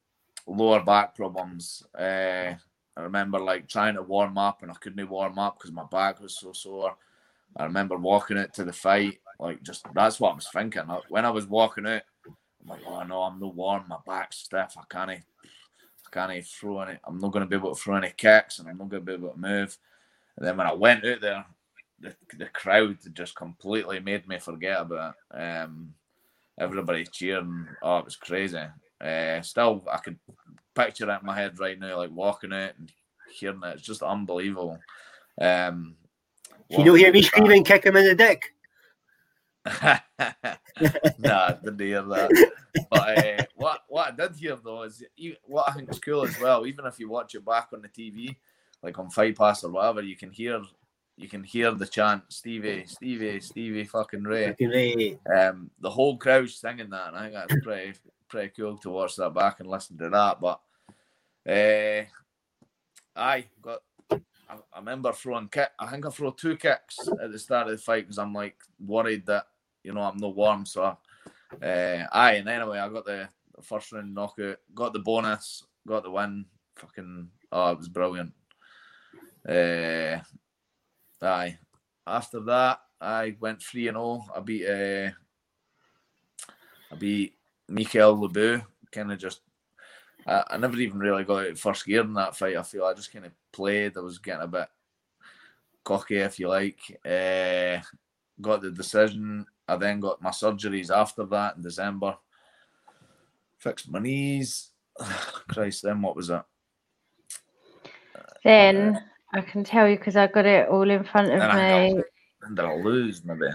lower 0.47 0.81
back 0.81 1.15
problems. 1.15 1.83
Uh, 1.99 2.53
I 2.95 3.01
remember 3.01 3.37
like 3.37 3.67
trying 3.67 3.95
to 3.95 4.03
warm 4.03 4.37
up 4.37 4.61
and 4.61 4.71
I 4.71 4.75
couldn't 4.75 5.09
warm 5.09 5.37
up 5.37 5.57
because 5.57 5.73
my 5.73 5.83
back 5.91 6.21
was 6.21 6.39
so 6.39 6.53
sore. 6.53 6.95
I 7.57 7.65
remember 7.65 7.97
walking 7.97 8.37
it 8.37 8.53
to 8.53 8.63
the 8.63 8.71
fight, 8.71 9.19
like 9.37 9.61
just 9.63 9.85
that's 9.93 10.17
what 10.17 10.31
I 10.31 10.35
was 10.35 10.47
thinking. 10.53 10.83
When 11.09 11.25
I 11.25 11.29
was 11.29 11.45
walking 11.45 11.87
out, 11.87 12.03
I'm 12.25 12.69
like, 12.69 12.83
oh 12.87 13.03
no, 13.03 13.23
I'm 13.23 13.37
no 13.37 13.47
warm, 13.47 13.83
my 13.89 13.97
back's 14.07 14.37
stiff, 14.37 14.77
I 14.77 14.83
can't, 14.89 15.11
I 15.11 16.09
can't 16.09 16.45
throw 16.45 16.79
any, 16.79 16.97
I'm 17.03 17.19
not 17.19 17.33
going 17.33 17.43
to 17.43 17.49
be 17.49 17.57
able 17.57 17.75
to 17.75 17.81
throw 17.81 17.97
any 17.97 18.13
kicks 18.15 18.59
and 18.59 18.69
I'm 18.69 18.77
not 18.77 18.87
going 18.87 19.05
to 19.05 19.05
be 19.05 19.13
able 19.13 19.33
to 19.33 19.37
move. 19.37 19.77
And 20.37 20.47
then 20.47 20.55
when 20.55 20.67
I 20.67 20.73
went 20.73 21.03
out 21.03 21.19
there, 21.19 21.45
the, 22.05 22.37
the 22.37 22.45
crowd 22.45 22.97
just 23.13 23.35
completely 23.35 23.99
made 23.99 24.27
me 24.27 24.39
forget 24.39 24.81
about 24.81 25.15
it. 25.33 25.37
Um, 25.37 25.93
everybody 26.59 27.05
cheering, 27.05 27.67
oh, 27.81 27.97
it 27.97 28.05
was 28.05 28.15
crazy. 28.15 28.63
Uh, 29.01 29.41
still, 29.41 29.83
I 29.91 29.97
could 29.97 30.17
picture 30.73 31.09
it 31.09 31.19
in 31.19 31.25
my 31.25 31.35
head 31.35 31.59
right 31.59 31.79
now, 31.79 31.97
like 31.97 32.11
walking 32.11 32.51
it 32.51 32.75
and 32.77 32.91
hearing 33.31 33.61
it. 33.63 33.75
It's 33.75 33.81
just 33.81 34.03
unbelievable. 34.03 34.79
Um, 35.39 35.95
you 36.69 36.83
don't 36.83 36.97
hear 36.97 37.11
me 37.11 37.21
screaming, 37.21 37.63
kick 37.63 37.83
him 37.85 37.97
in 37.97 38.05
the 38.05 38.15
dick. 38.15 38.53
nah, 41.19 41.51
didn't 41.53 41.79
hear 41.79 42.03
that. 42.03 42.51
But 42.89 43.17
uh, 43.17 43.43
what 43.55 43.81
what 43.87 44.07
I 44.07 44.15
did 44.15 44.35
hear 44.35 44.55
though 44.55 44.83
is 44.83 45.03
what 45.45 45.67
I 45.67 45.73
think 45.73 45.89
is 45.89 45.99
cool 45.99 46.23
as 46.25 46.39
well. 46.39 46.65
Even 46.65 46.85
if 46.85 46.99
you 46.99 47.09
watch 47.09 47.35
it 47.35 47.45
back 47.45 47.69
on 47.73 47.81
the 47.81 47.89
TV, 47.89 48.35
like 48.83 48.97
on 48.99 49.09
Fight 49.09 49.37
Pass 49.37 49.63
or 49.63 49.71
whatever, 49.71 50.01
you 50.01 50.15
can 50.15 50.31
hear 50.31 50.61
you 51.17 51.29
can 51.29 51.43
hear 51.43 51.71
the 51.71 51.87
chant 51.87 52.23
Stevie, 52.29 52.85
Stevie, 52.87 53.39
Stevie, 53.39 53.85
fucking 53.85 54.23
Ray. 54.23 54.55
Ray. 54.59 55.19
Um, 55.33 55.69
the 55.79 55.89
whole 55.89 56.17
crowd 56.17 56.49
singing 56.49 56.89
that, 56.89 57.09
and 57.09 57.17
I 57.17 57.21
think 57.21 57.33
that's 57.33 57.63
pretty 57.63 57.93
pretty 58.27 58.53
cool 58.57 58.77
to 58.79 58.89
watch 58.89 59.15
that 59.15 59.33
back 59.33 59.59
and 59.59 59.69
listen 59.69 59.97
to 59.97 60.09
that. 60.09 60.41
But 60.41 60.59
uh, 61.47 62.05
I 63.15 63.45
got. 63.61 63.81
I, 64.47 64.57
I 64.73 64.79
remember 64.79 65.11
throwing 65.13 65.47
kick. 65.47 65.69
I 65.79 65.87
think 65.87 66.05
I 66.05 66.09
threw 66.09 66.33
two 66.37 66.57
kicks 66.57 66.99
at 67.21 67.31
the 67.31 67.39
start 67.39 67.67
of 67.67 67.71
the 67.71 67.77
fight 67.77 68.03
because 68.03 68.19
I'm 68.19 68.33
like 68.33 68.57
worried 68.85 69.25
that 69.27 69.47
you 69.83 69.93
know 69.93 70.01
I'm 70.01 70.17
no 70.17 70.29
warm. 70.29 70.65
So, 70.65 70.83
uh, 70.83 70.97
aye, 71.61 72.33
and 72.33 72.49
anyway, 72.49 72.79
I 72.79 72.89
got 72.89 73.05
the 73.05 73.29
first 73.61 73.91
round 73.91 74.13
knockout, 74.13 74.57
got 74.73 74.93
the 74.93 74.99
bonus, 74.99 75.63
got 75.87 76.03
the 76.03 76.11
win. 76.11 76.45
Fucking, 76.75 77.29
oh, 77.53 77.71
it 77.71 77.77
was 77.77 77.87
brilliant. 77.87 78.33
Uh, 79.47 80.17
aye. 81.25 81.57
After 82.07 82.39
that, 82.41 82.79
I 83.01 83.35
went 83.39 83.61
three 83.61 83.87
and 83.87 83.97
all. 83.97 84.25
I 84.35 84.39
beat 84.39 84.67
uh, 84.67 85.09
I 86.91 86.95
beat 86.97 87.35
Mickael 87.69 88.19
Lebout, 88.19 88.63
kind 88.91 89.11
of 89.11 89.19
just, 89.19 89.41
I, 90.25 90.43
I, 90.47 90.57
never 90.57 90.77
even 90.77 90.99
really 90.99 91.23
got 91.23 91.47
out 91.47 91.57
first 91.57 91.85
gear 91.85 92.01
in 92.01 92.13
that 92.13 92.35
fight. 92.35 92.55
I 92.55 92.63
feel 92.63 92.85
I 92.85 92.93
just 92.93 93.11
kind 93.11 93.25
of 93.25 93.31
played. 93.51 93.97
I 93.97 94.01
was 94.01 94.19
getting 94.19 94.43
a 94.43 94.47
bit 94.47 94.67
cocky, 95.83 96.17
if 96.17 96.39
you 96.39 96.47
like. 96.47 96.79
Uh, 97.05 97.81
got 98.41 98.61
the 98.61 98.71
decision. 98.71 99.45
I 99.67 99.75
then 99.77 99.99
got 99.99 100.21
my 100.21 100.29
surgeries 100.29 100.95
after 100.95 101.25
that 101.25 101.55
in 101.57 101.63
December. 101.63 102.15
Fixed 103.57 103.89
my 103.89 103.99
knees. 103.99 104.71
Christ, 105.49 105.83
then 105.83 106.01
what 106.01 106.15
was 106.15 106.29
it? 106.29 106.43
Then 108.43 109.03
I 109.35 109.41
can 109.41 109.63
tell 109.63 109.87
you 109.87 109.97
because 109.97 110.15
I 110.15 110.27
got 110.27 110.45
it 110.45 110.69
all 110.69 110.89
in 110.89 111.03
front 111.03 111.31
of 111.31 111.39
Then 111.39 111.51
I 111.51 111.93
me. 111.93 112.01
When 112.39 112.55
did 112.55 112.65
I 112.65 112.75
lose? 112.75 113.23
Maybe. 113.25 113.47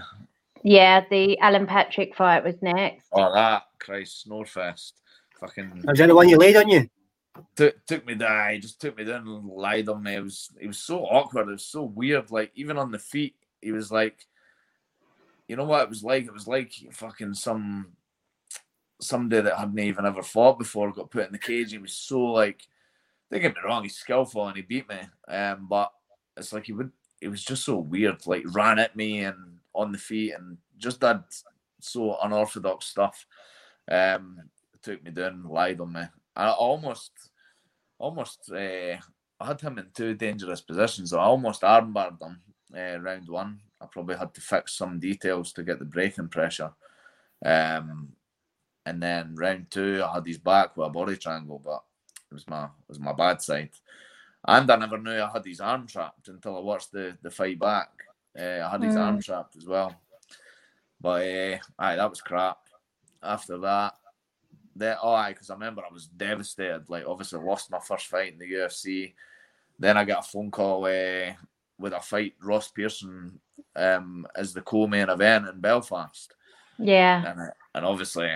Yeah, 0.63 1.03
the 1.09 1.39
Alan 1.39 1.65
Patrick 1.65 2.15
fight 2.15 2.43
was 2.43 2.55
next. 2.61 3.07
Oh, 3.11 3.33
that 3.33 3.63
Christ, 3.79 4.27
Snorefest. 4.27 4.93
Fucking 5.39 5.83
Was 5.85 5.97
that 5.97 6.07
the 6.07 6.15
one 6.15 6.29
you 6.29 6.37
laid 6.37 6.55
on 6.55 6.69
you? 6.69 6.87
took 7.55 7.85
took 7.85 8.05
me 8.05 8.15
down. 8.15 8.53
He 8.53 8.59
just 8.59 8.79
took 8.79 8.97
me 8.97 9.03
down 9.03 9.27
and 9.27 9.45
lied 9.45 9.89
on 9.89 10.03
me. 10.03 10.15
It 10.15 10.23
was 10.23 10.49
it 10.59 10.67
was 10.67 10.79
so 10.79 11.03
awkward. 11.05 11.47
It 11.47 11.53
was 11.53 11.65
so 11.65 11.83
weird. 11.83 12.31
Like 12.31 12.51
even 12.55 12.77
on 12.77 12.91
the 12.91 12.99
feet, 12.99 13.35
he 13.61 13.71
was 13.71 13.91
like, 13.91 14.25
you 15.47 15.55
know 15.55 15.65
what 15.65 15.83
it 15.83 15.89
was 15.89 16.03
like? 16.03 16.25
It 16.25 16.33
was 16.33 16.47
like 16.47 16.73
fucking 16.91 17.33
some 17.33 17.87
somebody 18.99 19.41
that 19.41 19.57
hadn't 19.57 19.79
even 19.79 20.05
ever 20.05 20.21
fought 20.21 20.59
before 20.59 20.91
got 20.91 21.09
put 21.09 21.25
in 21.25 21.31
the 21.31 21.39
cage. 21.39 21.71
He 21.71 21.77
was 21.79 21.93
so 21.93 22.19
like, 22.19 22.67
don't 23.31 23.41
get 23.41 23.55
me 23.55 23.61
wrong, 23.63 23.83
he's 23.83 23.95
skillful 23.95 24.47
and 24.47 24.57
he 24.57 24.61
beat 24.61 24.89
me. 24.89 24.99
Um, 25.27 25.67
but 25.69 25.91
it's 26.35 26.53
like 26.53 26.65
he 26.65 26.73
would. 26.73 26.91
It 27.21 27.29
was 27.29 27.43
just 27.43 27.63
so 27.63 27.77
weird. 27.77 28.25
Like 28.27 28.43
ran 28.47 28.79
at 28.79 28.95
me 28.95 29.19
and 29.19 29.37
on 29.73 29.91
the 29.91 29.97
feet 29.97 30.33
and 30.33 30.57
just 30.77 30.99
did 30.99 31.19
so 31.79 32.17
unorthodox 32.21 32.87
stuff. 32.87 33.25
Um, 33.89 34.37
took 34.81 35.03
me 35.03 35.11
down, 35.11 35.45
lied 35.47 35.79
on 35.79 35.93
me. 35.93 36.01
I 36.35 36.49
almost, 36.49 37.11
almost, 37.99 38.51
uh, 38.51 38.97
I 39.39 39.45
had 39.45 39.61
him 39.61 39.77
in 39.77 39.87
two 39.93 40.15
dangerous 40.15 40.61
positions. 40.61 41.13
I 41.13 41.21
almost 41.21 41.61
armbarred 41.61 42.21
him 42.21 42.39
uh, 42.75 42.99
round 42.99 43.29
one. 43.29 43.59
I 43.79 43.85
probably 43.85 44.15
had 44.15 44.33
to 44.33 44.41
fix 44.41 44.77
some 44.77 44.99
details 44.99 45.53
to 45.53 45.63
get 45.63 45.79
the 45.79 45.85
braking 45.85 46.29
pressure. 46.29 46.71
Um, 47.43 48.09
and 48.85 49.01
then 49.01 49.35
round 49.35 49.67
two, 49.69 50.03
I 50.03 50.15
had 50.15 50.25
his 50.25 50.37
back 50.37 50.75
with 50.75 50.87
a 50.87 50.89
body 50.89 51.17
triangle, 51.17 51.61
but 51.63 51.83
was 52.33 52.47
my 52.47 52.65
it 52.65 52.69
was 52.89 52.99
my 52.99 53.13
bad 53.13 53.41
side. 53.41 53.69
And 54.47 54.69
I 54.71 54.75
never 54.75 54.97
knew 54.97 55.21
I 55.21 55.29
had 55.31 55.45
his 55.45 55.59
arm 55.61 55.85
trapped 55.85 56.27
until 56.27 56.57
I 56.57 56.61
watched 56.61 56.91
the, 56.91 57.15
the 57.21 57.29
fight 57.29 57.59
back. 57.59 57.89
Uh, 58.37 58.65
I 58.65 58.69
had 58.71 58.81
his 58.81 58.95
arm 58.95 59.21
trapped 59.21 59.55
as 59.55 59.65
well. 59.67 59.93
But 60.99 61.21
uh, 61.27 61.57
aye, 61.79 61.95
that 61.95 62.09
was 62.09 62.21
crap. 62.21 62.57
After 63.23 63.57
that, 63.59 63.93
then 64.75 64.97
oh 65.03 65.13
aye, 65.13 65.33
because 65.33 65.49
I 65.49 65.53
remember 65.53 65.83
I 65.87 65.93
was 65.93 66.07
devastated. 66.07 66.89
Like 66.89 67.05
obviously 67.07 67.39
lost 67.39 67.69
my 67.71 67.79
first 67.79 68.07
fight 68.07 68.33
in 68.33 68.39
the 68.39 68.51
UFC. 68.51 69.13
Then 69.77 69.97
I 69.97 70.05
got 70.05 70.25
a 70.25 70.29
phone 70.29 70.49
call 70.51 70.85
uh, 70.85 71.33
with 71.77 71.93
a 71.93 71.99
fight 71.99 72.33
Ross 72.41 72.69
Pearson 72.69 73.39
um, 73.75 74.25
as 74.35 74.53
the 74.53 74.61
co-main 74.61 75.09
event 75.09 75.47
in 75.47 75.59
Belfast, 75.59 76.33
Yeah. 76.79 77.23
and 77.31 77.51
and 77.75 77.85
obviously 77.85 78.29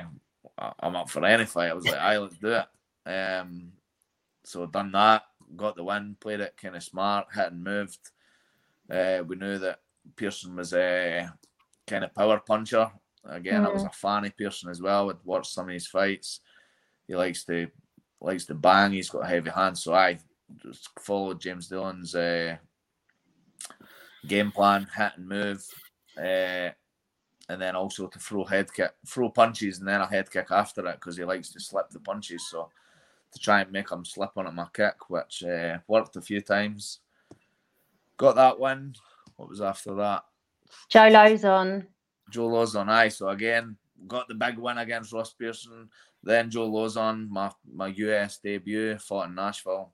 I- 0.58 0.74
I'm 0.80 0.96
up 0.96 1.10
for 1.10 1.26
any 1.26 1.46
fight. 1.46 1.70
I 1.70 1.74
was 1.74 1.86
like, 1.86 1.96
aye, 2.00 2.18
let's 2.18 2.38
do 2.38 2.54
it. 2.54 3.10
Um, 3.10 3.72
so 4.46 4.66
done 4.66 4.92
that, 4.92 5.24
got 5.56 5.76
the 5.76 5.84
win, 5.84 6.16
played 6.20 6.40
it 6.40 6.56
kind 6.62 6.76
of 6.76 6.84
smart, 6.84 7.28
hit 7.34 7.52
and 7.52 7.64
moved. 7.64 8.00
Uh, 8.90 9.24
we 9.28 9.36
knew 9.36 9.58
that 9.58 9.80
Pearson 10.16 10.56
was 10.56 10.74
a 10.74 11.30
kind 11.88 12.04
of 12.04 12.14
power 12.14 12.40
puncher. 12.40 12.92
Again, 13.28 13.66
I 13.66 13.70
was 13.70 13.84
a 13.84 13.90
fan 13.90 14.26
of 14.26 14.38
Pearson 14.38 14.70
as 14.70 14.82
well. 14.82 15.10
I'd 15.10 15.18
watched 15.24 15.52
some 15.52 15.68
of 15.68 15.74
his 15.74 15.88
fights. 15.88 16.42
He 17.08 17.16
likes 17.16 17.44
to 17.46 17.68
likes 18.22 18.46
to 18.46 18.54
bang. 18.54 18.92
He's 18.92 19.10
got 19.10 19.24
a 19.24 19.28
heavy 19.28 19.50
hands. 19.50 19.84
so 19.84 19.94
I 19.94 20.20
just 20.62 20.90
followed 21.00 21.42
James 21.42 21.68
Doolan's 21.68 22.14
uh, 22.14 22.58
game 24.28 24.52
plan, 24.52 24.88
hit 24.96 25.14
and 25.18 25.28
move, 25.28 25.66
uh, 26.18 26.70
and 27.50 27.62
then 27.62 27.76
also 27.76 28.08
to 28.08 28.20
throw 28.20 28.44
head 28.44 28.72
kick, 28.72 28.92
throw 29.08 29.30
punches, 29.30 29.80
and 29.80 29.88
then 29.88 30.02
a 30.02 30.08
head 30.08 30.30
kick 30.30 30.48
after 30.52 30.86
it 30.88 30.96
because 30.96 31.18
he 31.18 31.24
likes 31.24 31.50
to 31.50 31.60
slip 31.60 31.90
the 31.90 32.00
punches. 32.00 32.48
So 32.50 32.70
to 33.36 33.42
try 33.42 33.62
and 33.62 33.72
make 33.72 33.92
him 33.92 34.04
slip 34.06 34.32
on 34.38 34.48
at 34.48 34.56
my 34.56 34.66
kick, 34.74 35.10
which 35.10 35.44
uh, 35.44 35.78
worked 35.88 36.16
a 36.16 36.22
few 36.22 36.42
times. 36.42 37.00
Got 38.18 38.36
that 38.36 38.60
one. 38.60 38.96
What 39.36 39.50
was 39.50 39.62
after 39.62 39.94
that? 39.96 40.24
Joe 40.90 41.10
Lauzon. 41.12 41.86
Joe 42.32 42.50
Lauzon, 42.50 42.88
aye. 42.90 43.10
So 43.10 43.30
again, 43.30 43.76
got 44.08 44.28
the 44.28 44.34
big 44.34 44.58
win 44.58 44.78
against 44.78 45.12
Ross 45.12 45.34
Pearson. 45.34 45.90
Then 46.24 46.50
Joe 46.50 46.72
Lauzon, 46.72 47.30
my 47.30 47.52
my 47.72 47.88
US 47.88 48.40
debut, 48.40 48.98
fought 48.98 49.28
in 49.28 49.36
Nashville. 49.36 49.92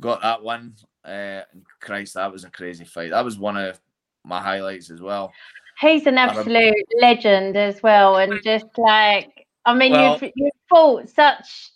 Got 0.00 0.22
that 0.22 0.42
one. 0.42 0.74
Uh, 1.04 1.42
and 1.52 1.64
Christ, 1.80 2.14
that 2.14 2.32
was 2.32 2.44
a 2.44 2.50
crazy 2.50 2.84
fight. 2.84 3.10
That 3.10 3.24
was 3.24 3.38
one 3.38 3.56
of 3.56 3.78
my 4.24 4.40
highlights 4.40 4.90
as 4.90 5.00
well. 5.00 5.32
He's 5.80 6.06
an 6.06 6.16
absolute 6.16 6.74
legend 7.00 7.56
as 7.56 7.82
well, 7.82 8.16
and 8.16 8.40
just 8.44 8.66
like 8.78 9.46
I 9.64 9.74
mean, 9.74 9.92
Well- 9.92 10.18
you've 10.22 10.32
you've 10.36 10.52
fought 10.70 11.08
such. 11.08 11.70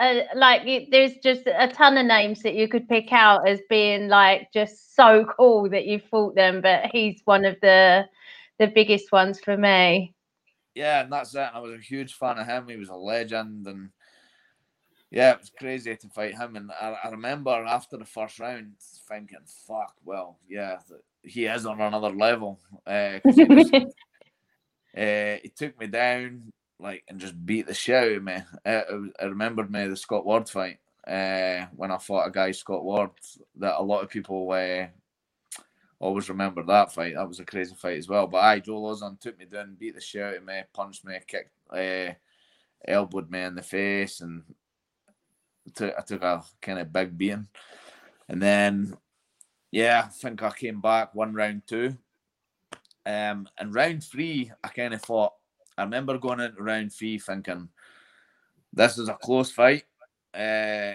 A, 0.00 0.26
like 0.34 0.66
you, 0.66 0.86
there's 0.90 1.16
just 1.16 1.42
a 1.46 1.68
ton 1.68 1.98
of 1.98 2.06
names 2.06 2.42
that 2.42 2.54
you 2.54 2.68
could 2.68 2.88
pick 2.88 3.12
out 3.12 3.46
as 3.46 3.60
being 3.68 4.08
like 4.08 4.50
just 4.52 4.96
so 4.96 5.26
cool 5.36 5.68
that 5.68 5.86
you 5.86 6.00
fought 6.10 6.34
them, 6.34 6.60
but 6.60 6.86
he's 6.92 7.20
one 7.24 7.44
of 7.44 7.56
the 7.60 8.06
the 8.58 8.66
biggest 8.66 9.12
ones 9.12 9.40
for 9.40 9.56
me. 9.56 10.14
Yeah, 10.74 11.02
and 11.02 11.12
that's 11.12 11.34
it. 11.34 11.50
I 11.52 11.58
was 11.58 11.72
a 11.72 11.78
huge 11.78 12.14
fan 12.14 12.38
of 12.38 12.46
him. 12.46 12.68
He 12.68 12.76
was 12.76 12.88
a 12.88 12.94
legend, 12.94 13.66
and 13.66 13.90
yeah, 15.10 15.32
it 15.32 15.40
was 15.40 15.50
crazy 15.50 15.96
to 15.96 16.08
fight 16.08 16.36
him. 16.36 16.56
And 16.56 16.70
I, 16.70 16.96
I 17.04 17.08
remember 17.08 17.50
after 17.50 17.96
the 17.96 18.04
first 18.04 18.38
round 18.38 18.72
thinking, 19.08 19.38
"Fuck, 19.66 19.94
well, 20.04 20.38
yeah, 20.48 20.78
he 21.22 21.46
is 21.46 21.66
on 21.66 21.80
another 21.80 22.10
level." 22.10 22.60
Uh, 22.86 23.18
he, 23.34 23.44
was, 23.44 23.70
uh, 24.96 25.36
he 25.42 25.52
took 25.54 25.78
me 25.78 25.88
down 25.88 26.52
like 26.80 27.04
and 27.08 27.20
just 27.20 27.44
beat 27.46 27.66
the 27.66 27.74
shit 27.74 27.94
out 27.94 28.12
of 28.12 28.22
me. 28.22 28.36
It 28.64 29.12
I 29.20 29.24
remembered 29.24 29.70
me 29.70 29.86
the 29.86 29.96
Scott 29.96 30.24
Ward 30.24 30.48
fight 30.48 30.78
uh, 31.06 31.66
when 31.76 31.90
I 31.90 31.98
fought 31.98 32.26
a 32.26 32.30
guy 32.30 32.50
Scott 32.52 32.84
Ward 32.84 33.10
that 33.56 33.78
a 33.78 33.82
lot 33.82 34.02
of 34.02 34.10
people 34.10 34.50
uh, 34.50 34.86
always 35.98 36.28
remember 36.28 36.62
that 36.62 36.92
fight. 36.92 37.14
That 37.14 37.28
was 37.28 37.40
a 37.40 37.44
crazy 37.44 37.74
fight 37.74 37.98
as 37.98 38.08
well. 38.08 38.26
But 38.26 38.38
aye, 38.38 38.60
Joe 38.60 38.80
Lauzon 38.80 39.20
took 39.20 39.38
me 39.38 39.44
down, 39.44 39.76
beat 39.78 39.94
the 39.94 40.00
shit 40.00 40.22
out 40.22 40.36
of 40.36 40.44
me, 40.44 40.62
punched 40.72 41.04
me, 41.04 41.18
kicked, 41.26 41.50
uh, 41.70 42.14
elbowed 42.86 43.30
me 43.30 43.42
in 43.42 43.54
the 43.54 43.62
face, 43.62 44.20
and 44.20 44.42
took, 45.74 45.94
I 45.96 46.02
took 46.02 46.22
a 46.22 46.42
kind 46.60 46.78
of 46.78 46.92
big 46.92 47.16
beating. 47.16 47.48
And 48.28 48.40
then, 48.40 48.96
yeah, 49.70 50.04
I 50.06 50.08
think 50.08 50.42
I 50.42 50.50
came 50.50 50.80
back 50.80 51.14
one 51.14 51.34
round 51.34 51.62
two. 51.66 51.96
Um, 53.06 53.48
and 53.58 53.74
round 53.74 54.04
three, 54.04 54.52
I 54.62 54.68
kind 54.68 54.94
of 54.94 55.02
thought, 55.02 55.32
I 55.80 55.84
remember 55.84 56.18
going 56.18 56.40
into 56.40 56.62
round 56.62 56.92
three 56.92 57.18
thinking, 57.18 57.70
this 58.70 58.98
is 58.98 59.08
a 59.08 59.14
close 59.14 59.50
fight. 59.50 59.84
Uh, 60.34 60.92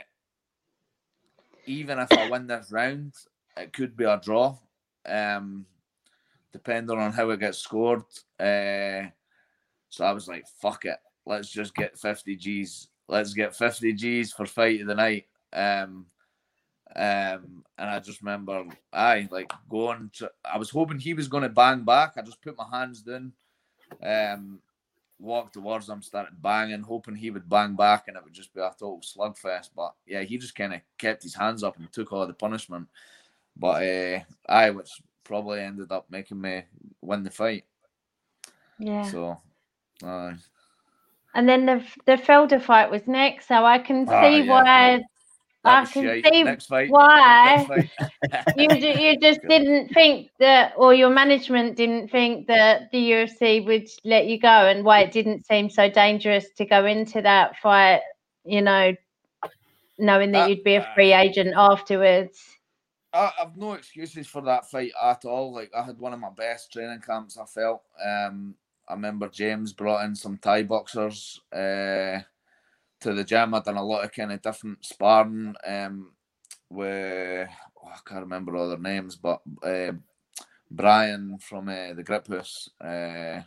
even 1.65 1.97
if 1.97 2.11
I 2.11 2.29
win 2.29 2.45
this 2.45 2.71
round, 2.71 3.13
it 3.57 3.73
could 3.73 3.97
be 3.97 4.03
a 4.03 4.21
draw. 4.23 4.55
Um, 5.07 5.65
depending 6.51 6.99
on 6.99 7.11
how 7.11 7.31
it 7.31 7.39
gets 7.39 7.57
scored. 7.57 8.03
Uh, 8.39 9.09
so 9.89 10.05
I 10.05 10.11
was 10.11 10.27
like, 10.27 10.45
fuck 10.61 10.85
it. 10.85 10.99
Let's 11.25 11.49
just 11.49 11.73
get 11.73 11.97
50 11.97 12.35
G's. 12.35 12.89
Let's 13.07 13.33
get 13.33 13.55
50 13.55 13.91
G's 13.93 14.33
for 14.33 14.45
fight 14.45 14.81
of 14.81 14.87
the 14.87 14.93
night. 14.93 15.25
Um, 15.51 16.05
um, 16.95 17.63
and 17.77 17.89
I 17.89 17.99
just 17.99 18.21
remember, 18.21 18.65
I 18.93 19.27
like 19.31 19.51
going 19.67 20.11
to, 20.17 20.29
I 20.45 20.59
was 20.59 20.69
hoping 20.69 20.99
he 20.99 21.15
was 21.15 21.27
going 21.27 21.43
to 21.43 21.49
bang 21.49 21.83
back. 21.83 22.13
I 22.17 22.21
just 22.21 22.41
put 22.43 22.55
my 22.55 22.67
hands 22.71 23.01
down, 23.01 23.33
um, 24.03 24.59
walked 25.19 25.53
towards 25.53 25.89
him, 25.89 26.01
started 26.01 26.41
banging, 26.41 26.81
hoping 26.81 27.15
he 27.15 27.29
would 27.31 27.49
bang 27.49 27.75
back 27.75 28.07
and 28.07 28.17
it 28.17 28.23
would 28.23 28.33
just 28.33 28.53
be 28.53 28.61
a 28.61 28.69
total 28.71 29.01
slugfest. 29.01 29.69
But 29.75 29.93
yeah, 30.05 30.21
he 30.23 30.37
just 30.37 30.55
kind 30.55 30.73
of 30.73 30.81
kept 30.97 31.23
his 31.23 31.35
hands 31.35 31.63
up 31.63 31.77
and 31.77 31.91
took 31.91 32.11
all 32.11 32.27
the 32.27 32.33
punishment. 32.33 32.87
But 33.55 33.83
uh, 33.83 34.19
I, 34.47 34.69
which 34.71 34.89
probably 35.23 35.61
ended 35.61 35.91
up 35.91 36.05
making 36.09 36.41
me 36.41 36.63
win 37.01 37.23
the 37.23 37.31
fight. 37.31 37.65
Yeah. 38.79 39.11
So, 39.11 39.41
uh, 40.03 40.33
And 41.33 41.47
then 41.47 41.65
the 41.65 41.85
the 42.05 42.17
Felder 42.17 42.61
fight 42.61 42.89
was 42.89 43.07
next, 43.07 43.47
so 43.47 43.65
I 43.65 43.79
can 43.79 44.07
see 44.07 44.13
Ah, 44.13 44.37
yeah. 44.41 44.61
why 44.65 45.03
I 45.65 45.85
can 45.85 46.23
see 46.23 46.43
Next 46.43 46.67
fight. 46.67 46.89
why 46.89 47.65
Next 47.67 47.89
fight. 48.29 48.57
you 48.57 48.67
you 48.75 49.19
just 49.19 49.41
didn't 49.49 49.89
think 49.89 50.29
that, 50.39 50.73
or 50.77 50.93
your 50.93 51.09
management 51.09 51.75
didn't 51.75 52.09
think 52.09 52.47
that 52.47 52.91
the 52.91 53.11
UFC 53.11 53.65
would 53.65 53.87
let 54.03 54.27
you 54.27 54.39
go, 54.39 54.47
and 54.47 54.83
why 54.85 55.01
it 55.01 55.11
didn't 55.11 55.45
seem 55.45 55.69
so 55.69 55.89
dangerous 55.89 56.45
to 56.57 56.65
go 56.65 56.85
into 56.85 57.21
that 57.21 57.57
fight, 57.57 58.01
you 58.43 58.61
know, 58.61 58.93
knowing 59.97 60.31
that 60.31 60.45
Uh, 60.45 60.47
you'd 60.47 60.63
be 60.63 60.75
a 60.75 60.91
free 60.95 61.13
agent 61.13 61.53
afterwards. 61.55 62.39
I, 63.13 63.31
I've 63.41 63.55
no 63.55 63.73
excuses 63.73 64.27
for 64.27 64.41
that 64.41 64.69
fight 64.69 64.91
at 65.01 65.25
all. 65.25 65.53
Like 65.53 65.71
I 65.75 65.83
had 65.83 65.97
one 65.97 66.13
of 66.13 66.19
my 66.19 66.31
best 66.35 66.71
training 66.71 67.01
camps. 67.01 67.37
I 67.37 67.45
felt. 67.45 67.81
Um, 68.05 68.55
I 68.87 68.93
remember 68.93 69.29
James 69.29 69.73
brought 69.73 70.05
in 70.05 70.13
some 70.15 70.37
Thai 70.37 70.63
boxers 70.63 71.41
uh, 71.51 72.19
to 73.05 73.13
the 73.13 73.23
gym. 73.23 73.53
I'd 73.53 73.63
done 73.63 73.77
a 73.77 73.83
lot 73.83 74.03
of 74.03 74.11
kind 74.11 74.31
of 74.31 74.41
different 74.41 74.83
sparring. 74.83 75.55
Um, 75.65 76.11
with 76.69 77.47
oh, 77.83 77.87
I 77.87 77.97
can't 78.05 78.21
remember 78.21 78.55
all 78.55 78.69
their 78.69 78.79
names, 78.79 79.15
but 79.15 79.41
uh, 79.63 79.91
Brian 80.69 81.37
from 81.39 81.69
uh, 81.69 81.93
the 81.93 82.03
Grip 82.03 82.27
House. 82.27 82.69
Uh, 82.83 83.41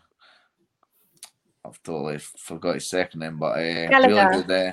I've 1.65 1.83
totally 1.83 2.19
forgot 2.19 2.77
his 2.77 2.89
second 2.89 3.21
name, 3.21 3.37
but 3.37 3.59
uh, 3.59 3.89
really 4.07 4.43
good. 4.43 4.51
Uh, 4.51 4.73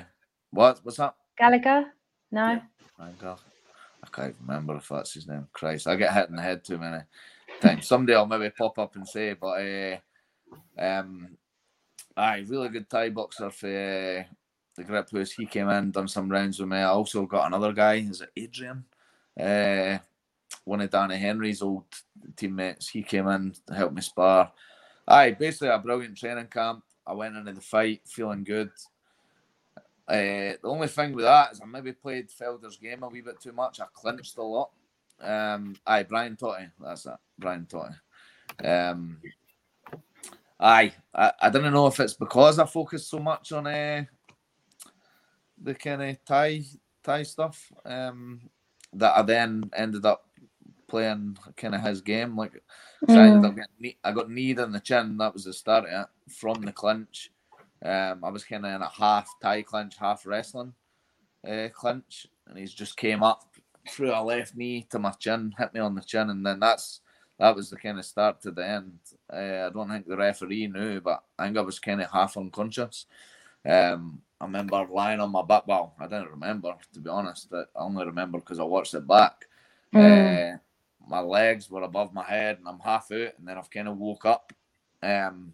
what? 0.50 0.80
What's 0.82 0.98
that? 0.98 1.14
Gallagher? 1.36 1.92
No. 2.30 2.60
Yeah, 2.98 3.36
I 4.02 4.08
can't 4.10 4.36
remember 4.40 4.76
if 4.76 4.88
that's 4.88 5.14
his 5.14 5.26
name. 5.26 5.48
Christ, 5.52 5.88
I 5.88 5.96
get 5.96 6.14
hit 6.14 6.30
in 6.30 6.36
the 6.36 6.42
head 6.42 6.64
too 6.64 6.78
many 6.78 7.02
times. 7.60 7.86
Someday 7.86 8.14
I'll 8.14 8.26
maybe 8.26 8.50
pop 8.50 8.78
up 8.78 8.94
and 8.94 9.06
say, 9.06 9.34
but 9.34 9.60
uh, 9.60 9.96
um, 10.78 11.36
aye, 12.16 12.44
really 12.46 12.68
good 12.68 12.88
Thai 12.88 13.10
boxer 13.10 13.50
for 13.50 13.66
uh, 13.68 14.32
the 14.76 14.84
grip 14.84 15.10
house. 15.10 15.32
He 15.32 15.46
came 15.46 15.68
in, 15.68 15.90
done 15.90 16.08
some 16.08 16.30
rounds 16.30 16.58
with 16.58 16.68
me. 16.68 16.78
I 16.78 16.84
also 16.84 17.26
got 17.26 17.46
another 17.46 17.72
guy. 17.72 17.94
Is 17.94 18.20
it 18.20 18.30
Adrian? 18.36 18.84
Uh, 19.38 19.98
one 20.64 20.80
of 20.80 20.90
Danny 20.90 21.16
Henry's 21.16 21.62
old 21.62 21.84
teammates. 22.36 22.88
He 22.88 23.02
came 23.02 23.28
in 23.28 23.54
to 23.66 23.74
help 23.74 23.92
me 23.92 24.00
spar. 24.02 24.52
Aye, 25.08 25.32
basically 25.32 25.68
a 25.68 25.78
brilliant 25.78 26.16
training 26.16 26.46
camp. 26.46 26.82
I 27.06 27.12
went 27.12 27.36
into 27.36 27.52
the 27.52 27.60
fight 27.60 28.02
feeling 28.04 28.44
good. 28.44 28.70
Uh, 30.08 30.54
the 30.62 30.68
only 30.68 30.88
thing 30.88 31.12
with 31.12 31.24
that 31.24 31.52
is 31.52 31.60
I 31.60 31.66
maybe 31.66 31.92
played 31.92 32.28
Felder's 32.30 32.76
game 32.76 33.02
a 33.02 33.08
wee 33.08 33.20
bit 33.20 33.40
too 33.40 33.52
much. 33.52 33.80
I 33.80 33.86
clinched 33.92 34.38
a 34.38 34.42
lot. 34.42 34.70
Um, 35.20 35.76
aye, 35.86 36.04
Brian 36.04 36.36
Totty. 36.36 36.66
That's 36.80 37.04
that. 37.04 37.20
Brian 37.38 37.66
Totty. 37.66 37.94
Um, 38.64 39.18
aye, 40.60 40.92
I, 41.14 41.32
I 41.42 41.50
don't 41.50 41.72
know 41.72 41.86
if 41.86 41.98
it's 42.00 42.14
because 42.14 42.58
I 42.58 42.66
focused 42.66 43.10
so 43.10 43.18
much 43.18 43.52
on 43.52 43.66
uh, 43.66 44.04
the 45.62 45.74
kind 45.74 46.02
of 46.02 46.24
Thai 46.24 46.62
Thai 47.02 47.22
stuff 47.22 47.72
um, 47.84 48.40
that 48.92 49.16
I 49.16 49.22
then 49.22 49.70
ended 49.74 50.04
up 50.04 50.28
playing 50.88 51.36
kind 51.56 51.74
of 51.74 51.82
his 51.82 52.00
game. 52.00 52.36
Like, 52.36 52.62
so 53.08 53.14
mm. 53.14 53.18
I 53.18 53.26
ended 53.28 53.50
up 53.50 53.56
getting, 53.56 53.96
I 54.04 54.12
got 54.12 54.30
kneed 54.30 54.58
in 54.58 54.72
the 54.72 54.80
chin. 54.80 55.16
That 55.18 55.34
was 55.34 55.44
the 55.44 55.52
start 55.52 55.84
of 55.84 55.90
it 56.02 56.32
from 56.32 56.62
the 56.62 56.72
clinch. 56.72 57.30
Um, 57.84 58.24
I 58.24 58.30
was 58.30 58.44
kind 58.44 58.64
of 58.64 58.72
in 58.72 58.82
a 58.82 58.88
half 58.88 59.28
Thai 59.42 59.62
clinch, 59.62 59.96
half 59.98 60.26
wrestling 60.26 60.72
uh, 61.46 61.68
clinch, 61.72 62.26
and 62.48 62.58
he's 62.58 62.72
just 62.72 62.96
came 62.96 63.22
up 63.22 63.44
through 63.88 64.12
a 64.12 64.22
left 64.22 64.56
knee 64.56 64.86
to 64.90 64.98
my 64.98 65.12
chin, 65.12 65.54
hit 65.56 65.72
me 65.74 65.80
on 65.80 65.94
the 65.94 66.00
chin, 66.00 66.30
and 66.30 66.44
then 66.44 66.58
that's 66.58 67.00
that 67.38 67.54
was 67.54 67.68
the 67.68 67.76
kind 67.76 67.98
of 67.98 68.04
start 68.04 68.40
to 68.40 68.50
the 68.50 68.66
end. 68.66 68.98
Uh, 69.32 69.66
I 69.66 69.70
don't 69.72 69.90
think 69.90 70.06
the 70.06 70.16
referee 70.16 70.68
knew, 70.68 71.00
but 71.00 71.22
I 71.38 71.44
think 71.44 71.58
I 71.58 71.60
was 71.60 71.78
kind 71.78 72.00
of 72.00 72.10
half 72.10 72.36
unconscious. 72.36 73.06
Um, 73.68 74.22
I 74.40 74.44
remember 74.44 74.86
lying 74.90 75.20
on 75.20 75.30
my 75.30 75.42
back. 75.42 75.66
Well, 75.66 75.94
I 75.98 76.04
didn't 76.04 76.30
remember 76.30 76.74
to 76.92 77.00
be 77.00 77.08
honest. 77.08 77.52
I 77.52 77.64
only 77.76 78.04
remember 78.04 78.38
because 78.38 78.60
I 78.60 78.64
watched 78.64 78.94
it 78.94 79.06
back. 79.06 79.46
Mm. 79.94 80.54
Uh, 80.54 80.58
my 81.08 81.20
legs 81.20 81.70
were 81.70 81.82
above 81.82 82.12
my 82.12 82.24
head, 82.24 82.58
and 82.58 82.68
I'm 82.68 82.80
half 82.80 83.10
out, 83.12 83.38
and 83.38 83.46
then 83.46 83.56
I've 83.56 83.70
kind 83.70 83.88
of 83.88 83.96
woke 83.96 84.24
up. 84.26 84.52
Um, 85.02 85.52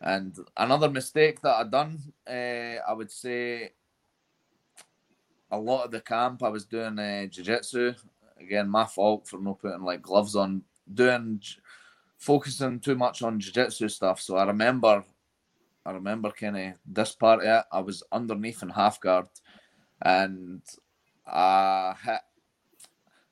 and 0.00 0.36
another 0.56 0.90
mistake 0.90 1.40
that 1.40 1.56
I 1.56 1.64
done, 1.64 1.98
uh, 2.28 2.82
I 2.86 2.92
would 2.92 3.10
say, 3.10 3.72
a 5.50 5.58
lot 5.58 5.84
of 5.84 5.90
the 5.90 6.00
camp 6.00 6.42
I 6.42 6.48
was 6.48 6.66
doing 6.66 6.98
uh, 6.98 7.26
jiu-jitsu. 7.26 7.94
Again, 8.38 8.68
my 8.68 8.84
fault 8.84 9.26
for 9.26 9.40
not 9.40 9.60
putting 9.60 9.82
like 9.82 10.02
gloves 10.02 10.36
on, 10.36 10.62
doing 10.92 11.40
focusing 12.18 12.80
too 12.80 12.94
much 12.94 13.22
on 13.22 13.40
jiu-jitsu 13.40 13.88
stuff. 13.88 14.20
So 14.20 14.36
I 14.36 14.44
remember, 14.44 15.02
I 15.86 15.92
remember 15.92 16.30
kind 16.30 16.56
of 16.56 16.72
this 16.84 17.12
part 17.14 17.40
of 17.40 17.46
it. 17.46 17.64
I 17.70 17.80
was 17.80 18.02
underneath 18.10 18.62
in 18.62 18.70
half 18.70 19.00
guard, 19.00 19.28
and 20.02 20.60
I 21.26 21.94
hit. 22.04 22.20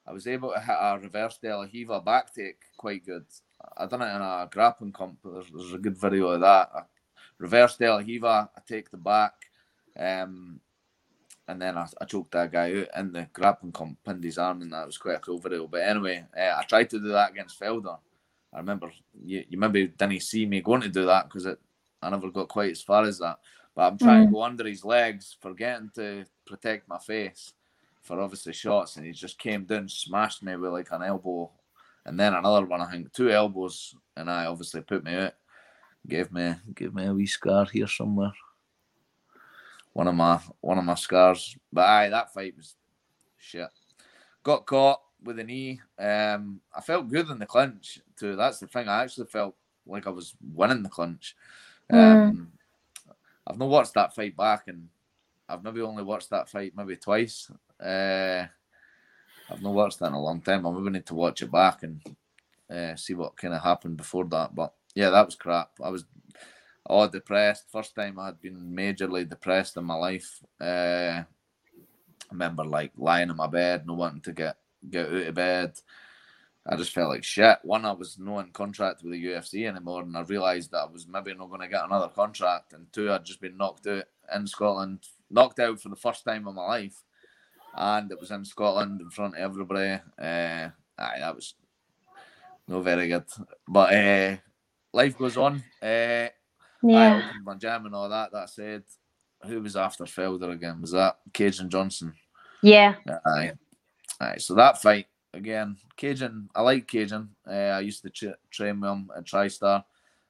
I 0.06 0.12
was 0.12 0.26
able 0.26 0.52
to 0.52 0.60
hit 0.60 0.76
a 0.78 0.98
reverse 1.02 1.38
De 1.42 1.56
La 1.56 1.66
Riva 1.72 2.00
back 2.00 2.32
take 2.32 2.58
quite 2.76 3.04
good. 3.04 3.24
I 3.76 3.86
done 3.86 4.02
it 4.02 4.14
in 4.14 4.22
a 4.22 4.48
grappling 4.50 4.92
comp. 4.92 5.18
There's, 5.24 5.50
there's 5.50 5.72
a 5.72 5.78
good 5.78 5.98
video 5.98 6.28
of 6.28 6.42
that. 6.42 6.70
I 6.74 6.82
reverse 7.38 7.76
De 7.76 7.88
La 7.88 7.96
Riva, 7.96 8.50
I 8.56 8.60
take 8.68 8.90
the 8.90 8.98
back, 8.98 9.32
um, 9.98 10.60
and 11.48 11.60
then 11.60 11.76
I, 11.76 11.88
I 12.00 12.04
choked 12.04 12.32
that 12.32 12.52
guy 12.52 12.82
out 12.82 13.00
in 13.00 13.12
the 13.12 13.28
grappling 13.32 13.72
comp, 13.72 13.98
pinned 14.04 14.22
his 14.22 14.38
arm, 14.38 14.62
and 14.62 14.72
that 14.72 14.86
was 14.86 14.98
quite 14.98 15.16
a 15.16 15.20
cool 15.20 15.38
video. 15.38 15.66
But 15.66 15.82
anyway, 15.82 16.24
uh, 16.38 16.54
I 16.58 16.62
tried 16.68 16.90
to 16.90 17.00
do 17.00 17.08
that 17.08 17.32
against 17.32 17.58
Felder. 17.58 17.98
I 18.52 18.58
remember 18.58 18.92
you, 19.20 19.44
you 19.48 19.58
maybe 19.58 19.88
didn't 19.88 20.22
see 20.22 20.46
me 20.46 20.60
going 20.60 20.82
to 20.82 20.88
do 20.88 21.06
that 21.06 21.24
because 21.24 21.46
I 22.04 22.10
never 22.10 22.30
got 22.30 22.48
quite 22.48 22.72
as 22.72 22.82
far 22.82 23.04
as 23.04 23.18
that. 23.18 23.38
But 23.74 23.92
I'm 23.92 23.98
trying 23.98 24.22
mm. 24.22 24.26
to 24.26 24.32
go 24.32 24.42
under 24.42 24.66
his 24.66 24.84
legs, 24.84 25.36
forgetting 25.40 25.90
to 25.96 26.24
protect 26.46 26.88
my 26.88 26.98
face 26.98 27.52
for 28.02 28.20
obviously 28.20 28.52
shots, 28.52 28.96
and 28.96 29.06
he 29.06 29.12
just 29.12 29.38
came 29.38 29.64
down, 29.64 29.88
smashed 29.88 30.42
me 30.42 30.54
with 30.56 30.72
like 30.72 30.92
an 30.92 31.02
elbow 31.02 31.50
and 32.06 32.18
then 32.18 32.34
another 32.34 32.66
one. 32.66 32.80
I 32.80 32.90
think 32.90 33.12
two 33.12 33.30
elbows, 33.30 33.94
and 34.16 34.30
I 34.30 34.46
obviously 34.46 34.82
put 34.82 35.04
me 35.04 35.14
out. 35.14 35.34
Gave 36.06 36.30
me 36.32 36.54
give 36.74 36.94
me 36.94 37.06
a 37.06 37.14
wee 37.14 37.26
scar 37.26 37.64
here 37.64 37.86
somewhere. 37.86 38.32
One 39.94 40.06
of 40.06 40.14
my 40.14 40.38
one 40.60 40.78
of 40.78 40.84
my 40.84 40.94
scars, 40.94 41.56
but 41.72 41.86
aye, 41.86 42.10
that 42.10 42.34
fight 42.34 42.54
was 42.56 42.76
shit. 43.38 43.68
Got 44.42 44.66
caught 44.66 45.00
with 45.22 45.38
a 45.38 45.44
knee. 45.44 45.80
Um, 45.98 46.60
I 46.76 46.82
felt 46.82 47.08
good 47.08 47.30
in 47.30 47.38
the 47.38 47.46
clinch 47.46 48.00
too. 48.18 48.36
That's 48.36 48.58
the 48.58 48.66
thing. 48.66 48.86
I 48.86 49.02
actually 49.02 49.28
felt 49.28 49.56
like 49.86 50.06
I 50.06 50.10
was 50.10 50.34
winning 50.52 50.82
the 50.82 50.90
clinch. 50.90 51.36
Mm. 51.92 52.28
Um, 52.28 52.52
I've 53.46 53.58
not 53.58 53.68
watched 53.68 53.94
that 53.94 54.14
fight 54.14 54.36
back, 54.36 54.68
and 54.68 54.88
I've 55.48 55.62
maybe 55.62 55.80
only 55.82 56.02
watched 56.02 56.30
that 56.30 56.48
fight 56.48 56.72
maybe 56.76 56.96
twice. 56.96 57.50
Uh, 57.80 58.46
I've 59.50 59.62
not 59.62 59.74
watched 59.74 59.98
that 59.98 60.06
in 60.06 60.14
a 60.14 60.22
long 60.22 60.40
time. 60.40 60.66
I 60.66 60.70
maybe 60.70 60.90
need 60.90 61.06
to 61.06 61.14
watch 61.14 61.42
it 61.42 61.52
back 61.52 61.82
and 61.82 62.00
uh, 62.70 62.96
see 62.96 63.14
what 63.14 63.36
kind 63.36 63.54
of 63.54 63.62
happened 63.62 63.96
before 63.96 64.24
that. 64.26 64.54
But 64.54 64.72
yeah, 64.94 65.10
that 65.10 65.26
was 65.26 65.34
crap. 65.34 65.70
I 65.82 65.90
was 65.90 66.04
all 66.86 67.08
depressed. 67.08 67.70
First 67.70 67.94
time 67.94 68.18
I 68.18 68.26
had 68.26 68.40
been 68.40 68.56
majorly 68.56 69.28
depressed 69.28 69.76
in 69.76 69.84
my 69.84 69.94
life. 69.94 70.40
Uh, 70.60 71.22
I 71.24 72.32
remember 72.32 72.64
like 72.64 72.92
lying 72.96 73.30
in 73.30 73.36
my 73.36 73.46
bed, 73.46 73.86
not 73.86 73.96
wanting 73.96 74.22
to 74.22 74.32
get 74.32 74.56
get 74.90 75.06
out 75.06 75.14
of 75.14 75.34
bed. 75.34 75.72
I 76.66 76.76
just 76.76 76.92
felt 76.92 77.10
like 77.10 77.24
shit. 77.24 77.58
One, 77.62 77.84
I 77.84 77.92
was 77.92 78.18
not 78.18 78.46
in 78.46 78.52
contract 78.52 79.02
with 79.02 79.12
the 79.12 79.24
UFC 79.24 79.68
anymore, 79.68 80.02
and 80.02 80.16
I 80.16 80.22
realised 80.22 80.70
that 80.70 80.86
I 80.88 80.90
was 80.90 81.06
maybe 81.06 81.34
not 81.34 81.48
going 81.48 81.60
to 81.60 81.68
get 81.68 81.84
another 81.84 82.08
contract. 82.08 82.72
And 82.72 82.90
two, 82.92 83.12
I'd 83.12 83.24
just 83.24 83.40
been 83.40 83.56
knocked 83.56 83.86
out 83.86 84.04
in 84.34 84.46
Scotland, 84.46 85.00
knocked 85.30 85.60
out 85.60 85.80
for 85.80 85.90
the 85.90 85.96
first 85.96 86.24
time 86.24 86.48
in 86.48 86.54
my 86.54 86.66
life 86.66 87.02
and 87.76 88.10
it 88.10 88.20
was 88.20 88.30
in 88.30 88.44
Scotland 88.44 89.00
in 89.00 89.10
front 89.10 89.34
of 89.34 89.40
everybody. 89.40 90.00
Uh, 90.18 90.68
aye, 90.98 91.18
that 91.18 91.34
was 91.34 91.54
no 92.68 92.80
very 92.80 93.08
good. 93.08 93.24
But 93.66 93.94
uh, 93.94 94.36
life 94.92 95.18
goes 95.18 95.36
on. 95.36 95.62
Uh, 95.82 96.28
yeah. 96.82 97.14
I 97.14 97.16
opened 97.16 97.44
my 97.44 97.54
gym 97.54 97.86
and 97.86 97.94
all 97.94 98.08
that. 98.08 98.32
That 98.32 98.50
said, 98.50 98.84
who 99.44 99.60
was 99.60 99.76
after 99.76 100.04
Felder 100.04 100.52
again? 100.52 100.80
Was 100.80 100.92
that 100.92 101.18
Kajan 101.32 101.68
Johnson? 101.68 102.14
Yeah. 102.62 102.94
Aye. 103.26 103.52
Aye. 104.20 104.38
So 104.38 104.54
that 104.54 104.80
fight 104.80 105.06
again, 105.34 105.76
Kajan. 105.98 106.48
I 106.54 106.62
like 106.62 106.86
Kajan. 106.86 107.28
Uh, 107.46 107.50
I 107.50 107.80
used 107.80 108.02
to 108.02 108.10
tra- 108.10 108.36
train 108.50 108.80
with 108.80 108.90
him 108.90 109.10
at 109.16 109.24
TriStar. 109.24 109.84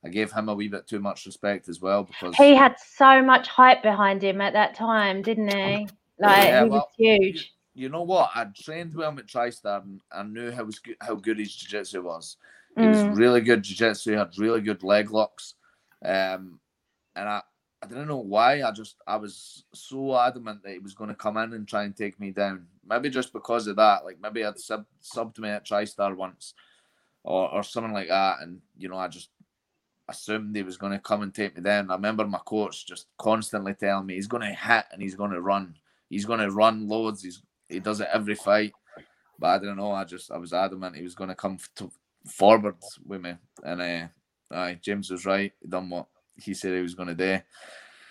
I 0.05 0.09
gave 0.09 0.30
him 0.32 0.48
a 0.48 0.55
wee 0.55 0.68
bit 0.68 0.86
too 0.86 1.00
much 1.00 1.24
respect 1.24 1.68
as 1.68 1.80
well 1.80 2.05
because 2.05 2.34
he 2.36 2.55
had 2.55 2.76
so 2.78 3.22
much 3.22 3.48
hype 3.48 3.82
behind 3.82 4.22
him 4.22 4.40
at 4.40 4.52
that 4.52 4.74
time, 4.74 5.22
didn't 5.22 5.48
he? 5.48 5.88
Like 6.18 6.44
yeah, 6.44 6.64
he 6.64 6.68
well, 6.68 6.80
was 6.80 6.88
huge. 6.96 7.55
You, 7.74 7.84
you, 7.84 7.88
know 7.88 8.02
what? 8.02 8.30
I 8.34 8.46
trained 8.55 8.94
with 8.94 9.07
him 9.07 9.18
at 9.18 9.26
TriStar 9.26 9.82
and 9.82 10.00
I 10.12 10.22
knew 10.22 10.50
how 10.50 10.64
was 10.64 10.78
good, 10.78 10.96
how 11.00 11.14
good 11.14 11.38
his 11.38 11.55
jiu-jitsu 11.55 12.02
was. 12.02 12.36
He 12.76 12.82
mm. 12.82 13.09
was 13.09 13.18
really 13.18 13.40
good 13.40 13.62
jiu-jitsu, 13.62 14.12
had 14.12 14.36
really 14.38 14.61
good 14.61 14.82
leg 14.82 15.11
locks. 15.11 15.55
Um, 16.05 16.61
and 17.16 17.28
I, 17.28 17.42
I 17.82 17.86
didn't 17.86 18.09
know 18.09 18.18
why. 18.18 18.62
I 18.62 18.70
just 18.72 18.96
I 19.07 19.16
was 19.16 19.64
so 19.72 20.18
adamant 20.18 20.62
that 20.62 20.72
he 20.72 20.78
was 20.78 20.94
going 20.94 21.09
to 21.09 21.16
come 21.16 21.36
in 21.38 21.52
and 21.55 21.66
try 21.66 21.84
and 21.84 21.96
take 21.96 22.20
me 22.20 22.30
down. 22.30 22.66
Maybe 22.89 23.11
just 23.11 23.32
because 23.32 23.66
of 23.66 23.76
that. 23.76 24.05
Like 24.05 24.18
maybe 24.20 24.45
I'd 24.45 24.59
sub 24.59 24.87
subbed 25.03 25.39
me 25.39 25.49
at 25.49 25.66
TriStar 25.66 26.16
once, 26.16 26.55
or 27.22 27.53
or 27.53 27.62
something 27.62 27.93
like 27.93 28.09
that. 28.09 28.39
And 28.41 28.61
you 28.76 28.89
know, 28.89 28.99
I 28.99 29.09
just 29.09 29.30
assumed 30.09 30.55
he 30.55 30.62
was 30.62 30.76
going 30.76 30.93
to 30.93 30.99
come 30.99 31.22
and 31.22 31.35
take 31.35 31.57
me 31.57 31.62
down. 31.62 31.91
I 31.91 31.95
remember 31.95 32.26
my 32.26 32.41
coach 32.45 32.87
just 32.87 33.07
constantly 33.18 33.74
telling 33.74 34.07
me 34.07 34.14
he's 34.14 34.26
going 34.26 34.43
to 34.43 34.55
hit 34.55 34.85
and 34.93 35.01
he's 35.01 35.14
going 35.14 35.30
to 35.30 35.41
run 35.41 35.74
he's 36.11 36.24
going 36.24 36.41
to 36.41 36.51
run 36.51 36.89
loads. 36.89 37.22
He's 37.22 37.43
he 37.68 37.80
does 37.80 38.01
it 38.01 38.09
every 38.12 38.35
fight. 38.35 38.72
But 39.39 39.49
I 39.49 39.59
don't 39.59 39.76
know. 39.76 39.93
I 39.93 40.05
just 40.05 40.30
I 40.30 40.39
was 40.39 40.53
adamant 40.53 40.97
he 40.97 41.03
was 41.03 41.14
going 41.14 41.28
to 41.28 41.35
come 41.35 41.59
to, 41.76 41.91
forward 42.26 42.76
with 43.05 43.20
me, 43.20 43.35
and 43.64 43.80
uh, 43.82 44.07
aye, 44.57 44.78
James 44.80 45.11
was 45.11 45.26
right. 45.26 45.53
He 45.61 45.68
done 45.68 45.91
what 45.91 46.07
he 46.37 46.55
said 46.55 46.74
he 46.74 46.82
was 46.82 46.95
going 46.95 47.09
to 47.09 47.14
do. 47.14 47.41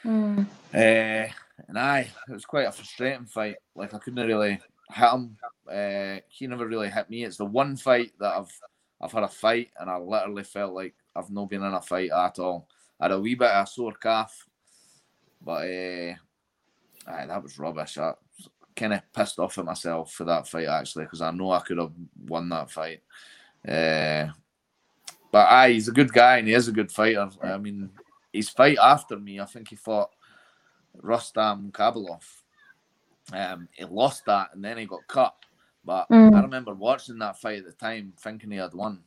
Mm. 0.05 0.45
Uh, 0.74 1.32
and 1.67 1.77
aye, 1.77 2.09
it 2.27 2.33
was 2.33 2.45
quite 2.45 2.67
a 2.67 2.71
frustrating 2.71 3.25
fight. 3.25 3.55
Like 3.75 3.93
I 3.93 3.99
couldn't 3.99 4.27
really 4.27 4.59
hit 4.91 5.09
him. 5.09 5.37
Uh, 5.71 6.17
he 6.27 6.47
never 6.47 6.67
really 6.67 6.89
hit 6.89 7.09
me. 7.09 7.23
It's 7.23 7.37
the 7.37 7.45
one 7.45 7.75
fight 7.75 8.11
that 8.19 8.33
I've 8.33 8.59
I've 9.01 9.11
had 9.11 9.23
a 9.23 9.27
fight, 9.27 9.71
and 9.79 9.89
I 9.89 9.97
literally 9.97 10.43
felt 10.43 10.73
like 10.73 10.95
I've 11.15 11.29
not 11.29 11.49
been 11.49 11.63
in 11.63 11.73
a 11.73 11.81
fight 11.81 12.11
at 12.11 12.39
all. 12.39 12.67
I 12.99 13.05
had 13.05 13.11
a 13.11 13.19
wee 13.19 13.35
bit 13.35 13.49
of 13.49 13.65
a 13.65 13.67
sore 13.67 13.93
calf, 13.93 14.45
but 15.41 15.63
uh, 15.63 16.13
aye, 17.07 17.25
that 17.27 17.43
was 17.43 17.59
rubbish. 17.59 17.97
I 17.97 18.13
kind 18.75 18.93
of 18.93 19.01
pissed 19.13 19.39
off 19.39 19.57
at 19.57 19.65
myself 19.65 20.13
for 20.13 20.23
that 20.23 20.47
fight 20.47 20.67
actually 20.67 21.05
because 21.05 21.21
I 21.21 21.31
know 21.31 21.51
I 21.51 21.59
could 21.59 21.77
have 21.77 21.91
won 22.27 22.49
that 22.49 22.71
fight. 22.71 23.01
Uh, 23.67 24.27
but 25.31 25.47
aye, 25.49 25.71
he's 25.71 25.87
a 25.87 25.93
good 25.93 26.11
guy 26.11 26.37
and 26.37 26.47
he 26.47 26.53
is 26.53 26.67
a 26.67 26.73
good 26.73 26.91
fighter. 26.91 27.29
I 27.41 27.57
mean, 27.57 27.89
his 28.31 28.49
fight 28.49 28.77
after 28.81 29.17
me, 29.17 29.39
I 29.39 29.45
think 29.45 29.69
he 29.69 29.75
fought 29.75 30.11
Rustam 31.01 31.71
Khabilov. 31.71 32.23
Um, 33.31 33.67
he 33.71 33.85
lost 33.85 34.25
that 34.25 34.53
and 34.53 34.63
then 34.63 34.77
he 34.77 34.85
got 34.85 35.07
cut. 35.07 35.35
But 35.85 36.07
Mm. 36.09 36.35
I 36.35 36.41
remember 36.41 36.73
watching 36.73 37.19
that 37.19 37.39
fight 37.39 37.59
at 37.59 37.65
the 37.65 37.71
time, 37.73 38.13
thinking 38.17 38.51
he 38.51 38.57
had 38.57 38.73
won. 38.73 39.03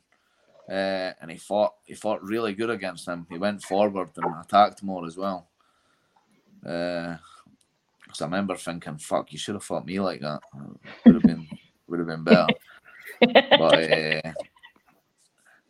Uh, 0.69 1.13
and 1.21 1.31
he 1.31 1.37
fought 1.37 1.75
he 1.85 1.93
fought 1.93 2.21
really 2.21 2.53
good 2.53 2.69
against 2.69 3.07
him. 3.07 3.25
He 3.29 3.37
went 3.37 3.63
forward 3.63 4.09
and 4.17 4.35
attacked 4.43 4.83
more 4.83 5.05
as 5.05 5.15
well. 5.17 5.47
Because 6.59 8.21
I 8.21 8.25
remember 8.25 8.55
thinking, 8.57 8.97
"Fuck, 8.97 9.31
you 9.31 9.39
should 9.39 9.55
have 9.55 9.63
fought 9.63 9.85
me 9.85 9.99
like 9.99 10.19
that. 10.21 10.41
Would 11.05 11.15
have 11.15 11.23
been 11.23 11.47
would 11.87 11.99
have 11.99 12.07
been 12.07 12.23
better." 12.25 12.47
but 13.21 13.89
uh, 13.89 14.33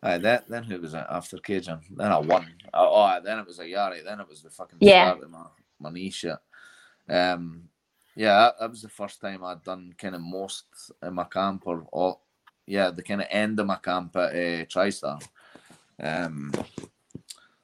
aye, 0.01 0.17
that 0.17 0.49
then 0.49 0.63
who 0.63 0.81
was 0.81 0.95
it 0.95 1.05
after 1.09 1.37
Kajan? 1.37 1.81
Then 1.95 2.11
I 2.11 2.17
won. 2.17 2.47
Oh, 2.73 2.89
oh, 2.91 3.19
then 3.23 3.37
it 3.37 3.45
was 3.45 3.59
Ayari. 3.59 4.03
Then 4.03 4.19
it 4.19 4.27
was 4.27 4.41
the 4.41 4.49
fucking 4.49 4.79
Yeah. 4.81 5.03
start 5.03 5.23
of 5.23 5.31
my 5.79 5.91
knee 5.91 6.09
shit. 6.09 6.37
Um, 7.09 7.69
yeah, 8.15 8.37
that, 8.37 8.59
that 8.59 8.69
was 8.69 8.81
the 8.81 8.89
first 8.89 9.21
time 9.21 9.43
I'd 9.43 9.63
done 9.63 9.93
kind 9.97 10.15
of 10.15 10.21
most 10.21 10.65
in 11.01 11.13
my 11.13 11.25
camp 11.25 11.63
or. 11.65 12.19
Yeah, 12.69 12.91
the 12.91 13.01
kind 13.01 13.21
of 13.21 13.27
end 13.29 13.57
of 13.61 13.65
my 13.65 13.77
camp 13.77 14.13
at 14.17 14.31
uh, 14.31 14.65
TriStar. 14.65 15.25
Um, 16.03 16.51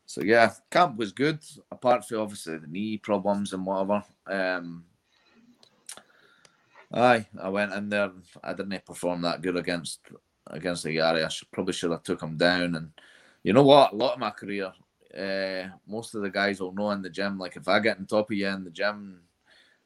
so 0.05 0.21
yeah, 0.21 0.53
camp 0.71 0.95
was 0.95 1.11
good. 1.11 1.39
Apart 1.69 2.07
from 2.07 2.21
obviously 2.21 2.57
the 2.57 2.67
knee 2.67 2.97
problems 2.99 3.51
and 3.51 3.65
whatever. 3.65 4.01
Um, 4.27 4.85
aye, 6.93 7.25
I 7.41 7.49
went 7.49 7.73
in 7.73 7.89
there. 7.89 8.11
I 8.41 8.53
didn't 8.53 8.85
perform 8.85 9.23
that 9.23 9.41
good 9.41 9.57
against 9.57 9.99
against 10.47 10.83
the 10.83 10.95
Yari. 10.95 11.25
I 11.25 11.27
should, 11.27 11.51
probably 11.51 11.73
should 11.73 11.91
have 11.91 12.03
took 12.03 12.21
him 12.21 12.37
down. 12.37 12.75
And 12.75 12.91
you 13.43 13.51
know 13.51 13.63
what? 13.63 13.91
A 13.91 13.95
lot 13.97 14.13
of 14.13 14.19
my 14.19 14.29
career, 14.29 14.71
uh, 15.17 15.69
most 15.87 16.15
of 16.15 16.21
the 16.21 16.29
guys 16.29 16.59
will 16.59 16.73
know 16.73 16.91
in 16.91 17.01
the 17.01 17.09
gym. 17.09 17.37
Like 17.37 17.55
if 17.55 17.67
I 17.67 17.79
get 17.79 17.97
on 17.97 18.05
top 18.05 18.29
of 18.31 18.37
you 18.37 18.47
in 18.47 18.63
the 18.63 18.69
gym, 18.71 19.21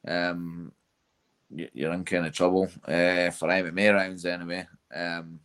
um, 0.06 0.72
you- 1.50 1.70
you're 1.72 1.92
in 1.92 2.04
kind 2.04 2.26
of 2.26 2.32
trouble 2.32 2.64
uh, 2.86 3.30
for 3.30 3.48
MMA 3.48 3.94
rounds 3.94 4.24
anyway. 4.26 4.66
Um, 4.94 5.40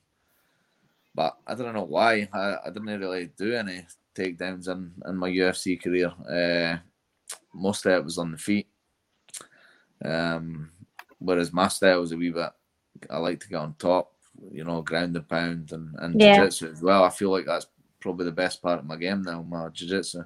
but 1.15 1.37
I 1.45 1.55
don't 1.55 1.73
know 1.73 1.83
why. 1.83 2.27
I, 2.33 2.57
I 2.65 2.69
didn't 2.69 2.99
really 2.99 3.27
do 3.37 3.53
any 3.53 3.85
takedowns 4.15 4.67
in, 4.67 4.91
in 5.07 5.15
my 5.17 5.29
UFC 5.29 5.81
career. 5.81 6.11
Uh, 6.29 6.77
most 7.53 7.85
of 7.85 7.91
it 7.93 8.03
was 8.03 8.17
on 8.17 8.31
the 8.31 8.37
feet. 8.37 8.67
Um, 10.03 10.71
whereas 11.19 11.53
my 11.53 11.67
style 11.67 12.01
was 12.01 12.11
a 12.11 12.17
wee 12.17 12.31
bit, 12.31 12.49
I 13.09 13.17
like 13.17 13.39
to 13.41 13.47
get 13.47 13.57
on 13.57 13.75
top, 13.79 14.13
you 14.51 14.63
know, 14.63 14.81
ground 14.81 15.15
and 15.15 15.27
pound 15.27 15.71
and, 15.71 15.95
and 15.99 16.19
Yeah. 16.19 16.35
jiu-jitsu 16.35 16.71
as 16.71 16.81
well. 16.81 17.03
I 17.03 17.09
feel 17.09 17.31
like 17.31 17.45
that's 17.45 17.67
probably 18.03 18.25
the 18.25 18.31
best 18.31 18.61
part 18.61 18.79
of 18.79 18.85
my 18.85 18.97
game 18.97 19.23
now, 19.23 19.41
my 19.41 19.69
jiu-jitsu. 19.69 20.23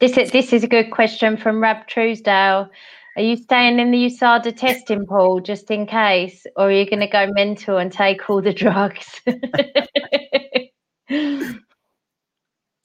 This 0.00 0.16
is 0.16 0.30
this 0.30 0.52
is 0.52 0.64
a 0.64 0.68
good 0.68 0.90
question 0.90 1.36
from 1.36 1.62
Rab 1.62 1.86
Truesdale. 1.86 2.70
Are 3.16 3.22
you 3.22 3.36
staying 3.36 3.78
in 3.78 3.90
the 3.90 4.06
USADA 4.06 4.56
testing 4.56 5.06
pool 5.06 5.40
just 5.40 5.70
in 5.70 5.86
case, 5.86 6.46
or 6.56 6.68
are 6.68 6.72
you 6.72 6.88
going 6.88 7.00
to 7.00 7.06
go 7.06 7.26
mental 7.32 7.76
and 7.76 7.92
take 7.92 8.28
all 8.30 8.40
the 8.40 8.54
drugs? 8.54 9.20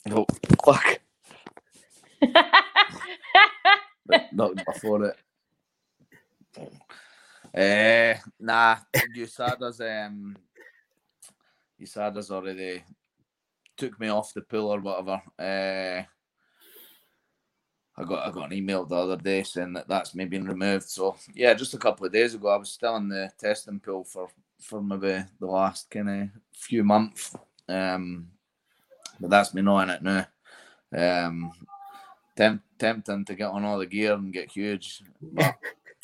Oh, 0.08 0.24
fuck. 0.64 1.00
Not 4.32 4.64
before 4.64 5.04
it. 5.04 5.16
Uh, 7.52 8.14
nah, 8.38 8.76
USADA's 9.16 9.80
um, 9.80 10.36
USADA's 11.80 12.30
already 12.30 12.84
took 13.76 13.98
me 14.00 14.08
off 14.08 14.34
the 14.34 14.42
pool 14.42 14.68
or 14.68 14.80
whatever. 14.80 15.22
Uh, 15.38 16.04
I 17.98 18.04
got 18.04 18.26
I 18.26 18.30
got 18.30 18.50
an 18.50 18.56
email 18.56 18.84
the 18.84 18.94
other 18.94 19.16
day 19.16 19.42
saying 19.42 19.72
that 19.72 19.88
that's 19.88 20.14
me 20.14 20.26
being 20.26 20.44
removed. 20.44 20.88
So 20.88 21.16
yeah, 21.34 21.54
just 21.54 21.74
a 21.74 21.78
couple 21.78 22.06
of 22.06 22.12
days 22.12 22.34
ago, 22.34 22.48
I 22.48 22.56
was 22.56 22.70
still 22.70 22.96
in 22.96 23.08
the 23.08 23.30
testing 23.38 23.80
pool 23.80 24.04
for 24.04 24.28
for 24.60 24.82
maybe 24.82 25.24
the 25.40 25.46
last 25.46 25.90
kind 25.90 26.10
of 26.10 26.28
few 26.52 26.84
months. 26.84 27.34
Um, 27.68 28.28
but 29.18 29.30
that's 29.30 29.54
me 29.54 29.62
not 29.62 29.84
in 29.84 29.90
it 29.90 30.02
now. 30.02 30.26
Um, 31.26 31.52
temp- 32.36 32.62
tempting 32.78 33.24
to 33.24 33.34
get 33.34 33.48
on 33.48 33.64
all 33.64 33.78
the 33.78 33.86
gear 33.86 34.12
and 34.12 34.32
get 34.32 34.50
huge. 34.50 35.02
But 35.20 35.56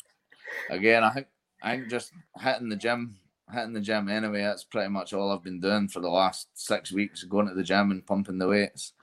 again, 0.69 1.03
I 1.03 1.11
think 1.11 1.27
I 1.61 1.77
think 1.77 1.89
just 1.89 2.11
hitting 2.39 2.69
the 2.69 2.75
gym, 2.75 3.15
hitting 3.53 3.73
the 3.73 3.81
gym 3.81 4.09
anyway. 4.09 4.41
That's 4.41 4.63
pretty 4.63 4.89
much 4.89 5.13
all 5.13 5.31
I've 5.31 5.43
been 5.43 5.59
doing 5.59 5.87
for 5.87 5.99
the 5.99 6.09
last 6.09 6.47
six 6.53 6.91
weeks, 6.91 7.23
going 7.23 7.47
to 7.47 7.53
the 7.53 7.63
gym 7.63 7.91
and 7.91 8.05
pumping 8.05 8.37
the 8.37 8.47
weights. 8.47 8.93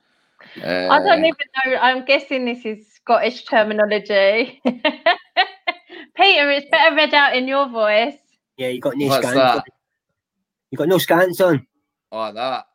Uh, 0.63 0.89
I 0.91 0.99
don't 0.99 1.25
even 1.25 1.37
know. 1.67 1.77
I'm 1.77 2.05
guessing 2.05 2.45
this 2.45 2.65
is 2.65 2.93
Scottish 2.95 3.45
terminology. 3.45 4.61
Peter, 6.17 6.51
it's 6.51 6.71
better 6.71 6.97
read 6.97 7.15
out 7.15 7.37
in 7.37 7.47
your 7.47 7.69
voice. 7.69 8.19
Yeah, 8.57 8.69
you 8.69 8.81
got 8.81 8.97
no 8.97 9.09
What's 9.09 9.27
scans. 9.27 9.37
that? 9.37 9.57
on. 9.57 9.63
You 10.71 10.79
got 10.79 10.89
no 10.89 10.99
scans 10.99 11.41
on. 11.41 11.67
Oh, 12.13 12.33
that. 12.33 12.67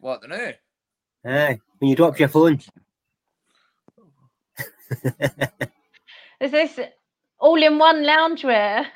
What 0.00 0.20
the 0.20 0.28
new? 0.28 0.52
Aye, 1.26 1.58
when 1.78 1.90
you 1.90 1.96
drop 1.96 2.18
your 2.18 2.28
phone. 2.28 2.60
Is 6.40 6.50
this 6.50 6.78
all 7.38 7.62
in 7.62 7.78
one 7.78 8.04
loungewear? 8.04 8.86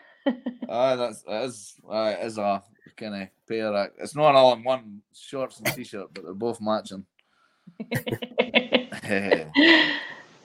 Ah, 0.68 0.96
that's 0.96 1.22
that 1.22 1.44
is 1.44 1.74
uh, 1.90 2.14
is 2.22 2.38
a 2.38 2.62
kind 2.96 3.22
of 3.22 3.28
pair. 3.48 3.72
Of, 3.72 3.90
it's 3.98 4.14
not 4.14 4.34
all 4.34 4.52
in 4.54 4.62
one 4.64 5.00
shorts 5.14 5.60
and 5.60 5.72
t-shirt, 5.74 6.08
but 6.12 6.24
they're 6.24 6.34
both 6.34 6.60
matching. 6.60 7.06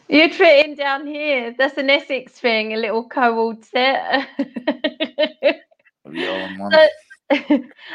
You'd 0.10 0.36
fit 0.36 0.66
in 0.66 0.76
down 0.76 1.08
here. 1.08 1.56
That's 1.58 1.78
an 1.78 1.90
Essex 1.90 2.34
thing, 2.34 2.74
a 2.74 2.78
little 2.78 3.08
co-ord 3.08 3.64
set. 3.66 4.28
Are 6.06 6.14
you 6.14 6.30
all 6.30 6.46
in 6.46 6.58
one? 6.60 6.72
So- 6.72 6.88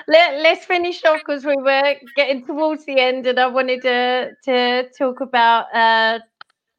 Let, 0.09 0.41
let's 0.43 0.65
finish 0.65 1.05
off 1.05 1.21
because 1.21 1.45
we 1.45 1.55
were 1.55 1.95
getting 2.17 2.45
towards 2.45 2.85
the 2.87 2.99
end 2.99 3.27
and 3.27 3.39
I 3.39 3.47
wanted 3.47 3.83
to, 3.83 4.33
to 4.47 4.89
talk 4.99 5.21
about, 5.21 5.67
uh, 5.73 6.19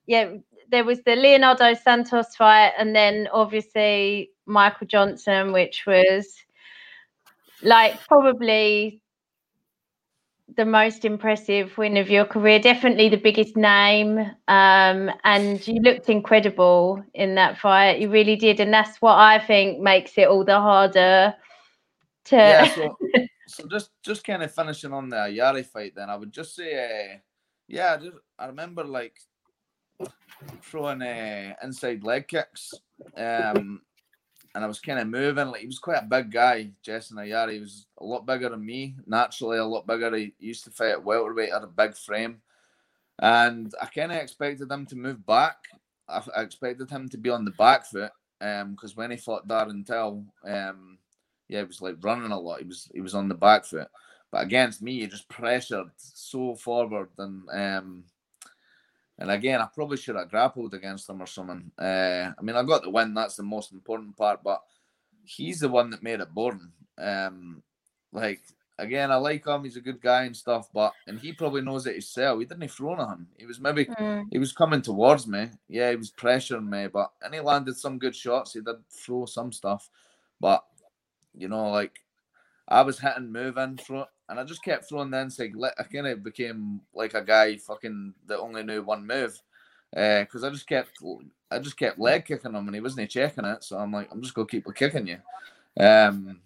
yeah, 0.08 0.34
there 0.70 0.84
was 0.84 1.02
the 1.04 1.16
Leonardo 1.16 1.74
Santos 1.74 2.36
fight 2.36 2.74
and 2.78 2.96
then 2.96 3.28
obviously 3.32 4.32
Michael 4.46 4.88
Johnson, 4.88 5.52
which 5.52 5.86
was 5.86 6.36
like 7.62 8.00
probably 8.08 9.02
the 10.56 10.66
most 10.66 11.06
impressive 11.06 11.78
win 11.78 11.98
of 11.98 12.10
your 12.10 12.26
career, 12.26 12.60
definitely 12.60 13.10
the 13.10 13.18
biggest 13.18 13.56
name. 13.56 14.20
Um, 14.48 15.12
and 15.24 15.66
you 15.68 15.82
looked 15.82 16.10
incredible 16.10 17.04
in 17.14 17.36
that 17.36 17.58
fight. 17.58 18.00
You 18.00 18.10
really 18.10 18.36
did. 18.36 18.60
And 18.60 18.74
that's 18.74 19.02
what 19.02 19.18
I 19.18 19.40
think 19.40 19.80
makes 19.80 20.18
it 20.18 20.28
all 20.28 20.44
the 20.44 20.60
harder 20.60 21.36
to. 22.26 22.36
yeah, 22.36 22.74
so, 22.74 22.98
so 23.48 23.68
just 23.68 23.92
just 24.04 24.24
kind 24.24 24.44
of 24.44 24.54
finishing 24.54 24.94
on 24.94 25.10
the 25.10 25.18
Yari 25.18 25.66
fight, 25.66 25.94
then 25.96 26.10
I 26.10 26.16
would 26.16 26.32
just 26.32 26.56
say, 26.56 27.14
uh, 27.14 27.18
yeah, 27.68 27.98
just, 27.98 28.18
I 28.38 28.48
remember 28.48 28.84
like 28.84 29.20
throwing 30.62 31.02
uh, 31.02 31.54
inside 31.64 32.04
leg 32.04 32.28
kicks, 32.28 32.74
um, 33.16 33.82
and 34.56 34.64
I 34.64 34.68
was 34.68 34.80
kind 34.80 35.00
of 35.00 35.08
moving. 35.08 35.48
Like 35.48 35.62
he 35.62 35.68
was 35.68 35.80
quite 35.80 36.04
a 36.04 36.08
big 36.08 36.32
guy, 36.32 36.72
Jessin 36.86 37.14
Ayari. 37.14 37.54
He 37.54 37.60
was 37.60 37.86
a 38.00 38.04
lot 38.04 38.26
bigger 38.26 38.50
than 38.50 38.66
me, 38.66 38.96
naturally 39.06 39.58
a 39.58 39.66
lot 39.66 39.88
bigger. 39.88 40.16
He 40.16 40.34
used 40.40 40.64
to 40.66 40.72
fight 40.72 40.92
at 40.92 41.04
welterweight, 41.04 41.54
had 41.54 41.64
a 41.64 41.68
big 41.68 41.96
frame, 41.96 42.42
and 43.20 43.74
I 43.82 43.86
kind 43.88 44.12
of 44.12 44.18
expected 44.18 44.72
him 44.72 44.86
to 44.88 44.96
move 44.96 45.26
back. 45.26 45.58
I, 46.08 46.24
I 46.36 46.42
expected 46.42 46.90
him 46.90 47.10
to 47.10 47.18
be 47.18 47.30
on 47.30 47.46
the 47.46 47.52
back 47.52 47.86
foot, 47.86 48.12
um, 48.42 48.72
because 48.72 48.96
when 48.96 49.12
he 49.12 49.18
fought 49.18 49.48
Darren 49.48 49.86
Till, 49.86 50.24
um 50.46 50.98
yeah, 51.50 51.60
he 51.60 51.66
was 51.66 51.82
like 51.82 51.96
running 52.02 52.32
a 52.32 52.40
lot. 52.40 52.60
He 52.60 52.66
was 52.66 52.90
he 52.94 53.02
was 53.02 53.16
on 53.16 53.28
the 53.28 53.36
back 53.36 53.66
foot, 53.66 53.90
but 54.32 54.44
against 54.44 54.82
me, 54.82 55.00
he 55.00 55.08
just 55.08 55.28
pressured 55.28 55.90
so 55.98 56.56
forward 56.56 57.10
and 57.18 57.50
um, 57.50 58.04
and 59.20 59.30
again, 59.30 59.62
I 59.62 59.68
probably 59.74 59.98
should 59.98 60.16
have 60.16 60.32
grappled 60.32 60.74
against 60.74 61.10
him 61.10 61.22
or 61.22 61.28
something. 61.28 61.72
Uh, 61.78 62.32
I 62.38 62.42
mean, 62.42 62.56
I 62.56 62.64
got 62.64 62.84
the 62.84 62.90
win. 62.90 63.14
That's 63.14 63.36
the 63.36 63.44
most 63.44 63.72
important 63.72 64.16
part. 64.18 64.42
But 64.44 64.62
he's 65.24 65.60
the 65.60 65.70
one 65.70 65.90
that 65.92 66.02
made 66.02 66.22
it 66.22 66.34
boring. 66.34 66.72
Um, 66.98 67.62
like 68.12 68.42
again, 68.80 69.12
I 69.12 69.16
like 69.16 69.46
him. 69.46 69.64
He's 69.66 69.76
a 69.76 69.82
good 69.82 70.02
guy 70.02 70.24
and 70.24 70.36
stuff. 70.36 70.70
But 70.74 70.94
and 71.06 71.20
he 71.20 71.34
probably 71.34 71.62
knows 71.62 71.86
it 71.86 71.94
himself. 71.94 72.40
He 72.40 72.46
didn't 72.46 72.68
throw 72.70 72.94
on 72.94 73.12
him. 73.12 73.28
He 73.38 73.46
was 73.46 73.60
maybe 73.60 73.86
Mm. 73.86 74.28
he 74.32 74.40
was 74.40 74.54
coming 74.54 74.82
towards 74.82 75.28
me. 75.28 75.50
Yeah, 75.68 75.90
he 75.92 75.96
was 75.98 76.12
pressuring 76.12 76.68
me, 76.68 76.88
but 76.88 77.12
and 77.22 77.34
he 77.34 77.42
landed 77.42 77.78
some 77.78 78.00
good 78.00 78.16
shots. 78.16 78.54
He 78.54 78.62
did 78.62 78.78
throw 78.90 79.26
some 79.26 79.52
stuff, 79.52 79.90
but 80.40 80.64
you 81.36 81.48
know, 81.50 81.70
like 81.70 82.00
I 82.68 82.82
was 82.84 83.00
hitting, 83.00 83.32
moving, 83.32 83.78
throw, 83.78 84.06
and 84.30 84.40
I 84.40 84.44
just 84.44 84.64
kept 84.64 84.88
throwing 84.88 85.10
the 85.12 85.20
inside. 85.20 85.54
I 85.78 85.84
kind 85.84 86.08
of 86.08 86.24
became 86.24 86.82
like 86.94 87.14
a 87.16 87.22
guy 87.22 87.58
fucking 87.58 88.14
that 88.28 88.40
only 88.40 88.64
knew 88.64 88.84
one 88.84 89.06
move, 89.06 89.42
because 89.92 90.44
I 90.44 90.50
just 90.50 90.68
kept, 90.68 90.92
I 91.52 91.60
just 91.60 91.78
kept 91.78 92.00
leg 92.00 92.26
kicking 92.26 92.54
him, 92.54 92.68
and 92.68 92.76
he 92.76 92.82
wasn't 92.82 93.10
checking 93.10 93.46
it. 93.46 93.64
So 93.64 93.78
I'm 93.78 93.92
like, 93.92 94.10
I'm 94.12 94.22
just 94.22 94.34
gonna 94.34 94.48
keep 94.48 94.66
kicking 94.76 95.08
you. 95.08 95.18
Um, 95.84 96.40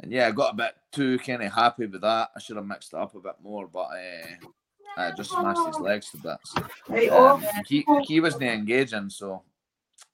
and 0.00 0.10
yeah, 0.10 0.28
I 0.28 0.30
got 0.32 0.54
a 0.54 0.56
bit 0.56 0.74
too 0.92 1.18
kind 1.18 1.42
of 1.42 1.52
happy 1.52 1.86
with 1.86 2.00
that. 2.00 2.30
I 2.34 2.40
should 2.40 2.56
have 2.56 2.66
mixed 2.66 2.92
it 2.92 2.98
up 2.98 3.14
a 3.14 3.20
bit 3.20 3.36
more, 3.42 3.68
but 3.68 3.88
uh, 3.90 4.46
I 4.96 5.12
just 5.12 5.30
smashed 5.30 5.66
his 5.66 5.78
legs 5.78 6.10
to 6.10 6.16
bits. 6.16 6.54
Um, 7.12 7.44
he 7.66 7.86
he 8.02 8.20
wasn't 8.20 8.42
engaging, 8.44 9.08
so 9.10 9.42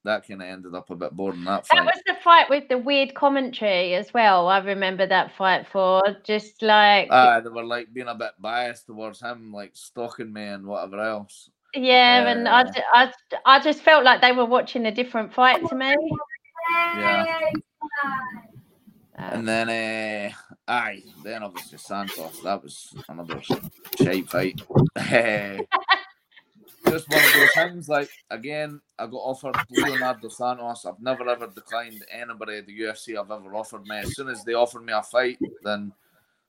that 0.07 0.26
kind 0.26 0.42
of 0.42 0.48
ended 0.48 0.74
up 0.74 0.90
a 0.90 0.96
bit 0.96 1.12
boring. 1.12 1.44
That 1.44 1.66
fight. 1.66 1.76
That 1.76 1.84
was 1.84 2.02
the 2.07 2.14
fight 2.22 2.48
with 2.48 2.68
the 2.68 2.78
weird 2.78 3.14
commentary 3.14 3.94
as 3.94 4.14
well. 4.14 4.48
I 4.48 4.59
remember 4.59 5.07
that 5.07 5.36
fight 5.36 5.66
for 5.68 6.02
just 6.24 6.62
like 6.62 7.09
uh, 7.11 7.40
they 7.40 7.50
were 7.50 7.64
like 7.64 7.92
being 7.92 8.09
a 8.09 8.14
bit 8.14 8.32
biased 8.40 8.86
towards 8.86 9.20
him, 9.20 9.52
like 9.52 9.72
stalking 9.74 10.32
me 10.32 10.44
and 10.44 10.66
whatever 10.66 11.00
else. 11.00 11.50
Yeah, 11.74 12.24
uh, 12.24 12.30
and 12.30 12.48
I, 12.48 12.64
I, 12.92 13.12
I 13.44 13.61
just 13.61 13.82
felt 13.82 14.04
like 14.04 14.22
they 14.22 14.32
were 14.32 14.46
watching 14.46 14.86
a 14.86 14.94
different 14.94 15.34
fight 15.34 15.66
to 15.68 15.74
me. 15.74 15.94
Yeah. 16.96 17.50
And 19.18 19.48
then, 19.48 19.70
uh, 19.70 20.30
aye, 20.68 21.02
then 21.24 21.42
obviously 21.42 21.78
Santos. 21.78 22.40
That 22.42 22.62
was 22.62 22.94
another 23.09 23.40
shape 23.98 24.28
fight. 24.28 24.61
Just 26.97 27.11
one 27.11 27.24
of 27.24 27.32
those 27.34 27.53
things. 27.55 27.88
Like 27.88 28.11
again, 28.30 28.80
I 28.99 29.07
got 29.07 29.16
offered 29.16 29.55
to 29.55 29.80
Leonardo 29.82 30.28
Santos. 30.28 30.86
I've 30.86 31.01
never 31.01 31.28
ever 31.28 31.47
declined 31.49 32.05
anybody 32.11 32.59
at 32.59 32.66
the 32.66 32.80
UFC 32.80 33.18
I've 33.18 33.30
ever 33.30 33.55
offered 33.55 33.84
me. 33.86 33.99
As 33.99 34.14
soon 34.14 34.28
as 34.28 34.44
they 34.44 34.55
offered 34.55 34.84
me 34.84 34.92
a 34.92 35.03
fight, 35.03 35.38
then 35.62 35.92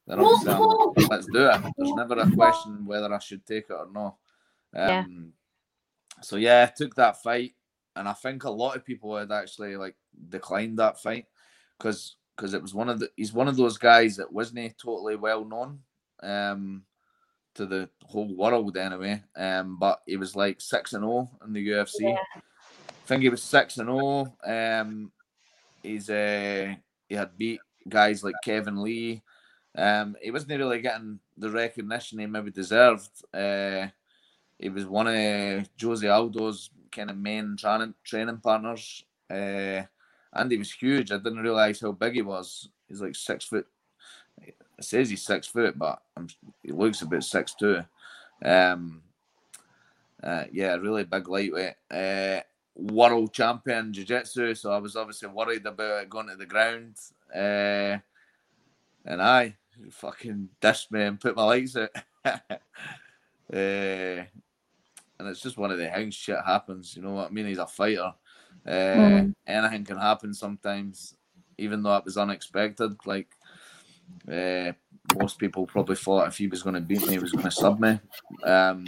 then 0.07 0.19
obviously 0.19 0.53
I'm, 0.53 1.07
let's 1.09 1.27
do 1.27 1.49
it. 1.49 1.73
There's 1.77 1.93
never 1.93 2.19
a 2.19 2.31
question 2.31 2.85
whether 2.85 3.13
I 3.13 3.19
should 3.19 3.45
take 3.45 3.65
it 3.69 3.73
or 3.73 3.89
not. 3.91 4.15
Um, 4.75 4.87
yeah. 4.89 5.03
So 6.21 6.37
yeah, 6.37 6.67
I 6.69 6.73
took 6.73 6.95
that 6.95 7.21
fight, 7.21 7.53
and 7.95 8.07
I 8.07 8.13
think 8.13 8.43
a 8.43 8.49
lot 8.49 8.75
of 8.75 8.85
people 8.85 9.17
had 9.17 9.31
actually 9.31 9.75
like 9.75 9.95
declined 10.29 10.79
that 10.79 11.01
fight 11.01 11.25
because 11.77 12.15
because 12.35 12.53
it 12.53 12.61
was 12.61 12.73
one 12.73 12.87
of 12.87 12.99
the 12.99 13.09
he's 13.15 13.33
one 13.33 13.47
of 13.47 13.57
those 13.57 13.77
guys 13.77 14.15
that 14.17 14.31
wasn't 14.31 14.77
totally 14.77 15.15
well 15.15 15.43
known 15.43 15.79
um 16.23 16.83
to 17.57 17.65
the 17.65 17.89
whole 18.05 18.35
world 18.35 18.77
anyway. 18.77 19.23
Um, 19.35 19.77
but 19.79 20.01
he 20.05 20.17
was 20.17 20.35
like 20.35 20.61
six 20.61 20.93
and 20.93 21.03
zero 21.03 21.29
oh 21.31 21.45
in 21.45 21.53
the 21.53 21.67
UFC. 21.67 22.01
Yeah. 22.01 22.17
I 22.35 23.07
think 23.07 23.23
he 23.23 23.29
was 23.29 23.43
six 23.43 23.77
and 23.77 23.87
zero. 23.87 24.35
Oh. 24.45 24.79
Um, 24.81 25.11
he's 25.83 26.09
uh 26.09 26.75
he 27.07 27.15
had 27.15 27.37
beat 27.37 27.59
guys 27.87 28.23
like 28.23 28.35
Kevin 28.43 28.81
Lee. 28.81 29.21
Um, 29.77 30.15
he 30.21 30.31
wasn't 30.31 30.57
really 30.59 30.81
getting 30.81 31.19
the 31.37 31.49
recognition 31.49 32.19
he 32.19 32.25
maybe 32.25 32.51
deserved. 32.51 33.09
Uh, 33.33 33.87
he 34.57 34.69
was 34.69 34.85
one 34.85 35.07
of 35.07 35.69
Jose 35.79 36.07
Aldo's 36.07 36.71
kind 36.91 37.09
of 37.09 37.17
main 37.17 37.55
training 37.57 37.93
training 38.03 38.37
partners. 38.37 39.03
Uh, 39.29 39.83
and 40.33 40.51
he 40.51 40.57
was 40.57 40.71
huge. 40.71 41.11
I 41.11 41.17
didn't 41.17 41.43
realize 41.43 41.79
how 41.79 41.91
big 41.91 42.13
he 42.13 42.21
was. 42.21 42.69
He's 42.87 43.01
like 43.01 43.15
six 43.15 43.45
foot. 43.45 43.67
It 44.77 44.85
says 44.85 45.09
he's 45.09 45.23
six 45.23 45.47
foot, 45.47 45.77
but 45.77 46.01
I'm, 46.15 46.27
he 46.63 46.71
looks 46.71 47.01
about 47.01 47.23
six 47.23 47.53
two. 47.55 47.83
Um, 48.43 49.01
uh, 50.21 50.45
yeah, 50.51 50.75
really 50.75 51.03
big 51.03 51.27
lightweight. 51.27 51.75
Uh, 51.89 52.41
world 52.75 53.33
champion 53.33 53.91
jiu-jitsu 53.91 54.53
so 54.53 54.71
i 54.71 54.77
was 54.77 54.95
obviously 54.95 55.27
worried 55.27 55.65
about 55.65 56.03
it 56.03 56.09
going 56.11 56.27
to 56.27 56.35
the 56.35 56.45
ground 56.45 56.93
uh, 57.33 57.97
and 59.03 59.19
i 59.19 59.51
fucking 59.89 60.47
dished 60.61 60.91
me 60.91 61.01
and 61.01 61.19
put 61.19 61.35
my 61.35 61.43
legs 61.43 61.75
out 61.75 61.89
uh, 62.23 62.37
and 63.51 64.27
it's 65.21 65.41
just 65.41 65.57
one 65.57 65.71
of 65.71 65.79
the 65.79 65.89
things 65.89 66.13
shit 66.13 66.37
happens 66.45 66.95
you 66.95 67.01
know 67.01 67.13
what 67.13 67.25
i 67.25 67.31
mean 67.31 67.47
he's 67.47 67.57
a 67.57 67.65
fighter 67.65 68.13
uh, 68.67 68.71
mm. 68.71 69.33
Anything 69.47 69.85
can 69.85 69.97
happen 69.97 70.33
sometimes, 70.33 71.15
even 71.57 71.81
though 71.81 71.95
it 71.95 72.05
was 72.05 72.17
unexpected. 72.17 72.97
Like 73.05 73.29
uh, 74.31 74.71
most 75.17 75.39
people 75.39 75.65
probably 75.65 75.95
thought 75.95 76.27
if 76.27 76.37
he 76.37 76.47
was 76.47 76.63
going 76.63 76.75
to 76.75 76.81
beat 76.81 77.05
me, 77.05 77.13
he 77.13 77.19
was 77.19 77.31
going 77.31 77.45
to 77.45 77.51
sub 77.51 77.79
me. 77.79 77.99
Um, 78.43 78.87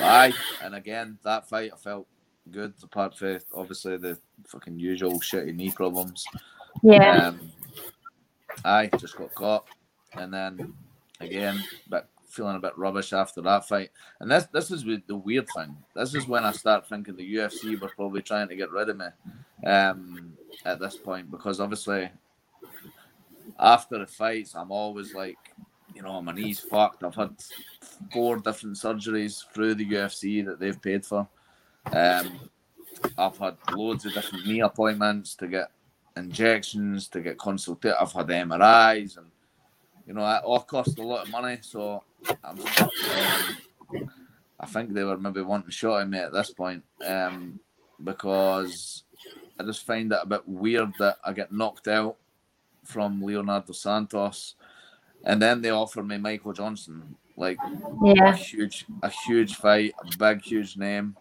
aye, 0.00 0.32
and 0.62 0.74
again, 0.74 1.18
that 1.24 1.48
fight 1.48 1.72
I 1.74 1.76
felt 1.76 2.06
good. 2.50 2.74
Apart 2.82 3.16
from 3.16 3.38
obviously 3.54 3.96
the 3.96 4.18
fucking 4.46 4.78
usual 4.78 5.20
shitty 5.20 5.54
knee 5.54 5.70
problems. 5.70 6.24
Yeah. 6.82 7.28
Um, 7.28 7.50
I 8.64 8.86
just 8.98 9.16
got 9.16 9.34
caught, 9.34 9.66
and 10.14 10.32
then 10.32 10.74
again, 11.20 11.62
but 11.88 12.08
feeling 12.32 12.56
a 12.56 12.60
bit 12.60 12.76
rubbish 12.78 13.12
after 13.12 13.42
that 13.42 13.68
fight. 13.68 13.90
And 14.20 14.30
this 14.30 14.44
this 14.52 14.70
is 14.70 14.84
the 14.84 15.16
weird 15.16 15.46
thing. 15.54 15.76
This 15.94 16.14
is 16.14 16.26
when 16.26 16.44
I 16.44 16.52
start 16.52 16.88
thinking 16.88 17.16
the 17.16 17.34
UFC 17.34 17.78
were 17.80 17.92
probably 17.94 18.22
trying 18.22 18.48
to 18.48 18.56
get 18.56 18.70
rid 18.70 18.88
of 18.88 18.96
me 18.96 19.06
um, 19.66 20.32
at 20.64 20.80
this 20.80 20.96
point 20.96 21.30
because 21.30 21.60
obviously 21.60 22.10
after 23.62 23.98
the 23.98 24.06
fights, 24.06 24.54
I'm 24.54 24.72
always 24.72 25.14
like, 25.14 25.38
you 25.94 26.02
know, 26.02 26.20
my 26.20 26.32
knees 26.32 26.58
fucked. 26.60 27.04
I've 27.04 27.14
had 27.14 27.34
four 28.12 28.38
different 28.38 28.76
surgeries 28.76 29.44
through 29.54 29.76
the 29.76 29.86
UFC 29.86 30.44
that 30.44 30.58
they've 30.58 30.80
paid 30.80 31.06
for. 31.06 31.28
Um, 31.92 32.50
I've 33.16 33.38
had 33.38 33.56
loads 33.72 34.04
of 34.04 34.14
different 34.14 34.46
knee 34.46 34.60
appointments 34.60 35.36
to 35.36 35.46
get 35.46 35.70
injections, 36.16 37.08
to 37.08 37.20
get 37.20 37.38
consulted. 37.38 38.00
I've 38.00 38.12
had 38.12 38.26
MRIs 38.26 39.16
and 39.16 39.26
you 40.06 40.14
know, 40.14 40.28
it 40.28 40.42
all 40.44 40.60
cost 40.60 40.98
a 40.98 41.02
lot 41.02 41.26
of 41.26 41.30
money. 41.30 41.58
So 41.60 42.02
I'm, 42.42 42.58
um, 42.58 44.08
I 44.58 44.66
think 44.66 44.92
they 44.92 45.04
were 45.04 45.16
maybe 45.16 45.42
wanting 45.42 45.70
shot 45.70 46.08
me 46.08 46.18
at 46.18 46.32
this 46.32 46.50
point 46.50 46.82
um, 47.06 47.60
because 48.02 49.04
I 49.58 49.62
just 49.62 49.86
find 49.86 50.10
it 50.12 50.18
a 50.20 50.26
bit 50.26 50.46
weird 50.46 50.92
that 50.98 51.18
I 51.24 51.32
get 51.32 51.52
knocked 51.52 51.86
out 51.86 52.16
from 52.84 53.22
Leonardo 53.22 53.72
Santos, 53.72 54.54
and 55.24 55.40
then 55.40 55.62
they 55.62 55.70
offered 55.70 56.06
me 56.06 56.18
Michael 56.18 56.52
Johnson, 56.52 57.16
like 57.36 57.58
yeah. 58.04 58.32
a 58.32 58.36
huge, 58.36 58.86
a 59.02 59.08
huge 59.08 59.56
fight, 59.56 59.94
a 60.00 60.16
big, 60.16 60.42
huge 60.42 60.76
name. 60.76 61.16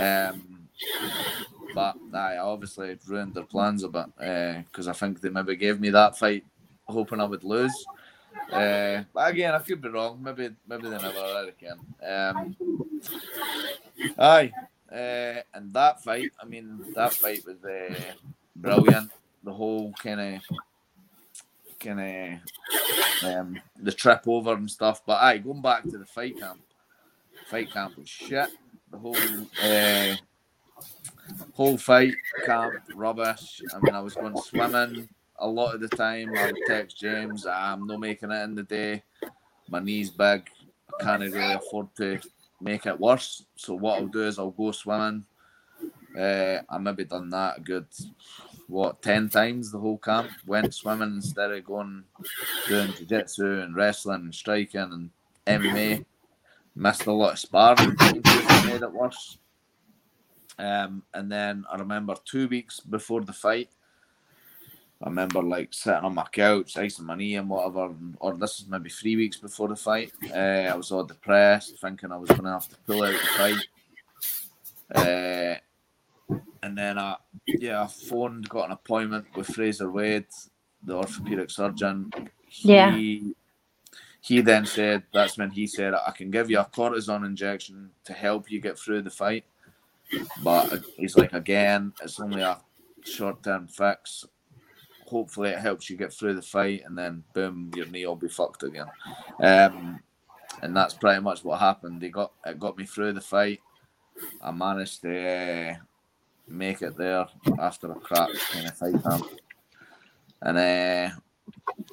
Um, 0.00 0.68
but 1.74 1.96
I 2.14 2.36
obviously 2.38 2.98
ruined 3.06 3.34
their 3.34 3.44
plans 3.44 3.82
a 3.82 3.88
bit 3.88 4.06
because 4.66 4.88
uh, 4.88 4.90
I 4.90 4.94
think 4.94 5.20
they 5.20 5.28
maybe 5.28 5.56
gave 5.56 5.80
me 5.80 5.90
that 5.90 6.18
fight 6.18 6.44
hoping 6.86 7.20
I 7.20 7.24
would 7.24 7.44
lose. 7.44 7.74
Uh, 8.52 9.02
but 9.12 9.30
again, 9.30 9.54
I 9.54 9.58
could 9.58 9.80
be 9.80 9.88
wrong. 9.88 10.20
Maybe 10.22 10.50
maybe 10.68 10.82
they 10.84 10.98
never 10.98 11.18
are 11.18 11.48
again. 11.48 11.78
Um, 12.06 12.56
aye, 14.18 14.52
uh, 14.90 15.42
and 15.54 15.72
that 15.72 16.02
fight. 16.02 16.30
I 16.40 16.46
mean, 16.46 16.84
that 16.94 17.14
fight 17.14 17.44
was 17.46 17.64
uh, 17.64 17.94
brilliant. 18.56 19.10
The 19.42 19.52
whole 19.52 19.92
kind 19.92 20.20
of 20.20 20.42
of 21.86 22.38
um, 23.24 23.60
the 23.82 23.92
trip 23.92 24.22
over 24.26 24.54
and 24.54 24.70
stuff. 24.70 25.02
But 25.06 25.20
aye, 25.22 25.38
going 25.38 25.62
back 25.62 25.84
to 25.84 25.98
the 25.98 26.06
fight 26.06 26.38
camp. 26.38 26.60
Fight 27.48 27.72
camp 27.72 27.96
was 27.96 28.08
shit. 28.08 28.48
The 28.90 28.98
whole 28.98 29.16
uh, 29.64 30.16
whole 31.54 31.76
fight 31.76 32.14
camp 32.44 32.74
rubbish. 32.94 33.62
I 33.74 33.78
mean, 33.80 33.94
I 33.94 34.00
was 34.00 34.14
going 34.14 34.36
swimming 34.36 35.08
a 35.40 35.48
lot 35.48 35.74
of 35.74 35.80
the 35.80 35.88
time 35.88 36.32
I 36.36 36.46
would 36.46 36.60
text 36.66 36.98
James, 36.98 37.46
I'm 37.46 37.86
not 37.86 38.00
making 38.00 38.30
it 38.30 38.42
in 38.42 38.54
the 38.54 38.62
day. 38.62 39.02
My 39.68 39.80
knee's 39.80 40.10
big. 40.10 40.48
I 41.00 41.02
can't 41.02 41.22
really 41.22 41.54
afford 41.54 41.88
to 41.96 42.20
make 42.60 42.86
it 42.86 43.00
worse. 43.00 43.44
So 43.56 43.74
what 43.74 43.98
I'll 43.98 44.06
do 44.06 44.26
is 44.26 44.38
I'll 44.38 44.50
go 44.50 44.70
swimming. 44.72 45.24
Uh, 46.18 46.58
I 46.68 46.78
maybe 46.78 47.04
done 47.04 47.30
that 47.30 47.58
a 47.58 47.60
good 47.60 47.86
what 48.70 49.02
ten 49.02 49.28
times 49.28 49.70
the 49.70 49.78
whole 49.78 49.98
camp. 49.98 50.30
Went 50.46 50.74
swimming 50.74 51.14
instead 51.14 51.50
of 51.50 51.64
going 51.64 52.04
doing 52.68 52.92
jiu-jitsu 52.92 53.60
and 53.60 53.74
wrestling 53.74 54.22
and 54.22 54.34
striking 54.34 54.80
and 54.80 55.10
MMA. 55.46 56.04
Missed 56.76 57.06
a 57.06 57.12
lot 57.12 57.32
of 57.32 57.38
sparring, 57.38 57.96
made 57.98 58.82
it 58.82 58.92
worse. 58.92 59.38
Um, 60.58 61.02
and 61.14 61.30
then 61.30 61.64
I 61.70 61.76
remember 61.76 62.14
two 62.24 62.46
weeks 62.46 62.80
before 62.80 63.22
the 63.22 63.32
fight, 63.32 63.70
I 65.02 65.08
remember 65.08 65.42
like 65.42 65.72
sitting 65.72 66.04
on 66.04 66.14
my 66.14 66.26
couch, 66.30 66.76
icing 66.76 67.06
my 67.06 67.14
knee 67.14 67.36
and 67.36 67.48
whatever. 67.48 67.94
Or 68.18 68.34
this 68.34 68.60
is 68.60 68.68
maybe 68.68 68.90
three 68.90 69.16
weeks 69.16 69.38
before 69.38 69.68
the 69.68 69.76
fight. 69.76 70.12
Uh, 70.30 70.68
I 70.68 70.74
was 70.76 70.92
all 70.92 71.04
depressed, 71.04 71.78
thinking 71.80 72.12
I 72.12 72.18
was 72.18 72.28
going 72.28 72.44
to 72.44 72.50
have 72.50 72.68
to 72.68 72.76
pull 72.86 73.04
out 73.04 73.12
the 73.12 73.18
fight. 73.38 73.66
Uh, 74.94 75.58
and 76.62 76.76
then 76.76 76.98
I, 76.98 77.16
yeah, 77.46 77.82
I 77.82 77.86
phoned, 77.86 78.48
got 78.48 78.66
an 78.66 78.72
appointment 78.72 79.26
with 79.34 79.48
Fraser 79.48 79.90
Wade, 79.90 80.26
the 80.84 80.94
orthopedic 80.94 81.50
surgeon. 81.50 82.12
He, 82.46 82.68
yeah. 82.68 83.20
He 84.22 84.40
then 84.42 84.66
said, 84.66 85.04
that's 85.14 85.38
when 85.38 85.50
he 85.50 85.66
said, 85.66 85.94
I 85.94 86.10
can 86.10 86.30
give 86.30 86.50
you 86.50 86.58
a 86.58 86.64
cortisone 86.64 87.24
injection 87.24 87.90
to 88.04 88.12
help 88.12 88.50
you 88.50 88.60
get 88.60 88.78
through 88.78 89.02
the 89.02 89.10
fight. 89.10 89.44
But 90.42 90.84
he's 90.96 91.16
like, 91.16 91.32
again, 91.32 91.94
it's 92.02 92.20
only 92.20 92.42
a 92.42 92.60
short 93.02 93.42
term 93.42 93.66
fix 93.66 94.26
hopefully 95.10 95.50
it 95.50 95.58
helps 95.58 95.90
you 95.90 95.96
get 95.96 96.12
through 96.12 96.34
the 96.34 96.42
fight, 96.42 96.82
and 96.86 96.96
then 96.96 97.24
boom, 97.34 97.70
your 97.74 97.86
knee 97.86 98.06
will 98.06 98.14
be 98.14 98.28
fucked 98.28 98.62
again. 98.62 98.86
Um, 99.40 100.00
and 100.62 100.76
that's 100.76 100.94
pretty 100.94 101.20
much 101.20 101.44
what 101.44 101.58
happened. 101.58 102.00
They 102.00 102.08
got 102.08 102.32
it 102.46 102.60
got 102.60 102.78
me 102.78 102.86
through 102.86 103.14
the 103.14 103.20
fight. 103.20 103.60
I 104.40 104.52
managed 104.52 105.02
to 105.02 105.10
uh, 105.10 105.74
make 106.50 106.82
it 106.82 106.96
there 106.96 107.26
after 107.58 107.90
a 107.90 107.94
crap 107.94 108.28
kind 108.50 108.66
of 108.66 108.76
fight 108.76 109.02
camp. 109.02 109.26
and 110.42 110.58
uh, 110.58 111.16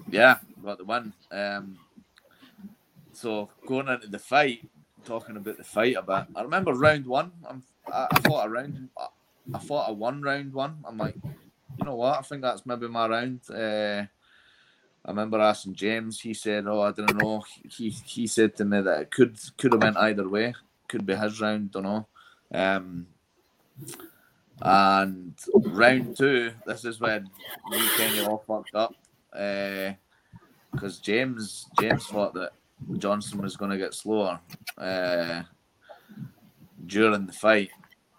yeah, 0.10 0.38
got 0.64 0.78
the 0.78 0.84
win. 0.84 1.14
Um, 1.32 1.78
so 3.14 3.50
going 3.66 3.88
into 3.88 4.08
the 4.08 4.20
fight, 4.20 4.68
talking 5.06 5.38
about 5.38 5.58
the 5.58 5.64
fight 5.64 5.96
a 5.96 6.02
bit. 6.02 6.26
I 6.36 6.42
remember 6.42 6.74
round 6.74 7.06
one. 7.06 7.32
I'm, 7.48 7.64
I, 7.92 8.08
I 8.12 8.20
fought 8.22 8.48
a 8.48 8.50
round. 8.50 8.90
I 9.54 9.60
fought 9.60 9.90
a 9.90 9.94
one 9.94 10.22
round 10.22 10.54
one. 10.54 10.78
I'm 10.86 10.98
like, 10.98 11.16
you 11.24 11.86
know 11.86 11.96
what? 11.96 12.20
I 12.20 12.22
think 12.22 12.42
that's 12.42 12.66
maybe 12.66 12.88
my 12.88 13.08
round. 13.08 13.42
Uh, 13.50 14.06
I 15.06 15.12
remember 15.12 15.40
asking 15.40 15.76
James. 15.76 16.20
He 16.20 16.34
said, 16.34 16.68
"Oh, 16.68 16.82
I 16.82 16.92
don't 16.92 17.16
know." 17.16 17.44
He 17.70 17.90
he 17.90 18.28
said 18.28 18.56
to 18.58 18.66
me 18.66 18.82
that 18.82 19.02
it 19.02 19.12
could 19.12 19.38
could 19.58 19.72
have 19.72 19.82
went 19.82 19.98
either 19.98 20.28
way. 20.28 20.54
Could 20.90 21.06
be 21.06 21.16
his 21.16 21.40
round. 21.40 21.72
Don't 21.72 21.84
know. 21.84 22.08
Um, 22.54 23.08
and 24.62 25.34
round 25.56 26.18
two, 26.18 26.52
this 26.66 26.86
is 26.86 27.00
when 27.00 27.30
we 27.70 27.88
kind 27.90 28.18
of 28.18 28.28
all 28.28 28.44
fucked 28.48 28.76
up 28.76 28.96
because 29.32 31.00
uh, 31.00 31.02
James 31.04 31.68
James 31.80 32.06
thought 32.08 32.34
that 32.34 32.52
Johnson 32.98 33.42
was 33.42 33.56
going 33.56 33.72
to 33.72 33.78
get 33.78 33.94
slower 33.94 34.40
uh, 34.78 35.44
during 36.86 37.26
the 37.26 37.34
fight, 37.34 37.70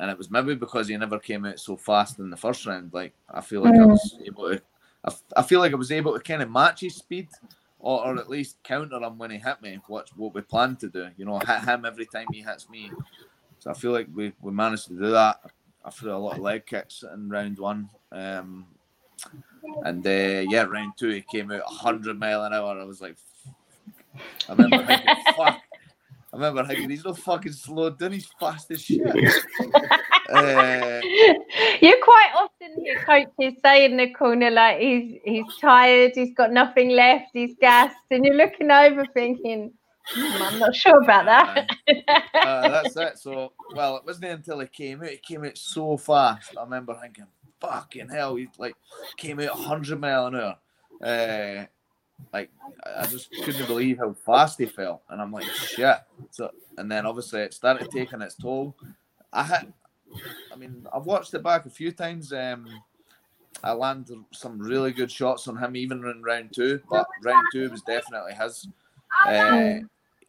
and 0.01 0.11
it 0.11 0.19
was 0.19 0.31
maybe 0.31 0.55
because 0.55 0.89
he 0.89 0.97
never 0.97 1.19
came 1.19 1.45
out 1.45 1.59
so 1.59 1.77
fast 1.77 2.19
in 2.19 2.31
the 2.31 2.37
first 2.37 2.67
round. 2.67 2.93
Like 2.93 3.15
I 3.29 3.41
feel 3.41 3.63
like 3.63 3.75
mm. 3.75 3.83
I 3.83 3.87
was 3.87 4.19
able 4.25 4.51
to, 4.51 4.63
I, 5.05 5.13
I 5.37 5.43
feel 5.43 5.61
like 5.61 5.73
I 5.73 5.77
was 5.77 5.93
able 5.93 6.15
to 6.15 6.21
kind 6.21 6.43
of 6.43 6.51
match 6.51 6.81
his 6.81 6.97
speed, 6.97 7.29
or, 7.81 8.07
or 8.07 8.17
at 8.19 8.31
least 8.31 8.63
counter 8.63 8.99
him 8.99 9.19
when 9.19 9.31
he 9.31 9.39
hit 9.39 9.61
me. 9.61 9.81
What 9.89 10.09
what 10.17 10.35
we 10.35 10.43
planned 10.43 10.79
to 10.81 10.89
do, 10.89 11.09
you 11.17 11.25
know, 11.25 11.39
hit 11.41 11.65
him 11.65 11.85
every 11.85 12.07
time 12.07 12.27
he 12.33 12.43
hits 12.43 12.69
me. 12.69 12.93
So 13.61 13.71
I 13.71 13.75
feel 13.75 13.91
like 13.91 14.07
we, 14.15 14.33
we 14.41 14.53
managed 14.53 14.87
to 14.87 14.95
do 14.95 15.11
that. 15.11 15.41
I 15.85 15.91
threw 15.91 16.15
a 16.15 16.17
lot 16.17 16.37
of 16.37 16.43
leg 16.43 16.67
kicks 16.67 17.03
in 17.03 17.29
round 17.29 17.59
one. 17.59 17.89
Um, 18.13 18.67
and 19.85 20.07
uh, 20.07 20.45
yeah, 20.49 20.63
round 20.63 20.93
two 20.97 21.09
he 21.11 21.23
came 21.23 21.51
out 21.51 21.65
100 21.65 22.19
mile 22.19 22.45
an 22.45 22.53
hour. 22.53 22.79
I 22.79 22.85
was 22.85 23.01
like, 23.01 23.17
I 24.49 24.53
remember 24.53 24.87
thinking, 24.87 25.15
fuck. 25.37 25.61
I 26.31 26.37
remember 26.37 26.65
thinking 26.65 26.91
he's 26.91 27.05
not 27.05 27.19
fucking 27.19 27.53
slow 27.53 27.91
down. 27.91 28.13
He's 28.13 28.29
fast 28.39 28.71
as 28.71 28.83
shit. 28.83 29.01
uh, 30.31 31.01
you 31.81 32.01
quite 32.05 32.31
often 32.37 32.85
hear 32.85 33.03
coaches 33.05 33.59
say 33.65 33.87
in 33.87 33.97
the 33.97 34.11
corner 34.11 34.51
like 34.51 34.79
he's 34.79 35.19
he's 35.25 35.57
tired, 35.59 36.13
he's 36.15 36.35
got 36.35 36.53
nothing 36.53 36.91
left, 36.91 37.31
he's 37.33 37.55
gassed, 37.61 37.97
and 38.11 38.27
you're 38.27 38.37
looking 38.37 38.71
over 38.71 39.07
thinking, 39.15 39.73
I'm 40.17 40.59
not 40.59 40.75
sure 40.75 41.03
about 41.03 41.27
that. 41.27 41.71
uh, 42.35 42.69
that's 42.69 42.97
it. 42.97 43.19
So, 43.19 43.53
well, 43.75 43.97
it 43.97 44.05
wasn't 44.07 44.33
until 44.33 44.61
he 44.61 44.67
came 44.67 45.03
out. 45.03 45.11
He 45.11 45.19
came 45.19 45.45
out 45.45 45.59
so 45.59 45.97
fast. 45.97 46.57
I 46.57 46.63
remember 46.63 46.97
thinking, 47.01 47.27
fucking 47.61 48.09
hell, 48.09 48.37
he 48.37 48.49
like 48.59 48.77
came 49.17 49.41
out 49.41 49.55
100 49.59 50.01
mile 50.01 50.27
an 50.27 50.35
hour. 50.37 50.57
Uh, 51.03 51.67
like 52.33 52.51
I 52.97 53.07
just 53.07 53.31
couldn't 53.45 53.67
believe 53.67 53.99
how 53.99 54.13
fast 54.13 54.59
he 54.59 54.67
fell, 54.67 55.03
and 55.09 55.21
I'm 55.21 55.33
like, 55.33 55.45
shit. 55.45 55.97
So, 56.31 56.51
and 56.77 56.91
then 56.91 57.07
obviously 57.07 57.41
it 57.43 57.55
started 57.55 57.91
taking 57.91 58.23
its 58.23 58.35
toll. 58.35 58.75
I 59.33 59.43
had, 59.43 59.73
I 60.53 60.57
mean, 60.57 60.87
I've 60.93 61.07
watched 61.07 61.35
it 61.35 61.43
back 61.43 61.67
a 61.67 61.71
few 61.71 61.93
times. 61.93 62.33
Um, 62.33 62.67
I 63.63 63.73
landed 63.73 64.19
some 64.33 64.59
really 64.59 64.93
good 64.93 65.11
shots 65.11 65.49
on 65.49 65.57
him, 65.57 65.77
even 65.77 66.05
in 66.05 66.23
round 66.23 66.53
two. 66.55 66.81
But 66.91 67.07
round 67.23 67.45
two 67.53 67.71
was 67.71 67.83
definitely 67.83 68.35
his. 68.35 68.69
Uh, 69.27 69.81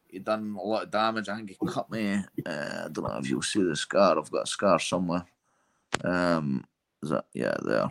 he 0.09 0.19
done 0.19 0.55
a 0.59 0.65
lot 0.65 0.83
of 0.83 0.91
damage. 0.91 1.29
I 1.29 1.35
think 1.35 1.49
he 1.49 1.67
cut 1.67 1.89
me. 1.91 2.15
Uh, 2.45 2.85
I 2.85 2.87
don't 2.91 3.03
know 3.03 3.17
if 3.17 3.29
you'll 3.29 3.41
see 3.41 3.63
the 3.63 3.75
scar. 3.75 4.17
I've 4.17 4.31
got 4.31 4.43
a 4.43 4.47
scar 4.47 4.79
somewhere. 4.79 5.25
Um, 6.03 6.65
is 7.03 7.09
that 7.09 7.25
yeah 7.33 7.55
there? 7.63 7.89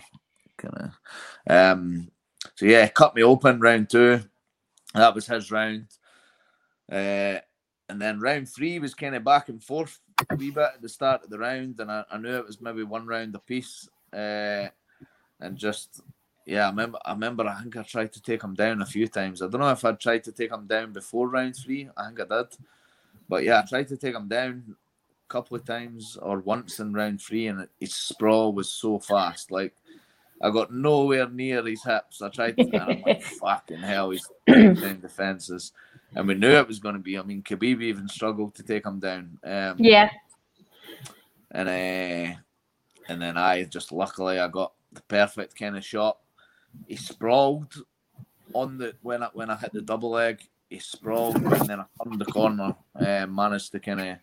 Kind 0.56 0.74
of. 0.74 0.90
Um, 1.48 2.10
so 2.54 2.66
yeah, 2.66 2.88
cut 2.88 3.14
me 3.14 3.22
open 3.22 3.60
round 3.60 3.90
two. 3.90 4.20
That 4.94 5.14
was 5.14 5.26
his 5.26 5.50
round. 5.50 5.86
Uh, 6.90 7.38
and 7.88 8.00
then 8.00 8.20
round 8.20 8.48
three 8.48 8.78
was 8.78 8.94
kind 8.94 9.14
of 9.14 9.24
back 9.24 9.48
and 9.48 9.62
forth 9.62 9.98
a 10.30 10.36
wee 10.36 10.50
bit 10.50 10.70
at 10.74 10.82
the 10.82 10.88
start 10.88 11.22
of 11.24 11.30
the 11.30 11.38
round, 11.38 11.80
and 11.80 11.90
I, 11.90 12.04
I 12.10 12.18
knew 12.18 12.36
it 12.36 12.46
was 12.46 12.60
maybe 12.60 12.82
one 12.82 13.06
round 13.06 13.34
a 13.34 13.38
piece. 13.38 13.88
Uh, 14.12 14.68
and 15.40 15.56
just 15.56 16.00
yeah, 16.48 16.64
I 16.64 16.70
remember. 16.70 16.98
I 17.04 17.12
remember. 17.12 17.46
I 17.46 17.60
think 17.60 17.76
I 17.76 17.82
tried 17.82 18.10
to 18.14 18.22
take 18.22 18.42
him 18.42 18.54
down 18.54 18.80
a 18.80 18.86
few 18.86 19.06
times. 19.06 19.42
I 19.42 19.48
don't 19.48 19.60
know 19.60 19.70
if 19.70 19.84
I 19.84 19.92
tried 19.92 20.24
to 20.24 20.32
take 20.32 20.50
him 20.50 20.66
down 20.66 20.94
before 20.94 21.28
round 21.28 21.54
three. 21.54 21.90
I 21.94 22.06
think 22.06 22.20
I 22.20 22.24
did, 22.24 22.46
but 23.28 23.44
yeah, 23.44 23.60
I 23.60 23.68
tried 23.68 23.88
to 23.88 23.98
take 23.98 24.14
him 24.14 24.28
down 24.28 24.64
a 24.74 25.28
couple 25.30 25.58
of 25.58 25.66
times 25.66 26.16
or 26.22 26.38
once 26.38 26.80
in 26.80 26.94
round 26.94 27.20
three, 27.20 27.48
and 27.48 27.68
his 27.78 27.94
sprawl 27.94 28.54
was 28.54 28.72
so 28.72 28.98
fast. 28.98 29.50
Like 29.50 29.74
I 30.40 30.48
got 30.50 30.72
nowhere 30.72 31.28
near 31.28 31.62
his 31.66 31.84
hips. 31.84 32.22
I 32.22 32.30
tried 32.30 32.56
to, 32.56 32.62
and 32.62 32.80
I'm 32.80 33.02
like, 33.02 33.22
fucking 33.40 33.80
hell, 33.80 34.08
he's 34.08 34.26
down 34.46 35.00
defenses. 35.02 35.72
And 36.14 36.26
we 36.26 36.32
knew 36.32 36.48
it 36.48 36.66
was 36.66 36.78
going 36.78 36.94
to 36.94 37.00
be. 37.00 37.18
I 37.18 37.22
mean, 37.24 37.42
Khabib 37.42 37.82
even 37.82 38.08
struggled 38.08 38.54
to 38.54 38.62
take 38.62 38.86
him 38.86 39.00
down. 39.00 39.38
Um, 39.44 39.76
yeah. 39.78 40.10
And 41.50 41.68
uh, 41.68 42.38
and 43.10 43.20
then 43.20 43.36
I 43.36 43.64
just 43.64 43.92
luckily 43.92 44.38
I 44.38 44.48
got 44.48 44.72
the 44.92 45.02
perfect 45.02 45.58
kind 45.58 45.76
of 45.76 45.84
shot. 45.84 46.16
He 46.86 46.96
sprawled 46.96 47.74
on 48.54 48.78
the 48.78 48.94
when 49.02 49.22
I 49.22 49.28
when 49.32 49.50
I 49.50 49.56
hit 49.56 49.72
the 49.72 49.82
double 49.82 50.10
leg. 50.10 50.40
He 50.70 50.78
sprawled 50.78 51.36
and 51.36 51.68
then 51.68 51.80
I 51.80 51.84
turned 52.04 52.20
the 52.20 52.26
corner. 52.26 52.74
and 52.94 53.34
managed 53.34 53.72
to 53.72 53.80
kind 53.80 54.00
of 54.00 54.18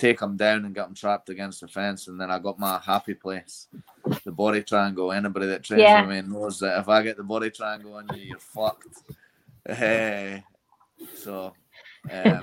take 0.00 0.20
him 0.20 0.36
down 0.36 0.64
and 0.64 0.74
get 0.74 0.86
him 0.86 0.94
trapped 0.94 1.28
against 1.28 1.60
the 1.60 1.68
fence. 1.68 2.08
And 2.08 2.20
then 2.20 2.30
I 2.30 2.38
got 2.38 2.58
my 2.58 2.80
happy 2.84 3.14
place, 3.14 3.68
the 4.24 4.32
body 4.32 4.62
triangle. 4.62 5.12
Anybody 5.12 5.46
that 5.46 5.62
trains 5.62 5.82
yeah. 5.82 6.00
with 6.00 6.10
me 6.10 6.32
knows 6.32 6.58
that 6.60 6.78
if 6.80 6.88
I 6.88 7.02
get 7.02 7.16
the 7.16 7.22
body 7.22 7.50
triangle 7.50 7.94
on 7.94 8.08
you, 8.14 8.22
you're 8.22 8.38
fucked. 8.38 9.02
Hey, 9.68 10.42
so. 11.14 11.52
Um, 12.10 12.40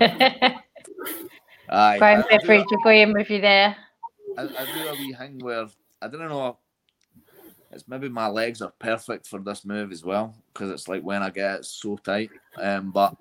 aye, 1.68 1.98
Brian 1.98 2.24
Beveridge 2.30 2.66
will 2.70 2.82
go 2.84 2.90
in 2.90 3.12
with 3.12 3.28
you 3.28 3.40
there. 3.40 3.76
I, 4.36 4.42
I 4.42 4.46
do 4.46 4.88
a 4.88 4.92
wee 4.92 5.14
thing 5.14 5.38
where 5.40 5.66
I 6.00 6.06
don't 6.06 6.20
know. 6.20 6.58
It's 7.70 7.86
maybe 7.86 8.08
my 8.08 8.28
legs 8.28 8.62
are 8.62 8.72
perfect 8.78 9.26
for 9.26 9.40
this 9.40 9.64
move 9.64 9.92
as 9.92 10.04
well 10.04 10.34
because 10.52 10.70
it's 10.70 10.88
like 10.88 11.02
when 11.02 11.22
I 11.22 11.30
get 11.30 11.60
it 11.60 11.64
so 11.64 11.96
tight. 11.96 12.30
Um, 12.56 12.90
but 12.90 13.14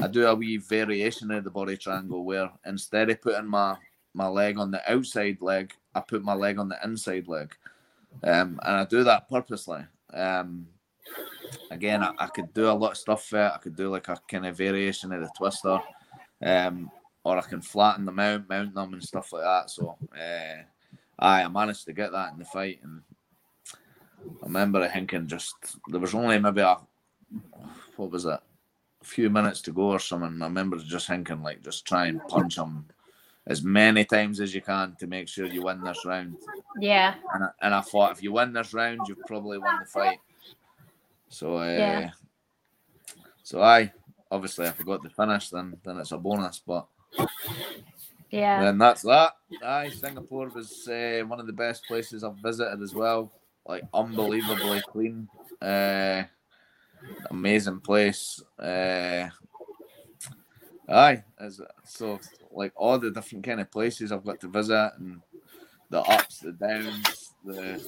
I 0.00 0.08
do 0.08 0.26
a 0.26 0.34
wee 0.34 0.56
variation 0.56 1.30
of 1.30 1.44
the 1.44 1.50
body 1.50 1.76
triangle 1.76 2.24
where 2.24 2.50
instead 2.66 3.10
of 3.10 3.20
putting 3.20 3.46
my 3.46 3.76
my 4.14 4.28
leg 4.28 4.58
on 4.58 4.70
the 4.70 4.90
outside 4.90 5.38
leg, 5.40 5.74
I 5.94 6.00
put 6.00 6.22
my 6.22 6.34
leg 6.34 6.58
on 6.58 6.68
the 6.68 6.78
inside 6.84 7.28
leg, 7.28 7.54
um, 8.22 8.60
and 8.62 8.76
I 8.76 8.84
do 8.84 9.04
that 9.04 9.28
purposely. 9.28 9.84
Um, 10.12 10.68
again, 11.70 12.02
I, 12.02 12.12
I, 12.18 12.26
could 12.28 12.54
do 12.54 12.70
a 12.70 12.72
lot 12.72 12.92
of 12.92 12.96
stuff 12.96 13.28
there. 13.30 13.52
I 13.52 13.58
could 13.58 13.74
do 13.74 13.90
like 13.90 14.08
a 14.08 14.16
kind 14.28 14.46
of 14.46 14.56
variation 14.56 15.12
of 15.12 15.20
the 15.20 15.30
twister, 15.36 15.80
um, 16.42 16.90
or 17.24 17.36
I 17.36 17.40
can 17.40 17.60
flatten 17.60 18.04
them 18.04 18.20
out, 18.20 18.48
mount 18.48 18.74
them, 18.74 18.92
and 18.94 19.02
stuff 19.02 19.32
like 19.32 19.42
that. 19.42 19.70
So, 19.70 19.96
uh, 20.16 20.62
I 21.18 21.48
managed 21.48 21.86
to 21.86 21.92
get 21.92 22.12
that 22.12 22.32
in 22.32 22.38
the 22.38 22.44
fight, 22.44 22.80
and 22.84 23.02
I 24.42 24.46
remember 24.46 24.88
thinking 24.88 25.26
just 25.26 25.54
there 25.88 26.00
was 26.00 26.14
only 26.14 26.38
maybe 26.38 26.60
a 26.60 26.76
what 27.96 28.10
was 28.10 28.24
it 28.24 28.40
few 29.04 29.30
minutes 29.30 29.60
to 29.62 29.72
go 29.72 29.90
or 29.90 29.98
something. 29.98 30.40
I 30.40 30.46
remember 30.46 30.78
just 30.78 31.06
thinking, 31.06 31.42
like, 31.42 31.62
just 31.62 31.86
try 31.86 32.06
and 32.06 32.26
punch 32.28 32.56
him 32.56 32.86
as 33.46 33.62
many 33.62 34.04
times 34.04 34.40
as 34.40 34.54
you 34.54 34.62
can 34.62 34.96
to 34.98 35.06
make 35.06 35.28
sure 35.28 35.46
you 35.46 35.62
win 35.62 35.82
this 35.82 36.04
round. 36.04 36.36
Yeah. 36.80 37.14
And 37.34 37.44
I, 37.44 37.48
and 37.60 37.74
I 37.74 37.80
thought 37.82 38.12
if 38.12 38.22
you 38.22 38.32
win 38.32 38.52
this 38.52 38.72
round, 38.72 39.00
you've 39.06 39.20
probably 39.26 39.58
won 39.58 39.80
the 39.80 39.86
fight. 39.86 40.18
So, 41.28 41.58
uh, 41.58 41.66
yeah. 41.66 42.10
So 43.42 43.62
I 43.62 43.92
obviously 44.30 44.66
I 44.66 44.70
forgot 44.70 45.02
to 45.02 45.10
finish, 45.10 45.50
then 45.50 45.76
then 45.84 45.98
it's 45.98 46.12
a 46.12 46.18
bonus, 46.18 46.62
but 46.66 46.86
yeah. 48.30 48.64
Then 48.64 48.78
that's 48.78 49.02
that. 49.02 49.32
Aye, 49.62 49.90
Singapore 49.90 50.48
was 50.48 50.88
uh, 50.88 51.22
one 51.26 51.40
of 51.40 51.46
the 51.46 51.52
best 51.52 51.84
places 51.86 52.24
I've 52.24 52.36
visited 52.36 52.82
as 52.82 52.94
well. 52.94 53.30
Like 53.66 53.84
unbelievably 53.92 54.82
clean. 54.90 55.28
Uh, 55.60 56.24
amazing 57.30 57.80
place. 57.80 58.42
Uh, 58.58 59.28
aye, 60.88 61.24
as 61.38 61.60
so 61.84 62.20
like 62.50 62.72
all 62.76 62.98
the 62.98 63.10
different 63.10 63.44
kind 63.44 63.60
of 63.60 63.70
places 63.70 64.12
I've 64.12 64.24
got 64.24 64.40
to 64.40 64.48
visit 64.48 64.92
and 64.98 65.20
the 65.90 66.00
ups, 66.00 66.40
the 66.40 66.52
downs, 66.52 67.32
the 67.44 67.80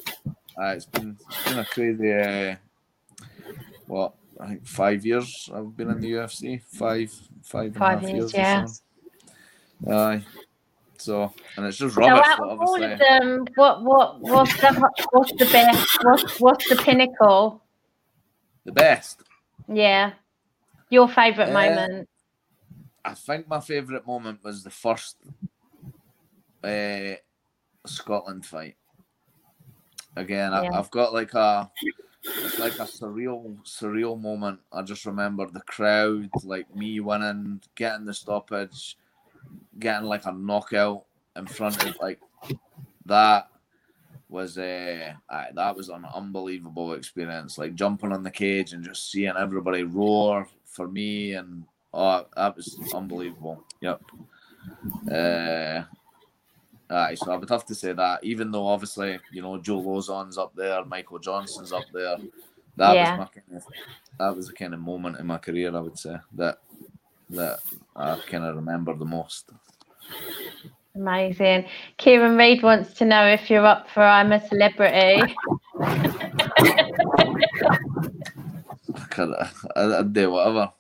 uh, 0.59 0.75
it's 0.75 0.87
been 0.87 1.17
it's 1.29 1.45
been 1.45 1.59
a 1.59 1.65
crazy. 1.65 2.13
Uh, 2.13 2.57
what 3.87 4.15
I 4.41 4.49
think 4.49 4.67
five 4.67 5.05
years 5.05 5.51
I've 5.55 5.77
been 5.77 5.91
in 5.91 6.01
the 6.01 6.13
UFC. 6.13 6.63
Five, 6.63 7.13
five 7.43 7.67
and 7.67 7.77
five 7.77 7.99
a 7.99 8.07
half 8.07 8.11
years. 8.11 8.35
years 8.35 8.83
yeah. 9.87 9.95
Aye. 9.95 10.25
So 10.99 11.33
and 11.57 11.67
it's 11.67 11.79
just 11.79 11.97
rubbish. 11.97 12.27
So 12.37 12.59
all 12.59 12.83
of 12.83 12.99
them, 12.99 13.45
what 13.55 13.83
what 13.83 14.21
what's 14.21 14.61
the 14.61 14.91
what's 15.13 15.33
the 15.33 15.47
best? 15.47 15.99
What's 16.03 16.41
what's 16.41 16.69
the 16.69 16.77
pinnacle? 16.77 17.63
the 18.67 18.73
best. 18.73 19.23
Yeah. 19.73 20.13
Your 20.91 21.09
favourite 21.09 21.51
uh, 21.51 21.53
moment? 21.53 22.09
I 23.05 23.15
think 23.15 23.49
my 23.49 23.61
favourite 23.61 24.07
moment 24.07 24.41
was 24.45 24.63
the 24.63 24.71
first 24.71 25.17
uh, 26.63 27.15
Scotland 27.87 28.45
fight. 28.45 28.77
Again, 30.17 30.53
yeah. 30.53 30.71
I, 30.73 30.77
have 30.77 30.91
got 30.91 31.15
like 31.15 31.33
a 31.35 31.71
it's 32.25 32.59
like 32.59 32.75
a 32.75 32.85
surreal, 32.85 33.59
surreal 33.65 34.21
moment. 34.21 34.61
I 34.73 34.83
just 34.83 35.07
remember 35.07 35.47
the 35.47 35.61
crowd, 35.61 36.31
like 36.43 36.75
me 36.75 37.01
winning, 37.01 37.61
getting 37.77 38.07
the 38.07 38.15
stoppage, 38.15 38.97
getting 39.79 40.09
like 40.09 40.27
a 40.27 40.33
knockout 40.33 41.05
in 41.37 41.47
front 41.47 41.85
of 41.85 41.97
like 42.01 42.21
that 43.05 43.49
was 44.29 44.59
uh, 44.59 45.13
that 45.55 45.77
was 45.77 45.89
an 45.89 46.05
unbelievable 46.15 46.95
experience. 46.95 47.59
Like 47.59 47.75
jumping 47.75 48.13
on 48.13 48.23
the 48.23 48.31
cage 48.31 48.73
and 48.73 48.85
just 48.85 49.11
seeing 49.11 49.35
everybody 49.37 49.83
roar 49.83 50.49
for 50.65 50.89
me, 50.89 51.33
and 51.35 51.65
oh, 51.95 52.27
that 52.37 52.57
was 52.57 52.79
unbelievable. 52.95 53.63
Yep. 53.81 54.03
Uh, 55.11 55.83
Aye, 56.89 57.17
so 57.17 57.33
I 57.33 57.37
would 57.37 57.51
have 57.51 57.67
to 57.67 57.75
say 57.75 57.93
that, 57.93 58.23
even 58.23 58.53
though 58.53 58.67
obviously, 58.67 59.19
you 59.33 59.43
know, 59.43 59.59
Joe 59.59 59.81
Lauzon's 59.81 60.39
up 60.39 60.55
there, 60.55 60.85
Michael 60.85 61.19
Johnson's 61.19 61.73
up 61.73 61.85
there. 61.93 62.17
That 62.77 62.95
Yeah. 62.95 63.17
was 63.17 63.19
my 63.19 63.41
kind 63.41 63.57
of, 63.57 63.65
that 64.19 64.37
was 64.37 64.47
the 64.47 64.53
kind 64.53 64.73
of 64.73 64.81
moment 64.81 65.19
in 65.19 65.27
my 65.27 65.39
career 65.39 65.75
I 65.77 65.81
would 65.81 65.99
say 65.99 66.17
that 66.35 66.59
that 67.31 67.61
I 67.95 68.19
kind 68.29 68.45
of 68.45 68.57
remember 68.57 68.95
the 68.95 69.05
most. 69.05 69.51
Amazing. 70.95 71.67
Kieran 71.99 72.37
Reid 72.37 72.63
wants 72.63 72.95
to 72.95 73.05
know 73.05 73.27
if 73.27 73.51
you're 73.51 73.67
up 73.67 73.89
for 73.91 74.03
I'm 74.03 74.33
a 74.33 74.47
Celebrity. 74.49 75.35
I 78.95 79.01
could, 79.11 79.35
I, 79.35 79.51
I'd 79.99 80.13
do 80.13 80.31
whatever. 80.31 80.73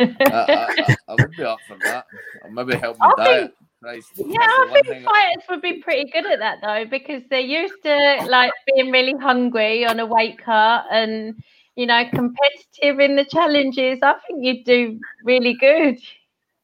I, 0.00 0.14
I, 0.20 0.96
I, 1.08 1.14
would 1.18 1.30
be 1.32 1.44
up 1.44 1.58
for 1.68 1.76
that. 1.84 2.06
Or 2.42 2.50
maybe 2.50 2.76
help 2.76 2.98
me 2.98 3.06
I 3.18 3.24
diet. 3.24 3.54
Christ, 3.82 4.12
Yeah, 4.16 4.40
I 4.40 4.80
think 4.82 5.04
fighters 5.04 5.44
would 5.50 5.60
be 5.60 5.82
pretty 5.82 6.10
good 6.10 6.24
at 6.24 6.38
that 6.38 6.58
though, 6.62 6.86
because 6.88 7.22
they're 7.28 7.40
used 7.40 7.82
to 7.82 8.26
like 8.28 8.50
being 8.74 8.90
really 8.90 9.14
hungry 9.20 9.84
on 9.84 10.00
a 10.00 10.06
weight 10.06 10.38
cut 10.38 10.86
and 10.90 11.34
you 11.76 11.86
know 11.86 12.04
competitive 12.10 13.00
in 13.00 13.16
the 13.16 13.24
challenges. 13.24 13.98
I 14.02 14.14
think 14.26 14.44
you'd 14.44 14.64
do 14.64 15.00
really 15.24 15.54
good. 15.54 15.98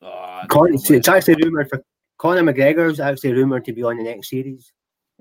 Oh, 0.02 0.42
Con- 0.48 0.74
it's, 0.74 1.08
actually 1.08 1.36
rumoured 1.42 1.68
for 1.68 1.84
Conor 2.16 2.42
McGregor's 2.42 3.00
actually 3.00 3.32
rumoured 3.32 3.64
to 3.66 3.72
be 3.72 3.82
on 3.82 3.98
the 3.98 4.04
next 4.04 4.30
series. 4.30 4.72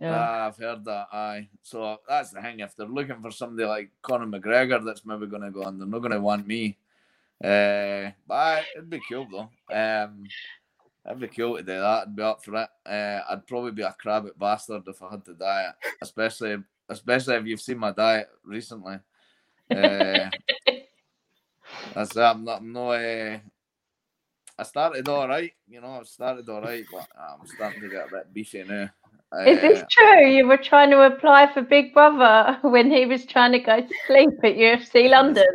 Ah, 0.01 0.47
I've 0.47 0.57
heard 0.57 0.85
that. 0.85 1.07
Aye. 1.11 1.49
So 1.61 1.97
that's 2.07 2.31
the 2.31 2.41
thing. 2.41 2.61
If 2.61 2.75
they're 2.75 2.87
looking 2.87 3.21
for 3.21 3.31
somebody 3.31 3.67
like 3.67 3.91
Conor 4.01 4.27
McGregor, 4.27 4.83
that's 4.83 5.05
maybe 5.05 5.27
going 5.27 5.41
to 5.41 5.51
go 5.51 5.63
on. 5.63 5.77
They're 5.77 5.87
not 5.87 5.99
going 5.99 6.11
to 6.11 6.21
want 6.21 6.47
me. 6.47 6.77
Uh, 7.43 8.11
but 8.27 8.33
aye, 8.33 8.65
it'd 8.75 8.89
be 8.89 9.01
cool 9.09 9.27
though. 9.31 9.49
Um, 9.73 10.25
it'd 11.05 11.19
be 11.19 11.27
cool 11.27 11.57
to 11.57 11.63
do 11.63 11.73
that. 11.73 12.07
I'd 12.07 12.15
be 12.15 12.23
up 12.23 12.43
for 12.43 12.55
it. 12.55 12.69
Uh, 12.85 13.21
I'd 13.29 13.47
probably 13.47 13.71
be 13.71 13.81
a 13.81 13.95
crabbit 13.99 14.37
bastard 14.37 14.83
if 14.87 15.01
I 15.01 15.11
had 15.11 15.25
to 15.25 15.33
diet, 15.33 15.75
especially 16.01 16.57
especially 16.89 17.35
if 17.35 17.45
you've 17.45 17.61
seen 17.61 17.77
my 17.77 17.91
diet 17.91 18.29
recently. 18.43 18.99
Uh, 19.71 20.29
that's. 21.93 22.17
I'm 22.17 22.43
not. 22.43 22.61
I'm 22.61 22.73
not. 22.73 22.89
Uh, 22.91 23.37
I 24.57 24.63
started 24.63 25.07
all 25.07 25.27
right, 25.27 25.53
you 25.67 25.79
know. 25.79 25.99
I 25.99 26.03
started 26.03 26.49
all 26.49 26.61
right, 26.61 26.83
but 26.91 27.07
I'm 27.17 27.45
starting 27.47 27.81
to 27.81 27.89
get 27.89 28.07
a 28.07 28.11
bit 28.11 28.33
beefy 28.33 28.63
now. 28.63 28.89
Is 29.45 29.57
Uh, 29.57 29.61
this 29.61 29.83
true? 29.91 30.27
You 30.27 30.47
were 30.47 30.57
trying 30.57 30.89
to 30.89 31.03
apply 31.03 31.53
for 31.53 31.61
Big 31.61 31.93
Brother 31.93 32.57
when 32.67 32.89
he 32.91 33.05
was 33.05 33.25
trying 33.25 33.51
to 33.51 33.59
go 33.59 33.79
to 33.79 33.93
sleep 34.07 34.31
at 34.43 34.55
UFC 34.55 35.09
London. 35.09 35.45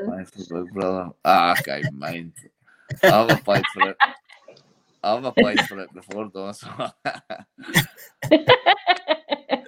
Big 0.49 0.73
brother. 0.73 1.11
Ah, 1.25 1.57
even 1.67 1.99
mind. 1.99 2.33
I've 3.03 3.31
applied 3.31 3.65
for 3.75 3.91
it. 3.91 3.97
I've 5.03 5.25
applied 5.25 5.61
for 5.67 5.81
it 5.81 5.93
before 5.93 6.31
though. 6.33 6.53
So. 6.53 6.69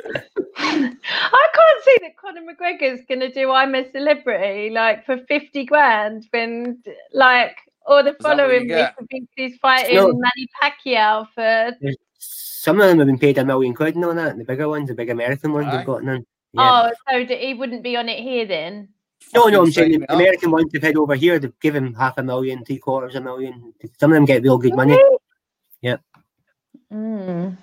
I 0.84 1.46
can't 1.54 1.84
see 1.84 1.98
that 2.02 2.16
Conor 2.16 2.42
McGregor's 2.42 3.04
going 3.06 3.20
to 3.20 3.32
do 3.32 3.50
I'm 3.50 3.74
a 3.74 3.90
Celebrity 3.90 4.70
like 4.70 5.04
for 5.06 5.18
50 5.28 5.64
grand 5.64 6.26
when 6.30 6.82
like 7.12 7.56
all 7.86 8.02
the 8.02 8.12
that 8.12 8.22
following 8.22 8.68
get? 8.68 8.94
week 9.10 9.28
he's 9.36 9.56
fighting 9.58 9.96
No. 9.96 10.08
Manny 10.08 10.48
Pacquiao 10.60 11.28
for 11.34 11.76
Some 12.18 12.80
of 12.80 12.88
them 12.88 12.98
have 12.98 13.06
been 13.06 13.18
paid 13.18 13.38
a 13.38 13.44
million 13.44 13.74
quid 13.74 13.94
and 13.94 14.04
all 14.04 14.14
that. 14.14 14.36
The 14.36 14.44
bigger 14.44 14.68
ones, 14.68 14.88
the 14.88 14.94
big 14.94 15.10
American 15.10 15.52
ones, 15.52 15.66
Aye. 15.68 15.76
they've 15.78 15.86
gotten 15.86 16.08
in. 16.08 16.26
Yeah. 16.52 16.90
oh 16.90 16.92
so 17.10 17.24
that 17.24 17.38
he 17.40 17.54
wouldn't 17.54 17.82
be 17.82 17.96
on 17.96 18.08
it 18.08 18.22
here 18.22 18.46
then. 18.46 18.88
no, 19.34 19.46
no, 19.46 19.62
I'm 19.62 19.70
saying 19.72 19.92
sign 19.92 19.92
the 19.92 19.98
me 20.00 20.06
up. 20.06 20.14
American 20.16 20.50
ones 20.50 20.70
have 20.74 20.82
had 20.82 20.96
over 20.96 21.14
here. 21.14 21.38
They've 21.38 21.60
given 21.60 21.94
half 21.94 22.18
a 22.18 22.22
million, 22.22 22.64
three 22.64 22.78
quarters 22.78 23.14
a 23.14 23.20
million. 23.20 23.72
Some 23.98 24.12
of 24.12 24.16
them 24.16 24.24
get 24.24 24.42
real 24.42 24.58
good 24.58 24.74
money. 24.74 24.98
Yeah. 25.80 25.96
Mm. 26.92 27.56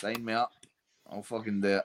Sign 0.00 0.24
me 0.24 0.32
up. 0.32 0.52
I'll 1.10 1.22
fucking 1.22 1.60
do 1.60 1.68
it. 1.68 1.84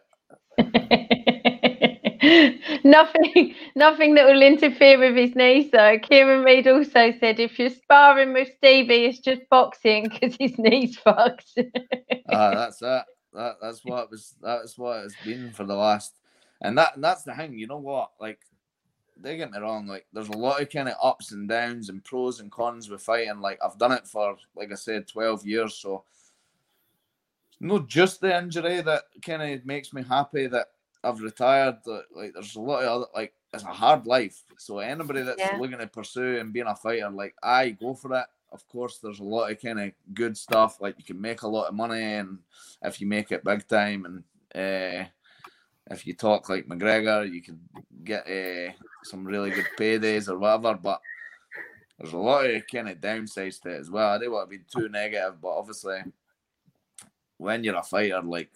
nothing, 2.84 3.56
nothing 3.76 4.16
that 4.16 4.26
will 4.26 4.42
interfere 4.42 5.00
with 5.00 5.16
his 5.16 5.36
knees. 5.36 5.72
Though 5.72 5.98
Kieran 6.00 6.44
Reid 6.44 6.68
also 6.68 7.14
said, 7.20 7.40
if 7.40 7.58
you're 7.58 7.70
sparring 7.70 8.34
with 8.34 8.50
Stevie, 8.58 9.06
it's 9.06 9.20
just 9.20 9.42
boxing 9.50 10.10
because 10.10 10.36
his 10.40 10.58
knees 10.58 10.98
fucked. 10.98 11.58
Ah, 12.30 12.52
that's 12.56 12.82
it. 12.82 13.04
That 13.34 13.56
that's 13.62 13.86
what 13.86 14.04
it 14.04 14.12
was. 14.12 14.36
That's 14.42 14.78
what 14.78 15.06
it's 15.06 15.16
been 15.24 15.52
for 15.52 15.64
the 15.64 15.76
last. 15.76 16.16
And 16.62 16.78
that 16.78 16.96
and 16.96 17.04
that's 17.04 17.24
the 17.24 17.34
thing. 17.34 17.58
You 17.58 17.68
know 17.68 17.78
what? 17.78 18.12
Like, 18.20 18.40
don't 19.22 19.38
get 19.38 19.52
me 19.52 19.60
wrong. 19.60 19.88
Like, 19.88 20.06
there's 20.14 20.28
a 20.28 20.38
lot 20.38 20.62
of 20.62 20.70
kind 20.70 20.90
of 20.90 20.96
ups 21.02 21.32
and 21.32 21.48
downs 21.48 21.90
and 21.90 22.04
pros 22.04 22.40
and 22.40 22.52
cons 22.52 22.90
with 22.90 23.02
fighting. 23.02 23.40
Like, 23.40 23.60
I've 23.64 23.78
done 23.78 23.94
it 23.94 24.08
for, 24.08 24.36
like 24.56 24.72
I 24.72 24.76
said, 24.76 25.08
twelve 25.08 25.46
years. 25.46 25.76
So, 25.76 26.04
not 27.62 27.88
just 27.88 28.22
the 28.22 28.38
injury 28.38 28.82
that 28.82 29.04
kind 29.22 29.42
of 29.42 29.66
makes 29.66 29.94
me 29.94 30.04
happy 30.04 30.48
that 30.48 30.68
I've 31.04 31.22
retired. 31.22 31.78
That 31.86 32.06
like, 32.16 32.34
there's 32.34 32.56
a 32.56 32.62
lot 32.62 32.84
of 32.84 32.90
other 32.90 33.06
like. 33.14 33.34
It's 33.54 33.64
a 33.64 33.68
hard 33.68 34.08
life. 34.08 34.46
So 34.58 34.80
anybody 34.80 35.24
that's 35.24 35.40
Yeah. 35.52 35.58
looking 35.58 35.80
to 35.80 35.88
pursue 35.88 36.40
and 36.40 36.54
being 36.54 36.68
a 36.68 36.76
fighter, 36.76 37.10
like 37.10 37.36
I 37.44 37.72
go 37.72 37.94
for 37.94 38.16
it. 38.18 38.26
Of 38.54 38.66
course, 38.70 39.00
there's 39.00 39.20
a 39.20 39.26
lot 39.26 39.52
of 39.52 39.62
kind 39.62 39.80
of 39.80 39.92
good 40.14 40.38
stuff. 40.38 40.80
Like 40.80 40.98
you 40.98 41.04
can 41.04 41.20
make 41.20 41.42
a 41.42 41.48
lot 41.50 41.68
of 41.68 41.76
money, 41.76 42.02
and 42.02 42.40
if 42.82 43.02
you 43.02 43.08
make 43.08 43.32
it 43.32 43.44
big 43.44 43.68
time, 43.68 44.06
and 44.06 44.24
uh, 44.56 45.06
if 45.90 46.08
you 46.08 46.14
talk 46.14 46.48
like 46.48 46.66
McGregor, 46.68 47.30
you 47.30 47.42
can 47.42 47.60
get 48.06 48.26
uh, 48.26 48.72
some 49.04 49.26
really 49.26 49.52
good 49.52 49.68
paydays 49.78 50.30
or 50.30 50.38
whatever. 50.38 50.76
But 50.76 51.02
there's 52.00 52.14
a 52.14 52.18
lot 52.18 52.46
of 52.50 52.64
kind 52.72 52.88
of 52.88 53.00
downsides 53.00 53.62
to 53.62 53.70
it 53.70 53.82
as 53.82 53.92
well. 53.92 54.12
I 54.12 54.18
don't 54.18 54.32
want 54.32 54.50
to 54.50 54.58
be 54.58 54.64
too 54.64 54.88
negative, 54.88 55.42
but 55.42 55.58
obviously, 55.58 56.04
when 57.42 57.64
you're 57.64 57.76
a 57.76 57.84
fighter, 57.84 58.22
like 58.22 58.52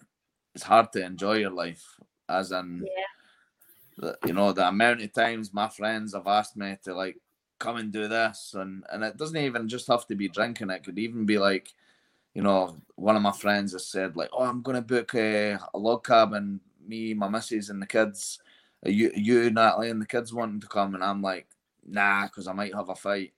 it's 0.54 0.62
hard 0.62 0.92
to 0.92 1.04
enjoy 1.04 1.38
your 1.38 1.50
life. 1.50 1.84
As 2.28 2.52
in, 2.52 2.86
the, 3.98 4.16
you 4.26 4.32
know, 4.32 4.52
the 4.52 4.66
amount 4.68 5.02
of 5.02 5.12
times 5.12 5.52
my 5.52 5.68
friends 5.68 6.14
have 6.14 6.26
asked 6.26 6.56
me 6.56 6.76
to 6.84 6.94
like 6.94 7.18
come 7.58 7.76
and 7.76 7.92
do 7.92 8.08
this, 8.08 8.54
and 8.54 8.84
and 8.92 9.02
it 9.02 9.16
doesn't 9.16 9.36
even 9.36 9.68
just 9.68 9.88
have 9.88 10.06
to 10.06 10.14
be 10.14 10.28
drinking. 10.28 10.70
It 10.70 10.84
could 10.84 10.98
even 10.98 11.26
be 11.26 11.38
like, 11.38 11.72
you 12.34 12.42
know, 12.42 12.76
one 12.94 13.16
of 13.16 13.22
my 13.22 13.32
friends 13.32 13.72
has 13.72 13.86
said 13.86 14.16
like, 14.16 14.30
oh, 14.32 14.44
I'm 14.44 14.62
gonna 14.62 14.82
book 14.82 15.14
a, 15.14 15.58
a 15.74 15.78
log 15.78 16.04
cabin, 16.04 16.60
me, 16.86 17.14
my 17.14 17.28
missus, 17.28 17.70
and 17.70 17.82
the 17.82 17.86
kids. 17.86 18.38
Are 18.84 18.90
you, 18.90 19.10
you, 19.16 19.50
Natalie, 19.50 19.90
and 19.90 20.00
the 20.00 20.06
kids 20.06 20.32
wanting 20.32 20.60
to 20.60 20.68
come, 20.68 20.94
and 20.94 21.02
I'm 21.02 21.22
like, 21.22 21.48
nah, 21.84 22.26
because 22.26 22.46
I 22.46 22.52
might 22.52 22.74
have 22.74 22.88
a 22.88 22.94
fight. 22.94 23.32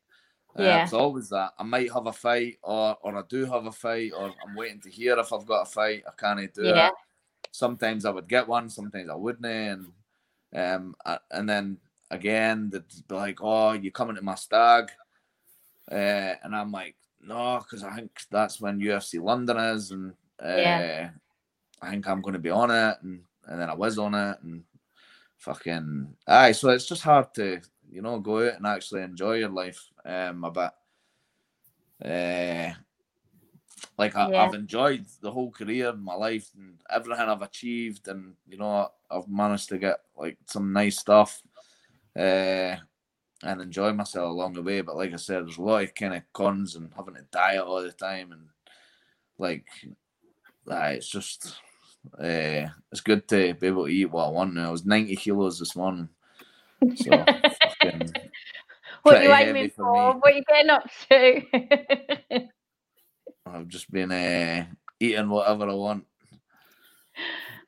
Uh, 0.59 0.83
it's 0.83 0.93
always 0.93 1.29
that 1.29 1.53
I 1.59 1.63
might 1.63 1.93
have 1.93 2.07
a 2.07 2.13
fight, 2.13 2.59
or 2.63 2.97
or 3.03 3.17
I 3.17 3.23
do 3.29 3.45
have 3.47 3.67
a 3.67 3.73
fight, 3.73 4.13
or 4.17 4.33
I'm 4.45 4.55
waiting 4.57 4.81
to 4.81 4.91
hear 4.91 5.19
if 5.19 5.33
I've 5.33 5.47
got 5.47 5.63
a 5.63 5.67
fight. 5.71 6.03
I 6.07 6.11
can't 6.19 6.53
do 6.55 6.63
Yeah. 6.65 6.89
it. 6.89 6.95
Sometimes 7.53 8.05
I 8.05 8.11
would 8.11 8.29
get 8.29 8.47
one, 8.49 8.69
sometimes 8.69 9.09
I 9.09 9.15
wouldn't, 9.15 9.47
and 9.47 9.93
um, 10.55 10.95
a- 11.05 11.21
and 11.31 11.49
then 11.49 11.79
again, 12.11 12.71
they'd 12.71 12.83
be 13.09 13.15
like, 13.15 13.39
"Oh, 13.41 13.73
you 13.73 13.91
coming 13.93 14.17
to 14.17 14.23
my 14.23 14.35
stag?" 14.35 14.91
Uh, 15.91 16.35
and 16.43 16.55
I'm 16.57 16.73
like, 16.73 16.97
"No," 17.23 17.59
because 17.59 17.83
I 17.85 17.95
think 17.95 18.11
that's 18.31 18.61
when 18.61 18.81
UFC 18.81 19.21
London 19.23 19.57
is, 19.59 19.91
and 19.93 20.13
uh, 20.43 20.47
Yeah. 20.57 21.11
I 21.81 21.91
think 21.91 22.09
I'm 22.09 22.21
going 22.21 22.35
to 22.35 22.39
be 22.41 22.51
on 22.51 22.71
it, 22.71 22.97
and 23.03 23.23
and 23.47 23.61
then 23.61 23.71
I 23.71 23.75
was 23.75 23.99
on 23.99 24.15
it, 24.15 24.39
and 24.43 24.65
fucking 25.39 26.17
aye. 26.27 26.53
So 26.53 26.71
it's 26.71 26.87
just 26.87 27.03
hard 27.03 27.33
to 27.35 27.61
you 27.91 28.03
know 28.03 28.19
go 28.19 28.47
out 28.47 28.55
and 28.55 28.67
actually 28.67 29.03
enjoy 29.03 29.35
your 29.35 29.51
life 29.51 29.89
um 30.05 30.45
a 30.45 30.51
bit. 30.51 30.71
Uh, 32.05 32.73
like 33.99 34.15
I, 34.17 34.29
Yeah. 34.31 34.45
I've 34.45 34.55
enjoyed 34.55 35.07
the 35.21 35.31
whole 35.31 35.51
career 35.51 35.93
my 35.93 36.15
life 36.15 36.49
and 36.57 36.81
everything 36.89 37.29
I've 37.29 37.43
achieved, 37.43 38.09
and 38.09 38.35
you 38.47 38.57
know 38.57 38.89
I've 39.11 39.29
managed 39.29 39.69
to 39.71 39.79
get 39.79 40.01
like 40.17 40.39
some 40.47 40.73
nice 40.73 40.99
stuff, 40.99 41.43
uh, 42.17 42.77
and 43.43 43.61
enjoy 43.61 43.93
myself 43.93 44.31
along 44.31 44.55
the 44.55 44.63
way. 44.63 44.81
But 44.81 44.97
like 44.97 45.13
I 45.13 45.17
said, 45.17 45.45
there's 45.45 45.59
a 45.59 45.63
lot 45.63 45.83
of 45.83 45.95
kind 45.95 46.15
of 46.15 46.23
cons 46.33 46.77
and 46.77 46.93
having 46.95 47.15
to 47.15 47.23
diet 47.31 47.65
all 47.65 47.83
the 47.83 47.93
time, 47.93 48.33
and 48.33 48.47
like, 49.39 49.67
aye, 50.71 50.93
it's 50.93 51.09
just, 51.09 51.57
uh, 52.19 52.69
it's 52.93 53.01
good 53.03 53.27
to 53.29 53.55
be 53.55 53.67
able 53.67 53.87
to 53.87 53.91
eat 53.93 54.11
what 54.11 54.27
I 54.27 54.31
want 54.31 54.55
now. 54.55 54.69
I 54.69 54.73
was 54.73 54.87
90 54.87 55.17
kilos 55.17 55.59
this 55.59 55.77
morning, 55.77 56.09
so 56.95 57.25
what 59.03 59.17
pretty 59.17 59.27
you 59.27 59.33
aiming 59.35 59.71
for 59.71 59.85
for? 59.85 60.13
What 60.19 60.35
you 60.35 60.43
getting 60.49 60.71
up 60.71 60.91
to? 61.11 62.49
I've 63.47 63.69
just 63.69 63.91
been 63.91 64.13
uh, 64.13 64.67
eating 65.01 65.29
whatever 65.29 65.69
I 65.69 65.75
want. 65.75 66.05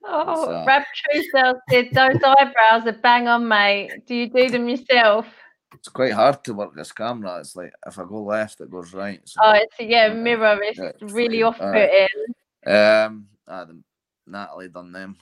Oh, 0.04 0.44
So- 0.46 0.64
Rab 0.66 0.82
Truesdale 0.94 1.60
said 1.70 1.88
those 1.92 2.22
eyebrows 2.22 2.86
are 2.86 2.98
bang 3.00 3.28
on, 3.28 3.46
mate. 3.48 4.06
Do 4.06 4.14
you 4.14 4.28
do 4.28 4.48
them 4.48 4.68
yourself? 4.68 5.26
It's 5.74 5.88
quite 5.88 6.12
hard 6.12 6.42
to 6.44 6.54
work 6.54 6.74
this 6.74 6.90
camera. 6.92 7.38
It's 7.38 7.54
like 7.54 7.72
if 7.86 7.98
I 7.98 8.04
go 8.04 8.24
left, 8.24 8.60
it 8.60 8.70
goes 8.70 8.92
right. 8.92 9.20
So, 9.24 9.40
Oh, 9.42 9.52
it's 9.54 9.74
yeah, 9.78 10.12
mirror. 10.12 10.58
It's 10.62 10.78
Yeah, 10.78 10.90
it's 11.00 11.12
really 11.12 11.42
off-putting. 11.44 12.08
um, 12.66 13.28
ah, 13.46 13.64
the, 13.64 13.80
Natalie 14.26 14.68
done 14.68 14.92
them. 14.92 15.16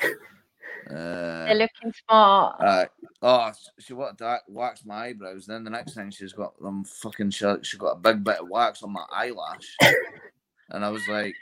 They're 0.88 1.48
Uh, 1.48 1.54
looking 1.54 1.92
smart. 2.06 2.60
uh, 2.60 2.84
oh, 3.22 3.52
she 3.78 3.92
what 3.94 4.18
to 4.18 4.24
act- 4.26 4.48
wax 4.48 4.84
my 4.84 5.06
eyebrows. 5.06 5.46
Then 5.46 5.64
the 5.64 5.70
next 5.70 5.94
thing 5.94 6.10
she's 6.10 6.32
got 6.32 6.58
them 6.60 6.84
fucking. 6.84 7.30
She, 7.30 7.46
she 7.62 7.78
got 7.78 7.92
a 7.92 7.98
big 8.00 8.22
bit 8.24 8.40
of 8.40 8.48
wax 8.48 8.82
on 8.82 8.92
my 8.92 9.04
eyelash, 9.12 9.76
and 10.70 10.84
I 10.84 10.88
was 10.90 11.06
like, 11.08 11.34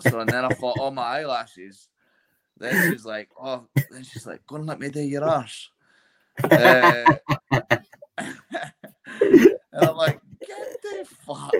so. 0.00 0.20
And 0.20 0.28
then 0.28 0.44
I 0.44 0.48
thought, 0.48 0.76
oh 0.80 0.90
my 0.90 1.02
eyelashes. 1.20 1.88
Then 2.58 2.90
she's 2.92 3.04
like, 3.04 3.28
oh. 3.40 3.66
Then 3.90 4.02
she's 4.02 4.26
like, 4.26 4.44
go 4.46 4.56
and 4.56 4.66
let 4.66 4.80
me 4.80 4.88
do 4.88 5.00
your 5.00 5.24
arse. 5.24 5.70
Uh, 6.42 7.04
and 8.20 9.50
I'm 9.74 9.96
like, 9.96 10.20
get 10.46 10.82
the 10.82 11.06
fuck. 11.26 11.52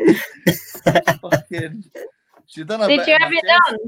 fucking. 1.20 1.84
She 2.46 2.64
done 2.64 2.82
a 2.82 2.88
Did 2.88 3.06
you 3.06 3.16
have 3.18 3.32
it 3.32 3.44
chest- 3.44 3.70
done? 3.70 3.78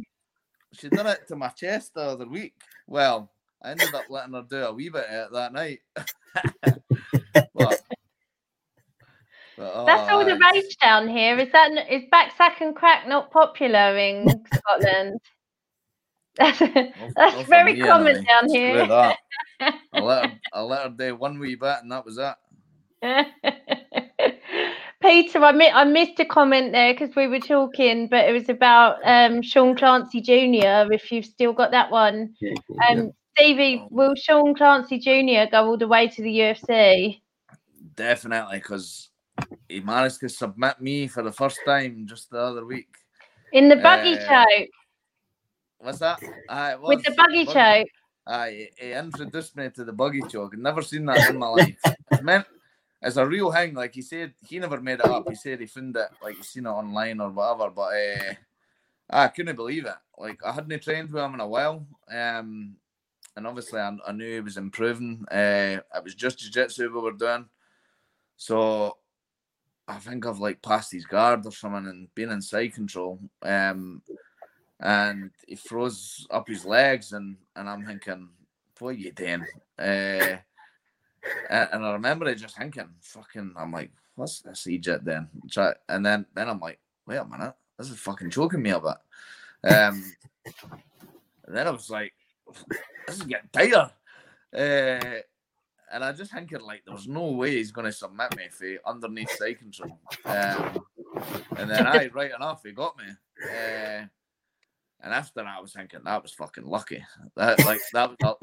She 0.72 0.88
done 0.88 1.06
it 1.06 1.26
to 1.28 1.36
my 1.36 1.48
chest 1.48 1.94
the 1.94 2.02
other 2.02 2.26
week. 2.26 2.54
Well, 2.88 3.30
I 3.62 3.72
ended 3.72 3.94
up 3.94 4.04
letting 4.08 4.32
her 4.32 4.44
do 4.48 4.56
a 4.56 4.72
wee 4.72 4.88
bit 4.88 5.04
of 5.04 5.26
it 5.26 5.32
that 5.32 5.52
night. 5.52 5.80
but, 5.94 7.82
but, 9.56 9.72
oh, 9.74 9.84
That's 9.84 10.10
all 10.10 10.22
oh, 10.22 10.24
the 10.24 10.40
rage 10.52 10.76
down 10.80 11.06
here. 11.06 11.38
Is 11.38 11.52
that 11.52 11.70
is 11.90 12.04
backsack 12.10 12.62
and 12.62 12.74
crack 12.74 13.06
not 13.06 13.30
popular 13.30 13.96
in 13.98 14.26
Scotland? 14.54 15.20
That's, 16.38 16.58
that's 17.14 17.48
very 17.48 17.74
me 17.74 17.80
common 17.80 18.16
anyway. 18.16 18.24
down 18.24 18.48
here. 18.48 18.86
that. 18.86 19.18
I 19.92 20.00
let 20.00 20.24
her, 20.24 20.38
I 20.54 20.60
let 20.62 20.82
her 20.84 20.94
do 20.96 21.16
one 21.16 21.38
wee 21.38 21.56
bit, 21.56 21.78
and 21.82 21.92
that 21.92 22.06
was 22.06 22.18
it. 22.18 22.34
Peter, 25.08 25.42
I, 25.42 25.52
mi- 25.52 25.70
I 25.70 25.84
missed 25.84 26.20
a 26.20 26.26
comment 26.26 26.72
there 26.72 26.92
because 26.92 27.16
we 27.16 27.28
were 27.28 27.40
talking, 27.40 28.08
but 28.08 28.28
it 28.28 28.32
was 28.32 28.50
about 28.50 28.98
um, 29.04 29.40
Sean 29.40 29.74
Clancy 29.74 30.20
Jr. 30.20 30.92
If 30.92 31.10
you've 31.10 31.24
still 31.24 31.54
got 31.54 31.70
that 31.70 31.90
one, 31.90 32.34
um, 32.90 33.12
Stevie, 33.34 33.86
will 33.88 34.14
Sean 34.14 34.54
Clancy 34.54 34.98
Jr. 34.98 35.50
go 35.50 35.64
all 35.64 35.78
the 35.78 35.88
way 35.88 36.08
to 36.08 36.22
the 36.22 36.40
UFC? 36.40 37.22
Definitely, 37.96 38.58
because 38.58 39.08
he 39.66 39.80
managed 39.80 40.20
to 40.20 40.28
submit 40.28 40.78
me 40.78 41.06
for 41.06 41.22
the 41.22 41.32
first 41.32 41.58
time 41.64 42.06
just 42.06 42.30
the 42.30 42.38
other 42.38 42.66
week. 42.66 42.88
In 43.52 43.70
the 43.70 43.76
buggy 43.76 44.12
Uh, 44.12 44.44
choke, 44.44 44.68
What's 45.78 46.00
that? 46.00 46.20
Aye, 46.50 46.72
it 46.72 46.82
with 46.82 47.02
the 47.02 47.14
buggy 47.16 47.46
Bug- 47.46 47.54
choke. 47.54 47.88
Aye, 48.26 48.68
he 48.78 48.86
he 48.88 48.92
introduced 48.92 49.56
me 49.56 49.70
to 49.70 49.84
the 49.84 49.92
buggy 49.92 50.20
choke. 50.28 50.52
I'd 50.52 50.60
never 50.60 50.82
seen 50.82 51.06
that 51.06 51.30
in 51.30 51.38
my 51.38 51.48
life. 51.48 51.80
It's 52.10 52.20
meant 52.20 52.44
it's 53.00 53.16
a 53.16 53.26
real 53.26 53.52
thing. 53.52 53.74
Like 53.74 53.94
he 53.94 54.02
said, 54.02 54.34
he 54.46 54.58
never 54.58 54.80
made 54.80 55.00
it 55.00 55.06
up. 55.06 55.28
He 55.28 55.34
said 55.34 55.60
he 55.60 55.66
found 55.66 55.96
it, 55.96 56.08
like 56.22 56.36
he 56.36 56.42
seen 56.42 56.66
it 56.66 56.70
online 56.70 57.20
or 57.20 57.30
whatever. 57.30 57.70
But 57.70 57.92
uh, 57.92 58.34
I 59.10 59.28
couldn't 59.28 59.56
believe 59.56 59.86
it. 59.86 59.94
Like 60.16 60.40
I 60.44 60.52
hadn't 60.52 60.82
trained 60.82 61.10
with 61.10 61.22
him 61.22 61.34
in 61.34 61.40
a 61.40 61.46
while. 61.46 61.86
Um, 62.10 62.76
and 63.36 63.46
obviously 63.46 63.80
I, 63.80 63.96
I 64.06 64.12
knew 64.12 64.34
he 64.34 64.40
was 64.40 64.56
improving. 64.56 65.24
Uh, 65.30 65.80
it 65.94 66.04
was 66.04 66.14
just 66.14 66.38
jiu-jitsu 66.38 66.92
we 66.92 67.00
were 67.00 67.12
doing. 67.12 67.46
So 68.36 68.96
I 69.86 69.98
think 69.98 70.26
I've 70.26 70.40
like 70.40 70.60
passed 70.60 70.92
his 70.92 71.06
guard 71.06 71.46
or 71.46 71.52
something 71.52 71.86
and 71.88 72.14
been 72.14 72.30
in 72.30 72.42
side 72.42 72.74
control. 72.74 73.20
Um, 73.42 74.02
and 74.80 75.30
he 75.46 75.56
throws 75.56 76.26
up 76.30 76.48
his 76.48 76.64
legs 76.64 77.12
and 77.12 77.36
and 77.56 77.68
I'm 77.68 77.84
thinking, 77.84 78.28
what 78.78 78.90
are 78.90 78.92
you 78.92 79.12
doing? 79.12 79.44
Uh, 79.78 80.38
and, 81.50 81.84
I 81.84 81.92
remember 81.92 82.28
it 82.28 82.36
just 82.36 82.56
thinking, 82.56 82.88
fucking, 83.00 83.54
I'm 83.56 83.72
like, 83.72 83.90
what's 84.14 84.40
this 84.40 84.66
Egypt 84.66 85.04
then? 85.04 85.28
Try, 85.50 85.72
and 85.88 86.04
then 86.04 86.26
then 86.34 86.48
I'm 86.48 86.60
like, 86.60 86.80
wait 87.06 87.16
a 87.16 87.24
minute, 87.24 87.54
this 87.78 87.90
is 87.90 87.98
fucking 87.98 88.30
choking 88.30 88.62
me 88.62 88.70
a 88.70 88.80
bit. 88.80 89.72
Um, 89.72 90.04
and 91.46 91.56
then 91.56 91.66
I 91.66 91.70
was 91.70 91.90
like, 91.90 92.12
this 93.06 93.16
is 93.16 93.22
getting 93.22 93.48
tighter. 93.52 93.90
Uh, 94.54 95.20
and 95.90 96.04
I 96.04 96.12
just 96.12 96.32
thinking 96.32 96.60
like 96.60 96.82
there's 96.86 97.08
no 97.08 97.32
way 97.32 97.52
he's 97.52 97.72
gonna 97.72 97.92
submit 97.92 98.36
me 98.36 98.44
for 98.50 98.76
underneath 98.86 99.30
side 99.30 99.58
control. 99.58 99.98
Um, 100.24 100.84
and 101.56 101.70
then 101.70 101.86
I 101.86 102.06
right 102.12 102.34
enough 102.34 102.62
he 102.64 102.72
got 102.72 102.96
me. 102.98 103.04
Uh, 103.44 104.04
and 105.00 105.14
after 105.14 105.42
that, 105.42 105.46
I 105.46 105.60
was 105.60 105.72
thinking 105.72 106.00
that 106.04 106.22
was 106.22 106.32
fucking 106.32 106.66
lucky. 106.66 107.04
That 107.36 107.64
like 107.64 107.80
that 107.92 108.10
was 108.10 108.36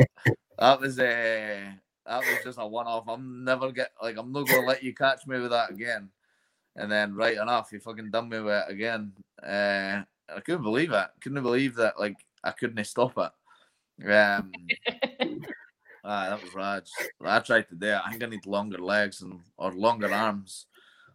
that 0.58 0.80
was 0.80 1.00
a 1.00 1.74
that 2.08 2.20
was 2.20 2.44
just 2.44 2.60
a 2.60 2.68
one 2.68 2.88
off. 2.88 3.08
I'm 3.08 3.44
never 3.44 3.72
get 3.72 3.92
like 4.02 4.18
I'm 4.18 4.32
not 4.32 4.48
gonna 4.48 4.68
let 4.68 4.84
you 4.84 4.94
catch 4.94 5.26
me 5.28 5.40
with 5.40 5.52
that 5.52 5.72
again. 5.72 6.10
And 6.76 6.92
then 6.92 7.16
right 7.16 7.38
enough, 7.38 7.70
he 7.72 7.80
fucking 7.80 8.12
done 8.12 8.30
me 8.30 8.40
with 8.42 8.54
it 8.68 8.72
again. 8.72 9.14
Uh, 9.42 10.04
I 10.34 10.40
couldn't 10.44 10.64
believe 10.64 10.92
it. 10.92 11.08
Couldn't 11.22 11.42
believe 11.44 11.76
that 11.76 12.00
like 12.00 12.18
I 12.44 12.52
couldn't 12.52 12.84
stop 12.86 13.18
it. 13.18 13.32
Um, 14.12 14.52
ah, 16.04 16.30
that 16.30 16.42
was 16.44 16.54
rad. 16.54 16.84
I 17.24 17.40
tried 17.40 17.70
to 17.70 17.76
do 17.76 17.88
it. 17.88 18.02
I 18.06 18.12
think 18.12 18.24
I 18.24 18.28
need 18.28 18.46
longer 18.46 18.78
legs 18.78 19.22
and 19.22 19.40
or 19.58 19.72
longer 19.74 20.12
arms. 20.12 20.68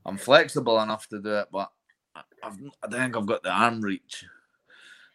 I'm 0.07 0.17
flexible 0.17 0.81
enough 0.81 1.09
to 1.09 1.21
do 1.21 1.35
it, 1.35 1.49
but 1.53 1.71
I- 2.15 2.23
I've, 2.43 2.59
I 2.83 2.87
don't 2.89 3.01
think 3.01 3.17
I've 3.17 3.27
got 3.27 3.43
the 3.43 3.51
arm 3.51 3.81
reach. 3.83 4.25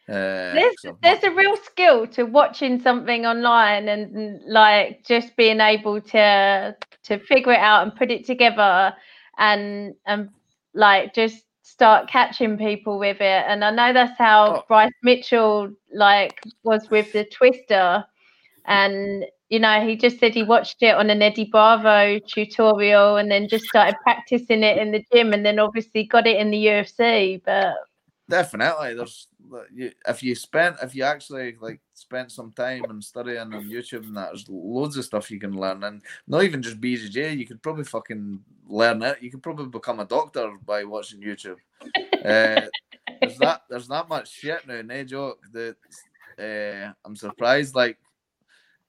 Uh, 0.08 0.54
There's, 0.54 0.80
so- 0.80 0.98
there's 1.02 1.24
a 1.24 1.30
real 1.32 1.56
skill 1.56 2.06
to 2.08 2.22
watching 2.24 2.80
something 2.80 3.26
online 3.26 3.88
and 3.88 4.14
and, 4.14 4.40
like 4.46 5.04
just 5.04 5.34
being 5.36 5.60
able 5.60 6.00
to 6.00 6.76
to 7.04 7.18
figure 7.18 7.52
it 7.52 7.58
out 7.58 7.82
and 7.82 7.94
put 7.96 8.10
it 8.12 8.24
together 8.24 8.94
and 9.38 9.94
and 10.06 10.28
like 10.74 11.12
just 11.14 11.44
start 11.62 12.08
catching 12.08 12.56
people 12.56 12.98
with 13.00 13.20
it. 13.20 13.44
And 13.48 13.64
i 13.64 13.70
know 13.72 13.92
that's 13.92 14.16
how 14.18 14.56
Oh. 14.58 14.64
bryce 14.68 14.92
mitchell 15.02 15.70
like 15.92 16.40
was 16.62 16.88
with 16.90 17.12
the 17.12 17.24
twister. 17.24 18.04
And 18.66 19.24
you 19.48 19.58
know 19.58 19.84
he 19.84 19.96
just 19.96 20.18
said 20.20 20.34
he 20.34 20.42
watched 20.44 20.82
it 20.82 20.94
on 20.94 21.10
an 21.10 21.22
eddie 21.22 21.48
bravo 21.50 22.18
tutorial 22.28 23.16
and 23.16 23.28
then 23.30 23.48
just 23.48 23.64
started 23.66 23.96
practicing 24.04 24.62
it 24.62 24.78
in 24.78 24.92
the 24.92 25.04
gym 25.12 25.32
and 25.32 25.44
then 25.44 25.58
obviously 25.58 26.04
got 26.04 26.26
it 26.26 26.36
in 26.36 26.50
the 26.50 26.66
ufc 26.66 27.42
but 27.44 27.74
Definitely, 28.28 28.94
there's 28.94 29.28
if 30.06 30.22
you 30.22 30.34
spent 30.34 30.76
if 30.82 30.94
you 30.94 31.02
actually 31.02 31.56
like 31.60 31.80
spent 31.94 32.32
some 32.32 32.52
time 32.52 32.84
and 32.90 33.02
studying 33.02 33.38
on 33.38 33.50
YouTube 33.50 34.04
and 34.04 34.16
that, 34.16 34.28
there's 34.28 34.48
loads 34.48 34.96
of 34.96 35.04
stuff 35.04 35.30
you 35.30 35.38
can 35.40 35.58
learn, 35.58 35.84
and 35.84 36.02
not 36.26 36.42
even 36.44 36.62
just 36.62 36.80
BJJ. 36.80 37.36
You 37.38 37.46
could 37.46 37.62
probably 37.62 37.84
fucking 37.84 38.40
learn 38.68 39.02
it. 39.02 39.22
You 39.22 39.30
could 39.30 39.42
probably 39.42 39.66
become 39.66 40.00
a 40.00 40.04
doctor 40.04 40.52
by 40.64 40.84
watching 40.84 41.20
YouTube. 41.20 41.56
uh, 42.24 42.66
there's 43.20 43.38
that 43.38 43.62
there's 43.68 43.88
that 43.88 44.08
much 44.08 44.30
shit 44.30 44.66
now, 44.66 44.82
no 44.82 45.04
joke. 45.04 45.40
That 45.52 45.76
uh, 46.38 46.92
I'm 47.04 47.16
surprised. 47.16 47.74
Like 47.74 47.98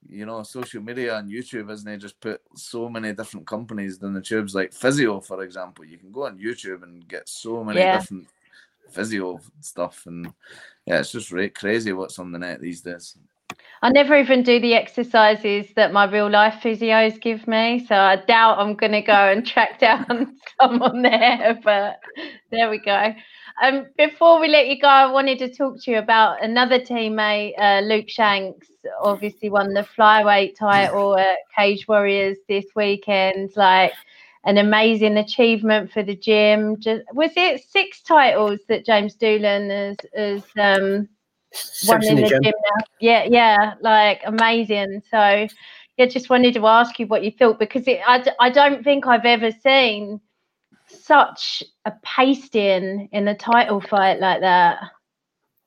you 0.10 0.26
know, 0.26 0.44
social 0.44 0.82
media 0.82 1.18
and 1.18 1.30
YouTube, 1.30 1.72
isn't 1.72 1.88
it? 1.88 1.98
Just 1.98 2.20
put 2.22 2.42
so 2.56 2.88
many 2.88 3.14
different 3.14 3.46
companies 3.48 4.02
in 4.02 4.14
the 4.14 4.22
tubes. 4.22 4.56
Like 4.56 4.74
physio, 4.74 5.20
for 5.20 5.44
example, 5.44 5.86
you 5.86 5.98
can 5.98 6.12
go 6.12 6.26
on 6.26 6.38
YouTube 6.38 6.84
and 6.84 7.06
get 7.08 7.28
so 7.28 7.64
many 7.64 7.80
Yeah. 7.80 7.98
different 7.98 8.28
physio 8.90 9.40
stuff, 9.62 10.04
and 10.06 10.34
yeah, 10.86 11.00
it's 11.00 11.12
just 11.12 11.34
crazy 11.56 11.94
what's 11.94 12.20
on 12.20 12.32
the 12.32 12.40
net 12.40 12.62
these 12.62 12.82
days. 12.82 13.18
I 13.82 13.90
never 13.90 14.18
even 14.18 14.42
do 14.42 14.60
the 14.60 14.74
exercises 14.74 15.68
that 15.76 15.94
my 15.94 16.06
real 16.06 16.30
life 16.30 16.62
physios 16.64 17.22
give 17.22 17.48
me, 17.48 17.86
so 17.88 17.96
I 17.96 18.16
doubt 18.16 18.58
I'm 18.60 18.76
going 18.76 18.92
to 18.94 19.02
go 19.02 19.14
and 19.14 19.46
track 19.46 19.80
down 19.80 20.36
some 20.60 20.82
on 20.82 21.02
there. 21.04 21.60
But 21.64 22.00
there 22.52 22.70
we 22.70 22.80
go. 22.80 23.14
Um, 23.62 23.88
before 23.98 24.40
we 24.40 24.48
let 24.48 24.68
you 24.68 24.80
go, 24.80 24.88
I 24.88 25.12
wanted 25.12 25.40
to 25.40 25.54
talk 25.54 25.82
to 25.84 25.92
you 25.92 25.98
about 25.98 26.44
another 26.44 26.80
teammate, 26.80 27.54
uh, 27.60 27.82
Luke 27.82 28.10
Shanks. 28.10 28.68
Obviously, 29.02 29.50
won 29.50 29.74
the 29.74 29.88
flyweight 29.98 30.56
title 30.56 31.18
at 31.18 31.38
Cage 31.56 31.88
Warriors 31.88 32.38
this 32.48 32.66
weekend. 32.76 33.52
Like 33.56 33.94
an 34.48 34.58
amazing 34.58 35.18
achievement 35.18 35.92
for 35.92 36.02
the 36.02 36.16
gym. 36.16 36.80
Just 36.80 37.04
was 37.14 37.32
it 37.36 37.62
six 37.70 38.02
titles 38.02 38.60
that 38.70 38.86
James 38.86 39.14
Doolan 39.16 39.70
has, 39.70 39.98
has 40.16 40.44
um, 40.58 41.10
one 41.86 42.02
Six 42.02 42.08
in 42.08 42.16
the 42.16 42.30
gym. 42.30 42.42
now. 42.44 42.86
Yeah, 43.00 43.24
yeah, 43.30 43.74
like 43.82 44.22
amazing. 44.26 45.04
So, 45.12 45.48
yeah, 45.98 46.06
just 46.06 46.30
wanted 46.30 46.54
to 46.54 46.66
ask 46.66 46.98
you 46.98 47.08
what 47.08 47.26
you 47.26 47.32
thought 47.32 47.60
because 47.60 47.88
it, 47.88 48.00
I, 48.08 48.22
d- 48.22 48.32
I 48.40 48.50
don't 48.50 48.84
think 48.84 49.06
I've 49.06 49.26
ever 49.26 49.52
seen 49.52 50.22
such 50.88 51.62
a 51.84 51.92
pasting 52.02 53.10
in 53.12 53.28
a 53.28 53.36
title 53.36 53.82
fight 53.82 54.22
like 54.22 54.40
that. 54.40 54.80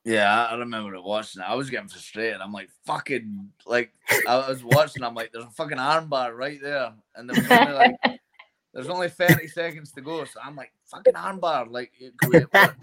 Yeah, 0.03 0.45
I 0.47 0.53
I 0.53 0.57
remember 0.57 0.95
it 0.95 1.03
watching 1.03 1.43
it. 1.43 1.45
I 1.47 1.53
was 1.53 1.69
getting 1.69 1.87
frustrated. 1.87 2.41
I'm 2.41 2.51
like, 2.51 2.69
fucking, 2.85 3.51
like, 3.67 3.93
I 4.27 4.49
was 4.49 4.63
watching. 4.63 5.03
I'm 5.03 5.13
like, 5.13 5.31
there's 5.31 5.45
a 5.45 5.51
fucking 5.51 5.77
armbar 5.77 6.35
right 6.35 6.59
there, 6.59 6.93
and 7.15 7.29
there 7.29 7.37
was 7.37 7.51
only 7.51 7.73
like, 7.73 7.95
there's 8.73 8.89
only 8.89 9.09
30 9.09 9.47
seconds 9.47 9.91
to 9.91 10.01
go. 10.01 10.23
So 10.25 10.39
I'm 10.43 10.55
like, 10.55 10.71
fucking 10.85 11.13
armbar, 11.13 11.69
like, 11.69 11.91
you 11.99 12.11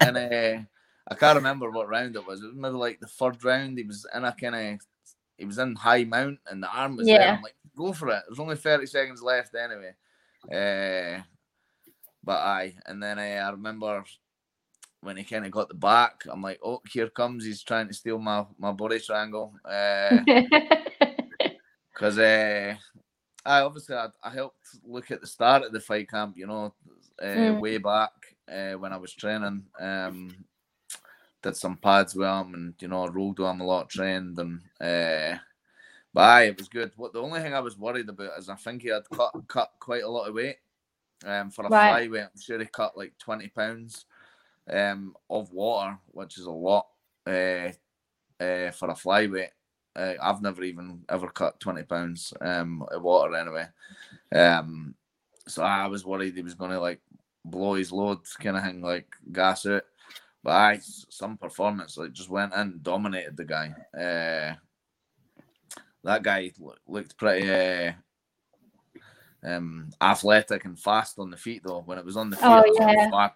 and 0.01 0.16
uh, 0.16 0.62
I 1.10 1.15
can't 1.15 1.36
remember 1.36 1.70
what 1.70 1.89
round 1.89 2.16
it 2.16 2.27
was. 2.27 2.43
It 2.43 2.48
was 2.48 2.56
maybe 2.56 2.74
like 2.74 3.01
the 3.01 3.06
third 3.06 3.43
round. 3.44 3.78
He 3.78 3.85
was 3.85 4.06
in 4.15 4.24
a 4.24 4.35
kind 4.39 4.55
of 4.55 4.81
he 5.39 5.44
was 5.44 5.59
in 5.59 5.74
high 5.77 6.05
mount 6.05 6.40
and 6.51 6.62
the 6.62 6.69
arm 6.69 6.97
was 6.97 7.06
yeah. 7.06 7.19
there. 7.19 7.32
I'm 7.35 7.43
like, 7.43 7.55
go 7.77 7.93
for 7.93 8.09
it. 8.10 8.23
There's 8.28 8.40
only 8.40 8.56
30 8.56 8.86
seconds 8.86 9.23
left 9.23 9.55
anyway. 9.55 9.94
Uh, 10.44 11.23
but 12.23 12.39
I 12.39 12.74
and 12.86 13.02
then 13.02 13.19
uh, 13.19 13.23
I 13.23 13.51
remember 13.51 14.05
when 15.01 15.16
he 15.16 15.24
kind 15.24 15.47
of 15.47 15.52
got 15.52 15.69
the 15.69 15.74
back, 15.74 16.24
I'm 16.28 16.43
like, 16.43 16.59
oh, 16.62 16.82
here 16.90 17.09
comes. 17.09 17.44
He's 17.44 17.62
trying 17.62 17.89
to 17.89 17.94
steal 17.94 18.19
my 18.19 18.44
my 18.59 18.73
body 18.73 19.01
triangle. 19.01 19.55
Because 21.98 22.16
uh, 22.16 22.77
I 23.48 23.62
obviously 23.62 23.96
I, 23.96 24.08
I, 24.22 24.30
helped 24.30 24.68
look 24.84 25.10
at 25.10 25.22
the 25.22 25.26
start 25.26 25.62
of 25.62 25.72
the 25.72 25.80
fight 25.80 26.10
camp. 26.10 26.36
You 26.36 26.46
know, 26.46 26.74
uh, 27.20 27.24
mm. 27.24 27.60
way 27.60 27.78
back 27.78 28.12
uh, 28.50 28.72
when 28.72 28.92
I 28.92 28.98
was 28.98 29.14
training. 29.14 29.64
Um, 29.80 30.44
did 31.42 31.56
some 31.56 31.76
pads 31.76 32.14
with 32.14 32.28
him 32.28 32.54
and 32.54 32.74
you 32.80 32.88
know 32.88 33.06
rolled 33.08 33.38
with 33.38 33.48
him 33.48 33.60
a 33.60 33.66
lot, 33.66 33.88
trained 33.88 34.38
and 34.38 34.60
uh, 34.80 35.38
but 36.12 36.20
aye, 36.20 36.44
it 36.44 36.58
was 36.58 36.68
good. 36.68 36.92
What 36.96 37.12
the 37.12 37.22
only 37.22 37.40
thing 37.40 37.54
I 37.54 37.60
was 37.60 37.78
worried 37.78 38.08
about 38.08 38.38
is 38.38 38.48
I 38.48 38.56
think 38.56 38.82
he 38.82 38.88
had 38.88 39.08
cut 39.12 39.32
cut 39.48 39.72
quite 39.78 40.02
a 40.02 40.08
lot 40.08 40.28
of 40.28 40.34
weight. 40.34 40.56
Um, 41.24 41.50
for 41.50 41.64
a 41.64 41.68
right. 41.68 42.08
flyweight, 42.08 42.24
I'm 42.24 42.40
sure 42.40 42.58
he 42.58 42.66
cut 42.66 42.96
like 42.96 43.12
twenty 43.18 43.48
pounds 43.48 44.04
um 44.70 45.16
of 45.30 45.52
water, 45.52 45.96
which 46.08 46.38
is 46.38 46.44
a 46.44 46.50
lot 46.50 46.86
uh, 47.26 47.70
uh 48.40 48.70
for 48.72 48.90
a 48.90 48.94
flyweight. 48.94 49.50
Uh, 49.98 50.14
I've 50.22 50.40
never 50.40 50.62
even 50.62 51.02
ever 51.08 51.28
cut 51.28 51.58
twenty 51.58 51.82
pounds 51.82 52.32
um 52.40 52.84
of 52.92 53.02
water 53.02 53.34
anyway. 53.34 53.66
Um, 54.32 54.94
so 55.48 55.62
I 55.62 55.86
was 55.88 56.06
worried 56.06 56.36
he 56.36 56.42
was 56.42 56.54
gonna 56.54 56.78
like 56.78 57.00
blow 57.44 57.74
his 57.74 57.90
load, 57.90 58.18
kind 58.38 58.56
of 58.56 58.62
thing, 58.62 58.80
like 58.80 59.08
gas 59.32 59.66
out. 59.66 59.82
But 60.44 60.52
I 60.52 60.80
some 60.82 61.36
performance 61.36 61.96
like 61.98 62.12
just 62.12 62.30
went 62.30 62.54
in, 62.54 62.78
dominated 62.82 63.36
the 63.36 63.44
guy. 63.44 63.74
Uh, 63.92 64.54
that 66.04 66.22
guy 66.22 66.52
looked 66.86 67.18
pretty 67.18 67.50
uh, 67.50 67.92
um, 69.42 69.90
athletic 70.00 70.64
and 70.64 70.78
fast 70.78 71.18
on 71.18 71.30
the 71.30 71.36
feet 71.36 71.62
though. 71.64 71.82
When 71.84 71.98
it 71.98 72.04
was 72.04 72.16
on 72.16 72.30
the 72.30 72.36
feet, 72.36 72.44
oh, 72.44 72.62
yeah. 72.78 73.08
Like, 73.12 73.34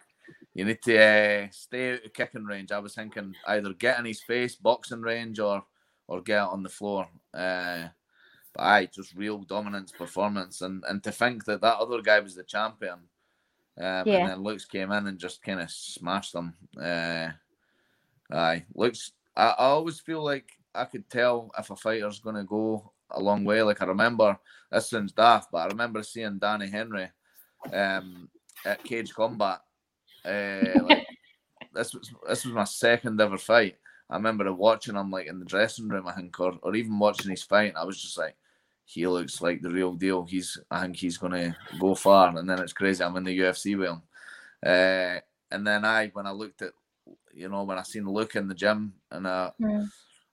you 0.54 0.64
need 0.64 0.80
to 0.82 0.98
uh, 0.98 1.46
stay 1.50 1.94
out 1.94 2.04
of 2.04 2.12
kicking 2.12 2.44
range. 2.44 2.70
I 2.70 2.78
was 2.78 2.94
thinking 2.94 3.34
either 3.48 3.72
get 3.72 3.98
in 3.98 4.04
his 4.04 4.22
face, 4.22 4.54
boxing 4.54 5.02
range, 5.02 5.40
or 5.40 5.64
or 6.12 6.20
get 6.20 6.40
on 6.40 6.62
the 6.62 6.68
floor. 6.68 7.08
Uh, 7.32 7.88
but 8.54 8.62
I 8.62 8.86
just 8.86 9.14
real 9.14 9.38
dominance 9.38 9.92
performance, 9.92 10.60
and 10.60 10.84
and 10.88 11.02
to 11.04 11.12
think 11.12 11.44
that 11.46 11.62
that 11.62 11.78
other 11.78 12.02
guy 12.02 12.20
was 12.20 12.34
the 12.34 12.42
champion 12.44 13.00
um, 13.78 14.06
yeah. 14.06 14.18
And 14.18 14.28
then 14.28 14.42
Lux 14.42 14.64
came 14.64 14.92
in 14.92 15.06
and 15.06 15.18
just 15.18 15.42
kind 15.42 15.60
of 15.60 15.70
smashed 15.70 16.32
them. 16.32 16.54
Uh, 16.80 17.28
aye, 18.30 18.64
Lux. 18.74 19.12
I, 19.34 19.46
I 19.46 19.66
always 19.66 20.00
feel 20.00 20.22
like 20.22 20.52
I 20.74 20.84
could 20.84 21.08
tell 21.08 21.50
if 21.58 21.70
a 21.70 21.76
fighter's 21.76 22.20
going 22.20 22.36
to 22.36 22.44
go 22.44 22.92
a 23.10 23.20
long 23.20 23.44
way. 23.44 23.62
Like 23.62 23.80
I 23.80 23.86
remember, 23.86 24.38
this 24.70 24.90
sounds 24.90 25.12
daft, 25.12 25.50
but 25.50 25.58
I 25.58 25.66
remember 25.68 26.02
seeing 26.02 26.38
Danny 26.38 26.68
Henry 26.68 27.10
um, 27.72 28.28
at 28.66 28.84
Cage 28.84 29.14
Combat. 29.14 29.60
Uh, 30.24 30.82
like, 30.82 31.06
this 31.74 31.94
was 31.94 32.12
this 32.28 32.44
was 32.44 32.54
my 32.54 32.64
second 32.64 33.20
ever 33.20 33.38
fight. 33.38 33.76
I 34.12 34.16
remember 34.16 34.52
watching 34.52 34.94
him 34.94 35.10
like 35.10 35.26
in 35.26 35.38
the 35.38 35.46
dressing 35.46 35.88
room, 35.88 36.06
I 36.06 36.12
think, 36.12 36.38
or, 36.38 36.52
or 36.62 36.74
even 36.74 36.98
watching 36.98 37.30
his 37.30 37.42
fight. 37.42 37.72
I 37.74 37.84
was 37.84 38.00
just 38.00 38.18
like, 38.18 38.36
he 38.84 39.06
looks 39.06 39.40
like 39.40 39.62
the 39.62 39.70
real 39.70 39.94
deal. 39.94 40.24
He's 40.24 40.58
I 40.70 40.82
think 40.82 40.96
he's 40.96 41.16
gonna 41.16 41.56
go 41.80 41.94
far, 41.94 42.36
and 42.36 42.48
then 42.48 42.60
it's 42.60 42.74
crazy. 42.74 43.02
I'm 43.02 43.16
in 43.16 43.24
the 43.24 43.38
UFC 43.38 43.78
with 43.78 43.88
him, 43.88 44.02
uh, 44.66 45.20
and 45.50 45.66
then 45.66 45.86
I 45.86 46.08
when 46.08 46.26
I 46.26 46.32
looked 46.32 46.60
at 46.60 46.72
you 47.32 47.48
know 47.48 47.62
when 47.62 47.78
I 47.78 47.82
seen 47.84 48.06
Luke 48.06 48.36
in 48.36 48.48
the 48.48 48.54
gym 48.54 48.92
and 49.10 49.26
uh 49.26 49.52
yeah. 49.58 49.86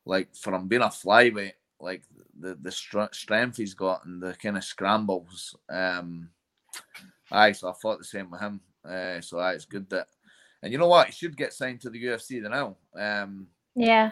like 0.05 0.35
from 0.35 0.67
being 0.67 0.81
a 0.81 0.87
flyweight, 0.87 1.53
like 1.79 2.03
the 2.37 2.55
the 2.55 2.71
str- 2.71 3.13
strength 3.13 3.55
he's 3.55 3.75
got 3.75 4.03
and 4.05 4.21
the 4.21 4.33
kind 4.33 4.57
of 4.57 4.63
scrambles. 4.65 5.55
Um, 5.69 6.29
aye, 7.31 7.53
so 7.53 7.69
I 7.69 7.73
thought 7.73 7.99
the 7.99 8.03
same 8.03 8.29
with 8.29 8.41
him. 8.41 8.59
Uh, 8.83 9.21
so 9.21 9.39
aye, 9.39 9.53
it's 9.53 9.63
good 9.63 9.89
that, 9.91 10.07
and 10.61 10.73
you 10.73 10.77
know 10.77 10.87
what, 10.87 11.07
he 11.07 11.13
should 11.13 11.37
get 11.37 11.53
signed 11.53 11.79
to 11.81 11.89
the 11.89 12.03
UFC 12.03 12.41
Then 12.41 12.51
now. 12.51 12.75
Um, 12.97 13.47
yeah. 13.75 14.11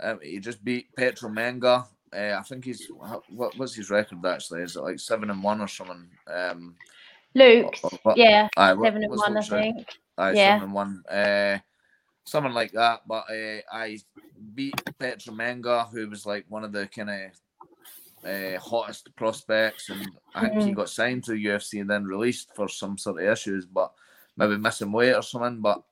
Um, 0.00 0.18
he 0.22 0.38
just 0.40 0.64
beat 0.64 0.94
Pietro 0.96 1.30
Menga 1.30 1.86
uh, 2.14 2.36
I 2.38 2.42
think 2.42 2.64
he's 2.64 2.88
what 3.30 3.56
was 3.56 3.74
his 3.74 3.90
record 3.90 4.24
actually? 4.26 4.62
Is 4.62 4.76
it 4.76 4.82
like 4.82 5.00
seven 5.00 5.30
and 5.30 5.42
one 5.42 5.60
or 5.60 5.68
something? 5.68 6.08
Um, 6.26 6.74
Luke, 7.34 7.74
yeah, 8.16 8.48
aye, 8.56 8.74
what, 8.74 8.88
seven 8.88 9.04
and 9.04 9.16
one, 9.16 9.36
I 9.36 9.40
think. 9.40 9.86
Aye, 10.18 10.32
yeah. 10.32 10.54
seven 10.54 10.64
and 10.64 10.74
one, 10.74 11.02
uh, 11.10 11.58
something 12.24 12.52
like 12.52 12.72
that. 12.72 13.00
But 13.06 13.24
uh, 13.30 13.60
I 13.72 13.98
beat 14.54 14.74
Pietro 14.98 15.32
Menga, 15.32 15.90
who 15.90 16.10
was 16.10 16.26
like 16.26 16.44
one 16.48 16.64
of 16.64 16.72
the 16.72 16.86
kind 16.86 17.10
of 17.10 18.30
uh, 18.30 18.58
hottest 18.60 19.14
prospects, 19.16 19.88
and 19.88 20.06
I 20.34 20.42
think 20.42 20.52
mm-hmm. 20.54 20.68
he 20.68 20.74
got 20.74 20.90
signed 20.90 21.24
to 21.24 21.32
the 21.32 21.44
UFC 21.46 21.80
and 21.80 21.88
then 21.88 22.04
released 22.04 22.54
for 22.54 22.68
some 22.68 22.98
sort 22.98 23.22
of 23.22 23.28
issues, 23.30 23.64
but 23.64 23.90
maybe 24.36 24.58
missing 24.58 24.92
weight 24.92 25.14
or 25.14 25.22
something. 25.22 25.62
But 25.62 25.82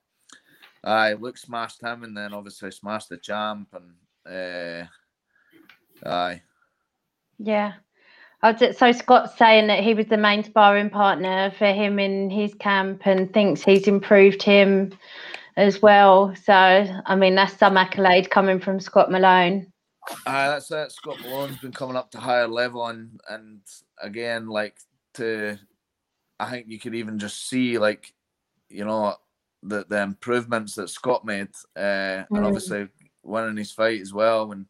I 0.83 1.13
Luke 1.13 1.37
smashed 1.37 1.81
him, 1.81 2.03
and 2.03 2.15
then 2.15 2.33
obviously 2.33 2.71
smashed 2.71 3.09
the 3.09 3.17
champ, 3.17 3.73
and 3.73 4.85
uh, 4.85 4.87
Aye. 6.05 6.41
Yeah. 7.39 7.73
So 8.75 8.91
Scott's 8.91 9.37
saying 9.37 9.67
that 9.67 9.83
he 9.83 9.93
was 9.93 10.07
the 10.07 10.17
main 10.17 10.43
sparring 10.43 10.89
partner 10.89 11.51
for 11.57 11.67
him 11.67 11.99
in 11.99 12.29
his 12.31 12.53
camp 12.55 13.05
and 13.05 13.31
thinks 13.31 13.61
he's 13.61 13.87
improved 13.87 14.41
him 14.41 14.93
as 15.57 15.81
well. 15.81 16.33
So 16.35 16.53
I 16.53 17.15
mean 17.15 17.35
that's 17.35 17.57
some 17.57 17.77
accolade 17.77 18.31
coming 18.31 18.59
from 18.59 18.79
Scott 18.79 19.11
Malone. 19.11 19.71
Uh, 20.25 20.49
that's 20.49 20.71
it. 20.71 20.91
Scott 20.91 21.19
Malone's 21.21 21.59
been 21.59 21.71
coming 21.71 21.95
up 21.95 22.09
to 22.11 22.19
higher 22.19 22.47
level 22.47 22.87
and 22.87 23.19
and 23.29 23.61
again 24.01 24.47
like 24.47 24.77
to 25.15 25.59
I 26.39 26.49
think 26.49 26.65
you 26.67 26.79
could 26.79 26.95
even 26.95 27.19
just 27.19 27.47
see 27.47 27.77
like 27.77 28.11
you 28.69 28.85
know 28.85 29.17
the 29.63 29.85
the 29.89 30.01
improvements 30.01 30.75
that 30.75 30.89
Scott 30.89 31.25
made 31.25 31.49
uh, 31.75 31.79
mm. 31.79 32.25
and 32.31 32.45
obviously 32.45 32.87
winning 33.23 33.57
his 33.57 33.71
fight 33.71 34.01
as 34.01 34.13
well 34.13 34.51
and 34.51 34.65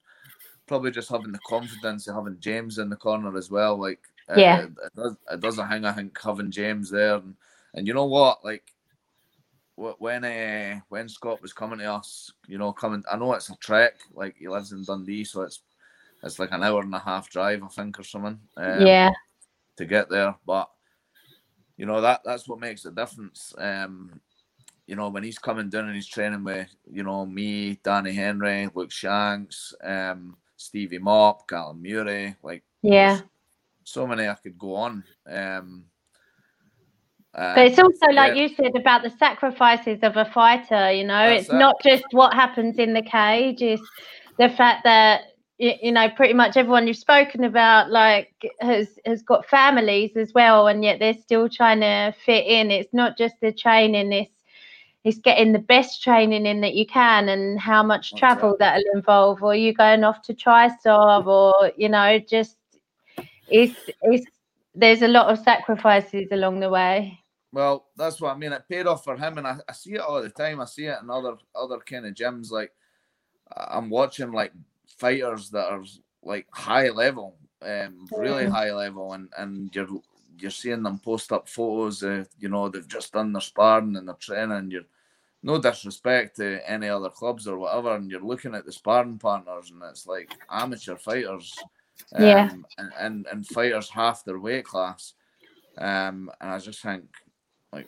probably 0.67 0.91
just 0.91 1.09
having 1.09 1.31
the 1.31 1.39
confidence 1.47 2.07
of 2.07 2.15
having 2.15 2.39
James 2.39 2.77
in 2.77 2.89
the 2.89 2.95
corner 2.95 3.37
as 3.37 3.51
well. 3.51 3.77
Like, 3.77 3.99
yeah, 4.35 4.61
it, 4.61 4.71
it, 4.85 4.95
does, 4.95 5.17
it 5.29 5.39
does 5.41 5.57
a 5.57 5.65
hang. 5.65 5.83
I 5.83 5.91
think 5.91 6.17
having 6.21 6.49
James 6.49 6.89
there, 6.89 7.15
and, 7.15 7.35
and 7.73 7.85
you 7.85 7.93
know 7.93 8.05
what, 8.05 8.43
like 8.45 8.63
when 9.75 10.23
uh, 10.23 10.79
when 10.89 11.09
Scott 11.09 11.41
was 11.41 11.51
coming 11.51 11.79
to 11.79 11.93
us, 11.93 12.31
you 12.47 12.57
know, 12.57 12.71
coming. 12.71 13.03
I 13.11 13.17
know 13.17 13.33
it's 13.33 13.49
a 13.49 13.55
trek. 13.57 13.95
Like 14.13 14.37
he 14.37 14.47
lives 14.47 14.71
in 14.71 14.83
Dundee, 14.83 15.25
so 15.25 15.41
it's 15.41 15.61
it's 16.23 16.39
like 16.39 16.51
an 16.51 16.63
hour 16.63 16.81
and 16.81 16.95
a 16.95 16.99
half 16.99 17.29
drive, 17.29 17.63
I 17.63 17.67
think, 17.67 17.99
or 17.99 18.03
something. 18.03 18.39
Um, 18.55 18.87
yeah. 18.87 19.11
To 19.77 19.85
get 19.85 20.09
there, 20.09 20.35
but 20.45 20.69
you 21.75 21.85
know 21.85 21.99
that 21.99 22.21
that's 22.23 22.47
what 22.47 22.59
makes 22.59 22.83
the 22.83 22.91
difference. 22.91 23.53
Um, 23.57 24.21
you 24.87 24.95
know, 24.95 25.09
when 25.09 25.23
he's 25.23 25.39
coming 25.39 25.69
down 25.69 25.85
and 25.85 25.95
he's 25.95 26.07
training 26.07 26.43
with, 26.43 26.67
you 26.91 27.03
know, 27.03 27.25
me, 27.25 27.79
Danny 27.83 28.13
Henry, 28.13 28.69
Luke 28.73 28.91
Shanks, 28.91 29.73
um, 29.83 30.35
Stevie 30.57 30.99
Mop, 30.99 31.47
Callum 31.47 31.81
Murray, 31.81 32.35
like 32.43 32.63
yeah, 32.81 33.21
so 33.83 34.05
many 34.05 34.27
I 34.27 34.35
could 34.35 34.57
go 34.57 34.75
on. 34.75 35.03
Um, 35.29 35.85
but 37.33 37.59
it's 37.59 37.79
also 37.79 38.07
like 38.11 38.35
yeah. 38.35 38.43
you 38.43 38.55
said 38.55 38.75
about 38.75 39.03
the 39.03 39.09
sacrifices 39.11 39.99
of 40.03 40.17
a 40.17 40.25
fighter. 40.25 40.91
You 40.91 41.05
know, 41.05 41.29
That's 41.29 41.43
it's 41.43 41.53
it. 41.53 41.57
not 41.57 41.75
just 41.81 42.03
what 42.11 42.33
happens 42.33 42.77
in 42.77 42.93
the 42.93 43.01
cage; 43.01 43.61
it's 43.61 43.81
the 44.37 44.49
fact 44.49 44.83
that 44.83 45.21
you 45.57 45.91
know 45.91 46.09
pretty 46.09 46.33
much 46.33 46.57
everyone 46.57 46.87
you've 46.87 46.97
spoken 46.97 47.43
about 47.43 47.89
like 47.89 48.33
has 48.59 48.99
has 49.05 49.21
got 49.21 49.45
families 49.45 50.11
as 50.17 50.33
well, 50.33 50.67
and 50.67 50.83
yet 50.83 50.99
they're 50.99 51.13
still 51.13 51.47
trying 51.47 51.79
to 51.79 52.13
fit 52.25 52.45
in. 52.45 52.69
It's 52.69 52.93
not 52.93 53.17
just 53.17 53.35
the 53.41 53.53
training; 53.53 54.11
it's 54.11 54.40
it's 55.03 55.19
getting 55.19 55.51
the 55.51 55.59
best 55.59 56.03
training 56.03 56.45
in 56.45 56.61
that 56.61 56.75
you 56.75 56.85
can 56.85 57.29
and 57.29 57.59
how 57.59 57.81
much 57.81 58.13
travel 58.15 58.55
that'll 58.59 58.83
involve 58.93 59.41
or 59.41 59.55
you 59.55 59.73
going 59.73 60.03
off 60.03 60.21
to 60.21 60.33
TriStar 60.33 61.25
or 61.25 61.71
you 61.75 61.89
know 61.89 62.19
just 62.19 62.57
it's 63.47 63.89
it's 64.03 64.25
there's 64.75 65.01
a 65.01 65.07
lot 65.07 65.31
of 65.31 65.39
sacrifices 65.39 66.27
along 66.31 66.59
the 66.59 66.69
way. 66.69 67.19
Well 67.51 67.87
that's 67.97 68.21
what 68.21 68.33
i 68.33 68.37
mean. 68.37 68.53
It 68.53 68.63
paid 68.69 68.87
off 68.87 69.03
for 69.03 69.17
him 69.17 69.37
and 69.37 69.47
i, 69.47 69.57
I 69.67 69.73
see 69.73 69.93
it 69.93 70.01
all 70.01 70.21
the 70.21 70.29
time. 70.29 70.61
I 70.61 70.65
see 70.65 70.85
it 70.85 70.97
in 71.01 71.09
other 71.09 71.35
other 71.55 71.79
kind 71.79 72.05
of 72.05 72.13
gyms 72.13 72.51
like 72.51 72.71
i'm 73.57 73.89
watching 73.89 74.31
like 74.31 74.53
fighters 74.97 75.49
that 75.49 75.67
are 75.67 75.83
like 76.23 76.47
high 76.51 76.89
level 76.89 77.35
um 77.61 78.07
really 78.17 78.45
high 78.45 78.71
level 78.71 79.13
and 79.13 79.29
and 79.37 79.73
you're 79.75 79.87
you're 80.41 80.51
seeing 80.51 80.83
them 80.83 80.99
post 80.99 81.31
up 81.31 81.47
photos. 81.47 82.03
Uh, 82.03 82.25
you 82.39 82.49
know, 82.49 82.69
they've 82.69 82.87
just 82.87 83.13
done 83.13 83.33
their 83.33 83.41
sparring 83.41 83.95
and 83.95 84.07
their 84.07 84.15
training. 84.15 84.57
And 84.57 84.71
you're 84.71 84.83
no 85.43 85.59
disrespect 85.59 86.35
to 86.37 86.59
any 86.69 86.87
other 86.87 87.09
clubs 87.09 87.47
or 87.47 87.57
whatever, 87.57 87.95
and 87.95 88.09
you're 88.09 88.21
looking 88.21 88.53
at 88.53 88.65
the 88.65 88.71
sparring 88.71 89.17
partners, 89.17 89.71
and 89.71 89.81
it's 89.89 90.05
like 90.05 90.35
amateur 90.49 90.95
fighters, 90.95 91.57
um, 92.13 92.23
yeah, 92.23 92.51
and, 92.77 92.91
and 92.99 93.27
and 93.31 93.47
fighters 93.47 93.89
half 93.89 94.23
their 94.23 94.39
weight 94.39 94.65
class. 94.65 95.13
Um, 95.77 96.29
and 96.41 96.51
I 96.51 96.59
just 96.59 96.81
think, 96.81 97.05
like 97.73 97.87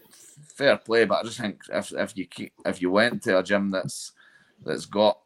fair 0.56 0.78
play. 0.78 1.06
But 1.06 1.20
I 1.20 1.24
just 1.24 1.40
think 1.40 1.62
if 1.72 1.92
if 1.92 2.18
you 2.18 2.26
keep, 2.26 2.54
if 2.66 2.82
you 2.82 2.90
went 2.90 3.22
to 3.24 3.38
a 3.38 3.44
gym 3.44 3.70
that's 3.70 4.14
that's 4.66 4.86
got 4.86 5.20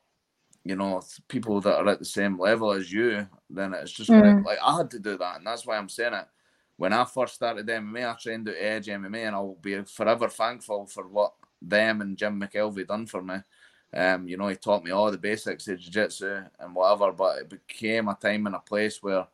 you 0.65 0.75
know 0.75 1.01
people 1.29 1.61
that 1.61 1.77
are 1.77 1.87
at 1.87 1.99
the 1.99 2.05
same 2.05 2.37
level 2.37 2.71
as 2.73 2.91
you, 2.91 3.25
then 3.49 3.73
it's 3.73 3.91
just 3.91 4.09
mm. 4.09 4.43
like 4.43 4.59
I 4.61 4.77
had 4.77 4.91
to 4.91 4.99
do 4.99 5.17
that, 5.17 5.37
and 5.37 5.47
that's 5.47 5.65
why 5.65 5.77
I'm 5.77 5.89
saying 5.89 6.13
it. 6.13 6.27
When 6.77 6.93
I 6.93 7.05
first 7.05 7.35
started 7.35 7.67
MMA, 7.67 8.09
I 8.09 8.15
trained 8.15 8.47
at 8.47 8.55
Edge 8.57 8.87
MMA, 8.87 9.27
and 9.27 9.35
I'll 9.35 9.57
be 9.61 9.81
forever 9.83 10.29
thankful 10.29 10.85
for 10.85 11.07
what 11.07 11.33
them 11.61 12.01
and 12.01 12.17
Jim 12.17 12.39
McKelvey 12.39 12.87
done 12.87 13.07
for 13.07 13.21
me. 13.21 13.37
Um, 13.93 14.27
you 14.27 14.37
know, 14.37 14.47
he 14.47 14.55
taught 14.55 14.83
me 14.83 14.91
all 14.91 15.09
the 15.09 15.17
basics 15.17 15.67
of 15.67 15.79
jiu-jitsu 15.79 16.43
and 16.59 16.75
whatever, 16.75 17.11
but 17.11 17.39
it 17.39 17.49
became 17.49 18.07
a 18.07 18.15
time 18.15 18.45
and 18.45 18.55
a 18.55 18.59
place 18.59 19.01
where 19.01 19.25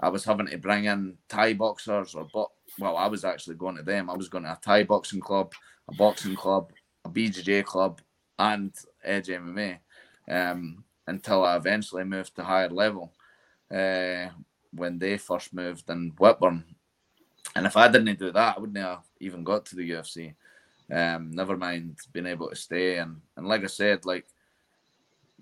I 0.00 0.08
was 0.08 0.24
having 0.24 0.48
to 0.48 0.58
bring 0.58 0.86
in 0.86 1.18
Thai 1.28 1.54
boxers 1.54 2.14
or 2.14 2.26
but 2.32 2.48
well, 2.78 2.96
I 2.96 3.06
was 3.06 3.24
actually 3.24 3.56
going 3.56 3.76
to 3.76 3.82
them. 3.82 4.08
I 4.08 4.16
was 4.16 4.28
going 4.28 4.44
to 4.44 4.52
a 4.52 4.58
Thai 4.60 4.84
boxing 4.84 5.20
club, 5.20 5.52
a 5.88 5.94
boxing 5.94 6.34
club, 6.34 6.72
a 7.04 7.10
BJJ 7.10 7.64
club, 7.64 8.00
and 8.38 8.72
Edge 9.04 9.28
MMA. 9.28 9.78
Um, 10.28 10.84
until 11.06 11.44
I 11.44 11.56
eventually 11.56 12.04
moved 12.04 12.34
to 12.36 12.44
higher 12.44 12.70
level 12.70 13.12
uh, 13.70 14.28
when 14.74 14.98
they 14.98 15.18
first 15.18 15.52
moved 15.52 15.88
in 15.90 16.12
Whitburn. 16.18 16.64
And 17.54 17.66
if 17.66 17.76
I 17.76 17.88
didn't 17.88 18.18
do 18.18 18.32
that, 18.32 18.56
I 18.56 18.60
wouldn't 18.60 18.78
have 18.78 19.04
even 19.20 19.44
got 19.44 19.66
to 19.66 19.76
the 19.76 19.90
UFC. 19.90 20.34
Um, 20.90 21.30
never 21.30 21.56
mind 21.56 21.96
being 22.12 22.26
able 22.26 22.48
to 22.50 22.56
stay 22.56 22.98
and, 22.98 23.20
and 23.36 23.46
like 23.46 23.64
I 23.64 23.68
said, 23.68 24.04
like 24.04 24.26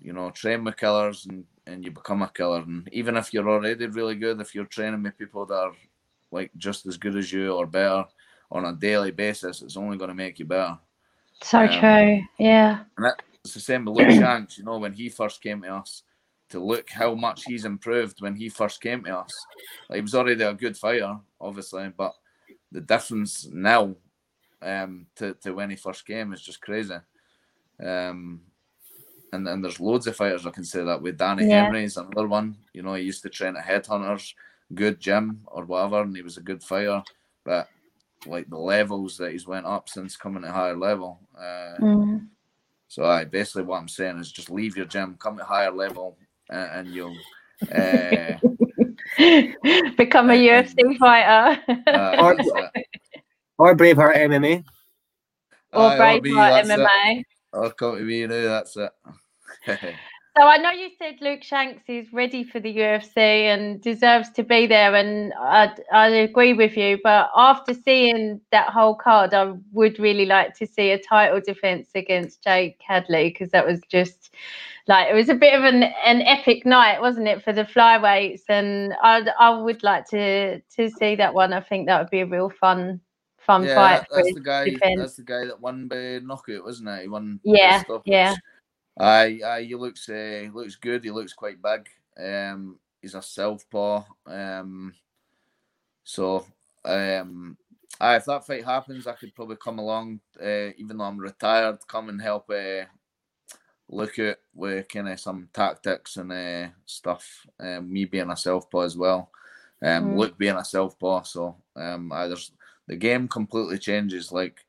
you 0.01 0.13
know, 0.13 0.31
train 0.31 0.63
with 0.63 0.77
killers 0.77 1.25
and, 1.27 1.45
and 1.67 1.85
you 1.85 1.91
become 1.91 2.21
a 2.21 2.31
killer. 2.33 2.59
And 2.59 2.89
even 2.91 3.15
if 3.15 3.33
you're 3.33 3.49
already 3.49 3.85
really 3.87 4.15
good, 4.15 4.41
if 4.41 4.55
you're 4.55 4.65
training 4.65 5.03
with 5.03 5.17
people 5.17 5.45
that 5.45 5.55
are 5.55 5.73
like 6.31 6.51
just 6.57 6.85
as 6.85 6.97
good 6.97 7.15
as 7.15 7.31
you 7.31 7.53
or 7.53 7.65
better 7.65 8.05
on 8.51 8.65
a 8.65 8.73
daily 8.73 9.11
basis, 9.11 9.61
it's 9.61 9.77
only 9.77 9.97
going 9.97 10.09
to 10.09 10.15
make 10.15 10.39
you 10.39 10.45
better. 10.45 10.77
So 11.43 11.59
um, 11.59 11.79
true, 11.79 12.21
yeah. 12.37 12.79
And 12.97 13.13
it's 13.43 13.53
the 13.53 13.59
same 13.59 13.85
with 13.85 13.95
Luke 13.95 14.11
Shanks. 14.11 14.57
You 14.57 14.63
know, 14.63 14.77
when 14.77 14.93
he 14.93 15.09
first 15.09 15.41
came 15.41 15.61
to 15.61 15.75
us, 15.75 16.03
to 16.51 16.59
look 16.59 16.89
how 16.89 17.15
much 17.15 17.43
he's 17.45 17.65
improved 17.65 18.21
when 18.21 18.35
he 18.35 18.49
first 18.49 18.81
came 18.81 19.03
to 19.03 19.19
us. 19.19 19.45
Like, 19.89 19.97
he 19.97 20.01
was 20.01 20.15
already 20.15 20.43
a 20.43 20.53
good 20.53 20.77
fighter, 20.77 21.17
obviously, 21.39 21.91
but 21.95 22.13
the 22.71 22.81
difference 22.81 23.47
now 23.51 23.95
um, 24.61 25.07
to, 25.15 25.33
to 25.41 25.53
when 25.53 25.69
he 25.69 25.75
first 25.75 26.05
came 26.05 26.33
is 26.33 26.41
just 26.41 26.61
crazy. 26.61 26.95
Um, 27.83 28.41
and 29.33 29.47
then 29.47 29.61
there's 29.61 29.79
loads 29.79 30.07
of 30.07 30.15
fighters 30.15 30.45
I 30.45 30.51
can 30.51 30.63
say 30.63 30.83
that 30.83 31.01
with. 31.01 31.17
Danny 31.17 31.47
yeah. 31.47 31.63
Henry's 31.63 31.97
another 31.97 32.27
one. 32.27 32.57
You 32.73 32.83
know, 32.83 32.93
he 32.93 33.03
used 33.03 33.23
to 33.23 33.29
train 33.29 33.55
at 33.55 33.65
Headhunters, 33.65 34.33
good 34.73 34.99
gym 34.99 35.41
or 35.47 35.65
whatever, 35.65 36.01
and 36.01 36.15
he 36.15 36.21
was 36.21 36.37
a 36.37 36.41
good 36.41 36.63
fighter. 36.63 37.01
But 37.43 37.69
like 38.25 38.49
the 38.49 38.57
levels 38.57 39.17
that 39.17 39.31
he's 39.31 39.47
went 39.47 39.65
up 39.65 39.89
since 39.89 40.17
coming 40.17 40.43
to 40.43 40.51
higher 40.51 40.75
level. 40.75 41.19
Uh, 41.37 41.75
mm. 41.79 42.27
So 42.87 43.05
I 43.05 43.23
basically 43.23 43.63
what 43.63 43.79
I'm 43.79 43.87
saying 43.87 44.19
is 44.19 44.31
just 44.31 44.49
leave 44.49 44.75
your 44.75 44.85
gym, 44.85 45.15
come 45.17 45.37
to 45.37 45.43
higher 45.43 45.71
level, 45.71 46.17
and 46.51 46.87
you'll 46.87 47.17
uh, 47.71 48.37
become 49.97 50.29
a 50.29 50.37
UFC 50.37 50.97
fighter. 50.97 51.61
Uh, 51.87 52.15
or, 52.21 52.37
or 53.57 53.75
Braveheart 53.75 54.17
MMA. 54.17 54.63
Or 55.73 55.89
Braveheart 55.91 56.65
MMA. 56.65 57.23
I'll 57.53 57.71
come 57.71 57.97
to 57.97 58.03
me 58.03 58.25
now. 58.25 58.43
That's 58.43 58.77
it. 58.77 58.91
so 59.67 60.43
I 60.43 60.57
know 60.57 60.71
you 60.71 60.89
said 60.97 61.15
Luke 61.21 61.43
Shanks 61.43 61.83
is 61.87 62.11
ready 62.13 62.43
for 62.43 62.59
the 62.59 62.75
UFC 62.75 63.17
and 63.17 63.81
deserves 63.81 64.31
to 64.31 64.43
be 64.43 64.67
there, 64.67 64.95
and 64.95 65.33
I, 65.37 65.75
I 65.91 66.07
agree 66.07 66.53
with 66.53 66.77
you. 66.77 66.99
But 67.03 67.29
after 67.35 67.73
seeing 67.73 68.39
that 68.51 68.69
whole 68.69 68.95
card, 68.95 69.33
I 69.33 69.53
would 69.73 69.99
really 69.99 70.25
like 70.25 70.55
to 70.57 70.65
see 70.65 70.91
a 70.91 71.01
title 71.01 71.41
defense 71.45 71.89
against 71.93 72.43
Jake 72.43 72.79
Hadley 72.85 73.29
because 73.29 73.51
that 73.51 73.67
was 73.67 73.81
just 73.89 74.33
like 74.87 75.09
it 75.09 75.15
was 75.15 75.29
a 75.29 75.35
bit 75.35 75.53
of 75.53 75.63
an, 75.63 75.83
an 75.83 76.21
epic 76.21 76.65
night, 76.65 77.01
wasn't 77.01 77.27
it, 77.27 77.43
for 77.43 77.53
the 77.53 77.63
flyweights? 77.63 78.41
And 78.49 78.93
I 79.01 79.25
I 79.39 79.61
would 79.61 79.83
like 79.83 80.07
to 80.09 80.59
to 80.59 80.89
see 80.89 81.15
that 81.15 81.33
one. 81.33 81.53
I 81.53 81.61
think 81.61 81.87
that 81.87 81.99
would 81.99 82.09
be 82.09 82.21
a 82.21 82.25
real 82.25 82.49
fun 82.49 83.01
fun 83.37 83.63
yeah, 83.63 83.75
fight. 83.75 84.07
That, 84.09 84.15
that's 84.15 84.33
the 84.33 84.39
guy. 84.39 84.65
Defense. 84.65 84.99
That's 84.99 85.15
the 85.15 85.23
guy 85.23 85.45
that 85.45 85.59
won 85.59 85.87
by 85.87 86.19
knockout, 86.23 86.63
wasn't 86.63 86.89
it? 86.89 87.01
He 87.03 87.07
won. 87.07 87.39
Yeah, 87.43 87.83
yeah. 88.05 88.35
Aye, 88.99 89.39
aye. 89.45 89.63
He 89.63 89.75
looks 89.75 90.07
uh, 90.09 90.47
looks 90.53 90.75
good. 90.75 91.03
He 91.03 91.11
looks 91.11 91.33
quite 91.33 91.61
big. 91.61 91.87
Um, 92.17 92.77
he's 93.01 93.15
a 93.15 93.21
southpaw. 93.21 94.03
Um, 94.25 94.93
so 96.03 96.45
um, 96.85 97.57
aye, 97.99 98.17
if 98.17 98.25
that 98.25 98.45
fight 98.45 98.65
happens, 98.65 99.07
I 99.07 99.13
could 99.13 99.33
probably 99.35 99.57
come 99.57 99.79
along. 99.79 100.19
Uh, 100.41 100.69
even 100.77 100.97
though 100.97 101.05
I'm 101.05 101.19
retired, 101.19 101.79
come 101.87 102.09
and 102.09 102.21
help. 102.21 102.49
Uh, 102.49 102.85
look 103.91 104.17
at 104.19 104.39
with 104.55 104.87
kind 104.89 105.09
of 105.09 105.19
some 105.19 105.49
tactics 105.53 106.17
and 106.17 106.31
uh, 106.31 106.69
stuff. 106.85 107.45
Um, 107.59 107.91
me 107.91 108.05
being 108.05 108.29
a 108.29 108.37
southpaw 108.37 108.81
as 108.81 108.97
well. 108.97 109.29
Um, 109.83 110.11
mm. 110.11 110.17
Luke 110.17 110.37
being 110.37 110.55
a 110.55 110.65
southpaw, 110.65 111.23
so 111.23 111.57
um, 111.75 112.11
I, 112.11 112.27
there's 112.27 112.51
the 112.87 112.95
game 112.95 113.27
completely 113.27 113.77
changes. 113.77 114.31
Like 114.31 114.65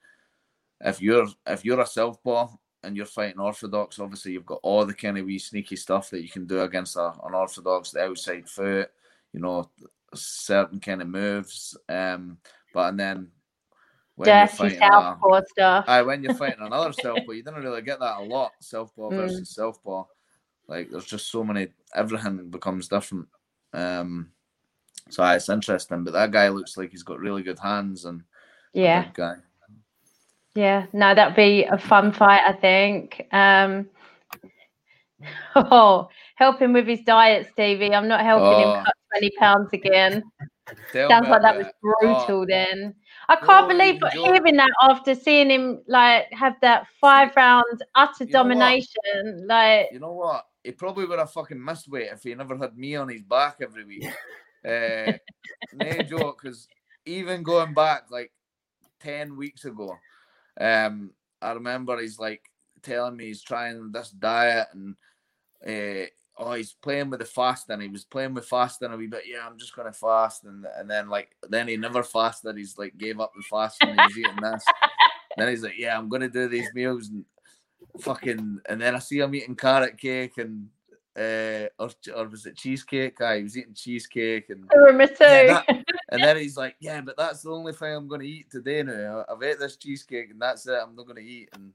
if 0.81 1.01
you're 1.01 1.27
if 1.47 1.65
you're 1.65 1.81
a 1.81 1.87
southpaw 1.87 2.49
and 2.83 2.97
you're 2.97 3.07
fighting 3.07 3.41
orthodox, 3.41 3.99
obviously 3.99 4.33
you've 4.33 4.47
got 4.47 4.61
all 4.63 4.85
the 4.85 4.95
kind 4.95 5.19
of 5.19 5.27
wee 5.27 5.39
sneaky 5.39 5.77
stuff 5.77 6.11
that 6.11 6.23
you 6.23 6.29
can 6.29 6.47
do 6.47 6.61
against 6.63 6.97
a, 6.97 7.13
an 7.25 7.35
orthodox, 7.35 7.91
the 7.91 8.03
outside 8.03 8.49
foot, 8.49 8.91
you 9.33 9.41
know, 9.41 9.71
certain 10.15 10.81
kind 10.81 11.03
of 11.03 11.09
moves. 11.09 11.77
Um, 11.89 12.39
but 12.75 12.89
and 12.89 12.99
then 13.01 13.29
Dirty 14.25 14.57
fighting 14.57 14.79
southpaw 14.79 15.35
a, 15.35 15.43
stuff. 15.49 15.85
Aye, 15.89 16.03
when 16.03 16.23
you're 16.23 16.35
fighting 16.35 16.65
another 16.65 16.93
southpaw, 17.03 17.33
you 17.33 17.43
don't 17.43 17.63
really 17.63 17.83
get 17.83 18.01
that 18.01 18.19
a 18.19 18.23
lot. 18.23 18.53
Southpaw 18.61 19.11
mm. 19.11 19.17
versus 19.17 19.51
southpaw. 19.51 20.05
Like 20.69 20.91
there's 20.91 21.07
just 21.07 21.31
so 21.31 21.45
many. 21.45 21.69
Everything 21.95 22.51
becomes 22.51 22.89
different. 22.89 23.29
Um, 23.73 24.31
so 25.11 25.25
it's 25.25 25.49
interesting. 25.49 26.05
But 26.05 26.13
that 26.15 26.31
guy 26.31 26.49
looks 26.49 26.77
like 26.77 26.91
he's 26.91 27.03
got 27.03 27.21
really 27.21 27.43
good 27.43 27.59
hands 27.59 28.05
and 28.05 28.23
yeah, 28.73 29.09
guy. 29.15 29.37
Yeah, 30.55 30.87
no, 30.93 31.15
that'd 31.15 31.37
be 31.37 31.65
a 31.65 31.79
fun 31.79 32.13
fight. 32.13 32.43
I 32.47 32.53
think. 32.53 33.27
Um, 33.33 33.89
oh, 35.57 36.09
help 36.37 36.61
him 36.61 36.73
with 36.73 36.87
his 36.87 37.03
diet, 37.03 37.49
Stevie. 37.53 37.95
I'm 37.95 38.09
not 38.09 38.25
helping 38.25 38.47
oh. 38.47 38.75
him 38.75 38.85
cut 38.85 38.95
20 39.19 39.31
pounds 39.39 39.69
again. 39.73 40.23
Sounds 40.93 41.29
like 41.29 41.43
that 41.43 41.57
was 41.57 41.67
brutal. 41.81 42.43
Oh. 42.43 42.47
Then 42.47 42.95
I 43.29 43.37
can't 43.37 43.69
believe 43.69 44.01
hearing 44.13 44.57
that 44.57 44.71
after 44.83 45.15
seeing 45.15 45.51
him 45.51 45.83
like 45.87 46.33
have 46.33 46.55
that 46.61 46.87
five 47.01 47.35
rounds 47.37 47.83
utter 47.95 48.25
you 48.25 48.33
domination. 48.33 49.47
Like 49.47 49.89
you 49.93 50.01
know 50.01 50.13
what? 50.13 50.47
He 50.65 50.73
probably 50.73 51.07
would 51.07 51.19
have 51.19 51.33
fucking 51.33 51.63
missed 51.63 51.89
weight 51.89 52.11
if 52.13 52.23
he 52.23 52.35
never 52.35 52.57
had 52.57 52.77
me 52.77 52.97
on 52.97 53.09
his 53.09 53.23
back 53.23 53.57
every 53.61 53.85
week. 53.85 54.07
Uh, 54.65 55.13
no 55.73 56.03
joke, 56.03 56.41
because 56.41 56.69
even 57.05 57.43
going 57.43 57.75
back 57.75 58.05
like 58.11 58.31
10 59.01 59.37
weeks 59.37 59.65
ago, 59.65 59.97
um, 60.61 61.11
I 61.41 61.53
remember 61.53 62.01
he's 62.01 62.21
like 62.21 62.43
telling 62.83 63.17
me 63.17 63.27
he's 63.27 63.43
trying 63.43 63.91
this 63.91 64.11
diet 64.11 64.69
and 64.73 64.95
uh, 65.67 66.07
oh 66.39 66.53
he's 66.53 66.73
playing 66.73 67.11
with 67.11 67.21
the 67.21 67.27
fast, 67.27 67.69
and 67.71 67.83
He 67.83 67.89
was 67.89 68.05
playing 68.05 68.35
with 68.35 68.47
fasting 68.47 68.93
a 68.93 68.97
wee 68.97 69.07
bit. 69.07 69.25
Yeah, 69.27 69.47
I'm 69.47 69.59
just 69.59 69.75
gonna 69.75 69.93
fast, 69.93 70.45
and 70.45 70.67
and 70.77 70.91
then 70.91 71.09
like 71.09 71.31
then 71.49 71.69
he 71.69 71.77
never 71.77 72.03
fasted. 72.03 72.57
He's 72.57 72.79
like 72.79 72.97
gave 72.99 73.21
up 73.21 73.33
the 73.37 73.43
fast 73.43 73.83
And 73.83 74.01
he's 74.01 74.19
eating 74.19 74.41
this. 74.41 74.65
then 75.37 75.49
he's 75.49 75.63
like, 75.63 75.79
yeah, 75.79 75.97
I'm 75.97 76.09
gonna 76.09 76.29
do 76.29 76.49
these 76.49 76.73
meals 76.75 77.09
and 77.09 77.25
fucking. 78.01 78.61
And 78.69 78.81
then 78.81 78.95
I 78.95 78.99
see 78.99 79.19
him 79.19 79.35
eating 79.35 79.57
carrot 79.57 79.99
cake 79.99 80.39
and 80.39 80.69
uh, 81.17 81.69
or, 81.79 81.91
or 82.17 82.29
was 82.29 82.47
it 82.47 82.57
cheesecake? 82.57 83.21
I 83.21 83.39
he 83.39 83.43
was 83.43 83.57
eating 83.57 83.75
cheesecake 83.75 84.49
and 84.49 84.71
yeah, 85.21 85.63
that, 85.69 85.85
and 86.11 86.25
then 86.25 86.37
he's 86.39 86.57
like, 86.57 86.77
yeah, 86.81 87.03
but 87.03 87.17
that's 87.19 87.43
the 87.43 87.51
only 87.51 87.75
thing 87.75 87.95
I'm 87.95 88.09
going 88.09 88.23
to 88.23 88.27
eat 88.27 88.51
today 88.51 88.83
now. 88.83 89.25
I've 89.31 89.43
ate 89.43 89.59
this 89.59 89.77
cheesecake 89.77 90.31
and 90.31 90.41
that's 90.41 90.67
it. 90.67 90.79
I'm 90.83 90.97
not 90.97 91.07
going 91.07 91.23
to 91.23 91.31
eat. 91.31 91.51
And 91.53 91.73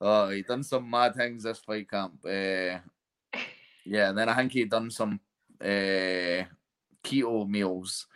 oh, 0.00 0.28
he 0.28 0.42
done 0.42 0.62
some 0.62 0.88
mad 0.88 1.16
things 1.16 1.42
this 1.42 1.58
fight 1.58 1.90
camp. 1.90 2.24
Uh, 2.24 2.78
yeah, 3.88 4.10
and 4.10 4.18
then 4.18 4.28
I 4.28 4.34
think 4.36 4.52
he'd 4.52 4.70
done 4.70 4.90
some 4.90 5.20
uh, 5.60 6.44
keto 7.02 7.48
meals, 7.48 8.06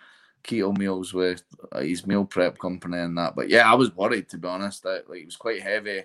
keto 0.44 0.76
meals 0.76 1.14
with 1.14 1.42
his 1.80 2.06
meal 2.06 2.24
prep 2.24 2.58
company 2.58 2.98
and 2.98 3.16
that. 3.16 3.34
But 3.34 3.48
yeah, 3.48 3.70
I 3.70 3.74
was 3.74 3.94
worried 3.94 4.28
to 4.30 4.38
be 4.38 4.48
honest. 4.48 4.82
That 4.82 5.08
like 5.08 5.20
it 5.20 5.26
was 5.26 5.36
quite 5.36 5.62
heavy. 5.62 6.02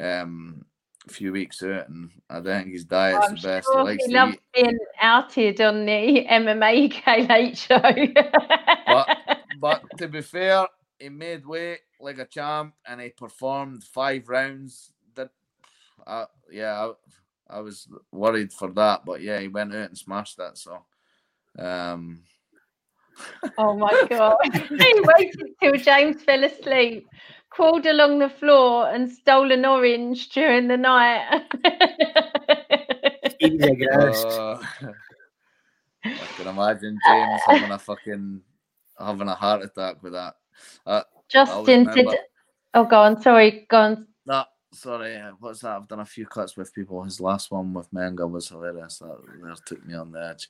Um, 0.00 0.64
a 1.06 1.12
few 1.12 1.32
weeks 1.32 1.62
out, 1.62 1.88
and 1.88 2.10
I 2.30 2.40
don't 2.40 2.62
think 2.62 2.72
his 2.72 2.84
diet's 2.84 3.28
the 3.28 3.48
best. 3.48 3.68
Sure 3.70 3.90
he, 3.90 3.98
he 4.06 4.14
loves 4.14 4.36
being 4.54 4.78
outed 5.00 5.60
on 5.60 5.84
the 5.84 6.26
MMA 6.30 6.92
KLH 7.02 7.56
show. 7.56 8.22
but, 8.86 9.18
but 9.60 9.82
to 9.98 10.08
be 10.08 10.22
fair, 10.22 10.66
he 10.98 11.10
made 11.10 11.44
weight 11.46 11.80
like 12.00 12.18
a 12.18 12.24
champ, 12.24 12.74
and 12.86 13.00
he 13.00 13.10
performed 13.10 13.84
five 13.84 14.28
rounds. 14.28 14.92
That, 15.14 15.30
uh, 16.06 16.26
yeah, 16.50 16.86
I, 16.86 16.92
I 17.48 17.60
was 17.60 17.88
worried 18.10 18.52
for 18.52 18.70
that, 18.72 19.04
but 19.04 19.20
yeah, 19.20 19.40
he 19.40 19.48
went 19.48 19.74
out 19.74 19.88
and 19.88 19.98
smashed 19.98 20.38
that. 20.38 20.58
So, 20.58 20.78
um, 21.58 22.22
Oh 23.58 23.76
my 23.76 24.06
god! 24.08 24.36
he 24.52 25.00
waited 25.16 25.50
till 25.62 25.74
James 25.74 26.22
fell 26.22 26.44
asleep, 26.44 27.06
crawled 27.50 27.86
along 27.86 28.18
the 28.18 28.30
floor, 28.30 28.88
and 28.88 29.10
stole 29.10 29.52
an 29.52 29.64
orange 29.64 30.30
during 30.30 30.68
the 30.68 30.76
night. 30.76 31.42
uh, 33.94 34.58
I 36.04 36.26
can 36.36 36.48
imagine 36.48 36.98
James 37.06 37.40
having 37.46 37.70
a 37.70 37.78
fucking 37.78 38.40
having 38.98 39.28
a 39.28 39.34
heart 39.34 39.62
attack 39.62 40.02
with 40.02 40.12
that. 40.14 40.34
Uh, 40.86 41.02
Justin 41.28 41.88
said, 41.92 42.06
"Oh, 42.74 42.84
go 42.84 43.00
on. 43.00 43.20
Sorry, 43.20 43.66
go 43.68 43.78
on." 43.78 44.06
Sorry. 44.74 45.16
What's 45.38 45.60
that? 45.60 45.76
I've 45.76 45.88
done 45.88 46.00
a 46.00 46.04
few 46.04 46.26
cuts 46.26 46.56
with 46.56 46.74
people. 46.74 47.02
His 47.04 47.20
last 47.20 47.50
one 47.50 47.72
with 47.72 47.90
Menga 47.92 48.28
was 48.28 48.48
hilarious. 48.48 48.98
That, 48.98 49.18
that 49.42 49.66
took 49.66 49.86
me 49.86 49.94
on 49.94 50.10
the 50.10 50.30
edge. 50.30 50.48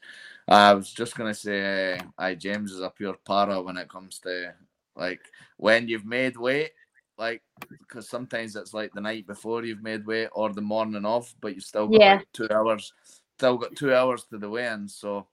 I 0.49 0.73
was 0.75 0.91
just 0.93 1.15
gonna 1.17 1.35
say, 1.35 2.01
I 2.19 2.35
James 2.35 2.73
is 2.73 2.81
a 2.81 2.91
pure 2.91 3.17
para 3.27 3.61
when 3.61 3.77
it 3.77 3.89
comes 3.89 4.19
to 4.21 4.53
like 4.97 5.21
when 5.59 5.89
you've 5.89 6.07
made 6.07 6.37
weight. 6.37 6.71
Like, 7.17 7.43
because 7.71 8.09
sometimes 8.09 8.57
it's 8.57 8.75
like 8.75 8.93
the 8.93 9.01
night 9.01 9.27
before 9.27 9.65
you've 9.65 9.83
made 9.83 10.05
weight 10.05 10.31
or 10.33 10.53
the 10.53 10.61
morning 10.61 11.05
of, 11.05 11.33
but 11.41 11.55
you've 11.55 11.63
still 11.65 11.87
got 11.87 12.01
Yeah. 12.01 12.17
like 12.17 12.27
two 12.33 12.49
hours, 12.51 12.93
still 13.39 13.57
got 13.57 13.77
two 13.77 13.95
hours 13.95 14.25
to 14.25 14.39
the 14.39 14.51
weigh-in. 14.51 14.89
So, 14.89 15.29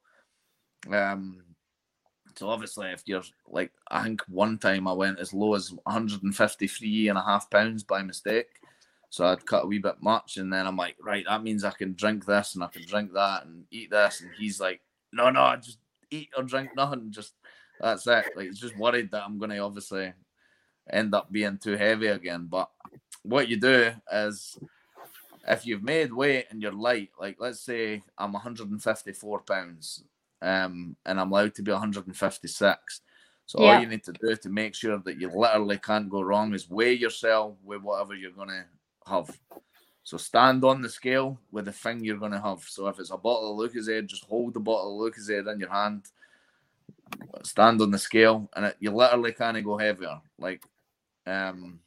um, 0.92 1.42
so 2.36 2.50
obviously, 2.50 2.92
if 2.92 3.02
you're 3.08 3.24
like, 3.48 3.72
I 3.90 4.04
think 4.04 4.22
one 4.28 4.60
time 4.60 4.88
I 4.88 4.94
went 4.94 5.20
as 5.20 5.34
low 5.34 5.56
as 5.56 5.74
153 5.86 7.08
and 7.08 7.18
a 7.18 7.22
half 7.24 7.50
pounds 7.50 7.84
by 7.84 8.04
mistake. 8.04 8.48
So 9.12 9.26
I'd 9.26 9.46
cut 9.46 9.66
a 9.66 9.68
wee 9.68 9.78
bit 9.78 10.02
much, 10.02 10.38
and 10.38 10.52
then 10.52 10.66
I'm 10.66 10.78
like, 10.78 10.96
right, 11.02 11.26
that 11.28 11.44
means 11.44 11.66
I 11.66 11.72
can 11.72 11.94
drink 11.94 12.26
this 12.26 12.56
and 12.56 12.64
I 12.64 12.68
can 12.68 12.84
drink 12.86 13.12
that 13.14 13.46
and 13.46 13.66
eat 13.70 13.92
this. 13.92 14.22
And 14.22 14.32
he's 14.38 14.62
like, 14.62 14.80
no, 15.12 15.30
no, 15.30 15.54
just 15.58 15.80
eat 16.10 16.30
or 16.38 16.44
drink 16.44 16.72
nothing. 16.74 17.12
Just 17.12 17.34
that's 17.80 18.08
it. 18.08 18.26
Like 18.34 18.46
he's 18.48 18.60
just 18.60 18.78
worried 18.78 19.12
that 19.12 19.24
I'm 19.26 19.38
gonna 19.38 19.60
obviously 19.60 20.14
end 20.90 21.14
up 21.14 21.30
being 21.30 21.58
too 21.58 21.76
heavy 21.76 22.08
again. 22.08 22.48
But 22.50 22.70
what 23.24 23.50
you 23.50 23.58
do 23.58 23.92
is 24.14 24.58
if 25.46 25.66
you've 25.66 25.84
made 25.84 26.14
weight 26.14 26.46
and 26.50 26.62
you're 26.62 26.72
light, 26.72 27.10
like 27.20 27.36
let's 27.38 27.60
say 27.60 28.02
I'm 28.18 28.32
154 28.32 29.42
pounds, 29.42 30.06
um, 30.42 30.96
and 31.06 31.20
I'm 31.20 31.34
allowed 31.34 31.56
to 31.56 31.64
be 31.64 31.72
156. 31.74 33.02
So 33.46 33.60
Yeah. 33.60 33.66
all 33.66 33.76
you 33.82 33.88
need 33.88 34.06
to 34.06 34.14
do 34.14 34.38
to 34.38 34.50
make 34.50 34.74
sure 34.74 35.00
that 35.00 35.20
you 35.20 35.30
literally 35.30 35.80
can't 35.80 36.10
go 36.10 36.22
wrong 36.22 36.54
is 36.54 36.70
weigh 36.70 36.94
yourself 36.94 37.58
with 37.62 37.82
whatever 37.82 38.16
you're 38.16 38.32
gonna 38.32 38.66
have. 39.08 39.38
So 40.04 40.18
stand 40.18 40.64
on 40.64 40.82
the 40.82 40.90
scale 40.90 41.40
with 41.52 41.66
the 41.66 41.72
thing 41.72 42.04
you're 42.04 42.18
gonna 42.18 42.42
have. 42.42 42.64
So 42.64 42.88
if 42.88 43.00
it's 43.00 43.12
a 43.12 43.18
bottle 43.18 43.60
of 43.62 43.72
Lucozade, 43.72 44.08
just 44.08 44.26
hold 44.26 44.54
the 44.54 44.60
bottle 44.60 45.06
of 45.06 45.14
Lucozade 45.14 45.52
in 45.52 45.60
your 45.60 45.70
hand, 45.70 46.06
stand 47.44 47.82
on 47.82 47.92
the 47.92 48.00
scale, 48.00 48.50
and 48.56 48.66
it, 48.66 48.78
you 48.80 48.92
literally 48.92 49.34
can't 49.34 49.64
go 49.64 49.78
heavier. 49.78 50.20
Like, 50.40 50.64
um, 51.28 51.80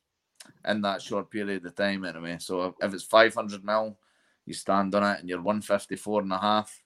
in 0.66 0.80
that 0.82 1.02
short 1.02 1.30
period 1.30 1.64
of 1.66 1.74
time 1.74 2.04
anyway. 2.04 2.36
So 2.40 2.74
if 2.80 2.94
it's 2.94 3.04
500 3.04 3.64
mil, 3.64 3.98
you 4.46 4.54
stand 4.54 4.94
on 4.94 5.02
it 5.02 5.20
and 5.20 5.28
you're 5.28 5.42
154 5.42 6.22
and 6.22 6.32
a 6.32 6.38
half, 6.38 6.82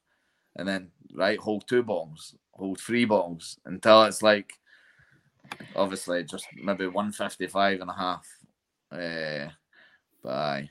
and 0.56 0.66
then 0.66 0.90
right 1.14 1.38
hold 1.38 1.66
two 1.66 1.82
bottles, 1.82 2.34
hold 2.52 2.80
three 2.80 3.05
bottles 3.05 3.59
until 3.64 4.05
it's 4.05 4.22
like 4.22 4.52
obviously 5.74 6.24
just 6.24 6.46
maybe 6.62 6.86
155 6.86 7.80
and 7.80 7.90
a 7.90 7.94
half. 7.94 8.26
Uh, 8.90 9.50
bye. 10.28 10.70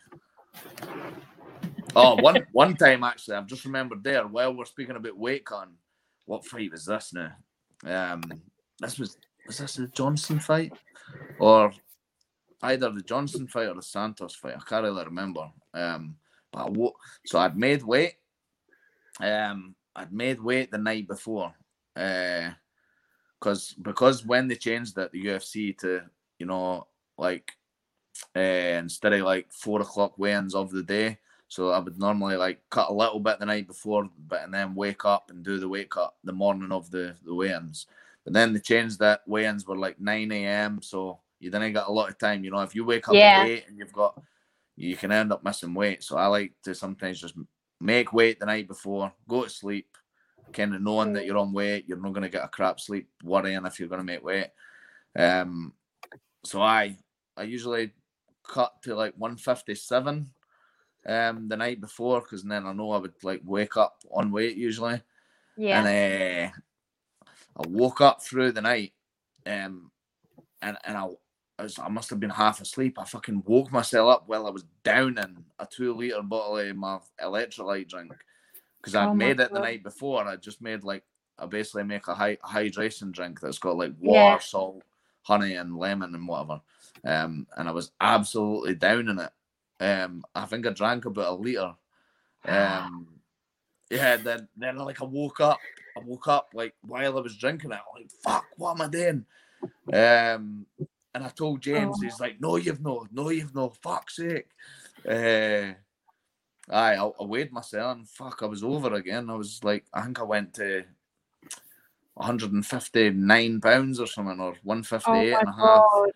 Oh, 1.96 2.16
one 2.22 2.46
one 2.52 2.76
time 2.76 3.04
actually, 3.04 3.36
I've 3.36 3.48
just 3.48 3.66
remembered 3.66 4.04
there 4.04 4.28
while 4.28 4.54
we're 4.54 4.66
speaking 4.66 4.96
about 4.96 5.20
cutting. 5.46 5.74
What 6.26 6.46
fight 6.46 6.72
was 6.72 6.86
this 6.86 7.14
now? 7.14 7.32
Um, 7.86 8.22
this 8.80 9.00
was 9.00 9.18
was 9.48 9.58
this 9.58 9.76
the 9.76 9.88
Johnson 9.88 10.40
fight, 10.40 10.74
or 11.40 11.74
either 12.62 12.92
the 12.92 13.02
Johnson 13.02 13.48
fight 13.48 13.68
or 13.68 13.76
the 13.76 13.82
Santos 13.82 14.36
fight? 14.36 14.56
I 14.56 14.70
can't 14.70 14.84
really 14.84 15.06
remember. 15.06 15.50
Um, 15.74 16.16
but 16.52 16.68
I 16.68 16.90
so 17.26 17.40
I'd 17.40 17.58
made 17.58 17.84
weight. 17.84 18.16
Um, 19.20 19.76
I'd 19.96 20.14
made 20.14 20.40
weight 20.40 20.70
the 20.70 20.78
night 20.78 21.08
before. 21.08 21.54
Uh, 21.96 22.52
because 23.40 23.74
because 23.82 24.26
when 24.26 24.48
they 24.48 24.56
changed 24.56 24.98
it, 24.98 25.12
the 25.12 25.26
UFC 25.26 25.78
to 25.80 26.02
you 26.40 26.46
know 26.46 26.88
like 27.18 27.52
uh, 28.36 28.40
instead 28.40 29.14
of 29.14 29.22
like 29.22 29.52
four 29.52 29.82
o'clock 29.82 30.18
weigh-ins 30.18 30.56
of 30.56 30.72
the 30.72 30.84
day. 30.84 31.18
So 31.48 31.72
I 31.72 31.80
would 31.80 31.98
normally 31.98 32.36
like 32.36 32.62
cut 32.70 32.90
a 32.90 32.94
little 32.94 33.20
bit 33.20 33.40
the 33.40 33.46
night 33.46 33.68
before, 33.68 34.10
but 34.28 34.44
and 34.44 34.54
then 34.54 34.76
wake 34.76 35.06
up 35.06 35.30
and 35.30 35.44
do 35.44 35.60
the 35.60 35.70
wake 35.70 35.96
up 35.96 36.18
the 36.24 36.34
morning 36.34 36.72
of 36.72 36.92
the 36.92 37.16
the 37.24 37.34
weigh-ins. 37.34 37.88
But 38.24 38.34
then 38.34 38.54
they 38.54 38.60
changed 38.60 39.00
that 39.00 39.22
weigh-ins 39.26 39.66
were 39.66 39.78
like 39.78 40.00
nine 40.00 40.32
a.m. 40.34 40.82
So 40.82 41.20
you 41.40 41.50
didn't 41.50 41.74
get 41.74 41.88
a 41.88 41.92
lot 41.92 42.10
of 42.10 42.18
time. 42.18 42.44
You 42.44 42.52
know, 42.52 42.60
if 42.62 42.76
you 42.76 42.84
wake 42.84 43.08
up 43.08 43.16
Yeah. 43.16 43.44
at 43.44 43.48
eight 43.48 43.66
and 43.70 43.78
you've 43.78 43.94
got, 43.94 44.20
you 44.76 44.98
can 44.98 45.12
end 45.12 45.32
up 45.32 45.44
missing 45.44 45.74
weight. 45.74 46.04
So 46.04 46.18
I 46.18 46.28
like 46.28 46.54
to 46.64 46.76
sometimes 46.76 47.22
just 47.22 47.36
make 47.80 48.12
weight 48.12 48.40
the 48.40 48.46
night 48.46 48.68
before, 48.68 49.14
go 49.28 49.44
to 49.44 49.50
sleep, 49.50 49.88
kind 50.52 50.76
of 50.76 50.82
knowing 50.82 51.14
that 51.14 51.26
you're 51.26 51.38
on 51.38 51.54
weight. 51.54 51.86
You're 51.88 52.02
not 52.02 52.12
going 52.12 52.24
to 52.24 52.30
get 52.30 52.44
a 52.44 52.50
crap 52.50 52.80
sleep, 52.80 53.08
worrying 53.24 53.66
if 53.66 53.80
you're 53.80 53.88
going 53.88 54.02
to 54.02 54.04
make 54.06 54.24
weight. 54.24 54.48
Um, 55.18 55.74
so 56.44 56.62
I 56.62 56.98
I 57.38 57.44
usually 57.44 57.92
cut 58.48 58.82
to 58.84 58.96
like 58.96 59.14
157 59.18 60.30
um 61.08 61.48
the 61.48 61.56
night 61.58 61.80
before 61.80 62.22
because 62.22 62.44
then 62.44 62.66
I 62.66 62.74
know 62.74 62.92
I 62.92 62.98
would 62.98 63.14
like 63.24 63.42
wake 63.46 63.78
up 63.78 63.98
on 64.12 64.32
weight 64.32 64.58
usually. 64.58 65.02
Yeah. 65.56 65.80
And 65.84 66.52
uh, 66.54 67.32
I 67.64 67.68
woke 67.68 68.02
up 68.02 68.22
through 68.24 68.52
the 68.52 68.62
night 68.62 68.94
um 69.46 69.92
and 70.62 70.78
and 70.84 70.98
I 70.98 71.08
I, 71.60 71.64
was, 71.64 71.80
I 71.80 71.88
must 71.90 72.12
have 72.12 72.20
been 72.20 72.30
half 72.30 72.62
asleep. 72.62 73.00
I 73.00 73.04
fucking 73.04 73.42
woke 73.48 73.72
myself 73.72 74.10
up 74.12 74.24
while 74.28 74.46
I 74.46 74.52
was 74.52 74.64
downing 74.84 75.44
a 75.58 75.66
two 75.66 75.94
liter 75.96 76.22
bottle 76.22 76.58
of 76.60 76.76
my 76.76 77.00
electrolyte 77.20 77.88
drink 77.90 78.14
because 78.80 78.94
I'd 78.94 79.08
Oh 79.08 79.14
made 79.16 79.40
it 79.40 79.52
the 79.52 79.60
night 79.60 79.82
before. 79.84 80.24
I 80.28 80.36
just 80.36 80.62
made 80.62 80.84
like 80.84 81.04
I 81.40 81.48
basically 81.48 81.84
make 81.84 82.08
a, 82.08 82.14
hy- 82.14 82.38
a 82.44 82.48
hydration 82.48 83.12
drink 83.12 83.40
that's 83.40 83.58
got 83.58 83.76
like 83.78 83.94
water, 84.00 84.20
Yeah. 84.20 84.38
salt, 84.40 84.84
honey, 85.24 85.56
and 85.56 85.76
lemon 85.78 86.14
and 86.14 86.28
whatever. 86.28 86.62
Um, 87.06 87.48
and 87.58 87.68
I 87.68 87.72
was 87.72 87.92
absolutely 88.02 88.76
down 88.76 89.10
in 89.10 89.20
it. 89.20 89.32
Um, 89.80 90.24
I 90.34 90.46
think 90.46 90.66
I 90.66 90.72
drank 90.72 91.06
about 91.06 91.32
a 91.32 91.36
liter. 91.36 91.74
Um, 92.46 93.08
yeah. 93.90 94.18
Then 94.18 94.48
then 94.58 94.78
like 94.78 95.02
I 95.02 95.06
woke 95.06 95.40
up. 95.40 95.60
I 95.96 96.02
woke 96.04 96.28
up 96.28 96.50
like 96.54 96.74
while 96.82 97.18
I 97.18 97.22
was 97.22 97.38
drinking 97.38 97.72
it. 97.72 97.76
I'm 97.80 98.02
like, 98.02 98.12
fuck, 98.24 98.46
what 98.58 98.72
am 98.72 98.82
I 98.82 98.88
doing? 98.90 99.26
Um, 99.94 100.66
and 101.14 101.24
I 101.24 101.30
told 101.30 101.62
James, 101.62 101.98
Oh. 101.98 102.02
he's 102.04 102.20
like, 102.20 102.40
no, 102.40 102.58
you've 102.58 102.82
no, 102.82 103.08
no, 103.12 103.30
you've 103.30 103.56
no. 103.56 103.70
Fuck's 103.82 104.18
sake. 104.18 104.48
Uh, 105.08 105.74
I, 106.70 106.96
I 106.96 107.24
weighed 107.24 107.52
myself 107.52 107.96
and 107.98 108.08
fuck, 108.10 108.40
I 108.44 108.46
was 108.46 108.64
over 108.64 108.94
again. 108.96 109.30
I 109.30 109.36
was 109.36 109.64
like, 109.64 109.86
I 109.94 110.02
think 110.04 110.20
I 110.20 110.24
went 110.24 110.54
to 110.56 110.84
159 112.16 113.62
pounds 113.62 114.00
or 114.00 114.08
something, 114.08 114.40
or 114.40 114.52
oh 114.54 114.56
158 114.64 115.32
my 115.34 115.40
and 115.40 115.48
a 115.50 115.52
half. 115.52 115.84
god. 115.92 116.10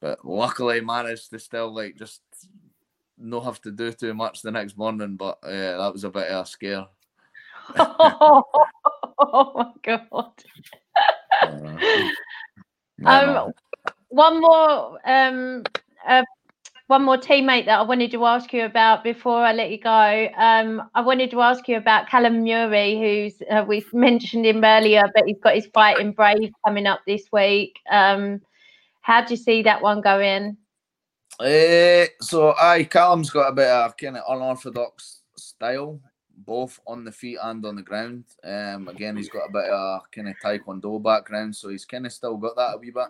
But 0.00 0.24
luckily 0.24 0.80
managed 0.80 1.30
to 1.30 1.38
still 1.38 1.74
like 1.74 1.96
just 1.96 2.22
not 3.18 3.44
have 3.44 3.60
to 3.62 3.70
do 3.70 3.92
too 3.92 4.14
much 4.14 4.42
the 4.42 4.50
next 4.50 4.76
morning. 4.76 5.16
But 5.16 5.38
uh, 5.42 5.78
that 5.78 5.92
was 5.92 6.04
a 6.04 6.10
bit 6.10 6.28
of 6.28 6.44
a 6.44 6.48
scare. 6.48 6.86
oh 7.78 9.52
my 9.54 9.72
god. 9.82 10.32
Uh, 11.42 11.76
yeah, 12.98 13.44
Um, 13.44 13.52
one 14.08 14.40
more 14.40 14.98
um 15.04 15.62
uh, 16.06 16.22
one 16.90 17.04
more 17.04 17.16
teammate 17.16 17.66
that 17.66 17.78
I 17.78 17.82
wanted 17.82 18.10
to 18.10 18.26
ask 18.26 18.52
you 18.52 18.64
about 18.64 19.04
before 19.04 19.44
I 19.44 19.52
let 19.52 19.70
you 19.70 19.78
go. 19.78 20.28
Um, 20.36 20.82
I 20.92 21.00
wanted 21.02 21.30
to 21.30 21.40
ask 21.40 21.68
you 21.68 21.76
about 21.76 22.08
Callum 22.08 22.42
Murray, 22.42 22.98
who's 22.98 23.40
uh, 23.48 23.64
we've 23.64 23.92
mentioned 23.94 24.44
him 24.44 24.64
earlier, 24.64 25.04
but 25.14 25.24
he's 25.26 25.38
got 25.40 25.54
his 25.54 25.68
fight 25.72 26.00
in 26.00 26.10
Brave 26.10 26.52
coming 26.66 26.86
up 26.86 27.00
this 27.06 27.28
week. 27.30 27.78
Um, 27.88 28.40
how 29.10 29.20
do 29.20 29.34
you 29.34 29.36
see 29.36 29.60
that 29.62 29.82
one 29.82 30.00
going? 30.00 30.56
Eh, 31.42 32.06
so 32.20 32.54
aye, 32.60 32.84
Callum's 32.84 33.30
got 33.30 33.48
a 33.48 33.52
bit 33.52 33.66
of 33.66 33.96
kind 33.96 34.16
of 34.16 34.22
unorthodox 34.28 35.22
style, 35.36 36.00
both 36.46 36.78
on 36.86 37.04
the 37.04 37.10
feet 37.10 37.38
and 37.42 37.64
on 37.66 37.74
the 37.74 37.82
ground. 37.82 38.24
Um, 38.44 38.86
again, 38.86 39.16
he's 39.16 39.28
got 39.28 39.48
a 39.48 39.52
bit 39.52 39.68
of 39.68 40.02
kind 40.12 40.28
of 40.28 40.36
taekwondo 40.36 41.02
background, 41.02 41.56
so 41.56 41.70
he's 41.70 41.84
kind 41.84 42.06
of 42.06 42.12
still 42.12 42.36
got 42.36 42.54
that 42.54 42.76
a 42.76 42.78
wee 42.78 42.92
bit. 42.92 43.08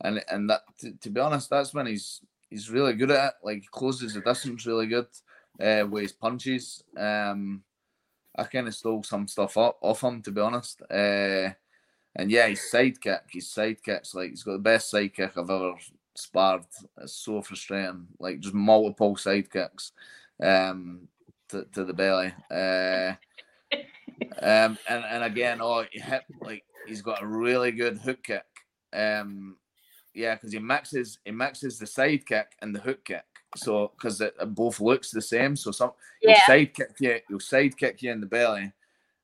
And 0.00 0.20
and 0.28 0.50
that 0.50 0.62
to, 0.80 0.92
to 0.92 1.10
be 1.10 1.20
honest, 1.20 1.48
that's 1.48 1.72
when 1.72 1.86
he's 1.86 2.22
he's 2.50 2.68
really 2.68 2.94
good 2.94 3.12
at 3.12 3.28
it. 3.28 3.34
Like 3.44 3.60
he 3.60 3.68
closes 3.70 4.14
the 4.14 4.22
distance 4.22 4.66
really 4.66 4.88
good 4.88 5.06
uh, 5.60 5.86
with 5.88 6.02
his 6.02 6.12
punches. 6.12 6.82
Um, 6.96 7.62
I 8.36 8.44
kind 8.44 8.66
of 8.66 8.74
stole 8.74 9.04
some 9.04 9.28
stuff 9.28 9.56
up 9.56 9.78
off 9.80 10.02
him 10.02 10.22
to 10.22 10.32
be 10.32 10.40
honest. 10.40 10.82
Uh, 10.90 11.50
and 12.16 12.30
yeah, 12.30 12.48
his 12.48 12.60
sidekick, 12.60 13.20
his 13.28 13.46
sidekicks, 13.46 14.14
like 14.14 14.30
he's 14.30 14.42
got 14.42 14.52
the 14.52 14.58
best 14.58 14.92
sidekick 14.92 15.36
I've 15.36 15.50
ever 15.50 15.74
sparred. 16.14 16.64
It's 17.00 17.12
so 17.12 17.42
frustrating. 17.42 18.06
Like 18.18 18.40
just 18.40 18.54
multiple 18.54 19.16
sidekicks 19.16 19.92
um 20.42 21.08
to, 21.48 21.64
to 21.72 21.84
the 21.84 21.92
belly. 21.92 22.32
Uh 22.50 23.14
um 24.42 24.78
and, 24.88 25.04
and 25.04 25.24
again, 25.24 25.60
oh 25.60 25.84
he 25.90 26.00
hit 26.00 26.24
like 26.40 26.64
he's 26.86 27.02
got 27.02 27.22
a 27.22 27.26
really 27.26 27.70
good 27.70 27.98
hook 27.98 28.22
kick. 28.22 28.44
Um, 28.92 29.56
yeah, 30.14 30.34
because 30.34 30.52
he 30.52 30.58
mixes 30.58 31.18
he 31.24 31.30
mixes 31.30 31.78
the 31.78 31.86
side 31.86 32.24
kick 32.26 32.52
and 32.62 32.74
the 32.74 32.80
hook 32.80 33.04
kick. 33.04 33.24
So 33.56 33.92
because 33.96 34.20
it, 34.20 34.34
both 34.54 34.80
looks 34.80 35.10
the 35.10 35.22
same. 35.22 35.56
So 35.56 35.70
some 35.70 35.92
he'll 36.20 36.30
Yeah. 36.30 36.46
side 36.46 36.74
kick 36.74 36.90
you, 37.00 37.20
he'll 37.28 37.40
side 37.40 37.76
kick 37.76 38.02
you 38.02 38.12
in 38.12 38.20
the 38.20 38.26
belly, 38.26 38.72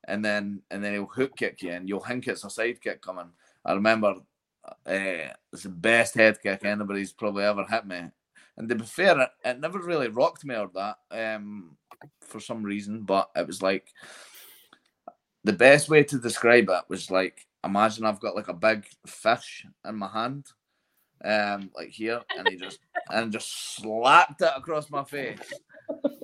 and 0.04 0.24
then 0.24 0.62
and 0.70 0.82
then 0.82 0.94
he'll 0.94 1.06
hook 1.06 1.36
kick 1.36 1.62
you, 1.62 1.72
and 1.72 1.88
you'll 1.88 2.00
think 2.00 2.26
it's 2.26 2.44
a 2.44 2.50
side 2.50 2.80
kick 2.80 3.02
coming. 3.02 3.30
I 3.64 3.74
remember 3.74 4.14
uh, 4.64 4.72
it's 5.52 5.62
the 5.62 5.68
best 5.68 6.14
head 6.14 6.40
kick 6.42 6.64
anybody's 6.64 7.12
probably 7.12 7.44
ever 7.44 7.64
hit 7.64 7.86
me. 7.86 8.02
And 8.56 8.68
to 8.68 8.74
be 8.74 8.84
fair, 8.84 9.18
it, 9.20 9.30
it 9.44 9.60
never 9.60 9.78
really 9.78 10.08
rocked 10.08 10.44
me 10.44 10.54
or 10.54 10.70
that 10.74 10.96
um, 11.10 11.76
for 12.20 12.40
some 12.40 12.62
reason, 12.62 13.02
but 13.02 13.30
it 13.34 13.46
was 13.46 13.62
like 13.62 13.88
the 15.44 15.52
best 15.52 15.88
way 15.88 16.04
to 16.04 16.18
describe 16.18 16.68
it 16.68 16.84
was 16.88 17.10
like 17.10 17.46
imagine 17.64 18.04
I've 18.04 18.20
got 18.20 18.36
like 18.36 18.48
a 18.48 18.54
big 18.54 18.86
fish 19.06 19.66
in 19.86 19.96
my 19.96 20.08
hand, 20.08 20.46
um, 21.24 21.70
like 21.74 21.90
here, 21.90 22.20
and 22.36 22.48
he 22.48 22.56
just 22.56 22.80
and 23.10 23.32
just 23.32 23.76
slapped 23.76 24.42
it 24.42 24.52
across 24.56 24.90
my 24.90 25.04
face. 25.04 25.38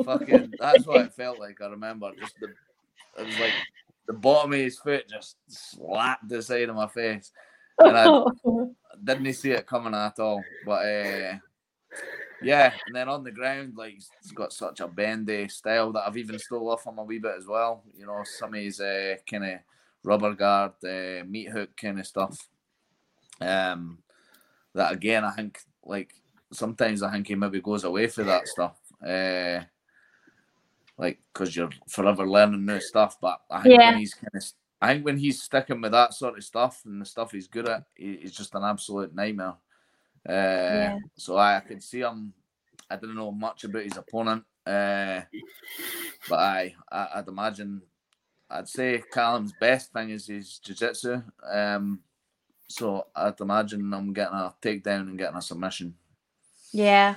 Fucking, 0.04 0.54
that's 0.58 0.86
what 0.86 1.06
it 1.06 1.14
felt 1.14 1.38
like. 1.38 1.60
I 1.60 1.66
remember 1.66 2.10
just 2.18 2.34
the 2.40 2.48
it 3.16 3.26
was 3.26 3.38
like 3.38 3.52
the 4.06 4.14
bottom 4.14 4.52
of 4.52 4.58
his 4.58 4.78
foot 4.78 5.08
just 5.08 5.36
slapped 5.48 6.28
the 6.28 6.42
side 6.42 6.68
of 6.68 6.76
my 6.76 6.88
face. 6.88 7.30
And 7.78 7.96
I 7.96 8.24
didn't 9.04 9.32
see 9.34 9.52
it 9.52 9.66
coming 9.66 9.94
at 9.94 10.18
all. 10.18 10.42
But 10.66 10.86
uh, 10.86 11.38
yeah, 12.42 12.72
and 12.86 12.94
then 12.94 13.08
on 13.08 13.24
the 13.24 13.30
ground, 13.30 13.74
like 13.76 13.94
he's 14.22 14.32
got 14.32 14.52
such 14.52 14.80
a 14.80 14.88
bendy 14.88 15.48
style 15.48 15.92
that 15.92 16.06
I've 16.06 16.16
even 16.16 16.38
stole 16.38 16.70
off 16.70 16.86
him 16.86 16.98
a 16.98 17.04
wee 17.04 17.18
bit 17.18 17.34
as 17.36 17.46
well. 17.46 17.84
You 17.94 18.06
know, 18.06 18.22
some 18.24 18.54
of 18.54 18.60
his 18.60 18.80
uh, 18.80 19.16
kind 19.28 19.44
of 19.44 19.58
rubber 20.02 20.34
guard, 20.34 20.72
uh, 20.84 21.24
meat 21.26 21.50
hook 21.50 21.76
kind 21.76 21.98
of 21.98 22.06
stuff. 22.06 22.48
Um, 23.40 23.98
that 24.74 24.92
again, 24.92 25.24
I 25.24 25.32
think 25.32 25.60
like 25.84 26.14
sometimes 26.52 27.02
I 27.02 27.12
think 27.12 27.28
he 27.28 27.34
maybe 27.34 27.60
goes 27.60 27.84
away 27.84 28.06
for 28.06 28.24
that 28.24 28.48
stuff. 28.48 28.76
Uh, 29.02 29.64
like 30.98 31.20
because 31.32 31.54
you're 31.56 31.70
forever 31.88 32.28
learning 32.28 32.66
new 32.66 32.80
stuff. 32.80 33.18
But 33.20 33.40
I 33.50 33.62
think 33.62 33.78
Yeah. 33.80 33.90
when 33.90 33.98
he's 33.98 34.14
kind 34.14 34.30
of, 34.34 34.44
I 34.80 34.92
think 34.92 35.04
when 35.04 35.16
he's 35.16 35.42
sticking 35.42 35.80
with 35.80 35.92
that 35.92 36.12
sort 36.14 36.36
of 36.36 36.44
stuff 36.44 36.82
and 36.84 37.00
the 37.00 37.04
stuff 37.06 37.32
he's 37.32 37.48
good 37.48 37.68
at, 37.68 37.84
he, 37.94 38.16
he's 38.16 38.32
just 38.32 38.54
an 38.54 38.64
absolute 38.64 39.14
nightmare. 39.14 39.54
Uh, 40.28 40.32
Yeah. 40.32 40.98
So 41.16 41.36
I, 41.36 41.56
I 41.56 41.60
could 41.60 41.82
see 41.82 42.00
him. 42.00 42.32
I 42.90 42.96
didn't 42.96 43.16
know 43.16 43.30
much 43.30 43.64
about 43.64 43.84
his 43.84 43.96
opponent, 43.96 44.44
uh, 44.66 45.20
but 46.28 46.38
I, 46.38 46.74
I, 46.90 47.08
I'd 47.16 47.28
imagine, 47.28 47.82
I'd 48.48 48.68
say 48.68 49.02
Callum's 49.12 49.52
best 49.60 49.92
thing 49.92 50.08
is 50.08 50.26
his 50.26 50.58
jiu-jitsu. 50.58 51.22
Um, 51.52 52.00
so 52.66 53.08
I'd 53.14 53.40
imagine 53.40 53.92
I'm 53.92 54.14
getting 54.14 54.34
a 54.34 54.54
takedown 54.62 55.02
and 55.08 55.18
getting 55.18 55.36
a 55.36 55.42
submission. 55.42 55.94
Yeah. 56.72 57.16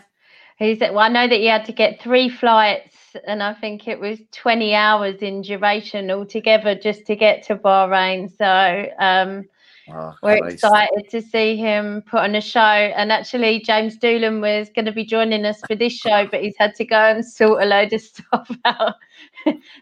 He 0.61 0.77
said, 0.77 0.91
well, 0.91 0.99
I 0.99 1.09
know 1.09 1.27
that 1.27 1.39
he 1.39 1.47
had 1.47 1.65
to 1.65 1.71
get 1.71 2.01
three 2.01 2.29
flights, 2.29 2.95
and 3.27 3.41
I 3.41 3.53
think 3.53 3.87
it 3.87 3.99
was 3.99 4.19
20 4.31 4.75
hours 4.75 5.21
in 5.21 5.41
duration 5.41 6.11
altogether 6.11 6.75
just 6.75 7.05
to 7.07 7.15
get 7.15 7.43
to 7.47 7.55
Bahrain. 7.55 8.31
So 8.37 8.87
um, 9.03 9.45
Oh, 9.93 10.13
we're 10.21 10.47
excited 10.47 11.09
to 11.09 11.21
see 11.21 11.57
him 11.57 12.03
put 12.03 12.21
on 12.21 12.35
a 12.35 12.41
show. 12.41 12.59
And 12.59 13.11
actually, 13.11 13.61
James 13.61 13.97
Doolan 13.97 14.39
was 14.39 14.69
going 14.69 14.85
to 14.85 14.91
be 14.91 15.03
joining 15.03 15.43
us 15.45 15.59
for 15.67 15.75
this 15.75 15.93
show, 15.93 16.27
but 16.29 16.41
he's 16.41 16.55
had 16.57 16.75
to 16.75 16.85
go 16.85 16.95
and 16.95 17.25
sort 17.25 17.63
a 17.63 17.65
load 17.65 17.91
of 17.91 18.01
stuff 18.01 18.51
out. 18.63 18.95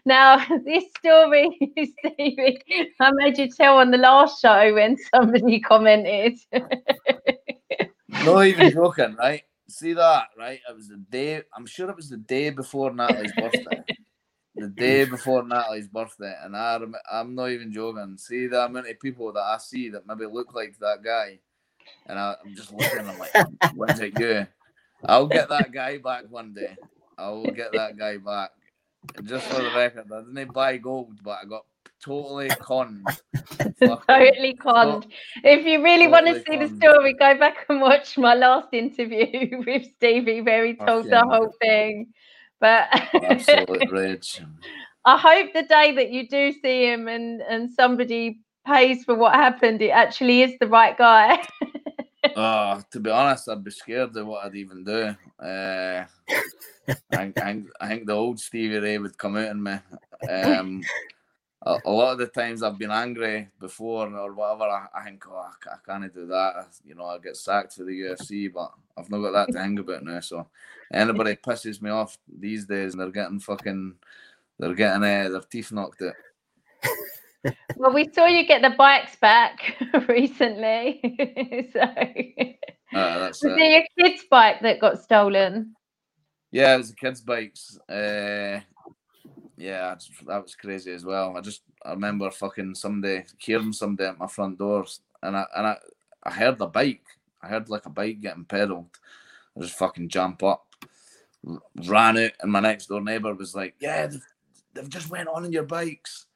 now, 0.04 0.44
this 0.64 0.84
story, 0.98 1.56
Stevie, 1.98 2.62
I 3.00 3.10
made 3.12 3.38
you 3.38 3.50
tell 3.50 3.76
on 3.76 3.90
the 3.90 3.98
last 3.98 4.40
show 4.40 4.74
when 4.74 4.96
somebody 5.14 5.60
commented. 5.60 6.38
Not 8.24 8.46
even 8.46 8.72
joking, 8.72 9.16
right? 9.16 9.42
See 9.70 9.92
that, 9.94 10.28
right? 10.36 10.60
It 10.68 10.76
was 10.76 10.88
the 10.88 10.96
day. 10.96 11.42
I'm 11.56 11.66
sure 11.66 11.88
it 11.88 11.96
was 11.96 12.10
the 12.10 12.16
day 12.16 12.50
before 12.50 12.92
Natalie's 12.92 13.32
birthday. 13.32 13.82
the 14.56 14.68
day 14.76 15.04
before 15.04 15.46
Natalie's 15.46 15.88
birthday, 15.88 16.34
and 16.42 16.56
I 16.56 16.78
rem- 16.78 16.94
I'm 17.10 17.34
not 17.34 17.50
even 17.50 17.72
joking. 17.72 18.16
See 18.18 18.46
the 18.46 18.64
amount 18.64 18.88
of 18.88 19.00
people 19.00 19.32
that 19.32 19.40
I 19.42 19.58
see 19.58 19.90
that 19.90 20.06
maybe 20.06 20.26
look 20.26 20.54
like 20.54 20.78
that 20.80 21.02
guy, 21.04 21.38
and 22.06 22.18
I, 22.18 22.34
I'm 22.44 22.54
just 22.54 22.72
looking. 22.72 23.08
I'm 23.08 23.18
like, 23.18 23.32
when's 23.74 24.00
it 24.00 24.18
you? 24.18 24.46
I'll 25.04 25.28
get 25.28 25.48
that 25.48 25.72
guy 25.72 25.98
back 25.98 26.24
one 26.28 26.52
day. 26.52 26.76
I 27.16 27.30
will 27.30 27.52
get 27.52 27.72
that 27.72 27.96
guy 27.96 28.16
back. 28.16 28.50
And 29.16 29.26
just 29.26 29.46
for 29.46 29.62
the 29.62 29.70
record, 29.74 30.10
I 30.12 30.20
didn't 30.20 30.52
buy 30.52 30.76
gold, 30.76 31.22
but 31.22 31.38
I 31.42 31.46
got 31.46 31.64
totally 32.04 32.48
conned. 32.60 33.06
Totally 34.08 34.54
conned. 34.54 35.06
If 35.44 35.66
you 35.66 35.82
really 35.82 36.06
want 36.06 36.26
to 36.26 36.34
totally 36.34 36.68
see 36.68 36.74
the 36.74 36.76
story, 36.76 37.14
go 37.14 37.36
back 37.38 37.66
and 37.68 37.80
watch 37.80 38.16
my 38.18 38.34
last 38.34 38.68
interview 38.72 39.62
with 39.66 39.86
Stevie, 39.96 40.40
where 40.40 40.64
he 40.66 40.74
told 40.74 41.06
the 41.06 41.20
whole 41.20 41.52
thing. 41.60 42.08
But 42.60 42.88
Absolute 43.14 43.90
rage. 43.90 44.42
I 45.04 45.16
hope 45.16 45.54
the 45.54 45.62
day 45.62 45.94
that 45.94 46.10
you 46.10 46.28
do 46.28 46.52
see 46.52 46.90
him 46.90 47.08
and 47.08 47.40
and 47.40 47.70
somebody 47.70 48.40
pays 48.66 49.04
for 49.04 49.14
what 49.14 49.34
happened, 49.34 49.80
it 49.80 49.90
actually 49.90 50.42
is 50.42 50.52
the 50.60 50.68
right 50.68 50.96
guy. 50.96 51.42
Oh, 52.36 52.82
to 52.90 53.00
be 53.00 53.10
honest, 53.10 53.48
I'd 53.48 53.64
be 53.64 53.70
scared 53.70 54.16
of 54.16 54.26
what 54.26 54.44
I'd 54.44 54.54
even 54.54 54.84
do. 54.84 55.14
Uh, 55.42 56.04
I, 56.88 56.94
think, 57.16 57.40
I, 57.40 57.62
I 57.80 57.88
think 57.88 58.06
the 58.06 58.12
old 58.12 58.38
Stevie 58.38 58.78
Ray 58.78 58.98
would 58.98 59.16
come 59.16 59.36
out 59.36 59.48
in 59.50 59.62
me. 59.62 59.72
Um, 60.28 60.82
a, 61.62 61.78
a 61.84 61.90
lot 61.90 62.12
of 62.12 62.18
the 62.18 62.26
times 62.26 62.62
I've 62.62 62.78
been 62.78 62.90
angry 62.90 63.48
before 63.58 64.08
or 64.08 64.32
whatever. 64.32 64.64
I, 64.64 64.86
I 64.94 65.04
think, 65.04 65.24
oh, 65.28 65.36
I, 65.36 65.74
I 65.74 65.76
can't 65.86 66.14
do 66.14 66.26
that. 66.26 66.68
You 66.84 66.94
know, 66.94 67.04
I 67.06 67.18
get 67.18 67.36
sacked 67.36 67.74
for 67.74 67.84
the 67.84 68.00
UFC, 68.00 68.52
but 68.52 68.72
I've 68.96 69.10
not 69.10 69.18
got 69.20 69.32
that 69.32 69.52
to 69.52 69.58
hang 69.58 69.78
about 69.78 70.04
now. 70.04 70.20
So 70.20 70.46
anybody 70.92 71.36
pisses 71.36 71.82
me 71.82 71.90
off 71.90 72.16
these 72.28 72.64
days, 72.66 72.94
they're 72.94 73.10
getting 73.10 73.40
fucking, 73.40 73.94
they're 74.58 74.74
getting 74.74 75.02
uh, 75.04 75.28
their 75.28 75.40
teeth 75.50 75.72
knocked 75.72 76.02
out. 76.02 76.14
well, 77.76 77.92
we 77.92 78.08
saw 78.12 78.26
you 78.26 78.46
get 78.46 78.62
the 78.62 78.70
bikes 78.70 79.16
back 79.16 79.76
recently. 80.08 81.00
so 81.72 81.80
Uh, 82.92 83.18
that's 83.20 83.42
was 83.42 83.52
it. 83.52 83.58
it 83.58 83.86
your 83.98 84.08
kid's 84.08 84.24
bike 84.30 84.60
that 84.62 84.80
got 84.80 85.02
stolen? 85.02 85.74
Yeah, 86.50 86.74
it 86.74 86.78
was 86.78 86.90
the 86.90 86.96
kids' 86.96 87.20
bikes. 87.20 87.78
Uh, 87.88 88.60
yeah, 89.60 89.94
that 90.26 90.42
was 90.42 90.54
crazy 90.54 90.90
as 90.90 91.04
well. 91.04 91.36
I 91.36 91.42
just 91.42 91.62
I 91.84 91.90
remember 91.90 92.30
fucking 92.30 92.74
someday 92.74 93.26
hearing 93.36 93.74
somebody 93.74 94.08
at 94.08 94.18
my 94.18 94.26
front 94.26 94.58
doors, 94.58 95.00
and 95.22 95.36
I 95.36 95.44
and 95.54 95.66
I, 95.66 95.76
I 96.22 96.30
heard 96.30 96.58
the 96.58 96.66
bike. 96.66 97.04
I 97.42 97.48
heard 97.48 97.68
like 97.68 97.84
a 97.84 97.90
bike 97.90 98.20
getting 98.20 98.46
pedaled. 98.46 98.88
I 99.54 99.60
just 99.60 99.76
fucking 99.76 100.08
jump 100.08 100.42
up, 100.42 100.66
ran 101.86 102.16
out, 102.16 102.32
and 102.40 102.50
my 102.50 102.60
next 102.60 102.86
door 102.86 103.02
neighbor 103.02 103.34
was 103.34 103.54
like, 103.54 103.74
"Yeah, 103.80 104.06
they've, 104.06 104.26
they've 104.72 104.88
just 104.88 105.10
went 105.10 105.28
on 105.28 105.44
in 105.44 105.52
your 105.52 105.64
bikes." 105.64 106.26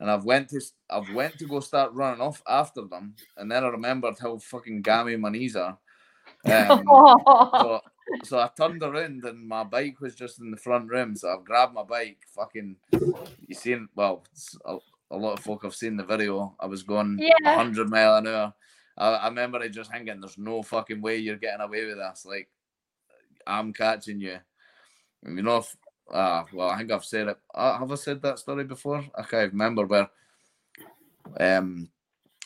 And 0.00 0.10
I've 0.10 0.24
went 0.24 0.48
to 0.48 0.60
I've 0.90 1.14
went 1.14 1.38
to 1.38 1.46
go 1.46 1.60
start 1.60 1.92
running 1.92 2.20
off 2.20 2.42
after 2.48 2.82
them, 2.82 3.14
and 3.36 3.50
then 3.50 3.62
I 3.62 3.68
remembered 3.68 4.16
how 4.20 4.36
fucking 4.38 4.82
gammy 4.82 5.16
my 5.16 5.30
knees 5.30 5.56
are. 5.56 5.78
Um, 6.46 6.82
so, 6.86 7.80
so 8.24 8.38
I 8.38 8.48
turned 8.56 8.82
around 8.82 9.24
and 9.24 9.46
my 9.46 9.64
bike 9.64 10.00
was 10.00 10.14
just 10.14 10.40
in 10.40 10.50
the 10.50 10.56
front 10.56 10.88
room. 10.88 11.16
So 11.16 11.32
I've 11.32 11.44
grabbed 11.44 11.74
my 11.74 11.82
bike. 11.82 12.18
Fucking, 12.34 12.76
you 12.92 13.54
seen? 13.54 13.88
Well, 13.94 14.24
a, 14.64 14.78
a 15.10 15.16
lot 15.16 15.38
of 15.38 15.44
folk 15.44 15.62
have 15.64 15.74
seen 15.74 15.96
the 15.96 16.04
video. 16.04 16.54
I 16.60 16.66
was 16.66 16.82
going 16.82 17.18
Yeah. 17.20 17.56
100 17.56 17.88
mile 17.88 18.16
an 18.16 18.26
hour. 18.26 18.54
I, 18.96 19.08
I 19.08 19.28
remember 19.28 19.58
I 19.58 19.68
just 19.68 19.90
thinking, 19.90 20.20
"There's 20.20 20.38
no 20.38 20.62
fucking 20.62 21.00
way 21.00 21.16
you're 21.16 21.36
getting 21.36 21.60
away 21.60 21.84
with 21.84 21.96
this. 21.98 22.24
Like, 22.24 22.48
I'm 23.46 23.72
catching 23.72 24.20
you." 24.20 24.38
And 25.24 25.36
you 25.36 25.42
know, 25.42 25.58
if, 25.58 25.76
uh, 26.12 26.44
well, 26.52 26.68
I 26.70 26.78
think 26.78 26.92
I've 26.92 27.04
said 27.04 27.28
it. 27.28 27.38
Uh, 27.54 27.78
have 27.78 27.90
I 27.90 27.96
said 27.96 28.22
that 28.22 28.38
story 28.38 28.64
before? 28.64 29.04
I 29.16 29.22
can't 29.22 29.52
remember 29.52 29.86
where. 29.86 30.08
Um, 31.40 31.88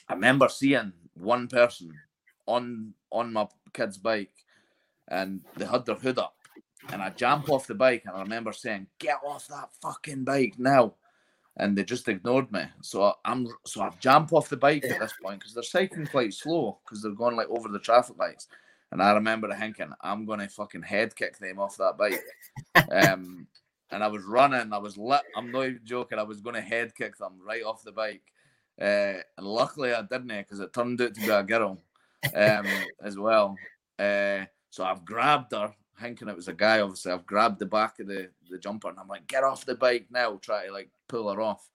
I 0.09 0.14
remember 0.14 0.48
seeing 0.48 0.93
one 1.14 1.48
person 1.48 1.93
on 2.47 2.94
on 3.10 3.32
my 3.32 3.47
kid's 3.72 3.98
bike, 3.98 4.32
and 5.09 5.40
they 5.56 5.66
had 5.66 5.86
their 5.86 5.97
hood 5.97 6.18
up, 6.18 6.36
and 6.93 7.02
I 7.02 7.10
jump 7.10 7.51
off 7.51 7.66
the 7.66 7.74
bike, 7.74 8.05
and 8.06 8.16
I 8.16 8.20
remember 8.20 8.52
saying, 8.52 8.86
"Get 8.98 9.18
off 9.26 9.48
that 9.48 9.70
fucking 9.82 10.24
bike 10.24 10.55
now!" 10.59 10.94
And 11.56 11.76
they 11.76 11.82
just 11.82 12.09
ignored 12.09 12.52
me. 12.52 12.64
So 12.82 13.14
I'm 13.24 13.48
so 13.66 13.82
I've 13.82 13.98
jumped 13.98 14.32
off 14.32 14.48
the 14.48 14.56
bike 14.56 14.85
at 14.85 15.01
this 15.01 15.14
point 15.20 15.40
because 15.40 15.55
they're 15.55 15.62
cycling 15.64 16.06
quite 16.06 16.32
slow 16.32 16.78
because 16.85 17.02
they're 17.02 17.12
going 17.12 17.36
like 17.36 17.48
over 17.48 17.68
the 17.68 17.80
traffic 17.80 18.16
lights. 18.16 18.47
And 18.90 19.02
I 19.02 19.12
remember 19.12 19.52
thinking, 19.55 19.93
I'm 20.01 20.24
gonna 20.24 20.48
fucking 20.48 20.82
head 20.82 21.16
kick 21.16 21.39
them 21.39 21.59
off 21.59 21.76
that 21.78 21.98
bike. 21.98 22.22
Um, 22.90 23.47
and 23.90 24.05
I 24.05 24.09
was 24.09 24.24
running, 24.24 24.72
I 24.72 24.78
was 24.78 24.97
lit. 24.97 25.22
I'm 25.36 25.51
not 25.51 25.66
even 25.66 25.80
joking. 25.85 26.18
I 26.18 26.22
was 26.22 26.40
gonna 26.40 26.60
head 26.60 26.94
kick 26.94 27.16
them 27.18 27.40
right 27.44 27.64
off 27.64 27.82
the 27.82 27.93
bike. 27.93 28.22
Uh, 28.80 29.20
and 29.36 29.47
luckily 29.47 29.93
I 29.93 30.02
didn't 30.02 30.28
because 30.28 30.60
it 30.60 30.72
turned 30.72 31.01
out 31.01 31.14
to 31.14 31.20
be 31.20 31.28
a 31.28 31.43
girl 31.43 31.78
um, 32.35 32.66
as 33.02 33.18
well. 33.18 33.56
Uh, 33.98 34.44
so 34.78 34.84
I've 34.84 35.05
grabbed 35.05 35.50
her, 35.55 35.74
thinking 36.00 36.28
it 36.28 36.36
was 36.36 36.46
a 36.46 36.52
guy. 36.52 36.78
Obviously, 36.78 37.10
I've 37.10 37.26
grabbed 37.26 37.59
the 37.59 37.66
back 37.66 37.98
of 37.98 38.06
the, 38.06 38.28
the 38.48 38.59
jumper 38.59 38.88
and 38.88 38.98
I'm 39.00 39.09
like, 39.09 39.26
"Get 39.26 39.42
off 39.42 39.66
the 39.66 39.74
bike 39.74 40.06
now!" 40.09 40.38
Try 40.40 40.66
to 40.66 40.72
like 40.72 40.88
pull 41.09 41.28
her 41.32 41.40
off. 41.40 41.68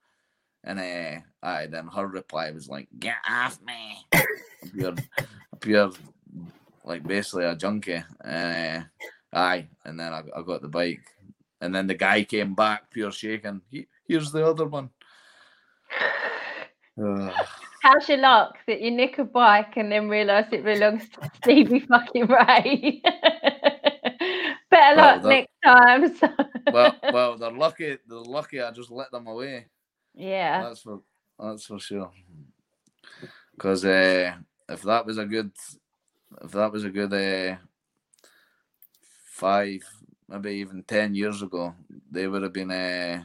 And 0.63 0.79
uh, 0.79 1.19
aye, 1.45 1.67
then 1.69 1.87
her 1.87 2.07
reply 2.07 2.51
was 2.51 2.69
like, 2.69 2.87
"Get 2.97 3.17
off 3.29 3.59
me!" 3.61 4.07
pure, 4.73 4.95
pure, 5.59 5.91
like 6.85 7.03
basically 7.05 7.43
a 7.43 7.57
junkie. 7.57 8.01
Uh, 8.23 8.83
aye, 9.33 9.67
and 9.83 9.99
then 9.99 10.13
I, 10.13 10.23
I 10.33 10.41
got 10.41 10.61
the 10.61 10.69
bike, 10.69 11.03
and 11.59 11.75
then 11.75 11.87
the 11.87 11.95
guy 11.95 12.23
came 12.23 12.55
back, 12.55 12.89
pure 12.89 13.11
shaking. 13.11 13.63
He, 13.69 13.85
here's 14.07 14.31
the 14.31 14.47
other 14.47 14.67
one. 14.67 14.91
How's 17.83 18.07
your 18.07 18.19
luck 18.19 18.55
that 18.65 18.79
you 18.79 18.91
nick 18.91 19.17
a 19.17 19.25
bike 19.25 19.75
and 19.75 19.91
then 19.91 20.07
realise 20.07 20.45
it 20.53 20.63
belongs 20.63 21.03
to 21.09 21.29
Stevie 21.43 21.81
fucking 21.81 22.27
Ray? 22.27 23.01
Better 24.71 24.95
well, 24.95 25.15
luck 25.17 25.23
next 25.25 25.51
time. 25.65 26.15
So. 26.15 26.29
well, 26.71 26.95
well, 27.11 27.37
they're 27.37 27.51
lucky. 27.51 27.97
They're 28.07 28.19
lucky. 28.19 28.61
I 28.61 28.71
just 28.71 28.89
let 28.89 29.11
them 29.11 29.27
away. 29.27 29.65
Yeah, 30.15 30.63
that's 30.63 30.79
for 30.79 31.01
that's 31.37 31.65
for 31.65 31.77
sure. 31.77 32.09
Because 33.51 33.83
uh, 33.83 34.33
if 34.69 34.81
that 34.83 35.05
was 35.05 35.17
a 35.17 35.25
good, 35.25 35.51
if 36.41 36.51
that 36.51 36.71
was 36.71 36.85
a 36.85 36.89
good 36.89 37.13
uh, 37.13 37.57
five, 39.25 39.83
maybe 40.29 40.51
even 40.51 40.83
ten 40.83 41.13
years 41.15 41.41
ago, 41.41 41.75
they 42.09 42.27
would 42.27 42.43
have 42.43 42.53
been 42.53 42.71
uh, 42.71 43.23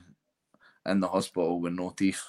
in 0.85 0.98
the 0.98 1.06
hospital 1.06 1.60
with 1.60 1.74
no 1.74 1.90
teeth. 1.90 2.24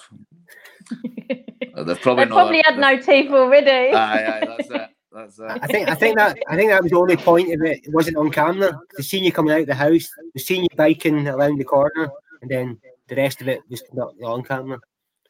They've 1.84 2.00
probably, 2.00 2.24
they 2.24 2.30
probably 2.30 2.62
had 2.64 2.78
no 2.78 2.98
teeth 2.98 3.30
already. 3.30 3.70
Aye, 3.94 4.26
aye, 4.26 4.46
that's 4.46 4.70
it. 4.70 4.90
That's 5.12 5.38
it. 5.38 5.44
I 5.62 5.66
think 5.66 5.88
I 5.88 5.94
think 5.94 6.16
that 6.18 6.38
I 6.48 6.56
think 6.56 6.70
that 6.70 6.82
was 6.82 6.90
the 6.90 6.98
only 6.98 7.16
point 7.16 7.52
of 7.52 7.60
it. 7.62 7.84
It 7.84 7.92
wasn't 7.92 8.16
on 8.16 8.30
camera. 8.30 8.80
The 8.96 9.02
scene 9.02 9.24
you 9.24 9.32
coming 9.32 9.52
out 9.52 9.62
of 9.62 9.66
the 9.66 9.74
house, 9.74 10.08
the 10.34 10.40
scene 10.40 10.62
you 10.62 10.68
biking 10.76 11.26
around 11.26 11.58
the 11.58 11.64
corner, 11.64 12.10
and 12.42 12.50
then 12.50 12.78
the 13.08 13.16
rest 13.16 13.40
of 13.40 13.48
it 13.48 13.62
was 13.68 13.82
not 13.92 14.14
on 14.22 14.42
camera. 14.42 14.78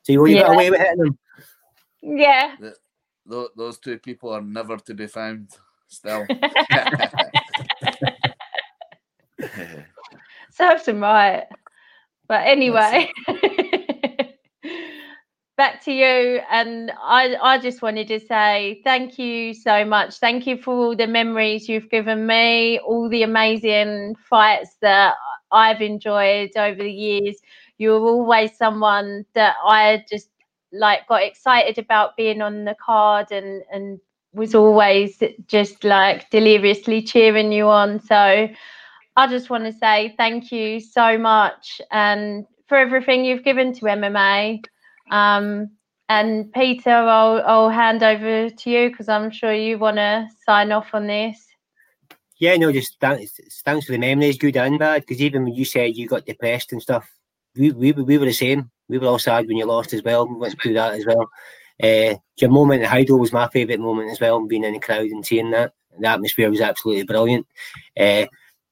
So 0.02 0.12
you 0.12 0.20
were 0.20 0.28
yeah. 0.28 0.52
away 0.52 0.70
with 0.70 0.80
hitting 0.80 1.04
them. 1.04 1.18
Yeah. 2.02 2.56
The, 3.26 3.48
those 3.56 3.78
two 3.78 3.98
people 3.98 4.30
are 4.32 4.42
never 4.42 4.76
to 4.76 4.94
be 4.94 5.06
found. 5.06 5.50
Still. 5.88 6.26
Serves 10.50 10.84
them 10.84 11.00
right. 11.00 11.46
But 12.26 12.46
anyway 12.46 13.10
back 15.60 15.84
to 15.84 15.92
you. 15.92 16.40
And 16.50 16.90
I, 17.02 17.36
I 17.42 17.58
just 17.58 17.82
wanted 17.82 18.08
to 18.08 18.18
say 18.18 18.80
thank 18.82 19.18
you 19.18 19.52
so 19.52 19.84
much. 19.84 20.16
Thank 20.16 20.46
you 20.46 20.56
for 20.56 20.72
all 20.72 20.96
the 20.96 21.06
memories 21.06 21.68
you've 21.68 21.90
given 21.90 22.26
me, 22.26 22.78
all 22.78 23.10
the 23.10 23.24
amazing 23.24 24.16
fights 24.30 24.78
that 24.80 25.16
I've 25.52 25.82
enjoyed 25.82 26.52
over 26.56 26.82
the 26.82 26.90
years. 26.90 27.36
You 27.76 27.90
were 27.90 28.08
always 28.08 28.56
someone 28.56 29.26
that 29.34 29.56
I 29.62 30.02
just 30.08 30.30
like 30.72 31.06
got 31.08 31.22
excited 31.24 31.76
about 31.76 32.16
being 32.16 32.40
on 32.40 32.64
the 32.64 32.76
card 32.82 33.30
and 33.30 33.62
and 33.70 34.00
was 34.32 34.54
always 34.54 35.22
just 35.46 35.84
like 35.84 36.30
deliriously 36.30 37.02
cheering 37.02 37.52
you 37.52 37.68
on. 37.68 38.00
So 38.00 38.48
I 39.16 39.26
just 39.28 39.50
want 39.50 39.64
to 39.64 39.74
say 39.74 40.14
thank 40.16 40.52
you 40.52 40.80
so 40.80 41.18
much 41.18 41.82
and 41.90 42.46
for 42.66 42.78
everything 42.78 43.26
you've 43.26 43.44
given 43.44 43.74
to 43.74 43.84
MMA. 43.84 44.64
Um, 45.10 45.70
and 46.08 46.52
Peter, 46.52 46.90
I'll, 46.90 47.42
I'll 47.46 47.68
hand 47.68 48.02
over 48.02 48.50
to 48.50 48.70
you 48.70 48.90
because 48.90 49.08
I'm 49.08 49.30
sure 49.30 49.52
you 49.52 49.78
want 49.78 49.98
to 49.98 50.28
sign 50.44 50.72
off 50.72 50.88
on 50.92 51.06
this. 51.06 51.46
Yeah, 52.38 52.56
no, 52.56 52.72
just 52.72 52.98
thanks, 53.00 53.38
thanks 53.64 53.86
for 53.86 53.92
the 53.92 53.98
memories, 53.98 54.38
good 54.38 54.56
and 54.56 54.78
bad. 54.78 55.02
Because 55.02 55.20
even 55.20 55.44
when 55.44 55.54
you 55.54 55.64
said 55.64 55.94
you 55.94 56.08
got 56.08 56.26
depressed 56.26 56.72
and 56.72 56.82
stuff, 56.82 57.08
we, 57.54 57.70
we, 57.70 57.92
we 57.92 58.18
were 58.18 58.24
the 58.24 58.32
same. 58.32 58.70
We 58.88 58.98
were 58.98 59.06
all 59.06 59.18
sad 59.18 59.46
when 59.46 59.56
you 59.56 59.66
lost 59.66 59.92
as 59.92 60.02
well. 60.02 60.26
We 60.26 60.36
went 60.36 60.60
through 60.60 60.74
that 60.74 60.94
as 60.94 61.06
well. 61.06 61.30
Uh, 61.82 62.16
your 62.38 62.50
moment 62.50 62.82
at 62.82 62.88
Hydro 62.88 63.16
was 63.16 63.32
my 63.32 63.48
favourite 63.48 63.80
moment 63.80 64.10
as 64.10 64.20
well, 64.20 64.44
being 64.46 64.64
in 64.64 64.72
the 64.72 64.80
crowd 64.80 65.06
and 65.06 65.24
seeing 65.24 65.50
that. 65.50 65.74
The 65.98 66.08
atmosphere 66.08 66.50
was 66.50 66.60
absolutely 66.60 67.04
brilliant. 67.04 67.46
Uh, 67.98 68.26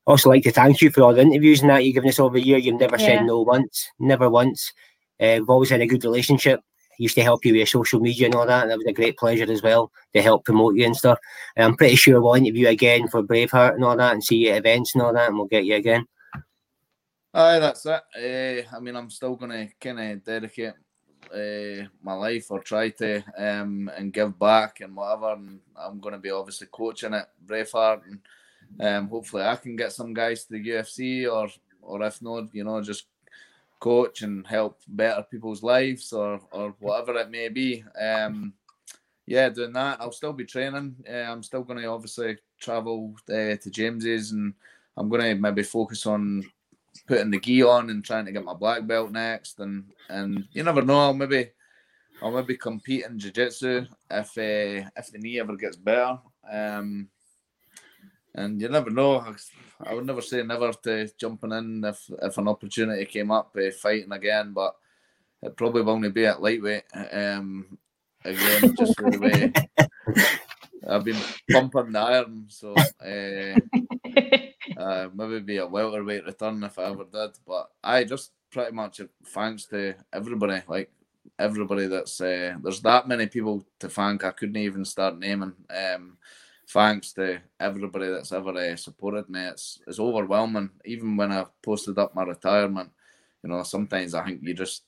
also 0.06 0.30
like 0.30 0.42
to 0.44 0.50
thank 0.50 0.80
you 0.80 0.90
for 0.90 1.02
all 1.02 1.14
the 1.14 1.20
interviews 1.20 1.60
and 1.60 1.70
that 1.70 1.84
you've 1.84 1.94
given 1.94 2.08
us 2.08 2.18
over 2.18 2.38
the 2.38 2.44
year. 2.44 2.58
You've 2.58 2.80
never 2.80 2.96
yeah. 2.98 3.06
said 3.06 3.26
no 3.26 3.42
once, 3.42 3.88
never 3.98 4.30
once. 4.30 4.72
Uh, 5.20 5.38
we've 5.38 5.50
always 5.50 5.70
had 5.70 5.80
a 5.80 5.86
good 5.86 6.04
relationship. 6.04 6.60
used 6.98 7.14
to 7.14 7.22
help 7.22 7.44
you 7.44 7.54
with 7.54 7.68
social 7.68 8.00
media 8.00 8.26
and 8.26 8.34
all 8.34 8.46
that. 8.46 8.62
And 8.62 8.70
that 8.70 8.78
was 8.78 8.86
a 8.86 8.92
great 8.92 9.16
pleasure 9.16 9.50
as 9.50 9.62
well 9.62 9.92
to 10.14 10.22
help 10.22 10.44
promote 10.44 10.76
you 10.76 10.84
and 10.84 10.96
stuff. 10.96 11.18
And 11.56 11.64
I'm 11.64 11.76
pretty 11.76 11.96
sure 11.96 12.20
we'll 12.20 12.34
interview 12.34 12.62
you 12.62 12.68
again 12.68 13.08
for 13.08 13.22
Braveheart 13.22 13.74
and 13.74 13.84
all 13.84 13.96
that 13.96 14.12
and 14.12 14.24
see 14.24 14.36
you 14.46 14.50
at 14.50 14.58
events 14.58 14.94
and 14.94 15.02
all 15.02 15.12
that, 15.12 15.28
and 15.28 15.36
we'll 15.36 15.46
get 15.46 15.64
you 15.64 15.76
again. 15.76 16.06
Aye, 17.34 17.58
that's 17.58 17.86
it. 17.86 18.02
Uh, 18.16 18.76
I 18.76 18.80
mean, 18.80 18.96
I'm 18.96 19.10
still 19.10 19.36
to 19.36 19.68
kind 19.80 20.00
of 20.00 20.24
dedicate 20.24 20.74
uh, 21.32 21.86
my 22.02 22.14
life 22.14 22.50
or 22.50 22.60
try 22.60 22.88
to 22.90 23.22
um, 23.36 23.90
and 23.96 24.12
give 24.12 24.38
back 24.38 24.80
and 24.80 24.96
whatever. 24.96 25.32
And 25.34 25.60
I'm 25.76 26.00
going 26.00 26.14
to 26.14 26.20
be 26.20 26.30
obviously 26.30 26.68
coaching 26.72 27.14
at 27.14 27.30
Braveheart, 27.46 28.00
and 28.06 28.20
um, 28.80 29.08
hopefully 29.08 29.42
I 29.42 29.56
can 29.56 29.76
get 29.76 29.92
some 29.92 30.14
guys 30.14 30.44
to 30.44 30.54
the 30.54 30.68
UFC, 30.68 31.30
or 31.30 31.48
or 31.82 32.02
if 32.02 32.20
not, 32.22 32.54
you 32.54 32.64
know, 32.64 32.80
just 32.82 33.06
coach 33.80 34.22
and 34.22 34.46
help 34.46 34.80
better 34.88 35.24
people's 35.30 35.62
lives 35.62 36.12
or 36.12 36.40
or 36.52 36.74
whatever 36.78 37.18
it 37.18 37.30
may 37.30 37.48
be. 37.48 37.84
Um, 38.00 38.52
yeah, 39.26 39.48
doing 39.50 39.74
that. 39.74 40.00
I'll 40.00 40.12
still 40.12 40.32
be 40.32 40.44
training. 40.44 40.96
Uh, 41.08 41.30
I'm 41.30 41.42
still 41.42 41.62
going 41.62 41.78
to 41.80 41.86
obviously 41.86 42.38
travel 42.58 43.14
uh, 43.28 43.56
to 43.56 43.70
James's, 43.70 44.32
and 44.32 44.54
I'm 44.96 45.08
going 45.08 45.22
to 45.22 45.34
maybe 45.34 45.62
focus 45.62 46.06
on 46.06 46.44
putting 47.06 47.30
the 47.30 47.38
gi 47.38 47.62
on 47.62 47.90
and 47.90 48.04
trying 48.04 48.24
to 48.24 48.32
get 48.32 48.44
my 48.44 48.54
black 48.54 48.86
belt 48.86 49.12
next. 49.12 49.60
And 49.60 49.84
and 50.08 50.48
you 50.52 50.62
never 50.62 50.82
know. 50.82 50.98
I'll 50.98 51.14
maybe 51.14 51.50
I'll 52.22 52.32
maybe 52.32 52.56
compete 52.56 53.04
in 53.04 53.18
jiu-jitsu 53.18 53.86
if 54.10 54.38
uh, 54.38 54.88
if 54.96 55.12
the 55.12 55.18
knee 55.18 55.40
ever 55.40 55.56
gets 55.56 55.76
better. 55.76 56.18
Um, 56.50 57.08
and 58.38 58.60
you 58.60 58.68
never 58.68 58.90
know. 58.90 59.34
I 59.80 59.94
would 59.94 60.06
never 60.06 60.22
say 60.22 60.42
never 60.42 60.72
to 60.72 61.10
jumping 61.18 61.52
in 61.52 61.84
if 61.84 62.10
if 62.22 62.38
an 62.38 62.48
opportunity 62.48 63.04
came 63.04 63.30
up, 63.30 63.56
uh, 63.56 63.70
fighting 63.70 64.12
again, 64.12 64.52
but 64.52 64.76
it 65.42 65.56
probably 65.56 65.82
will 65.82 65.92
only 65.92 66.10
be 66.10 66.26
at 66.26 66.42
lightweight. 66.42 66.84
Um, 67.12 67.78
again, 68.24 68.74
just 68.76 68.98
for 68.98 69.10
the 69.10 69.18
way 69.18 69.52
I've 70.88 71.04
been 71.04 71.20
pumping 71.50 71.92
the 71.92 71.98
iron, 71.98 72.46
so 72.48 72.74
uh, 73.04 74.80
uh, 74.80 75.08
maybe 75.14 75.40
be 75.40 75.56
a 75.58 75.66
welterweight 75.66 76.24
return 76.24 76.62
if 76.64 76.78
I 76.78 76.84
ever 76.84 77.04
did. 77.04 77.38
But 77.46 77.70
I 77.82 78.04
just 78.04 78.32
pretty 78.50 78.72
much 78.72 79.00
thanks 79.26 79.66
to 79.66 79.94
everybody, 80.12 80.62
like 80.68 80.90
everybody 81.38 81.86
that's 81.86 82.20
uh, 82.20 82.54
there's 82.62 82.80
that 82.82 83.08
many 83.08 83.26
people 83.26 83.66
to 83.80 83.88
thank. 83.88 84.24
I 84.24 84.30
couldn't 84.30 84.56
even 84.56 84.84
start 84.84 85.18
naming. 85.18 85.54
Um, 85.70 86.18
thanks 86.68 87.12
to 87.14 87.40
everybody 87.58 88.08
that's 88.08 88.32
ever 88.32 88.50
uh, 88.50 88.76
supported 88.76 89.28
me. 89.28 89.40
It's 89.40 89.80
it's 89.86 90.00
overwhelming. 90.00 90.70
Even 90.84 91.16
when 91.16 91.32
I 91.32 91.46
posted 91.62 91.98
up 91.98 92.14
my 92.14 92.24
retirement, 92.24 92.90
you 93.42 93.50
know, 93.50 93.62
sometimes 93.62 94.14
I 94.14 94.24
think 94.24 94.40
you 94.42 94.54
just 94.54 94.84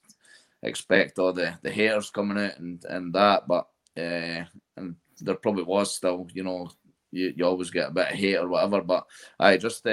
expect 0.62 1.18
all 1.18 1.32
the 1.32 1.58
the 1.62 1.70
haters 1.70 2.10
coming 2.10 2.38
out 2.38 2.58
and 2.58 2.84
and 2.84 3.12
that, 3.14 3.48
but 3.48 3.66
uh, 3.96 4.44
and 4.76 4.96
there 5.20 5.34
probably 5.34 5.64
was 5.64 5.94
still, 5.94 6.28
you 6.34 6.44
know. 6.44 6.70
You, 7.12 7.34
you 7.36 7.44
always 7.44 7.70
get 7.70 7.88
a 7.88 7.90
bit 7.90 8.12
of 8.12 8.14
hate 8.16 8.36
or 8.36 8.46
whatever, 8.46 8.82
but 8.82 9.04
I 9.40 9.56
just 9.56 9.84
uh, 9.84 9.90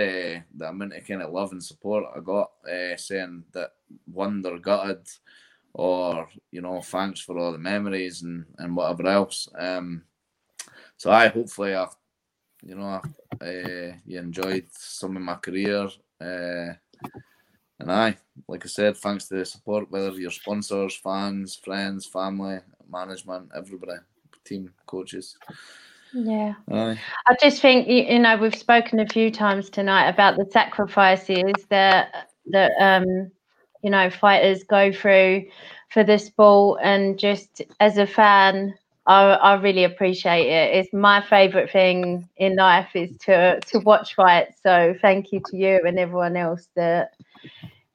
the 0.55 0.69
amount 0.69 0.93
of 0.93 1.07
kind 1.07 1.23
of 1.23 1.31
love 1.31 1.51
and 1.51 1.64
support 1.64 2.03
I 2.15 2.19
got 2.19 2.51
uh, 2.72 2.95
saying 2.95 3.43
that 3.53 3.72
one 4.05 4.43
they're 4.43 4.59
gutted, 4.59 5.07
or 5.73 6.30
you 6.51 6.61
know 6.61 6.80
thanks 6.80 7.19
for 7.19 7.39
all 7.39 7.53
the 7.53 7.57
memories 7.57 8.22
and 8.22 8.45
and 8.59 8.76
whatever 8.76 9.07
else. 9.07 9.49
Um, 9.57 10.03
so 10.98 11.11
I 11.11 11.28
hopefully 11.28 11.76
I, 11.76 11.88
you 12.64 12.76
know, 12.76 13.02
uh, 13.41 13.95
you 14.06 14.19
enjoyed 14.19 14.68
some 14.72 15.15
of 15.15 15.24
my 15.24 15.36
career. 15.36 15.88
Uh, 16.19 16.74
and 17.80 17.91
I, 17.91 18.18
like 18.48 18.65
I 18.65 18.68
said, 18.68 18.98
thanks 18.98 19.28
to 19.28 19.36
the 19.36 19.45
support, 19.45 19.91
whether 19.91 20.10
your 20.11 20.32
sponsors, 20.32 20.95
fans, 20.95 21.56
friends, 21.56 22.07
family, 22.07 22.60
management, 22.90 23.52
everybody, 23.56 23.99
team, 24.44 24.74
coaches. 24.88 25.38
Yeah. 26.14 26.56
Aye. 26.72 26.99
I 27.28 27.36
just 27.41 27.61
think 27.61 27.88
you 27.88 28.19
know 28.19 28.38
we've 28.38 28.56
spoken 28.56 28.99
a 28.99 29.07
few 29.07 29.30
times 29.30 29.69
tonight 29.69 30.07
about 30.07 30.38
the 30.38 30.48
sacrifices 30.52 31.53
that 31.69 32.32
that 32.48 32.72
um 32.80 33.30
you 33.84 33.90
know 33.90 34.10
fighters 34.10 34.64
go 34.64 34.91
through 34.91 35.45
for 35.90 36.03
the 36.03 36.18
sport 36.18 36.80
and 36.82 37.19
just 37.19 37.61
as 37.82 37.98
a 37.98 38.07
fan 38.07 38.74
I, 39.08 39.24
I 39.24 39.54
really 39.56 39.86
appreciate 39.86 40.48
it. 40.48 40.76
It's 40.76 40.94
my 40.94 41.22
favorite 41.22 41.72
thing 41.72 42.28
in 42.38 42.56
life 42.58 42.90
is 42.94 43.10
to 43.22 43.60
to 43.62 43.80
watch 43.80 44.16
fights. 44.16 44.60
So 44.62 44.96
thank 45.02 45.32
you 45.32 45.40
to 45.46 45.58
you 45.58 45.82
and 45.86 45.98
everyone 45.98 46.36
else 46.36 46.68
that 46.76 47.14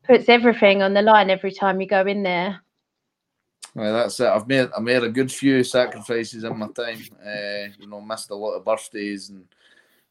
puts 0.04 0.28
everything 0.28 0.82
on 0.82 0.94
the 0.94 1.02
line 1.02 1.28
every 1.28 1.52
time 1.52 1.80
you 1.80 1.86
go 1.86 2.00
in 2.06 2.22
there. 2.22 2.60
Well, 3.74 3.92
that's 3.92 4.20
it. 4.20 4.26
I've 4.26 4.48
made 4.48 4.70
I 4.76 4.80
made 4.80 5.02
a 5.02 5.08
good 5.10 5.30
few 5.30 5.62
sacrifices 5.64 6.44
in 6.44 6.58
my 6.58 6.68
time. 6.68 7.02
Uh, 7.24 7.68
you 7.78 7.86
know, 7.86 8.00
missed 8.00 8.30
a 8.30 8.34
lot 8.34 8.54
of 8.54 8.64
birthdays 8.64 9.28
and 9.30 9.44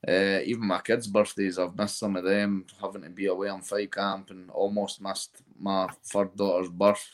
uh, 0.07 0.41
even 0.43 0.65
my 0.65 0.81
kids' 0.81 1.07
birthdays. 1.07 1.57
I've 1.57 1.75
missed 1.75 1.97
some 1.99 2.15
of 2.15 2.23
them, 2.23 2.65
having 2.79 3.03
to 3.03 3.09
be 3.09 3.25
away 3.25 3.49
on 3.49 3.61
fight 3.61 3.91
camp, 3.91 4.29
and 4.29 4.51
almost 4.51 5.01
missed 5.01 5.41
my 5.59 5.87
third 6.03 6.35
daughter's 6.35 6.69
birth 6.69 7.07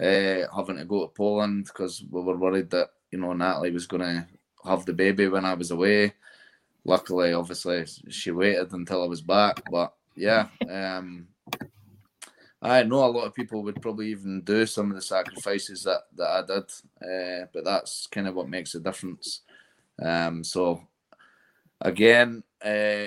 uh, 0.00 0.46
having 0.54 0.76
to 0.76 0.84
go 0.84 1.02
to 1.02 1.12
Poland 1.12 1.66
because 1.66 2.04
we 2.10 2.20
were 2.20 2.36
worried 2.36 2.70
that 2.70 2.90
you 3.10 3.18
know 3.18 3.32
Natalie 3.32 3.70
was 3.70 3.86
going 3.86 4.02
to 4.02 4.26
have 4.64 4.84
the 4.84 4.92
baby 4.92 5.28
when 5.28 5.44
I 5.44 5.54
was 5.54 5.70
away. 5.70 6.14
Luckily, 6.84 7.32
obviously, 7.32 7.84
she 8.08 8.30
waited 8.30 8.72
until 8.72 9.02
I 9.02 9.06
was 9.06 9.20
back. 9.20 9.62
But 9.70 9.94
yeah, 10.16 10.48
um, 10.68 11.28
I 12.60 12.82
know 12.82 13.04
a 13.04 13.06
lot 13.06 13.26
of 13.26 13.34
people 13.34 13.62
would 13.62 13.80
probably 13.80 14.10
even 14.10 14.42
do 14.42 14.66
some 14.66 14.90
of 14.90 14.96
the 14.96 15.02
sacrifices 15.02 15.84
that, 15.84 16.02
that 16.16 16.28
I 16.28 16.42
did, 16.46 16.64
uh, 17.42 17.46
but 17.52 17.64
that's 17.64 18.06
kind 18.08 18.26
of 18.26 18.34
what 18.34 18.48
makes 18.48 18.74
a 18.74 18.80
difference. 18.80 19.42
Um, 20.02 20.42
so, 20.42 20.82
again, 21.80 22.42
uh, 22.64 23.06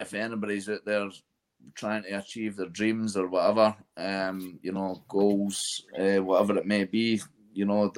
if 0.00 0.14
anybody's 0.14 0.68
out 0.68 0.84
there 0.84 1.08
trying 1.74 2.02
to 2.02 2.18
achieve 2.18 2.56
their 2.56 2.68
dreams 2.68 3.16
or 3.16 3.28
whatever, 3.28 3.76
um, 3.96 4.58
you 4.62 4.72
know, 4.72 5.04
goals, 5.08 5.84
uh, 5.96 6.22
whatever 6.22 6.56
it 6.58 6.66
may 6.66 6.84
be, 6.84 7.20
you 7.52 7.64
know, 7.64 7.92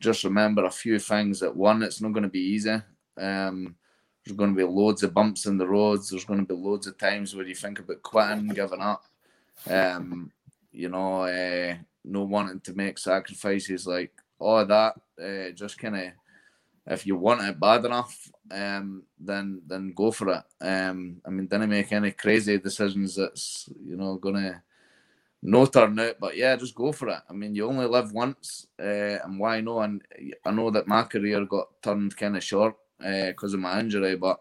just 0.00 0.24
remember 0.24 0.64
a 0.64 0.70
few 0.70 0.98
things. 0.98 1.40
That 1.40 1.56
one, 1.56 1.82
it's 1.82 2.00
not 2.00 2.12
going 2.12 2.22
to 2.22 2.28
be 2.28 2.40
easy. 2.40 2.76
Um, 3.18 3.76
there's 4.24 4.36
going 4.36 4.50
to 4.50 4.56
be 4.56 4.64
loads 4.64 5.02
of 5.02 5.14
bumps 5.14 5.46
in 5.46 5.56
the 5.56 5.66
roads. 5.66 6.10
There's 6.10 6.24
going 6.24 6.40
to 6.40 6.54
be 6.54 6.60
loads 6.60 6.86
of 6.86 6.98
times 6.98 7.34
where 7.34 7.46
you 7.46 7.54
think 7.54 7.78
about 7.78 8.02
quitting, 8.02 8.48
giving 8.48 8.80
up. 8.80 9.04
Um, 9.68 10.32
you 10.72 10.88
know, 10.88 11.22
uh, 11.22 11.76
no 12.04 12.22
wanting 12.24 12.60
to 12.60 12.74
make 12.74 12.98
sacrifices 12.98 13.86
like 13.86 14.12
all 14.38 14.58
of 14.58 14.68
that. 14.68 14.94
Uh, 15.20 15.50
just 15.52 15.78
kind 15.78 15.96
of, 15.96 16.12
if 16.86 17.06
you 17.06 17.16
want 17.16 17.42
it 17.42 17.58
bad 17.58 17.84
enough, 17.84 18.30
um, 18.50 19.02
then 19.18 19.62
then 19.66 19.92
go 19.94 20.10
for 20.10 20.28
it. 20.28 20.42
Um, 20.60 21.20
I 21.24 21.30
mean, 21.30 21.46
didn't 21.46 21.70
make 21.70 21.92
any 21.92 22.12
crazy 22.12 22.58
decisions 22.58 23.16
that's 23.16 23.68
you 23.84 23.96
know 23.96 24.16
gonna 24.16 24.62
no 25.42 25.66
turn 25.66 25.98
out. 25.98 26.16
But 26.20 26.36
yeah, 26.36 26.56
just 26.56 26.74
go 26.74 26.92
for 26.92 27.08
it. 27.08 27.20
I 27.28 27.32
mean, 27.32 27.54
you 27.54 27.66
only 27.66 27.86
live 27.86 28.12
once, 28.12 28.66
uh, 28.80 29.18
and 29.24 29.38
why 29.38 29.60
not? 29.60 29.80
And 29.82 30.02
I 30.44 30.50
know 30.50 30.70
that 30.70 30.88
my 30.88 31.02
career 31.04 31.44
got 31.44 31.68
turned 31.82 32.16
kind 32.16 32.36
of 32.36 32.44
short 32.44 32.76
because 32.98 33.54
uh, 33.54 33.56
of 33.56 33.60
my 33.60 33.78
injury, 33.80 34.16
but 34.16 34.40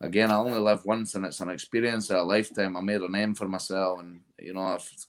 again, 0.00 0.30
I 0.30 0.36
only 0.36 0.58
live 0.58 0.84
once, 0.84 1.14
and 1.14 1.24
it's 1.26 1.40
an 1.40 1.50
experience 1.50 2.10
of 2.10 2.18
a 2.18 2.22
lifetime. 2.22 2.76
I 2.76 2.80
made 2.80 3.00
a 3.02 3.10
name 3.10 3.34
for 3.34 3.48
myself, 3.48 4.00
and 4.00 4.20
you 4.38 4.54
know, 4.54 4.74
it's 4.74 5.08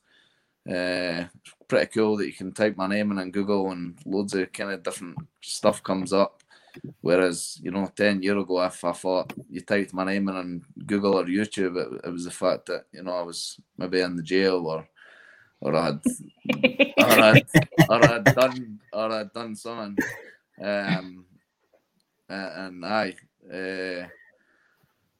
uh, 0.70 1.28
pretty 1.68 1.88
cool 1.88 2.18
that 2.18 2.28
you 2.28 2.34
can 2.34 2.52
type 2.52 2.78
my 2.78 2.88
name 2.88 3.12
in 3.12 3.20
on 3.20 3.32
Google, 3.32 3.72
and 3.72 3.98
loads 4.06 4.34
of 4.34 4.52
kind 4.52 4.72
of 4.72 4.84
different 4.84 5.18
stuff 5.42 5.82
comes 5.82 6.14
up. 6.14 6.44
Whereas, 7.02 7.60
you 7.62 7.72
know, 7.72 7.92
10 7.96 8.24
year 8.24 8.38
ago, 8.38 8.62
if 8.64 8.84
I 8.86 8.94
thought 8.94 9.34
you 9.50 9.60
typed 9.60 9.94
my 9.94 10.06
name 10.06 10.30
in 10.30 10.36
on 10.36 10.62
Google 10.86 11.20
or 11.20 11.26
YouTube, 11.26 11.76
it, 11.76 12.02
it 12.06 12.10
was 12.10 12.24
the 12.24 12.32
fact 12.32 12.68
that, 12.68 12.86
you 12.94 13.04
know, 13.04 13.12
I 13.12 13.24
was 13.24 13.60
maybe 13.78 14.00
in 14.00 14.16
the 14.16 14.24
jail 14.24 14.66
or 14.66 14.88
or 15.62 15.76
I 15.76 15.86
had, 15.86 16.02
or 16.98 17.06
I 17.06 17.44
or 17.90 18.04
I 18.04 18.08
had 18.08 18.24
done, 18.26 18.80
or 18.92 19.12
I 19.12 19.18
had 19.20 19.34
done 19.34 19.56
something. 19.56 19.98
Um, 20.62 21.26
and 22.30 22.86
I, 22.86 23.16
uh, 23.52 24.08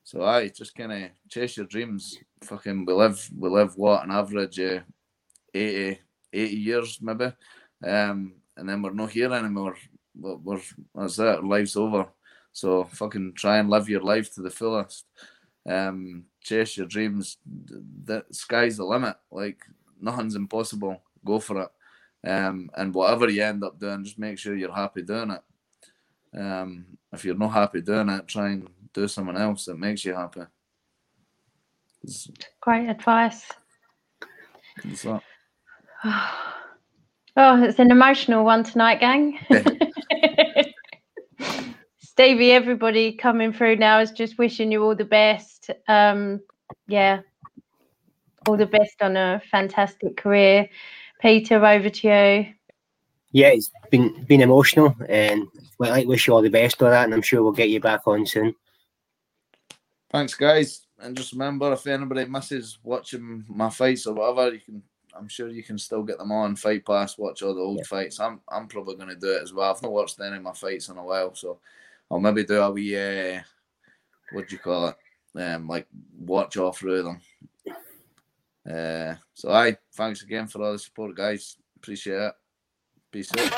so 0.04 0.24
I 0.24 0.50
just 0.50 0.76
kind 0.76 0.92
of 0.92 1.10
chase 1.30 1.58
your 1.58 1.66
dreams. 1.68 2.18
Fucking, 2.42 2.86
we 2.86 2.94
live, 2.94 3.30
we 3.38 3.50
live 3.50 3.78
what 3.78 4.04
an 4.04 4.12
average 4.12 4.60
uh, 4.60 4.80
80, 5.54 6.00
80 6.34 6.56
years 6.56 7.00
maybe, 7.02 7.32
um, 7.86 8.34
and 8.58 8.68
then 8.68 8.82
we're 8.82 8.94
not 8.94 9.12
here 9.12 9.34
anymore. 9.34 9.76
We're, 10.20 10.36
we're 10.38 10.62
that's 10.96 11.20
it. 11.20 11.28
Our 11.28 11.44
life's 11.44 11.76
over. 11.76 12.08
So 12.54 12.84
fucking 12.86 13.34
try 13.34 13.60
and 13.60 13.70
live 13.70 13.90
your 13.90 14.02
life 14.02 14.34
to 14.36 14.42
the 14.42 14.50
fullest. 14.50 15.06
Um, 15.68 16.26
chase 16.42 16.78
your 16.78 16.88
dreams. 16.88 17.38
The 17.46 18.26
sky's 18.32 18.78
the 18.78 18.86
limit. 18.86 19.16
Like 19.32 19.64
nothing's 20.02 20.36
impossible. 20.36 21.02
Go 21.24 21.40
for 21.40 21.62
it. 21.64 21.70
Um, 22.28 22.70
and 22.76 22.94
whatever 22.94 23.30
you 23.30 23.44
end 23.44 23.64
up 23.64 23.80
doing, 23.80 24.04
just 24.04 24.20
make 24.20 24.38
sure 24.38 24.56
you're 24.56 24.74
happy 24.74 25.02
doing 25.02 25.32
it. 25.32 25.42
Um, 26.40 26.86
if 27.12 27.26
you're 27.26 27.36
not 27.36 27.50
happy 27.50 27.82
doing 27.82 28.10
it, 28.10 28.28
try 28.28 28.50
and 28.50 28.70
do 28.94 29.08
something 29.08 29.38
else 29.38 29.66
that 29.66 29.78
makes 29.78 30.06
you 30.06 30.14
happy. 30.14 30.42
Great 32.62 32.90
advice. 32.90 33.52
Oh, 37.38 37.64
it's 37.64 37.80
an 37.80 37.92
emotional 37.92 38.44
one 38.44 38.66
tonight, 38.66 39.00
gang. 39.00 39.40
Stevie, 42.02 42.52
everybody 42.52 43.14
coming 43.14 43.54
through 43.54 43.78
now 43.78 44.02
is 44.02 44.12
just 44.12 44.38
wishing 44.38 44.70
you 44.70 44.84
all 44.84 44.96
the 44.98 45.06
best. 45.06 45.72
Um, 45.88 46.42
yeah, 46.88 47.22
all 48.48 48.58
the 48.58 48.66
best 48.66 49.02
on 49.02 49.16
a 49.18 49.42
fantastic 49.52 50.18
career. 50.18 50.70
Peter, 51.22 51.64
over 51.64 51.90
to 51.90 52.08
you. 52.08 52.54
Yeah, 53.34 53.50
it's 53.50 53.72
been 53.90 54.26
been 54.26 54.42
emotional, 54.42 54.96
and 55.08 55.48
well, 55.80 55.94
I 55.94 56.04
wish 56.04 56.28
you 56.28 56.34
all 56.34 56.42
the 56.42 56.50
best 56.50 56.82
on 56.82 56.92
that, 56.92 57.06
and 57.06 57.14
I'm 57.14 57.22
sure 57.22 57.42
we'll 57.42 57.54
get 57.54 57.70
you 57.70 57.80
back 57.80 58.02
on 58.06 58.26
soon. 58.26 58.54
Thanks, 60.12 60.34
guys, 60.34 60.86
and 61.00 61.16
just 61.16 61.32
remember, 61.32 61.72
if 61.72 61.88
anybody 61.88 62.26
misses 62.26 62.80
watching 62.84 63.46
my 63.48 63.70
fights 63.70 64.06
or 64.06 64.16
whatever, 64.16 64.54
you 64.54 64.60
can. 64.60 64.84
I'm 65.14 65.28
sure 65.28 65.50
you 65.50 65.62
can 65.62 65.78
still 65.78 66.04
get 66.04 66.18
them 66.20 66.32
on 66.32 66.56
Fight 66.56 66.86
Pass. 66.86 67.18
Watch 67.18 67.44
all 67.44 67.54
the 67.54 67.60
old 67.60 67.80
yeah. 67.80 67.84
fights. 67.84 68.20
I'm 68.20 68.40
I'm 68.50 68.68
probably 68.68 68.96
going 68.96 69.10
to 69.10 69.16
do 69.16 69.34
it 69.34 69.44
as 69.44 69.54
well. 69.54 69.74
I've 69.74 69.82
not 69.82 69.92
watched 69.92 70.20
any 70.22 70.38
of 70.38 70.44
my 70.44 70.54
fights 70.54 70.88
in 70.88 70.98
a 70.98 71.04
while, 71.04 71.36
so 71.36 71.60
I'll 72.10 72.20
maybe 72.20 72.46
do 72.46 72.62
a 72.62 72.72
wee. 72.72 72.98
Uh, 72.98 73.42
what 74.32 74.48
do 74.48 74.56
you 74.56 74.60
call 74.60 74.88
it? 74.88 74.96
Um, 75.42 75.68
like 75.68 75.88
watch 76.18 76.58
all 76.58 76.72
through 76.72 77.04
them. 77.04 77.22
Uh, 78.70 79.16
so, 79.34 79.52
I 79.52 79.78
thanks 79.96 80.22
again 80.24 80.48
for 80.48 80.62
all 80.64 80.74
the 80.74 80.80
support, 80.80 81.16
guys. 81.16 81.56
Appreciate 81.78 82.22
it. 82.22 82.34
Peace 83.12 83.32
out. 83.38 83.52